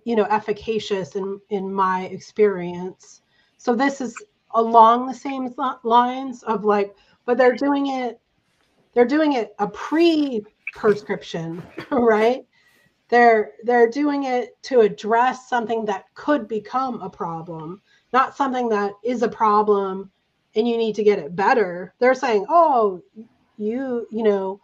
you 0.04 0.16
know 0.16 0.24
efficacious 0.30 1.14
in 1.14 1.38
in 1.50 1.70
my 1.70 2.06
experience 2.06 3.20
so 3.58 3.74
this 3.74 4.00
is 4.00 4.16
along 4.54 5.06
the 5.06 5.12
same 5.12 5.54
lines 5.82 6.42
of 6.44 6.64
like 6.64 6.96
but 7.26 7.36
they're 7.36 7.54
doing 7.54 7.88
it 7.88 8.18
they're 8.94 9.04
doing 9.04 9.34
it 9.34 9.54
a 9.58 9.68
pre 9.68 10.42
prescription 10.72 11.62
right 11.90 12.46
they're 13.10 13.52
they're 13.64 13.90
doing 13.90 14.24
it 14.24 14.56
to 14.62 14.80
address 14.80 15.50
something 15.50 15.84
that 15.84 16.06
could 16.14 16.48
become 16.48 17.02
a 17.02 17.10
problem 17.10 17.82
not 18.14 18.34
something 18.34 18.70
that 18.70 18.92
is 19.04 19.22
a 19.22 19.28
problem 19.28 20.10
and 20.54 20.66
you 20.66 20.78
need 20.78 20.94
to 20.94 21.04
get 21.04 21.18
it 21.18 21.36
better. 21.36 21.92
They're 21.98 22.14
saying, 22.14 22.46
oh, 22.48 23.02
you, 23.58 24.06
you 24.10 24.22
know, 24.22 24.58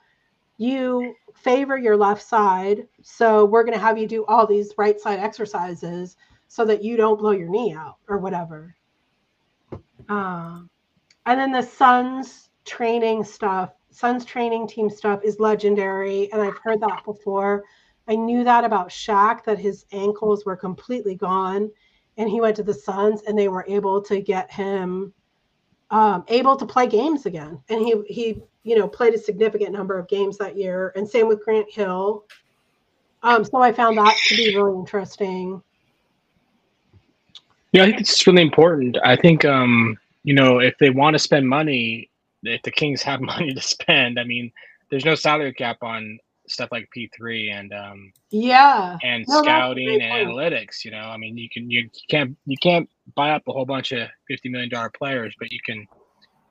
you 0.63 1.15
favor 1.35 1.77
your 1.77 1.97
left 1.97 2.23
side. 2.23 2.87
So 3.03 3.45
we're 3.45 3.65
going 3.65 3.77
to 3.77 3.85
have 3.85 3.99
you 3.99 4.07
do 4.07 4.25
all 4.27 4.47
these 4.47 4.73
right 4.79 4.99
side 5.01 5.19
exercises 5.19 6.17
so 6.49 6.65
that 6.67 6.85
you 6.85 6.97
don't 6.97 7.19
blow 7.19 7.33
your 7.33 7.49
knee 7.49 7.73
out 7.73 7.97
or 8.09 8.19
whatever. 8.19 8.75
Um, 10.09 10.71
and 11.27 11.41
then 11.41 11.53
the 11.53 11.63
Suns 11.63 12.51
training 12.65 13.25
stuff, 13.25 13.73
Suns 13.91 14.25
training 14.25 14.69
team 14.69 14.89
stuff 14.89 15.21
is 15.25 15.41
legendary. 15.41 16.31
And 16.33 16.41
I've 16.41 16.59
heard 16.63 16.81
that 16.81 17.03
before. 17.05 17.65
I 18.09 18.17
knew 18.17 18.45
that 18.45 18.65
about 18.65 18.89
Shaq, 18.89 19.45
that 19.45 19.59
his 19.59 19.85
ankles 19.93 20.45
were 20.45 20.57
completely 20.57 21.15
gone. 21.15 21.71
And 22.19 22.29
he 22.29 22.41
went 22.41 22.57
to 22.57 22.63
the 22.63 22.75
Suns 22.75 23.23
and 23.23 23.39
they 23.39 23.49
were 23.49 23.65
able 23.67 24.03
to 24.03 24.21
get 24.21 24.53
him 24.53 25.13
um, 25.91 26.25
able 26.29 26.57
to 26.57 26.67
play 26.67 26.87
games 26.87 27.27
again. 27.27 27.61
And 27.69 27.81
he, 27.81 28.03
he, 28.07 28.43
you 28.65 28.77
know, 28.77 28.87
played 28.87 29.15
a 29.15 29.19
significant 29.19 29.73
number 29.73 29.99
of 29.99 30.09
games 30.09 30.39
that 30.39 30.57
year. 30.57 30.93
And 30.97 31.09
same 31.09 31.29
with 31.29 31.45
Grant 31.45 31.71
Hill. 31.71 32.25
Um, 33.23 33.45
so 33.45 33.59
I 33.59 33.73
found 33.73 33.99
that 33.99 34.17
to 34.29 34.37
be 34.37 34.57
really 34.57 34.79
interesting. 34.79 35.63
Yeah, 37.73 37.85
I 37.85 37.87
think 37.87 38.01
it's 38.01 38.27
really 38.27 38.43
important. 38.43 38.99
I 39.03 39.17
think, 39.17 39.45
um, 39.45 39.97
you 40.25 40.35
know, 40.35 40.59
if 40.59 40.75
they 40.79 40.91
want 40.91 41.15
to 41.15 41.19
spend 41.19 41.49
money, 41.49 42.11
if 42.43 42.63
the 42.63 42.71
Kings 42.71 43.03
have 43.03 43.21
money 43.21 43.55
to 43.55 43.61
spend, 43.61 44.19
I 44.19 44.25
mean, 44.25 44.53
there's 44.91 45.05
no 45.05 45.15
salary 45.15 45.55
cap 45.55 45.79
on 45.83 46.19
stuff 46.49 46.69
like 46.71 46.89
P3 46.95 47.53
and 47.53 47.73
um, 47.73 48.13
yeah, 48.31 48.99
and 49.03 49.25
no, 49.29 49.43
scouting 49.43 50.03
and 50.03 50.29
analytics. 50.29 50.85
You 50.85 50.91
know, 50.91 50.99
I 50.99 51.17
mean, 51.17 51.39
you 51.39 51.49
can 51.51 51.71
you 51.71 51.89
can't 52.11 52.37
you 52.45 52.57
can't 52.63 52.89
buy 53.17 53.31
up 53.31 53.43
a 53.49 53.53
whole 53.53 53.65
bunch 53.65 53.93
of 53.93 54.09
fifty 54.29 54.49
million 54.49 54.69
dollar 54.69 54.91
players, 54.91 55.35
but 55.39 55.51
you 55.51 55.61
can 55.65 55.87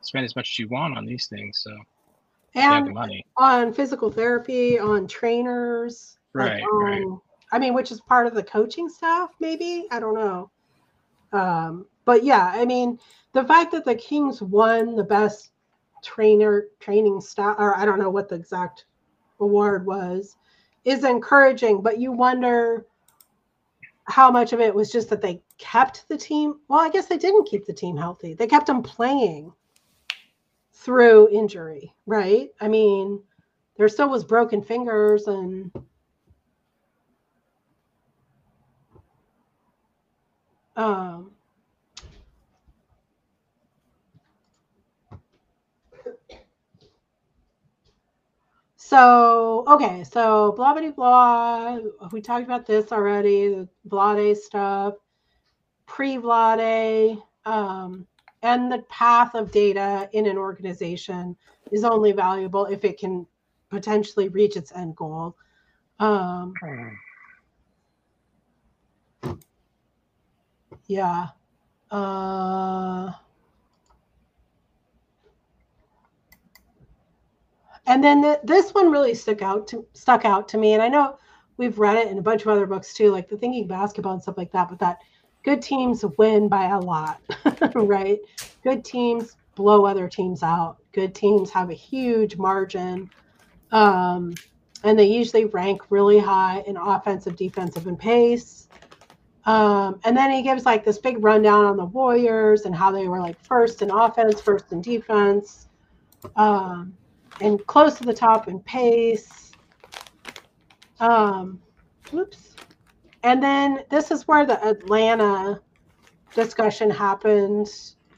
spend 0.01 0.25
as 0.25 0.35
much 0.35 0.51
as 0.53 0.59
you 0.59 0.67
want 0.69 0.97
on 0.97 1.05
these 1.05 1.27
things. 1.27 1.61
So 1.63 1.71
and 2.55 2.93
money. 2.93 3.25
on 3.37 3.73
physical 3.73 4.11
therapy, 4.11 4.79
on 4.79 5.07
trainers, 5.07 6.17
right, 6.33 6.53
like 6.53 6.63
on, 6.63 6.81
right. 6.81 7.19
I 7.51 7.59
mean, 7.59 7.73
which 7.73 7.91
is 7.91 8.01
part 8.01 8.27
of 8.27 8.33
the 8.33 8.43
coaching 8.43 8.89
staff, 8.89 9.29
maybe 9.39 9.87
I 9.91 9.99
don't 9.99 10.15
know. 10.15 10.51
Um, 11.33 11.85
but 12.05 12.23
yeah, 12.23 12.51
I 12.53 12.65
mean, 12.65 12.99
the 13.33 13.43
fact 13.43 13.71
that 13.71 13.85
the 13.85 13.95
Kings 13.95 14.41
won 14.41 14.95
the 14.95 15.03
best 15.03 15.51
trainer 16.03 16.65
training 16.79 17.21
staff, 17.21 17.55
or 17.57 17.77
I 17.77 17.85
don't 17.85 17.99
know 17.99 18.09
what 18.09 18.29
the 18.29 18.35
exact 18.35 18.85
award 19.39 19.85
was, 19.85 20.35
is 20.83 21.03
encouraging. 21.03 21.81
But 21.81 21.99
you 21.99 22.11
wonder 22.11 22.85
how 24.05 24.31
much 24.31 24.51
of 24.51 24.59
it 24.59 24.73
was 24.73 24.91
just 24.91 25.09
that 25.09 25.21
they 25.21 25.41
kept 25.57 26.07
the 26.09 26.17
team. 26.17 26.59
Well, 26.67 26.79
I 26.79 26.89
guess 26.89 27.05
they 27.05 27.17
didn't 27.17 27.47
keep 27.47 27.65
the 27.65 27.73
team 27.73 27.95
healthy. 27.95 28.33
They 28.33 28.47
kept 28.47 28.67
them 28.67 28.81
playing 28.81 29.53
through 30.81 31.29
injury, 31.29 31.93
right? 32.07 32.49
I 32.59 32.67
mean, 32.67 33.21
there 33.77 33.87
still 33.87 34.09
was 34.09 34.23
broken 34.23 34.61
fingers 34.63 35.27
and 35.27 35.71
um 40.75 41.31
So, 48.75 49.63
okay, 49.67 50.03
so 50.03 50.51
blah, 50.53 50.73
blah, 50.73 50.91
blah. 50.91 51.77
We 52.11 52.19
talked 52.19 52.43
about 52.43 52.65
this 52.65 52.91
already, 52.91 53.47
the 53.47 53.69
Vlade 53.87 54.35
stuff, 54.35 54.95
pre 55.85 56.17
Vlade, 56.17 57.21
um, 57.45 58.05
and 58.43 58.72
the 58.72 58.80
path 58.89 59.35
of 59.35 59.51
data 59.51 60.09
in 60.13 60.26
an 60.26 60.38
organization 60.38 61.35
is 61.72 61.84
only 61.84 62.11
valuable 62.11 62.65
if 62.65 62.84
it 62.84 62.99
can 62.99 63.26
potentially 63.69 64.30
reach 64.30 64.55
its 64.55 64.72
end 64.73 64.95
goal. 64.95 65.35
Um, 65.99 66.53
yeah. 70.88 71.27
Uh, 71.89 73.11
And 77.88 78.03
then 78.03 78.22
the, 78.22 78.39
this 78.43 78.73
one 78.73 78.91
really 78.91 79.13
stuck 79.13 79.41
out 79.41 79.68
to 79.68 79.85
stuck 79.93 80.23
out 80.23 80.47
to 80.49 80.57
me, 80.57 80.73
and 80.73 80.81
I 80.81 80.88
know 80.88 81.18
we've 81.57 81.80
read 81.80 81.97
it 81.97 82.07
in 82.09 82.18
a 82.18 82.22
bunch 82.22 82.43
of 82.43 82.47
other 82.47 82.65
books 82.65 82.93
too, 82.93 83.11
like 83.11 83.27
the 83.27 83.38
Thinking 83.38 83.68
Basketball 83.68 84.13
and 84.13 84.22
stuff 84.22 84.38
like 84.38 84.51
that. 84.51 84.69
But 84.69 84.80
that 84.80 84.99
good 85.43 85.61
teams 85.61 86.05
win 86.18 86.47
by 86.47 86.69
a 86.69 86.80
lot, 86.80 87.22
right? 87.76 88.19
Good 88.63 88.85
teams 88.85 89.35
blow 89.55 89.85
other 89.85 90.07
teams 90.07 90.43
out. 90.43 90.77
Good 90.91 91.15
teams 91.15 91.49
have 91.51 91.69
a 91.69 91.73
huge 91.73 92.38
margin, 92.38 93.09
um, 93.72 94.34
and 94.84 94.97
they 94.97 95.05
usually 95.05 95.45
rank 95.45 95.81
really 95.89 96.19
high 96.19 96.63
in 96.68 96.77
offensive, 96.77 97.35
defensive, 97.35 97.88
and 97.88 97.97
pace. 97.97 98.68
Um, 99.45 99.99
and 100.03 100.15
then 100.15 100.31
he 100.31 100.43
gives 100.43 100.65
like 100.65 100.85
this 100.85 100.97
big 100.97 101.23
rundown 101.23 101.65
on 101.65 101.77
the 101.77 101.85
Warriors 101.85 102.65
and 102.65 102.76
how 102.76 102.91
they 102.91 103.07
were 103.07 103.19
like 103.19 103.43
first 103.43 103.81
in 103.81 103.89
offense, 103.89 104.39
first 104.39 104.72
in 104.72 104.81
defense. 104.81 105.68
Um, 106.35 106.95
and 107.39 107.65
close 107.65 107.97
to 107.97 108.03
the 108.03 108.13
top 108.13 108.47
in 108.47 108.59
pace. 108.59 109.51
Um, 110.99 111.59
whoops. 112.11 112.50
And 113.23 113.41
then 113.41 113.84
this 113.89 114.11
is 114.11 114.27
where 114.27 114.45
the 114.45 114.64
Atlanta 114.65 115.61
discussion 116.34 116.89
happened 116.89 117.68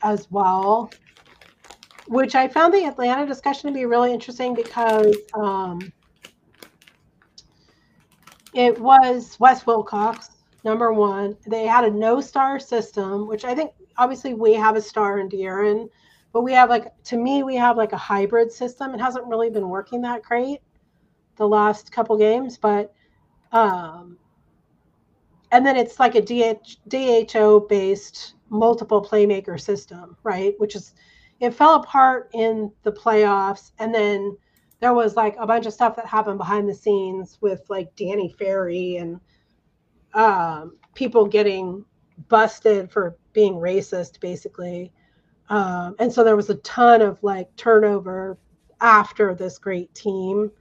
as 0.01 0.31
well, 0.31 0.91
which 2.07 2.35
I 2.35 2.47
found 2.47 2.73
the 2.73 2.85
Atlanta 2.85 3.25
discussion 3.25 3.69
to 3.69 3.73
be 3.73 3.85
really 3.85 4.13
interesting 4.13 4.53
because 4.53 5.15
um, 5.33 5.91
it 8.53 8.79
was 8.79 9.37
Wes 9.39 9.65
Wilcox, 9.65 10.29
number 10.63 10.93
one. 10.93 11.37
They 11.47 11.65
had 11.65 11.83
a 11.83 11.91
no 11.91 12.21
star 12.21 12.59
system, 12.59 13.27
which 13.27 13.43
I 13.43 13.55
think 13.55 13.71
obviously 13.97 14.33
we 14.33 14.53
have 14.53 14.75
a 14.75 14.81
star 14.81 15.19
in 15.19 15.29
De'Aaron 15.29 15.89
but 16.33 16.41
we 16.41 16.51
have 16.51 16.69
like 16.69 16.91
to 17.03 17.15
me 17.15 17.43
we 17.43 17.55
have 17.55 17.77
like 17.77 17.93
a 17.93 17.97
hybrid 17.97 18.51
system 18.51 18.93
it 18.93 18.99
hasn't 18.99 19.25
really 19.27 19.49
been 19.49 19.69
working 19.69 20.01
that 20.01 20.23
great 20.23 20.59
the 21.37 21.47
last 21.47 21.91
couple 21.91 22.17
games 22.17 22.57
but 22.57 22.93
um 23.51 24.17
and 25.53 25.65
then 25.65 25.77
it's 25.77 25.99
like 25.99 26.15
a 26.15 26.21
DH, 26.21 26.77
dho 26.89 27.59
based 27.61 28.33
multiple 28.49 29.01
playmaker 29.01 29.59
system 29.59 30.17
right? 30.23 30.53
Which 30.59 30.75
is 30.75 30.93
it 31.39 31.53
fell 31.53 31.75
apart 31.75 32.29
in 32.33 32.71
the 32.83 32.91
playoffs. 32.91 33.71
And 33.79 33.93
then 33.93 34.37
there 34.79 34.93
was 34.93 35.15
like 35.15 35.35
a 35.37 35.47
bunch 35.47 35.65
of 35.65 35.73
stuff 35.73 35.95
that 35.95 36.05
happened 36.05 36.37
behind 36.37 36.67
the 36.67 36.73
scenes 36.73 37.37
with 37.41 37.61
like 37.69 37.95
danny 37.95 38.33
ferry 38.37 38.97
and 38.97 39.19
um, 40.13 40.77
people 40.95 41.25
getting 41.25 41.85
busted 42.29 42.91
for 42.91 43.17
being 43.33 43.53
racist 43.53 44.19
basically. 44.19 44.91
Um, 45.49 45.95
and 45.99 46.11
so 46.11 46.23
there 46.23 46.35
was 46.35 46.49
a 46.49 46.55
ton 46.55 47.01
of 47.01 47.21
like 47.23 47.53
turnover 47.57 48.37
after 48.81 49.35
this 49.35 49.57
great 49.57 49.93
team. 49.93 50.51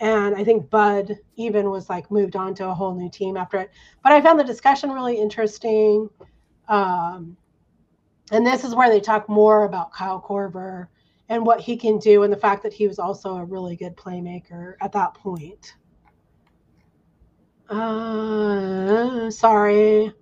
And 0.00 0.34
I 0.34 0.44
think 0.44 0.70
Bud 0.70 1.18
even 1.36 1.70
was 1.70 1.88
like 1.88 2.10
moved 2.10 2.36
on 2.36 2.54
to 2.56 2.68
a 2.68 2.74
whole 2.74 2.94
new 2.94 3.08
team 3.08 3.36
after 3.36 3.58
it. 3.58 3.70
But 4.02 4.12
I 4.12 4.20
found 4.20 4.38
the 4.38 4.44
discussion 4.44 4.90
really 4.90 5.16
interesting. 5.16 6.10
Um, 6.68 7.36
and 8.32 8.46
this 8.46 8.64
is 8.64 8.74
where 8.74 8.90
they 8.90 9.00
talk 9.00 9.28
more 9.28 9.64
about 9.64 9.92
Kyle 9.92 10.20
Korver 10.20 10.88
and 11.28 11.44
what 11.46 11.60
he 11.60 11.76
can 11.76 11.98
do, 11.98 12.22
and 12.22 12.32
the 12.32 12.36
fact 12.36 12.62
that 12.62 12.72
he 12.72 12.86
was 12.86 12.98
also 12.98 13.36
a 13.36 13.44
really 13.44 13.76
good 13.76 13.96
playmaker 13.96 14.74
at 14.80 14.92
that 14.92 15.14
point. 15.14 15.74
Uh, 17.68 19.30
sorry. 19.30 20.12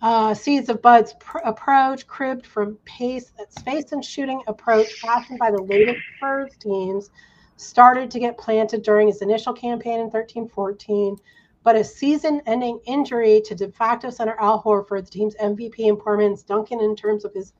Uh, 0.00 0.34
seeds 0.34 0.68
of 0.68 0.82
Bud's 0.82 1.14
pr- 1.20 1.38
approach, 1.38 2.06
cribbed 2.06 2.46
from 2.46 2.76
pace, 2.84 3.32
space 3.50 3.92
and 3.92 4.04
shooting 4.04 4.42
approach 4.48 4.92
fashioned 4.94 5.38
by 5.38 5.50
the 5.50 5.62
latest 5.62 6.00
Spurs 6.16 6.50
teams, 6.58 7.10
started 7.56 8.10
to 8.10 8.18
get 8.18 8.38
planted 8.38 8.82
during 8.82 9.08
his 9.08 9.22
initial 9.22 9.52
campaign 9.52 10.00
in 10.00 10.10
13-14. 10.10 11.18
But 11.64 11.76
a 11.76 11.84
season-ending 11.84 12.80
injury 12.86 13.40
to 13.44 13.54
de 13.54 13.70
facto 13.70 14.10
center 14.10 14.36
Al 14.40 14.62
Horford, 14.62 15.04
the 15.04 15.10
team's 15.10 15.36
MVP, 15.36 15.88
and 15.88 15.98
poor 15.98 16.16
man's 16.16 16.42
Duncan, 16.42 16.80
in 16.80 16.96
terms 16.96 17.24
of 17.24 17.32
his 17.32 17.52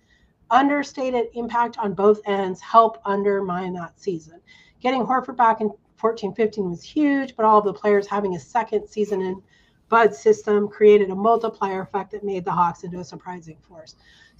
understated 0.50 1.28
impact 1.34 1.78
on 1.78 1.94
both 1.94 2.20
ends, 2.26 2.60
help 2.60 2.98
undermine 3.04 3.72
that 3.74 3.98
season. 4.00 4.40
Getting 4.80 5.04
Horford 5.04 5.36
back 5.36 5.60
in 5.60 5.70
14-15 6.00 6.68
was 6.68 6.82
huge, 6.82 7.36
but 7.36 7.46
all 7.46 7.58
of 7.58 7.64
the 7.64 7.72
players 7.72 8.08
having 8.08 8.34
a 8.34 8.40
second 8.40 8.88
season 8.88 9.22
in 9.22 9.40
Bud 9.88 10.14
system 10.14 10.68
created 10.68 11.10
a 11.10 11.14
multiplier 11.14 11.82
effect 11.82 12.10
that 12.10 12.24
made 12.24 12.44
the 12.44 12.50
Hawks 12.50 12.82
into 12.82 12.98
a 12.98 13.04
surprising 13.04 13.58
force. 13.68 13.94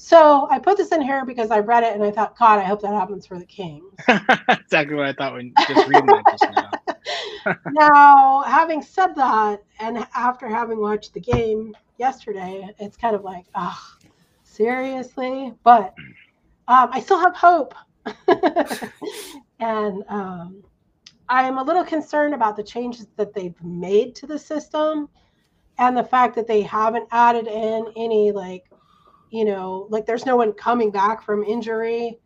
So 0.05 0.49
I 0.51 0.59
put 0.59 0.77
this 0.77 0.91
in 0.91 1.01
here 1.01 1.25
because 1.25 1.53
I 1.53 1.61
read 1.61 1.85
it 1.85 1.95
and 1.95 2.03
I 2.03 2.11
thought, 2.11 2.37
God, 2.37 2.59
I 2.59 2.65
hope 2.65 2.83
that 2.83 2.93
happens 2.93 3.25
for 3.25 3.39
the 3.39 3.47
Kings. 3.47 3.95
exactly 4.49 4.97
what 4.97 5.07
I 5.07 5.13
thought 5.13 5.35
when 5.35 5.55
just 5.69 5.87
reading 5.87 6.07
that 6.07 6.29
just 6.29 6.45
now. 6.51 7.57
now, 7.71 8.43
having 8.43 8.83
said 8.83 9.15
that, 9.15 9.63
and 9.79 10.05
after 10.17 10.49
having 10.49 10.81
watched 10.81 11.15
the 11.15 11.21
game 11.21 11.73
yesterday, 11.99 12.69
it's 12.81 12.97
kind 12.97 13.15
of 13.15 13.23
like, 13.23 13.45
oh, 13.55 13.81
seriously? 14.43 15.55
But 15.63 15.95
um, 16.67 16.91
I 16.93 16.99
still 16.99 17.21
have 17.21 17.37
hope. 17.37 17.73
and 19.61 20.03
um, 20.09 20.65
I'm 21.29 21.59
a 21.59 21.63
little 21.63 21.85
concerned 21.85 22.35
about 22.35 22.57
the 22.57 22.65
changes 22.65 23.07
that 23.17 23.35
they've 23.35 23.63
made 23.63 24.17
to 24.17 24.27
the 24.27 24.39
system 24.39 25.09
and 25.79 25.97
the 25.97 26.05
fact 26.05 26.35
that 26.35 26.49
they 26.49 26.63
haven't 26.63 27.07
added 27.13 27.47
in 27.47 27.87
any 27.97 28.33
like 28.33 28.65
you 29.33 29.45
know 29.45 29.87
like 29.91 30.07
there's 30.07 30.27
no 30.27 30.37
one 30.37 30.53
coming 30.53 30.91
back 30.91 31.23
from 31.23 31.43
injury 31.43 32.19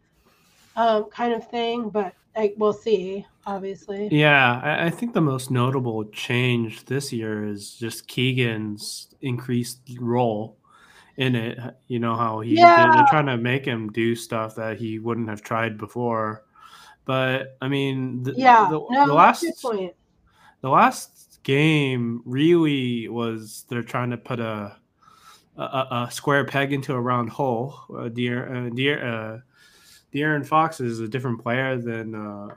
um, 0.75 1.05
kind 1.05 1.33
of 1.33 1.49
thing 1.49 1.89
but 1.89 2.15
like 2.37 2.55
we'll 2.59 2.73
see 2.73 3.25
obviously. 3.47 4.09
Yeah 4.11 4.61
I, 4.63 4.87
I, 4.87 4.91
think 4.91 5.15
the 5.15 5.21
most 5.21 5.51
notable 5.51 6.05
change 6.07 6.85
this 6.85 7.13
year 7.13 7.47
is 7.47 7.75
just 7.75 8.09
keegan's 8.09 9.15
increased 9.23 9.81
role 9.99 10.59
in 11.17 11.35
it. 11.35 11.59
You 11.87 11.99
know 11.99 12.15
how 12.15 12.41
he 12.41 12.57
yeah. 12.57 12.93
they're 12.95 13.07
trying 13.09 13.27
to 13.27 13.37
make 13.37 13.65
him 13.65 13.91
do 13.91 14.15
stuff 14.15 14.57
that 14.57 14.79
he 14.79 14.99
wouldn't 14.99 15.29
have 15.29 15.43
tried 15.43 15.79
before. 15.79 16.45
But 17.05 17.57
i 17.63 17.69
mean 17.69 18.25
the, 18.25 18.35
yeah 18.37 18.69
the, 18.69 18.85
no, 18.91 19.07
the 19.07 19.15
last 19.15 19.43
the 19.63 20.69
last 20.69 21.39
game 21.45 22.23
really 22.25 23.09
was 23.09 23.65
they're 23.69 23.85
trying 23.85 24.11
to 24.11 24.17
put 24.17 24.41
a 24.41 24.77
a, 25.57 26.07
a 26.07 26.09
square 26.11 26.45
peg 26.45 26.73
into 26.73 26.93
a 26.93 27.01
round 27.01 27.31
hole. 27.31 27.79
Uh, 27.95 28.09
Deer, 28.09 28.55
uh, 28.55 28.71
Deer, 28.71 29.05
uh, 29.05 29.39
De'Aaron 30.15 30.47
Fox 30.47 30.81
is 30.81 31.01
a 31.01 31.09
different 31.09 31.43
player 31.43 31.79
than 31.79 32.15
uh, 32.15 32.49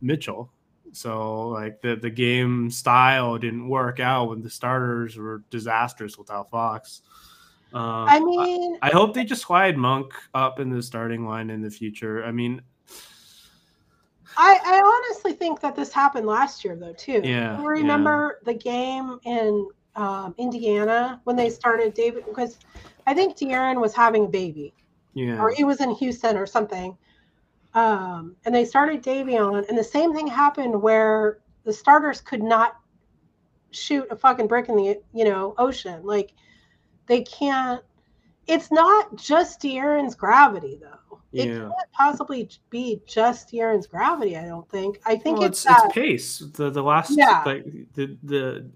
Mitchell. 0.00 0.50
So 0.92 1.48
like 1.48 1.82
the 1.82 1.96
the 1.96 2.08
game 2.08 2.70
style 2.70 3.36
didn't 3.36 3.68
work 3.68 4.00
out 4.00 4.30
when 4.30 4.40
the 4.40 4.48
starters 4.48 5.16
were 5.16 5.42
disastrous 5.50 6.16
without 6.16 6.50
Fox. 6.50 7.02
Uh, 7.74 8.06
I 8.08 8.20
mean, 8.20 8.78
I, 8.80 8.88
I, 8.88 8.92
hope 8.92 9.12
they 9.12 9.24
just 9.24 9.42
slide 9.42 9.76
Monk 9.76 10.14
up 10.32 10.60
in 10.60 10.70
the 10.70 10.82
starting 10.82 11.26
line 11.26 11.50
in 11.50 11.60
the 11.60 11.70
future. 11.70 12.24
I 12.24 12.30
mean, 12.30 12.62
I, 14.36 14.58
I 14.64 15.04
honestly 15.08 15.32
think 15.32 15.60
that 15.60 15.74
this 15.76 15.92
happened 15.92 16.26
last 16.26 16.64
year 16.64 16.76
though 16.76 16.92
too. 16.94 17.20
Yeah. 17.24 17.60
You 17.60 17.66
remember 17.66 18.40
yeah. 18.40 18.52
the 18.52 18.58
game 18.58 19.18
in 19.24 19.68
um, 19.96 20.34
Indiana 20.38 21.20
when 21.24 21.36
they 21.36 21.50
started 21.50 21.94
Davion 21.94 22.24
because 22.26 22.58
I 23.06 23.14
think 23.14 23.36
De'Aaron 23.36 23.80
was 23.80 23.94
having 23.94 24.26
a 24.26 24.28
baby. 24.28 24.74
Yeah. 25.14 25.40
Or 25.40 25.50
he 25.50 25.64
was 25.64 25.80
in 25.80 25.90
Houston 25.92 26.36
or 26.36 26.46
something. 26.46 26.96
Um, 27.74 28.36
and 28.44 28.54
they 28.54 28.64
started 28.64 29.02
Davion, 29.02 29.68
and 29.68 29.76
the 29.76 29.84
same 29.84 30.14
thing 30.14 30.26
happened 30.26 30.80
where 30.80 31.38
the 31.64 31.72
starters 31.72 32.22
could 32.22 32.42
not 32.42 32.76
shoot 33.70 34.06
a 34.10 34.16
fucking 34.16 34.46
brick 34.46 34.68
in 34.68 34.76
the 34.76 35.00
you 35.12 35.24
know 35.24 35.54
ocean. 35.58 36.04
Like 36.04 36.32
they 37.06 37.22
can't. 37.22 37.82
It's 38.46 38.70
not 38.70 39.16
just 39.16 39.60
De'Aaron's 39.60 40.14
gravity 40.14 40.78
though. 40.80 41.20
It 41.32 41.48
yeah. 41.48 41.54
can't 41.54 41.92
possibly 41.92 42.48
be 42.70 43.02
just 43.06 43.52
De'Aaron's 43.52 43.86
gravity. 43.86 44.38
I 44.38 44.46
don't 44.46 44.68
think. 44.70 45.00
I 45.04 45.16
think 45.16 45.38
well, 45.38 45.48
it's 45.48 45.66
it's, 45.66 45.84
it's, 45.84 45.94
pace. 45.94 46.38
The 46.38 46.70
the 46.70 46.82
last 46.82 47.12
yeah. 47.14 47.42
like 47.44 47.66
the 47.92 48.16
the 48.22 48.66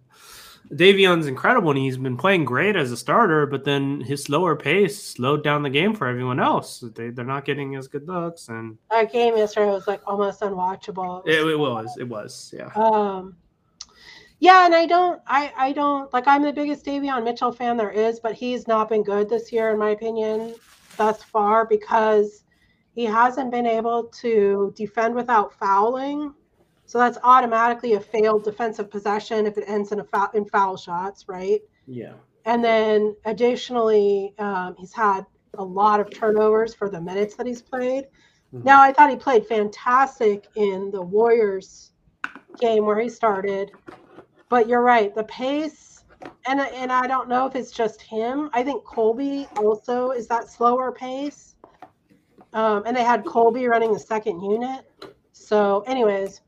Davion's 0.72 1.26
incredible 1.26 1.70
and 1.70 1.78
he's 1.80 1.96
been 1.96 2.16
playing 2.16 2.44
great 2.44 2.76
as 2.76 2.92
a 2.92 2.96
starter, 2.96 3.44
but 3.44 3.64
then 3.64 4.00
his 4.00 4.22
slower 4.22 4.54
pace 4.54 5.02
slowed 5.02 5.42
down 5.42 5.62
the 5.62 5.70
game 5.70 5.94
for 5.94 6.06
everyone 6.06 6.38
else. 6.38 6.84
They 6.94 7.10
they're 7.10 7.24
not 7.24 7.44
getting 7.44 7.74
as 7.74 7.88
good 7.88 8.06
looks 8.06 8.48
and 8.48 8.78
that 8.90 9.12
game 9.12 9.36
yesterday 9.36 9.66
was 9.70 9.88
like 9.88 10.00
almost 10.06 10.40
unwatchable. 10.42 11.26
It 11.26 11.42
was, 11.44 11.46
it, 11.46 11.50
it 11.50 11.58
was, 11.58 11.96
it 11.98 12.08
was, 12.08 12.54
yeah. 12.56 12.70
Um 12.76 13.36
yeah, 14.38 14.64
and 14.64 14.74
I 14.74 14.86
don't 14.86 15.20
I 15.26 15.52
I 15.56 15.72
don't 15.72 16.12
like 16.12 16.28
I'm 16.28 16.42
the 16.42 16.52
biggest 16.52 16.84
Davion 16.84 17.24
Mitchell 17.24 17.52
fan 17.52 17.76
there 17.76 17.90
is, 17.90 18.20
but 18.20 18.34
he's 18.34 18.68
not 18.68 18.88
been 18.88 19.02
good 19.02 19.28
this 19.28 19.52
year 19.52 19.70
in 19.70 19.78
my 19.78 19.90
opinion 19.90 20.54
thus 20.96 21.22
far 21.22 21.66
because 21.66 22.44
he 22.94 23.04
hasn't 23.04 23.50
been 23.50 23.66
able 23.66 24.04
to 24.04 24.72
defend 24.76 25.14
without 25.14 25.52
fouling. 25.54 26.34
So 26.90 26.98
that's 26.98 27.18
automatically 27.22 27.92
a 27.92 28.00
failed 28.00 28.42
defensive 28.42 28.90
possession 28.90 29.46
if 29.46 29.56
it 29.56 29.62
ends 29.68 29.92
in 29.92 30.00
a 30.00 30.04
foul, 30.04 30.28
in 30.34 30.44
foul 30.44 30.76
shots, 30.76 31.28
right? 31.28 31.60
Yeah. 31.86 32.14
And 32.46 32.64
then 32.64 33.14
additionally, 33.24 34.34
um, 34.40 34.74
he's 34.76 34.92
had 34.92 35.24
a 35.56 35.62
lot 35.62 36.00
of 36.00 36.10
turnovers 36.10 36.74
for 36.74 36.90
the 36.90 37.00
minutes 37.00 37.36
that 37.36 37.46
he's 37.46 37.62
played. 37.62 38.06
Mm-hmm. 38.52 38.64
Now 38.64 38.82
I 38.82 38.92
thought 38.92 39.08
he 39.08 39.14
played 39.14 39.46
fantastic 39.46 40.48
in 40.56 40.90
the 40.90 41.00
Warriors 41.00 41.92
game 42.58 42.86
where 42.86 42.98
he 42.98 43.08
started, 43.08 43.70
but 44.48 44.66
you're 44.66 44.82
right, 44.82 45.14
the 45.14 45.22
pace 45.22 46.02
and 46.48 46.58
and 46.58 46.90
I 46.90 47.06
don't 47.06 47.28
know 47.28 47.46
if 47.46 47.54
it's 47.54 47.70
just 47.70 48.02
him. 48.02 48.50
I 48.52 48.64
think 48.64 48.84
Colby 48.84 49.46
also 49.58 50.10
is 50.10 50.26
that 50.26 50.50
slower 50.50 50.90
pace. 50.90 51.54
Um, 52.52 52.82
and 52.84 52.96
they 52.96 53.04
had 53.04 53.24
Colby 53.24 53.68
running 53.68 53.92
the 53.92 54.00
second 54.00 54.42
unit. 54.42 54.84
So, 55.30 55.84
anyways, 55.86 56.40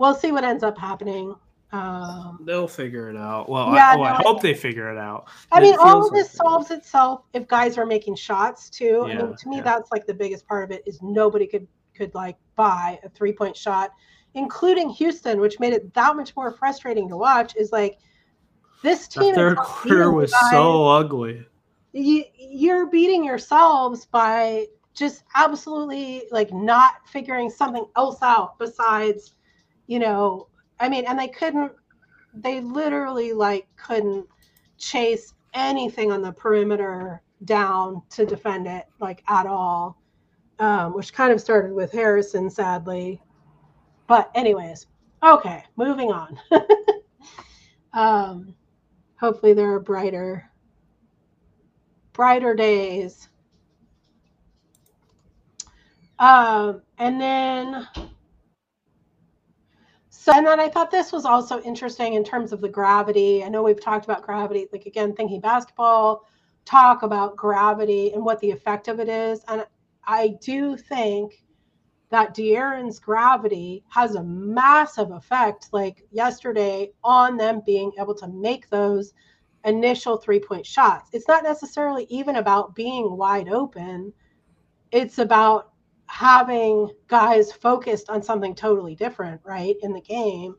we'll 0.00 0.14
see 0.14 0.32
what 0.32 0.42
ends 0.42 0.64
up 0.64 0.76
happening. 0.76 1.34
Um, 1.72 2.40
They'll 2.44 2.66
figure 2.66 3.08
it 3.08 3.16
out. 3.16 3.48
Well, 3.48 3.72
yeah, 3.72 3.90
I, 3.90 3.94
oh, 3.94 3.98
no, 3.98 4.02
I 4.02 4.22
hope 4.22 4.42
they 4.42 4.54
figure 4.54 4.90
it 4.90 4.98
out. 4.98 5.28
I 5.52 5.60
mean, 5.60 5.76
all 5.78 6.04
of 6.04 6.12
this 6.12 6.36
like 6.36 6.48
solves 6.48 6.70
itself 6.72 7.22
if 7.32 7.46
guys 7.46 7.78
are 7.78 7.86
making 7.86 8.16
shots 8.16 8.68
too. 8.68 9.04
Yeah, 9.06 9.12
I 9.12 9.22
mean, 9.22 9.36
to 9.36 9.48
me, 9.48 9.58
yeah. 9.58 9.62
that's 9.62 9.92
like 9.92 10.06
the 10.06 10.14
biggest 10.14 10.48
part 10.48 10.64
of 10.64 10.76
it 10.76 10.82
is 10.84 11.00
nobody 11.00 11.46
could 11.46 11.68
could 11.94 12.12
like 12.14 12.36
buy 12.56 12.98
a 13.04 13.08
three 13.08 13.32
point 13.32 13.56
shot, 13.56 13.92
including 14.34 14.90
Houston, 14.90 15.40
which 15.40 15.60
made 15.60 15.72
it 15.72 15.94
that 15.94 16.16
much 16.16 16.34
more 16.34 16.50
frustrating 16.50 17.08
to 17.08 17.16
watch. 17.16 17.54
Is 17.54 17.70
like 17.70 17.98
this 18.82 19.06
team. 19.06 19.34
The 19.34 19.40
third 19.40 19.58
quarter 19.58 20.10
was 20.10 20.34
so 20.50 20.88
ugly 20.88 21.46
you, 21.92 22.24
you're 22.36 22.86
beating 22.86 23.24
yourselves 23.24 24.06
by 24.06 24.66
just 24.94 25.24
absolutely 25.34 26.24
like 26.30 26.52
not 26.52 26.94
figuring 27.06 27.50
something 27.50 27.86
else 27.96 28.22
out 28.22 28.58
besides 28.58 29.34
you 29.90 29.98
know 29.98 30.46
i 30.80 30.88
mean 30.88 31.04
and 31.06 31.18
they 31.18 31.28
couldn't 31.28 31.72
they 32.34 32.60
literally 32.60 33.32
like 33.32 33.66
couldn't 33.76 34.26
chase 34.78 35.34
anything 35.54 36.12
on 36.12 36.22
the 36.22 36.32
perimeter 36.32 37.20
down 37.44 38.02
to 38.08 38.24
defend 38.24 38.66
it 38.66 38.86
like 39.00 39.22
at 39.28 39.46
all 39.46 40.00
um, 40.58 40.92
which 40.94 41.12
kind 41.12 41.32
of 41.32 41.40
started 41.40 41.72
with 41.72 41.90
harrison 41.92 42.48
sadly 42.48 43.20
but 44.06 44.30
anyways 44.34 44.86
okay 45.22 45.62
moving 45.76 46.12
on 46.12 46.38
um, 47.92 48.54
hopefully 49.18 49.52
there 49.52 49.72
are 49.72 49.80
brighter 49.80 50.50
brighter 52.20 52.54
days. 52.54 53.28
Um, 56.18 56.82
and 56.98 57.18
then, 57.18 57.88
so, 60.20 60.34
and 60.34 60.46
then 60.46 60.60
I 60.60 60.68
thought 60.68 60.90
this 60.90 61.12
was 61.12 61.24
also 61.24 61.62
interesting 61.62 62.12
in 62.12 62.22
terms 62.22 62.52
of 62.52 62.60
the 62.60 62.68
gravity. 62.68 63.42
I 63.42 63.48
know 63.48 63.62
we've 63.62 63.80
talked 63.80 64.04
about 64.04 64.22
gravity, 64.22 64.66
like 64.70 64.84
again, 64.84 65.14
thinking 65.14 65.40
basketball, 65.40 66.26
talk 66.66 67.02
about 67.02 67.36
gravity 67.36 68.12
and 68.12 68.22
what 68.22 68.38
the 68.40 68.50
effect 68.50 68.88
of 68.88 69.00
it 69.00 69.08
is. 69.08 69.40
And 69.48 69.64
I 70.04 70.36
do 70.42 70.76
think 70.76 71.42
that 72.10 72.36
De'Aaron's 72.36 72.98
gravity 73.00 73.82
has 73.88 74.14
a 74.14 74.22
massive 74.22 75.10
effect, 75.10 75.68
like 75.72 76.06
yesterday, 76.10 76.92
on 77.02 77.38
them 77.38 77.62
being 77.64 77.90
able 77.98 78.14
to 78.16 78.28
make 78.28 78.68
those 78.68 79.14
initial 79.64 80.18
three 80.18 80.40
point 80.40 80.66
shots. 80.66 81.08
It's 81.14 81.28
not 81.28 81.44
necessarily 81.44 82.04
even 82.10 82.36
about 82.36 82.74
being 82.74 83.16
wide 83.16 83.48
open, 83.48 84.12
it's 84.92 85.16
about 85.16 85.69
having 86.10 86.90
guys 87.06 87.52
focused 87.52 88.10
on 88.10 88.22
something 88.22 88.54
totally 88.54 88.94
different, 88.94 89.40
right, 89.44 89.76
in 89.82 89.92
the 89.92 90.00
game. 90.00 90.56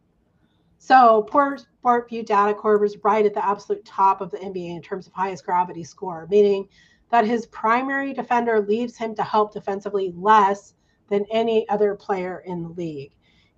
So, 0.78 1.23
poor 1.23 1.60
SportVU 1.84 2.26
Data 2.26 2.53
Corp 2.53 2.84
is 2.84 2.98
right 3.03 3.26
at 3.26 3.34
the 3.34 3.45
absolute 3.45 3.86
top 3.86 4.22
of 4.22 4.32
the 4.32 4.38
NBA 4.38 4.76
in 4.76 4.82
terms 4.82 5.07
of 5.07 5.14
highest 5.14 5.45
gravity 5.45 5.84
score, 5.84 6.28
meaning 6.32 6.68
that 7.10 7.26
his 7.26 7.45
primary 7.48 8.14
defender 8.14 8.61
leaves 8.61 8.98
him 8.98 9.14
to 9.15 9.23
help 9.23 9.53
defensively 9.53 10.14
less 10.15 10.73
than 11.10 11.26
any 11.32 11.68
other 11.69 11.95
player 11.95 12.41
in 12.45 12.64
the 12.64 12.69
league 12.69 13.11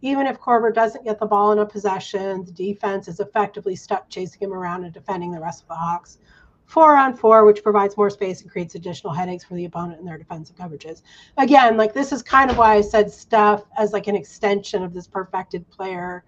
even 0.03 0.27
if 0.27 0.37
Korver 0.37 0.73
doesn't 0.73 1.05
get 1.05 1.17
the 1.17 1.25
ball 1.25 1.53
in 1.53 1.59
a 1.59 1.65
possession, 1.65 2.43
the 2.43 2.51
defense 2.51 3.07
is 3.07 3.21
effectively 3.21 3.73
stuck 3.73 4.09
chasing 4.09 4.41
him 4.41 4.53
around 4.53 4.83
and 4.83 4.93
defending 4.93 5.31
the 5.31 5.39
rest 5.39 5.61
of 5.61 5.69
the 5.69 5.75
Hawks. 5.75 6.17
Four 6.65 6.97
on 6.97 7.15
four, 7.15 7.45
which 7.45 7.61
provides 7.61 7.97
more 7.97 8.09
space 8.09 8.41
and 8.41 8.49
creates 8.49 8.75
additional 8.75 9.13
headaches 9.13 9.43
for 9.43 9.53
the 9.53 9.65
opponent 9.65 9.99
in 9.99 10.05
their 10.05 10.17
defensive 10.17 10.55
coverages. 10.55 11.01
Again, 11.37 11.77
like 11.77 11.93
this 11.93 12.11
is 12.11 12.23
kind 12.23 12.49
of 12.49 12.57
why 12.57 12.75
I 12.75 12.81
said 12.81 13.11
Steph 13.11 13.63
as 13.77 13.93
like 13.93 14.07
an 14.07 14.15
extension 14.15 14.83
of 14.83 14.93
this 14.93 15.07
perfected 15.07 15.69
player. 15.69 16.23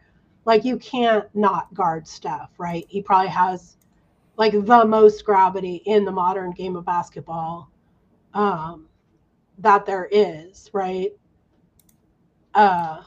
Like 0.45 0.63
you 0.63 0.77
can't 0.77 1.25
not 1.33 1.73
guard 1.73 2.07
Steph, 2.07 2.51
right? 2.57 2.85
He 2.87 3.01
probably 3.01 3.29
has 3.29 3.77
like 4.37 4.51
the 4.51 4.85
most 4.85 5.25
gravity 5.25 5.81
in 5.85 6.05
the 6.05 6.11
modern 6.11 6.51
game 6.51 6.75
of 6.75 6.85
basketball 6.85 7.71
um, 8.33 8.87
that 9.59 9.85
there 9.85 10.07
is, 10.11 10.69
right? 10.73 11.11
Uh, 12.53 13.01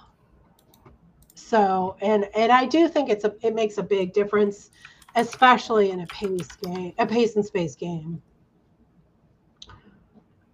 so, 1.34 1.96
and 2.00 2.28
and 2.34 2.50
I 2.50 2.66
do 2.66 2.88
think 2.88 3.08
it's 3.08 3.24
a 3.24 3.34
it 3.42 3.54
makes 3.54 3.78
a 3.78 3.82
big 3.82 4.12
difference, 4.12 4.70
especially 5.18 5.90
in 5.90 6.00
a 6.00 6.06
pace 6.06 6.48
game, 6.62 6.94
a 6.98 7.04
pace 7.04 7.34
and 7.34 7.44
space 7.44 7.74
game. 7.74 8.22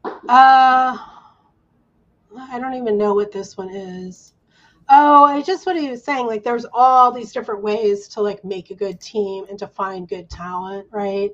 Uh, 0.04 0.96
I 2.36 2.58
don't 2.58 2.74
even 2.74 2.96
know 2.96 3.14
what 3.14 3.30
this 3.30 3.58
one 3.58 3.68
is. 3.68 4.32
Oh, 4.88 5.24
I 5.24 5.42
just 5.42 5.66
what 5.66 5.76
he 5.76 5.90
was 5.90 6.02
saying. 6.02 6.26
Like, 6.26 6.44
there's 6.44 6.64
all 6.72 7.12
these 7.12 7.32
different 7.32 7.62
ways 7.62 8.08
to 8.08 8.22
like 8.22 8.42
make 8.42 8.70
a 8.70 8.74
good 8.74 9.00
team 9.00 9.44
and 9.50 9.58
to 9.58 9.66
find 9.66 10.08
good 10.08 10.30
talent, 10.30 10.86
right? 10.90 11.30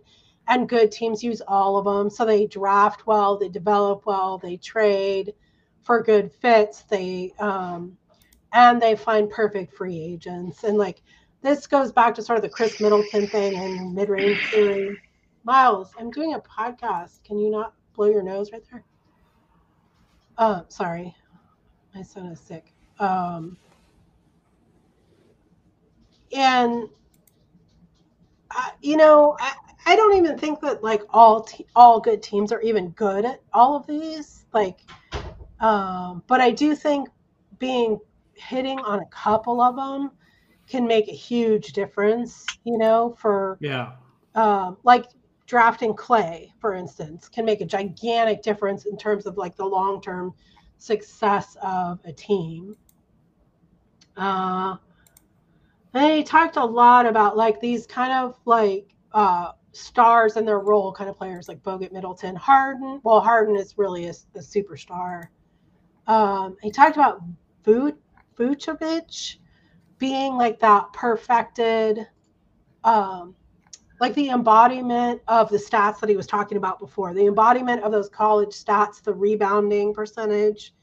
And 0.49 0.69
good 0.69 0.91
teams 0.91 1.23
use 1.23 1.41
all 1.47 1.77
of 1.77 1.85
them. 1.85 2.11
So 2.11 2.25
they 2.25 2.47
draft 2.47 3.07
well, 3.07 3.39
they 3.39 3.49
develop 3.49 4.07
well, 4.07 4.39
they 4.39 4.57
trade 4.57 5.35
for 5.83 6.03
good 6.03 6.33
fits. 6.33 6.83
They 6.83 7.33
um, 7.39 7.97
and 8.53 8.83
they 8.83 8.97
find 8.97 9.31
perfect 9.31 9.73
free 9.73 10.01
agents. 10.01 10.65
And 10.65 10.77
like 10.77 11.03
this 11.43 11.67
goes 11.67 11.93
back 11.93 12.15
to 12.15 12.23
sort 12.23 12.39
of 12.39 12.43
the 12.43 12.49
Khris 12.49 12.81
Middleton 12.81 13.27
thing 13.27 13.57
and 13.57 13.95
mid 13.95 14.09
range 14.09 14.39
theory. 14.51 14.97
Miles, 15.45 15.93
I'm 15.99 16.11
doing 16.11 16.35
a 16.35 16.41
podcast. 16.41 17.23
Can 17.25 17.39
you 17.39 17.51
not 17.51 17.75
blow 17.95 18.11
your 18.11 18.23
nose 18.23 18.53
right 18.53 18.63
there? 18.71 18.85
Oh, 20.37 20.65
sorry. 20.69 21.15
My 21.95 22.03
son 22.03 22.27
is 22.27 22.41
sick. 22.41 22.73
Um, 22.99 23.57
and 26.37 26.89
you 28.83 28.97
know, 28.97 29.37
I, 29.39 29.55
I 29.87 29.97
don't 29.97 30.17
even 30.17 30.39
think 30.39 30.61
that 30.61 30.83
like 30.83 31.03
all 31.11 31.43
te- 31.43 31.67
all 31.75 32.01
good 32.01 32.23
teams 32.23 32.53
are 32.53 32.61
even 32.61 32.91
good 32.91 33.25
at 33.25 33.43
all 33.53 33.77
of 33.77 33.87
these. 33.87 34.45
Like, 34.53 34.81
um, 35.61 36.23
but 36.27 36.41
I 36.41 36.51
do 36.51 36.75
think 36.75 37.09
being 37.59 37.99
hitting 38.35 38.79
on 38.81 39.01
a 39.01 39.07
couple 39.07 39.61
of 39.61 39.77
them 39.77 40.13
can 40.71 40.87
make 40.87 41.09
a 41.09 41.13
huge 41.13 41.73
difference. 41.73 42.59
You 42.65 42.79
know, 42.79 43.15
for 43.19 43.59
yeah, 43.61 43.93
um, 44.35 44.77
like 44.85 45.07
drafting 45.47 45.95
Klay, 45.95 46.53
for 46.61 46.75
instance, 46.75 47.29
can 47.29 47.45
make 47.45 47.61
a 47.61 47.67
gigantic 47.67 48.43
difference 48.43 48.87
in 48.87 48.97
terms 48.97 49.27
of 49.27 49.37
like 49.37 49.57
the 49.57 49.65
long 49.65 50.01
term 50.01 50.33
success 50.79 51.57
of 51.63 52.01
a 52.05 52.13
team. 52.13 52.77
Uh, 54.17 54.77
he 55.93 56.23
talked 56.23 56.57
a 56.57 56.65
lot 56.65 57.07
about 57.07 57.37
like 57.37 57.61
these 57.61 57.87
kind 57.87 58.13
of 58.13 58.39
like 58.45 58.95
uh, 59.13 59.53
stars 59.73 60.37
and 60.37 60.47
their 60.47 60.61
role 60.61 60.93
kind 60.93 61.11
of 61.11 61.17
players 61.17 61.49
like 61.49 61.63
Bogut 61.63 61.93
Middleton, 61.93 62.37
Harden. 62.37 63.01
Well, 63.03 63.21
Harden 63.21 63.57
is 63.57 63.77
really 63.77 64.07
a, 64.07 64.15
a 64.35 64.41
superstar. 64.41 65.29
Um, 66.07 66.57
he 66.63 66.71
talked 66.71 66.97
about 66.97 67.23
Vucevic 67.65 69.37
being 70.01 70.35
like 70.37 70.59
that 70.59 70.93
perfected 70.93 72.09
um, 72.83 73.37
like 74.01 74.15
the 74.15 74.31
embodiment 74.31 75.21
of 75.29 75.51
the 75.51 75.59
stats 75.59 76.01
that 76.01 76.09
he 76.09 76.17
was 76.17 76.27
talking 76.27 76.57
about 76.57 76.81
before, 76.81 77.13
the 77.13 77.27
embodiment 77.27 77.83
of 77.83 77.93
those 77.93 78.09
college 78.09 78.49
stats, 78.49 79.03
the 79.03 79.13
rebounding 79.13 79.93
percentage 79.93 80.75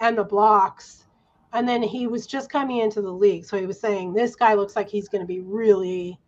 and 0.00 0.16
the 0.16 0.24
blocks. 0.24 1.04
And 1.52 1.68
then 1.68 1.82
he 1.82 2.06
was 2.06 2.26
just 2.26 2.50
coming 2.50 2.78
into 2.78 3.02
the 3.02 3.10
league. 3.10 3.44
So 3.44 3.58
he 3.58 3.66
was 3.66 3.80
saying, 3.80 4.14
this 4.14 4.36
guy 4.36 4.54
looks 4.54 4.76
like 4.76 4.88
he's 4.88 5.08
going 5.08 5.20
to 5.20 5.26
be 5.26 5.40
really, 5.40 6.18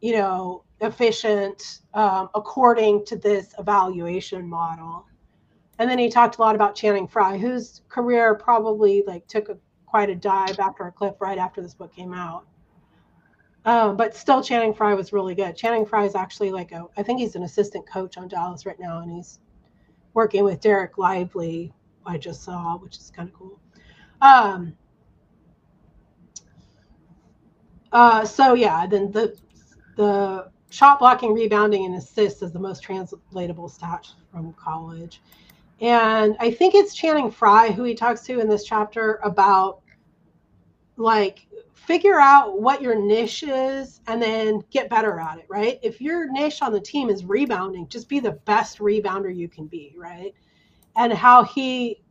you 0.00 0.14
know, 0.14 0.64
efficient 0.80 1.80
um, 1.92 2.30
according 2.34 3.04
to 3.04 3.16
this 3.16 3.54
evaluation 3.58 4.48
model. 4.48 5.06
And 5.78 5.90
then 5.90 5.98
he 5.98 6.08
talked 6.08 6.38
a 6.38 6.40
lot 6.40 6.54
about 6.54 6.74
Channing 6.74 7.06
Frye, 7.06 7.36
whose 7.36 7.82
career 7.88 8.34
probably 8.34 9.04
like 9.06 9.26
took 9.26 9.50
a, 9.50 9.58
quite 9.90 10.08
a 10.08 10.14
dive 10.14 10.60
after 10.60 10.84
a 10.84 10.92
cliff 10.92 11.16
right 11.20 11.36
after 11.36 11.60
this 11.60 11.74
book 11.74 11.92
came 11.92 12.14
out. 12.14 12.46
Um, 13.64 13.96
but 13.96 14.14
still, 14.14 14.42
Channing 14.42 14.72
Frye 14.72 14.94
was 14.94 15.12
really 15.12 15.34
good. 15.34 15.56
Channing 15.56 15.84
Frye 15.84 16.04
is 16.04 16.14
actually 16.14 16.52
like 16.52 16.72
a, 16.72 16.86
I 16.96 17.02
think 17.02 17.18
he's 17.18 17.34
an 17.34 17.42
assistant 17.42 17.86
coach 17.90 18.16
on 18.16 18.28
Dallas 18.28 18.64
right 18.64 18.78
now, 18.78 19.00
and 19.00 19.10
he's 19.10 19.40
working 20.14 20.44
with 20.44 20.60
Dereck 20.60 20.96
Lively. 20.96 21.74
I 22.06 22.16
just 22.16 22.42
saw, 22.42 22.78
which 22.78 22.96
is 22.96 23.12
kind 23.14 23.28
of 23.28 23.34
cool. 23.34 23.60
Um, 24.22 24.76
uh, 27.92 28.24
so 28.24 28.54
yeah, 28.54 28.86
then 28.86 29.10
the 29.10 29.36
the 29.96 30.50
shot 30.70 31.00
blocking, 31.00 31.34
rebounding, 31.34 31.84
and 31.84 31.96
assists 31.96 32.42
is 32.42 32.52
the 32.52 32.58
most 32.60 32.82
translatable 32.82 33.68
stat 33.68 34.06
from 34.30 34.52
college. 34.54 35.20
And 35.80 36.36
I 36.40 36.50
think 36.50 36.74
it's 36.74 36.94
Channing 36.94 37.30
Frye 37.30 37.70
who 37.72 37.84
he 37.84 37.94
talks 37.94 38.22
to 38.22 38.40
in 38.40 38.48
this 38.48 38.64
chapter 38.64 39.18
about 39.22 39.79
like 41.00 41.46
figure 41.72 42.20
out 42.20 42.60
what 42.60 42.82
your 42.82 42.94
niche 42.94 43.42
is 43.42 44.00
and 44.06 44.22
then 44.22 44.62
get 44.70 44.90
better 44.90 45.18
at 45.18 45.38
it, 45.38 45.46
right? 45.48 45.78
If 45.82 46.00
your 46.00 46.30
niche 46.30 46.62
on 46.62 46.72
the 46.72 46.80
team 46.80 47.08
is 47.08 47.24
rebounding, 47.24 47.88
just 47.88 48.08
be 48.08 48.20
the 48.20 48.32
best 48.32 48.78
rebounder 48.78 49.34
you 49.34 49.48
can 49.48 49.66
be, 49.66 49.94
right? 49.96 50.34
And 50.96 51.12
how 51.12 51.42
he 51.42 52.02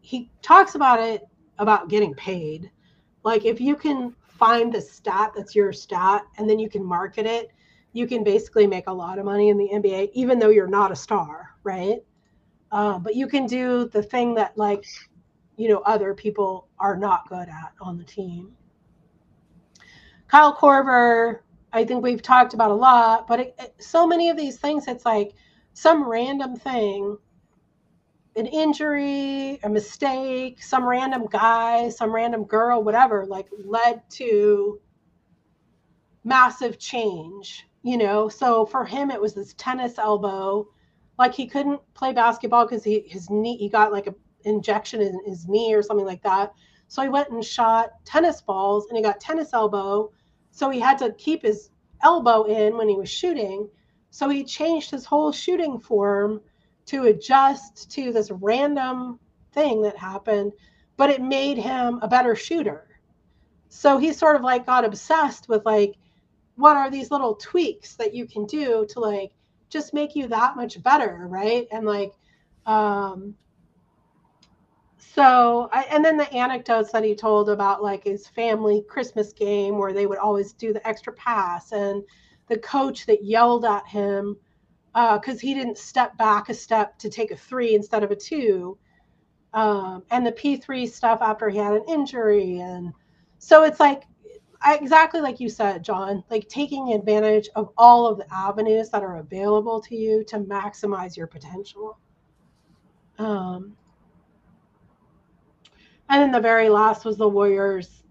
he 0.00 0.30
talks 0.42 0.74
about 0.74 1.00
it 1.00 1.22
about 1.58 1.88
getting 1.88 2.14
paid. 2.14 2.70
Like 3.22 3.44
if 3.44 3.60
you 3.60 3.76
can 3.76 4.14
find 4.26 4.72
the 4.72 4.80
stat 4.80 5.32
that's 5.36 5.54
your 5.54 5.72
stat 5.72 6.24
and 6.36 6.48
then 6.48 6.58
you 6.58 6.68
can 6.68 6.84
market 6.84 7.26
it, 7.26 7.50
you 7.92 8.06
can 8.06 8.24
basically 8.24 8.66
make 8.66 8.86
a 8.88 8.92
lot 8.92 9.18
of 9.18 9.24
money 9.24 9.50
in 9.50 9.56
the 9.56 9.68
NBA, 9.72 10.10
even 10.14 10.38
though 10.38 10.50
you're 10.50 10.66
not 10.66 10.90
a 10.92 10.96
star, 10.96 11.56
right? 11.62 11.98
Uh, 12.72 12.98
but 12.98 13.14
you 13.14 13.28
can 13.28 13.46
do 13.46 13.88
the 13.88 14.02
thing 14.02 14.34
that 14.34 14.56
like 14.58 14.84
you 15.56 15.68
know 15.68 15.78
other 15.80 16.14
people 16.14 16.68
are 16.78 16.96
not 16.96 17.28
good 17.28 17.48
at 17.48 17.72
on 17.80 17.98
the 17.98 18.04
team. 18.04 18.56
Kyle 20.28 20.54
Korver, 20.54 21.40
I 21.72 21.84
think 21.84 22.02
we've 22.02 22.22
talked 22.22 22.54
about 22.54 22.70
a 22.70 22.74
lot, 22.74 23.28
but 23.28 23.40
it, 23.40 23.54
it, 23.58 23.74
so 23.78 24.06
many 24.06 24.30
of 24.30 24.36
these 24.36 24.58
things, 24.58 24.88
it's 24.88 25.04
like 25.04 25.34
some 25.74 26.08
random 26.08 26.56
thing, 26.56 27.18
an 28.36 28.46
injury, 28.46 29.60
a 29.62 29.68
mistake, 29.68 30.62
some 30.62 30.84
random 30.84 31.26
guy, 31.30 31.88
some 31.88 32.12
random 32.12 32.44
girl, 32.44 32.82
whatever, 32.82 33.26
like 33.26 33.48
led 33.64 34.08
to 34.10 34.80
massive 36.24 36.78
change, 36.78 37.66
you 37.82 37.96
know? 37.96 38.28
So 38.28 38.66
for 38.66 38.84
him, 38.84 39.10
it 39.10 39.20
was 39.20 39.34
this 39.34 39.54
tennis 39.54 39.98
elbow. 39.98 40.66
Like 41.18 41.34
he 41.34 41.46
couldn't 41.46 41.80
play 41.94 42.12
basketball 42.12 42.64
because 42.64 42.82
he 42.82 43.04
his 43.06 43.30
knee 43.30 43.56
he 43.56 43.68
got 43.68 43.92
like 43.92 44.08
a 44.08 44.14
injection 44.44 45.00
in 45.00 45.20
his 45.26 45.48
knee 45.48 45.74
or 45.74 45.82
something 45.82 46.06
like 46.06 46.22
that. 46.22 46.54
So 46.88 47.02
he 47.02 47.08
went 47.08 47.30
and 47.30 47.44
shot 47.44 47.92
tennis 48.04 48.40
balls 48.40 48.86
and 48.88 48.96
he 48.96 49.02
got 49.02 49.20
tennis 49.20 49.52
elbow. 49.52 50.12
So 50.50 50.70
he 50.70 50.80
had 50.80 50.98
to 50.98 51.12
keep 51.14 51.42
his 51.42 51.70
elbow 52.02 52.44
in 52.44 52.76
when 52.76 52.88
he 52.88 52.96
was 52.96 53.10
shooting. 53.10 53.68
So 54.10 54.28
he 54.28 54.44
changed 54.44 54.90
his 54.90 55.04
whole 55.04 55.32
shooting 55.32 55.80
form 55.80 56.40
to 56.86 57.04
adjust 57.04 57.90
to 57.92 58.12
this 58.12 58.30
random 58.30 59.18
thing 59.52 59.82
that 59.82 59.96
happened, 59.96 60.52
but 60.96 61.10
it 61.10 61.22
made 61.22 61.58
him 61.58 61.98
a 62.02 62.08
better 62.08 62.36
shooter. 62.36 62.86
So 63.68 63.98
he 63.98 64.12
sort 64.12 64.36
of 64.36 64.42
like 64.42 64.66
got 64.66 64.84
obsessed 64.84 65.48
with 65.48 65.64
like, 65.64 65.96
what 66.56 66.76
are 66.76 66.90
these 66.90 67.10
little 67.10 67.34
tweaks 67.34 67.96
that 67.96 68.14
you 68.14 68.26
can 68.26 68.46
do 68.46 68.86
to 68.90 69.00
like 69.00 69.32
just 69.68 69.94
make 69.94 70.14
you 70.14 70.28
that 70.28 70.54
much 70.54 70.80
better, 70.82 71.26
right? 71.28 71.66
And 71.72 71.84
like, 71.84 72.12
um, 72.66 73.34
so 75.14 75.68
I, 75.72 75.82
and 75.84 76.04
then 76.04 76.16
the 76.16 76.32
anecdotes 76.32 76.90
that 76.92 77.04
he 77.04 77.14
told 77.14 77.48
about 77.48 77.82
like 77.82 78.04
his 78.04 78.26
family 78.26 78.84
christmas 78.88 79.32
game 79.32 79.78
where 79.78 79.92
they 79.92 80.06
would 80.06 80.18
always 80.18 80.52
do 80.52 80.72
the 80.72 80.86
extra 80.86 81.12
pass 81.12 81.72
and 81.72 82.02
the 82.48 82.58
coach 82.58 83.06
that 83.06 83.24
yelled 83.24 83.64
at 83.64 83.86
him 83.86 84.36
because 84.92 85.36
uh, 85.36 85.40
he 85.40 85.54
didn't 85.54 85.78
step 85.78 86.16
back 86.16 86.48
a 86.48 86.54
step 86.54 86.98
to 86.98 87.08
take 87.08 87.30
a 87.30 87.36
three 87.36 87.74
instead 87.74 88.02
of 88.02 88.10
a 88.10 88.16
two 88.16 88.76
um, 89.52 90.02
and 90.10 90.26
the 90.26 90.32
p3 90.32 90.88
stuff 90.88 91.20
after 91.22 91.48
he 91.48 91.58
had 91.58 91.74
an 91.74 91.84
injury 91.88 92.58
and 92.60 92.92
so 93.38 93.62
it's 93.64 93.80
like 93.80 94.02
exactly 94.66 95.20
like 95.20 95.40
you 95.40 95.48
said 95.48 95.84
Jon 95.84 96.24
like 96.30 96.48
taking 96.48 96.92
advantage 96.92 97.48
of 97.54 97.70
all 97.76 98.06
of 98.06 98.18
the 98.18 98.26
avenues 98.34 98.88
that 98.90 99.02
are 99.02 99.18
available 99.18 99.80
to 99.82 99.94
you 99.94 100.24
to 100.24 100.38
maximize 100.38 101.16
your 101.16 101.26
potential. 101.26 101.98
Um, 103.18 103.76
and 106.08 106.22
then 106.22 106.32
the 106.32 106.40
very 106.40 106.68
last 106.68 107.04
was 107.04 107.16
the 107.16 107.28
Warriors. 107.28 108.02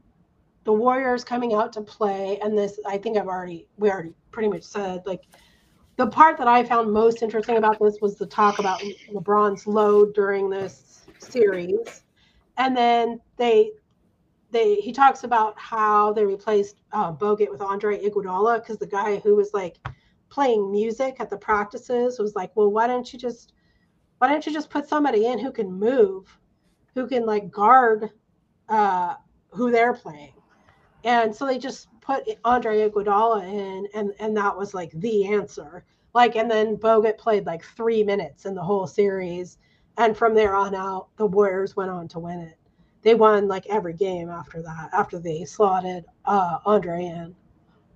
The 0.63 0.73
Warriors 0.73 1.23
coming 1.23 1.53
out 1.53 1.73
to 1.73 1.81
play, 1.81 2.39
and 2.41 2.57
this 2.57 2.79
I 2.85 2.97
think 2.97 3.17
I've 3.17 3.27
already 3.27 3.67
we 3.77 3.89
already 3.89 4.13
pretty 4.31 4.49
much 4.49 4.63
said 4.63 5.03
like 5.05 5.21
the 5.95 6.07
part 6.07 6.37
that 6.37 6.47
I 6.47 6.63
found 6.63 6.91
most 6.91 7.21
interesting 7.21 7.57
about 7.57 7.79
this 7.79 7.99
was 8.01 8.17
the 8.17 8.25
talk 8.25 8.59
about 8.59 8.81
LeBron's 9.11 9.67
load 9.67 10.13
during 10.13 10.49
this 10.49 11.05
series, 11.19 12.03
and 12.57 12.75
then 12.75 13.19
they 13.37 13.71
they 14.51 14.75
he 14.75 14.91
talks 14.91 15.23
about 15.23 15.59
how 15.59 16.13
they 16.13 16.25
replaced 16.25 16.77
uh, 16.93 17.11
Bogut 17.11 17.51
with 17.51 17.61
Andre 17.61 17.99
Iguodala 17.99 18.59
because 18.59 18.77
the 18.77 18.87
guy 18.87 19.17
who 19.17 19.35
was 19.35 19.53
like 19.53 19.77
playing 20.29 20.71
music 20.71 21.17
at 21.19 21.29
the 21.29 21.37
practices 21.37 22.17
was 22.17 22.35
like, 22.35 22.51
well, 22.55 22.71
why 22.71 22.87
don't 22.87 23.11
you 23.11 23.19
just 23.19 23.53
why 24.17 24.27
don't 24.27 24.45
you 24.45 24.53
just 24.53 24.69
put 24.69 24.87
somebody 24.87 25.25
in 25.25 25.37
who 25.37 25.51
can 25.51 25.71
move? 25.71 26.39
Who 26.93 27.07
can 27.07 27.25
like 27.25 27.51
guard 27.51 28.09
uh, 28.69 29.15
who 29.51 29.71
they're 29.71 29.93
playing. 29.93 30.33
And 31.03 31.35
so 31.35 31.45
they 31.45 31.57
just 31.57 31.87
put 32.01 32.23
Andre 32.45 32.89
Iguodala 32.89 33.43
in, 33.43 33.87
and 33.93 34.13
and 34.19 34.35
that 34.37 34.57
was 34.57 34.73
like 34.73 34.91
the 34.93 35.27
answer. 35.27 35.83
Like, 36.13 36.35
and 36.35 36.49
then 36.49 36.77
Bogut 36.77 37.17
played 37.17 37.45
like 37.45 37.63
three 37.63 38.03
minutes 38.03 38.45
in 38.45 38.53
the 38.55 38.63
whole 38.63 38.87
series. 38.87 39.57
And 39.97 40.15
from 40.15 40.33
there 40.33 40.55
on 40.55 40.75
out, 40.75 41.07
the 41.17 41.25
Warriors 41.25 41.75
went 41.75 41.91
on 41.91 42.07
to 42.09 42.19
win 42.19 42.39
it. 42.39 42.57
They 43.01 43.15
won 43.15 43.47
like 43.47 43.65
every 43.67 43.93
game 43.93 44.29
after 44.29 44.61
that, 44.61 44.89
after 44.93 45.19
they 45.19 45.43
slotted 45.45 46.05
uh, 46.25 46.59
Andre 46.65 47.05
in 47.05 47.35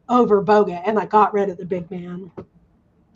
over 0.09 0.43
Bogut 0.43 0.81
and 0.85 0.95
like 0.95 1.09
got 1.09 1.33
rid 1.33 1.49
of 1.49 1.57
the 1.57 1.65
big 1.65 1.89
man, 1.89 2.31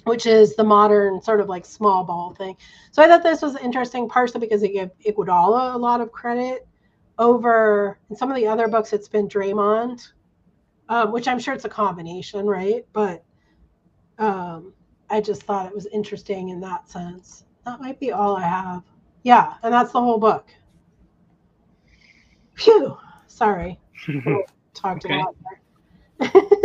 which 0.03 0.25
is 0.25 0.55
the 0.55 0.63
modern 0.63 1.21
sort 1.21 1.39
of 1.39 1.49
like 1.49 1.65
small 1.65 2.03
ball 2.03 2.33
thing. 2.33 2.57
So 2.91 3.03
I 3.03 3.07
thought 3.07 3.23
this 3.23 3.41
was 3.41 3.55
interesting, 3.57 4.09
partially 4.09 4.39
because 4.39 4.63
it 4.63 4.73
gave 4.73 4.89
Iguodala 5.05 5.75
a 5.75 5.77
lot 5.77 6.01
of 6.01 6.11
credit 6.11 6.67
over 7.17 7.99
in 8.09 8.15
some 8.15 8.29
of 8.29 8.35
the 8.35 8.47
other 8.47 8.67
books. 8.67 8.93
It's 8.93 9.07
been 9.07 9.27
Draymond, 9.27 10.11
um, 10.89 11.11
which 11.11 11.27
I'm 11.27 11.39
sure 11.39 11.53
it's 11.53 11.65
a 11.65 11.69
combination, 11.69 12.45
right? 12.45 12.85
But 12.93 13.23
um, 14.17 14.73
I 15.09 15.21
just 15.21 15.43
thought 15.43 15.67
it 15.67 15.75
was 15.75 15.87
interesting 15.87 16.49
in 16.49 16.59
that 16.61 16.89
sense. 16.89 17.45
That 17.65 17.79
might 17.81 17.99
be 17.99 18.11
all 18.11 18.37
I 18.37 18.47
have. 18.47 18.83
Yeah, 19.23 19.53
and 19.61 19.73
that's 19.73 19.91
the 19.91 20.01
whole 20.01 20.17
book. 20.17 20.47
Phew. 22.55 22.97
Sorry. 23.27 23.79
Talked 24.73 25.05
okay. 25.05 25.19
a 25.19 26.25
lot. 26.25 26.51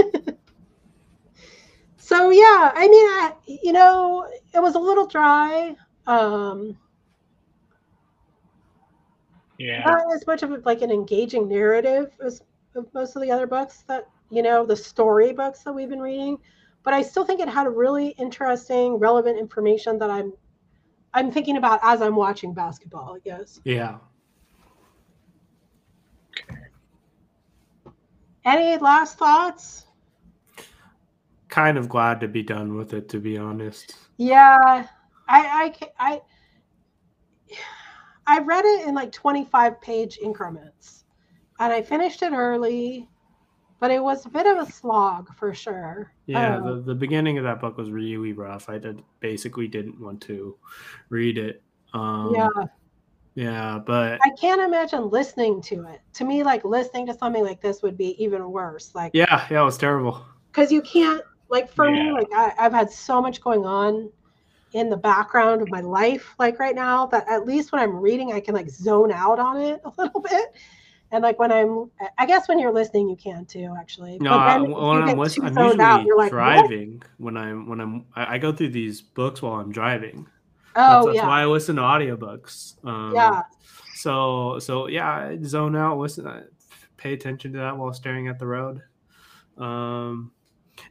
so 2.07 2.31
yeah, 2.31 2.73
I 2.74 2.89
mean, 2.89 3.07
I, 3.07 3.33
you 3.47 3.73
know, 3.73 4.28
it 4.55 4.61
was 4.61 4.74
a 4.74 4.78
little 4.78 5.07
dry. 5.07 5.74
Um, 6.07 6.78
yeah. 9.59 9.83
Not 9.85 10.15
as 10.15 10.27
much 10.27 10.43
of 10.43 10.65
like 10.65 10.83
an 10.83 10.91
engaging 10.91 11.49
narrative 11.49 12.12
as 12.24 12.43
most 12.95 13.16
of 13.16 13.23
the 13.23 13.31
other 13.31 13.47
books 13.47 13.85
that 13.89 14.07
you 14.31 14.43
know 14.43 14.66
the 14.66 14.77
story 14.77 15.33
books 15.33 15.62
that 15.62 15.73
we've 15.73 15.89
been 15.89 16.01
reading 16.01 16.39
but 16.87 16.95
I 16.95 17.03
still 17.03 17.24
think 17.24 17.41
it 17.41 17.49
had 17.49 17.66
a 17.66 17.70
really 17.70 18.11
interesting, 18.11 18.95
relevant 18.95 19.41
information 19.41 19.99
that 19.99 20.09
I'm 20.09 20.33
I'm 21.12 21.33
thinking 21.33 21.57
about 21.57 21.81
as 21.83 22.01
I'm 22.01 22.15
watching 22.15 22.55
basketball. 22.55 23.19
Yes. 23.24 23.61
Yeah. 23.65 23.99
Any 28.45 28.77
last 28.77 29.19
thoughts? 29.19 29.86
Kind 31.57 31.78
of 31.78 31.89
glad 31.89 32.20
to 32.20 32.28
be 32.28 32.43
done 32.43 32.77
with 32.77 32.93
it, 32.93 33.09
to 33.09 33.19
be 33.19 33.39
honest. 33.39 33.97
Yeah, 34.19 34.59
I 35.28 35.74
I 35.74 35.74
I 35.99 36.20
I 38.27 38.39
read 38.41 38.65
it 38.65 38.87
in 38.87 38.95
like 38.95 39.11
25 39.12 39.81
page 39.81 40.19
increments, 40.23 41.05
and 41.59 41.73
I 41.73 41.81
finished 41.83 42.23
it 42.23 42.33
early 42.33 43.09
but 43.78 43.91
it 43.91 44.03
was 44.03 44.24
a 44.27 44.28
bit 44.28 44.47
of 44.47 44.66
a 44.66 44.70
slog 44.70 45.35
for 45.37 45.53
sure. 45.55 46.12
Yeah, 46.27 46.57
um, 46.57 46.65
the, 46.65 46.83
the 46.83 46.95
beginning 46.95 47.39
of 47.39 47.45
that 47.45 47.61
book 47.61 47.77
was 47.77 47.91
really 47.91 48.33
rough. 48.33 48.69
I 48.69 48.78
did 48.78 49.03
basically 49.20 49.69
didn't 49.69 50.01
want 50.01 50.20
to 50.23 50.57
read 51.09 51.39
it. 51.39 51.62
Um, 51.93 52.35
yeah. 52.35 52.49
Yeah, 53.35 53.78
but 53.85 54.19
I 54.24 54.31
can't 54.41 54.62
imagine 54.62 55.11
listening 55.11 55.61
to 55.62 55.87
it. 55.89 56.01
To 56.15 56.24
me, 56.24 56.43
like 56.43 56.65
listening 56.65 57.07
to 57.09 57.15
something 57.15 57.45
like 57.45 57.61
this 57.61 57.83
would 57.83 57.99
be 57.99 58.23
even 58.23 58.51
worse. 58.51 58.95
Like 58.95 59.11
yeah, 59.12 59.47
yeah, 59.51 59.61
it 59.61 59.65
was 59.65 59.77
terrible. 59.77 60.24
Because 60.47 60.73
you 60.73 60.81
can't 60.81 61.23
like 61.48 61.70
for 61.73 61.89
yeah. 61.89 62.05
me, 62.05 62.12
like 62.12 62.28
I, 62.32 62.52
I've 62.59 62.73
had 62.73 62.90
so 62.90 63.20
much 63.20 63.40
going 63.40 63.64
on 63.64 64.10
in 64.73 64.90
the 64.90 64.97
background 64.97 65.62
of 65.62 65.70
my 65.70 65.81
life, 65.81 66.35
like 66.39 66.59
right 66.59 66.74
now, 66.74 67.06
that 67.06 67.28
at 67.28 67.47
least 67.47 67.73
when 67.73 67.81
I'm 67.81 67.97
reading, 67.97 68.32
I 68.32 68.40
can 68.40 68.55
like 68.55 68.68
zone 68.68 69.12
out 69.12 69.39
on 69.39 69.60
it 69.60 69.81
a 69.85 69.93
little 69.98 70.20
bit 70.20 70.55
and 71.12 71.23
like 71.23 71.39
when 71.39 71.52
I'm, 71.52 71.90
I 72.18 72.27
guess 72.27 72.48
when 72.48 72.59
you're 72.59 72.73
listening, 72.73 73.09
you 73.09 73.16
can 73.16 73.47
too, 73.47 73.74
actually. 73.78 74.18
No, 74.18 74.32
I, 74.32 74.59
when 74.59 74.74
I'm, 74.74 75.18
listening, 75.18 75.56
I'm 75.56 75.64
usually 75.64 75.85
out, 75.85 76.06
like, 76.16 76.31
driving. 76.31 76.98
What? 76.98 77.09
When 77.18 77.36
I'm, 77.36 77.68
when 77.68 77.81
I'm, 77.81 78.06
I, 78.14 78.35
I, 78.35 78.39
go 78.39 78.52
through 78.52 78.70
these 78.70 79.02
books 79.02 79.40
while 79.40 79.60
I'm 79.60 79.70
driving. 79.70 80.27
Oh, 80.74 81.05
that's, 81.05 81.06
that's 81.06 81.16
yeah. 81.16 81.27
why 81.27 81.43
I 81.43 81.47
listen 81.47 81.77
to 81.77 81.82
audiobooks. 81.82 82.85
Um, 82.85 83.14
yeah. 83.14 83.43
So, 83.94 84.59
so 84.59 84.89
yeah, 84.89 85.36
zone 85.44 85.77
out, 85.77 85.98
listen, 85.98 86.44
pay 86.97 87.12
attention 87.12 87.52
to 87.52 87.59
that 87.60 87.77
while 87.77 87.93
staring 87.93 88.27
at 88.28 88.39
the 88.39 88.47
road. 88.47 88.82
Um, 89.56 90.32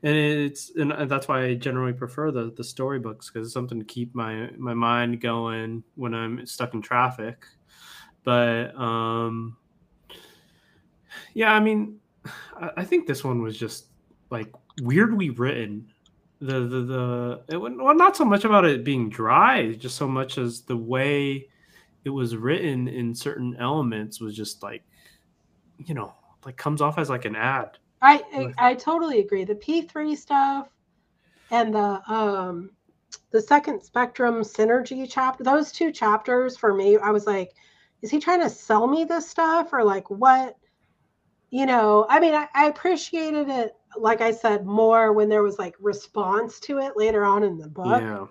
and 0.04 0.16
it's 0.16 0.72
and 0.76 1.10
that's 1.10 1.28
why 1.28 1.46
I 1.46 1.56
generally 1.56 1.94
prefer 1.94 2.32
the 2.32 2.52
the 2.56 2.64
storybooks 2.64 3.30
because 3.30 3.48
it's 3.48 3.54
something 3.54 3.80
to 3.80 3.86
keep 3.86 4.14
my 4.16 4.50
my 4.58 4.74
mind 4.74 5.22
going 5.22 5.84
when 5.96 6.14
I'm 6.14 6.46
stuck 6.46 6.74
in 6.74 6.82
traffic. 6.82 7.46
But 8.24 8.76
um, 8.76 9.58
yeah, 11.34 11.54
I 11.54 11.60
mean, 11.60 12.00
I 12.76 12.84
think 12.84 13.08
this 13.08 13.24
one 13.24 13.42
was 13.42 13.58
just 13.58 13.86
like 14.30 14.52
weirdly 14.82 15.30
written. 15.30 15.88
The 16.40 16.62
the 16.62 16.82
the 16.82 17.44
it 17.50 17.58
well, 17.58 17.96
not 17.96 18.18
so 18.18 18.26
much 18.26 18.44
about 18.44 18.66
it 18.66 18.84
being 18.84 19.10
dry, 19.10 19.74
just 19.74 19.96
so 19.96 20.08
much 20.08 20.38
as 20.38 20.62
the 20.62 20.78
way 20.78 21.48
it 22.04 22.10
was 22.10 22.36
written 22.36 22.88
in 22.88 23.16
certain 23.16 23.56
elements 23.58 24.20
was 24.20 24.36
just 24.36 24.62
like, 24.62 24.84
you 25.78 25.94
know, 25.94 26.14
like 26.46 26.58
comes 26.58 26.82
off 26.82 26.98
as 26.98 27.10
like 27.10 27.26
an 27.26 27.36
ad. 27.36 27.78
I 28.02 28.54
I, 28.60 28.70
I 28.70 28.74
totally 28.76 29.20
agree. 29.20 29.44
The 29.44 29.56
P 29.56 29.82
three 29.82 30.16
stuff 30.16 30.68
and 31.52 31.74
the 31.74 32.02
um 32.12 32.72
the 33.32 33.42
second 33.42 33.82
spectrum 33.84 34.42
synergy 34.42 35.08
chapter 35.10 35.44
those 35.44 35.72
two 35.72 35.92
chapters 35.92 36.58
for 36.58 36.74
me 36.74 36.98
i 36.98 37.12
was 37.12 37.28
like 37.28 37.52
is 38.02 38.10
he 38.10 38.20
trying 38.20 38.42
to 38.42 38.50
sell 38.50 38.88
me 38.88 39.04
this 39.04 39.30
stuff 39.30 39.72
or 39.72 39.84
like 39.84 40.10
what 40.10 40.58
you 41.56 41.66
know, 41.66 42.06
I 42.10 42.20
mean, 42.20 42.34
I, 42.34 42.50
I, 42.54 42.66
appreciated 42.66 43.48
it, 43.50 43.78
like 43.98 44.20
I 44.20 44.32
said, 44.32 44.66
more 44.66 45.14
when 45.14 45.30
there 45.30 45.42
was 45.42 45.58
like 45.58 45.76
response 45.80 46.60
to 46.62 46.80
it 46.80 46.98
later 46.98 47.24
on 47.24 47.44
in 47.44 47.58
the 47.58 47.70
book. 47.70 48.02
Yeah. 48.02 48.26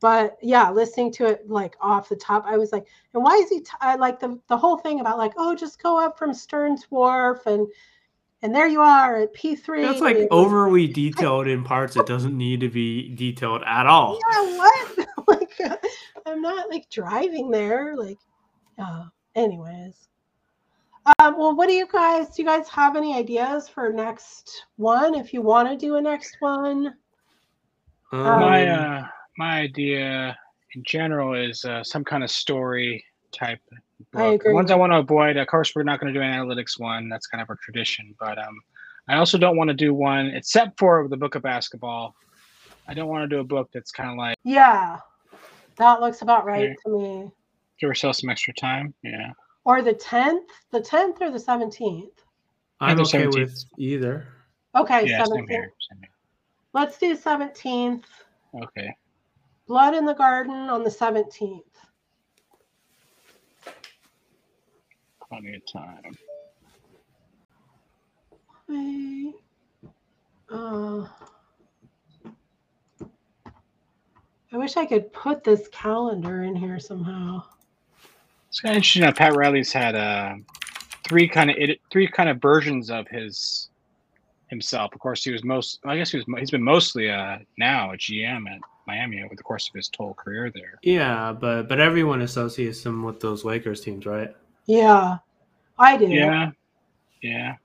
But 0.00 0.38
yeah, 0.40 0.70
listening 0.70 1.12
to 1.14 1.26
it 1.26 1.50
like 1.50 1.74
off 1.80 2.08
the 2.08 2.14
top, 2.14 2.44
I 2.46 2.56
was 2.56 2.70
like, 2.70 2.86
and 3.12 3.24
why 3.24 3.34
is 3.34 3.50
he? 3.50 3.60
T- 3.60 3.72
I 3.80 3.96
like 3.96 4.20
the 4.20 4.38
the 4.48 4.56
whole 4.56 4.78
thing 4.78 5.00
about 5.00 5.18
like, 5.18 5.32
oh, 5.36 5.54
just 5.54 5.82
go 5.82 5.98
up 5.98 6.16
from 6.16 6.32
Stearns 6.32 6.86
Wharf 6.90 7.44
and 7.46 7.66
and 8.42 8.54
there 8.54 8.66
you 8.66 8.80
are 8.80 9.16
at 9.16 9.32
P 9.34 9.54
three. 9.56 9.82
That's 9.82 10.00
like 10.00 10.28
overly 10.30 10.86
detailed 10.92 11.46
in 11.46 11.64
parts 11.64 11.94
that 11.94 12.06
doesn't 12.06 12.36
need 12.36 12.60
to 12.60 12.68
be 12.68 13.14
detailed 13.14 13.62
at 13.66 13.86
all. 13.86 14.18
Yeah, 14.30 14.56
what? 14.56 15.08
like, 15.28 15.80
I'm 16.26 16.40
not 16.40 16.70
like 16.70 16.88
driving 16.90 17.50
there. 17.50 17.96
Like, 17.96 18.18
uh, 18.78 19.04
anyways. 19.34 20.08
Um, 21.18 21.38
well, 21.38 21.56
what 21.56 21.68
do 21.68 21.74
you 21.74 21.86
guys? 21.90 22.28
Do 22.30 22.42
you 22.42 22.48
guys 22.48 22.68
have 22.68 22.96
any 22.96 23.16
ideas 23.16 23.68
for 23.68 23.92
next 23.92 24.66
one? 24.76 25.14
If 25.14 25.32
you 25.32 25.42
want 25.42 25.68
to 25.68 25.76
do 25.76 25.96
a 25.96 26.00
next 26.00 26.36
one, 26.40 26.94
um, 28.12 28.40
my 28.40 28.68
uh, 28.68 29.06
my 29.38 29.60
idea 29.60 30.36
in 30.74 30.82
general 30.84 31.34
is 31.34 31.64
uh, 31.64 31.82
some 31.82 32.04
kind 32.04 32.22
of 32.22 32.30
story 32.30 33.04
type. 33.32 33.60
Book. 34.12 34.20
I 34.20 34.26
agree. 34.34 34.50
The 34.50 34.54
ones 34.54 34.70
I 34.70 34.76
want 34.76 34.92
to 34.92 34.98
avoid. 34.98 35.36
Of 35.36 35.46
course, 35.46 35.72
we're 35.74 35.82
not 35.82 36.00
going 36.00 36.12
to 36.12 36.18
do 36.18 36.22
an 36.22 36.32
analytics 36.32 36.78
one. 36.78 37.08
That's 37.08 37.26
kind 37.26 37.42
of 37.42 37.50
our 37.50 37.58
tradition. 37.62 38.14
But 38.18 38.38
um, 38.38 38.58
I 39.08 39.16
also 39.16 39.38
don't 39.38 39.56
want 39.56 39.68
to 39.68 39.74
do 39.74 39.94
one 39.94 40.28
except 40.28 40.78
for 40.78 41.06
the 41.08 41.16
book 41.16 41.34
of 41.34 41.42
basketball. 41.42 42.14
I 42.88 42.94
don't 42.94 43.08
want 43.08 43.28
to 43.28 43.34
do 43.34 43.40
a 43.40 43.44
book 43.44 43.70
that's 43.72 43.92
kind 43.92 44.10
of 44.10 44.16
like 44.16 44.36
yeah, 44.42 44.98
that 45.76 46.00
looks 46.00 46.22
about 46.22 46.44
right 46.44 46.70
okay. 46.70 46.76
to 46.86 46.98
me. 46.98 47.30
Give 47.80 47.88
ourselves 47.88 48.18
some 48.18 48.30
extra 48.30 48.52
time. 48.54 48.94
Yeah. 49.02 49.32
Or 49.64 49.82
the 49.82 49.94
10th? 49.94 50.46
The 50.70 50.80
10th 50.80 51.20
or 51.20 51.30
the 51.30 51.38
17th? 51.38 52.08
I'm 52.80 53.00
okay 53.00 53.24
17th. 53.24 53.34
with 53.34 53.64
either. 53.78 54.26
Okay, 54.76 55.08
yeah, 55.08 55.22
17th. 55.22 55.28
Same 55.28 55.48
here, 55.48 55.72
same 55.90 55.98
here. 56.00 56.10
Let's 56.72 56.98
do 56.98 57.16
17th. 57.16 58.04
Okay. 58.62 58.94
Blood 59.66 59.94
in 59.94 60.04
the 60.04 60.14
Garden 60.14 60.68
on 60.68 60.82
the 60.82 60.90
17th. 60.90 61.62
Plenty 65.30 65.54
of 65.54 65.62
time. 65.72 66.18
Wait. 68.68 69.34
Uh, 70.52 71.06
I 74.52 74.56
wish 74.56 74.76
I 74.76 74.84
could 74.84 75.12
put 75.12 75.44
this 75.44 75.68
calendar 75.68 76.42
in 76.42 76.56
here 76.56 76.80
somehow. 76.80 77.44
It's 78.48 78.60
kind 78.60 78.72
of 78.72 78.78
interesting 78.78 79.02
that 79.02 79.16
Pat 79.16 79.36
Riley's 79.36 79.72
had 79.72 79.94
uh, 79.94 80.34
three 81.08 81.28
kind 81.28 81.50
of 81.50 81.56
three 81.92 82.08
kind 82.08 82.28
of 82.28 82.42
versions 82.42 82.90
of 82.90 83.06
his 83.06 83.68
himself. 84.48 84.92
Of 84.92 84.98
course, 84.98 85.22
he 85.22 85.30
was 85.30 85.44
most. 85.44 85.78
I 85.84 85.96
guess 85.96 86.10
he 86.10 86.18
was. 86.18 86.26
He's 86.40 86.50
been 86.50 86.64
mostly 86.64 87.08
uh, 87.08 87.38
now 87.56 87.92
a 87.92 87.96
GM 87.96 88.50
at 88.50 88.58
Miami 88.88 89.22
over 89.22 89.36
the 89.36 89.44
course 89.44 89.68
of 89.68 89.76
his 89.76 89.88
whole 89.96 90.14
career 90.14 90.50
there. 90.52 90.80
Yeah, 90.82 91.32
but 91.32 91.68
but 91.68 91.78
everyone 91.78 92.22
associates 92.22 92.84
him 92.84 93.04
with 93.04 93.20
those 93.20 93.44
Lakers 93.44 93.80
teams, 93.80 94.04
right? 94.04 94.34
Yeah, 94.70 95.18
I 95.80 95.96
do. 95.96 96.06
Yeah, 96.06 96.52
yeah. 97.22 97.56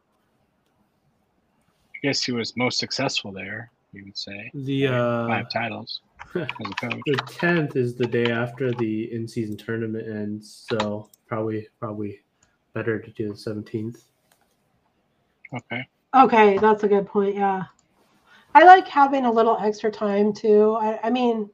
I 1.93 1.97
guess 2.01 2.23
he 2.23 2.31
was 2.31 2.57
most 2.57 2.79
successful 2.79 3.31
there. 3.31 3.69
You 3.93 4.05
would 4.05 4.17
say 4.17 4.49
the 4.55 4.87
uh, 4.87 5.27
five 5.27 5.51
titles. 5.51 6.01
the 6.33 7.23
tenth 7.27 7.75
is 7.75 7.93
the 7.93 8.07
day 8.07 8.31
after 8.31 8.73
the 8.73 9.13
in-season 9.13 9.55
tournament 9.55 10.07
ends, 10.07 10.65
so 10.67 11.07
probably 11.27 11.67
probably 11.79 12.21
better 12.73 12.99
to 12.99 13.11
do 13.11 13.29
the 13.29 13.37
seventeenth. 13.37 14.03
Okay. 15.53 15.87
Okay, 16.15 16.57
that's 16.57 16.83
a 16.83 16.87
good 16.87 17.05
point. 17.05 17.35
Yeah. 17.35 17.65
I 18.55 18.63
like 18.63 18.87
having 18.87 19.25
a 19.25 19.31
little 19.31 19.59
extra 19.61 19.91
time 19.91 20.33
too. 20.33 20.75
I, 20.81 20.99
I 21.03 21.09
mean, 21.11 21.51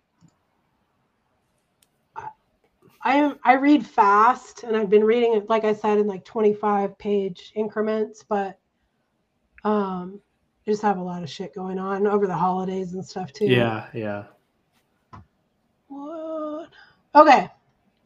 I 3.03 3.33
I 3.43 3.53
read 3.53 3.85
fast, 3.85 4.63
and 4.63 4.75
I've 4.75 4.89
been 4.89 5.03
reading 5.03 5.35
it, 5.35 5.49
like 5.49 5.63
I 5.63 5.73
said, 5.73 5.97
in 5.97 6.07
like 6.07 6.25
twenty 6.25 6.53
five 6.53 6.97
page 6.97 7.51
increments. 7.55 8.23
But 8.27 8.59
um, 9.63 10.19
I 10.65 10.71
just 10.71 10.81
have 10.81 10.97
a 10.97 11.03
lot 11.03 11.23
of 11.23 11.29
shit 11.29 11.55
going 11.55 11.79
on 11.79 12.05
over 12.07 12.27
the 12.27 12.35
holidays 12.35 12.93
and 12.93 13.05
stuff 13.05 13.33
too. 13.33 13.45
Yeah, 13.45 13.87
yeah. 13.93 14.25
What? 15.87 16.69
Okay, 17.15 17.49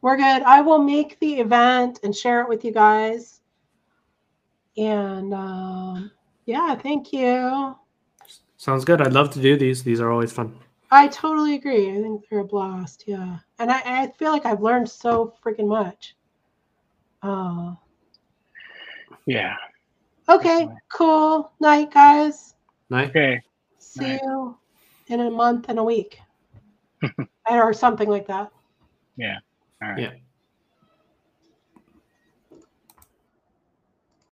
we're 0.00 0.16
good. 0.16 0.42
I 0.42 0.60
will 0.60 0.80
make 0.80 1.18
the 1.20 1.34
event 1.34 2.00
and 2.02 2.14
share 2.14 2.40
it 2.40 2.48
with 2.48 2.64
you 2.64 2.72
guys. 2.72 3.40
And 4.76 5.32
um, 5.32 6.10
yeah, 6.46 6.74
thank 6.74 7.12
you. 7.12 7.76
Sounds 8.56 8.84
good. 8.84 9.00
I'd 9.00 9.12
love 9.12 9.30
to 9.30 9.40
do 9.40 9.56
these. 9.56 9.82
These 9.82 10.00
are 10.00 10.10
always 10.10 10.32
fun. 10.32 10.58
I 10.90 11.08
totally 11.08 11.54
agree. 11.54 11.90
I 11.90 12.00
think 12.00 12.24
they're 12.28 12.40
a 12.40 12.44
blast. 12.44 13.04
Yeah. 13.06 13.38
And 13.58 13.70
I, 13.70 13.80
I 13.84 14.12
feel 14.18 14.32
like 14.32 14.46
I've 14.46 14.62
learned 14.62 14.88
so 14.88 15.34
freaking 15.44 15.68
much. 15.68 16.16
Uh, 17.22 17.74
Yeah. 19.26 19.54
okay, 20.28 20.60
Definitely. 20.60 20.76
cool. 20.88 21.52
Night, 21.60 21.92
guys. 21.92 22.54
Night. 22.90 23.10
Okay. 23.10 23.40
See 23.78 24.04
Night. 24.04 24.20
you 24.22 24.56
in 25.08 25.20
a 25.20 25.30
month 25.30 25.66
and 25.68 25.78
a 25.78 25.84
week 25.84 26.20
or 27.50 27.72
something 27.72 28.08
like 28.08 28.26
that. 28.28 28.50
Yeah. 29.16 29.38
All 29.82 29.90
right. 29.90 29.98
Yeah. 30.00 30.10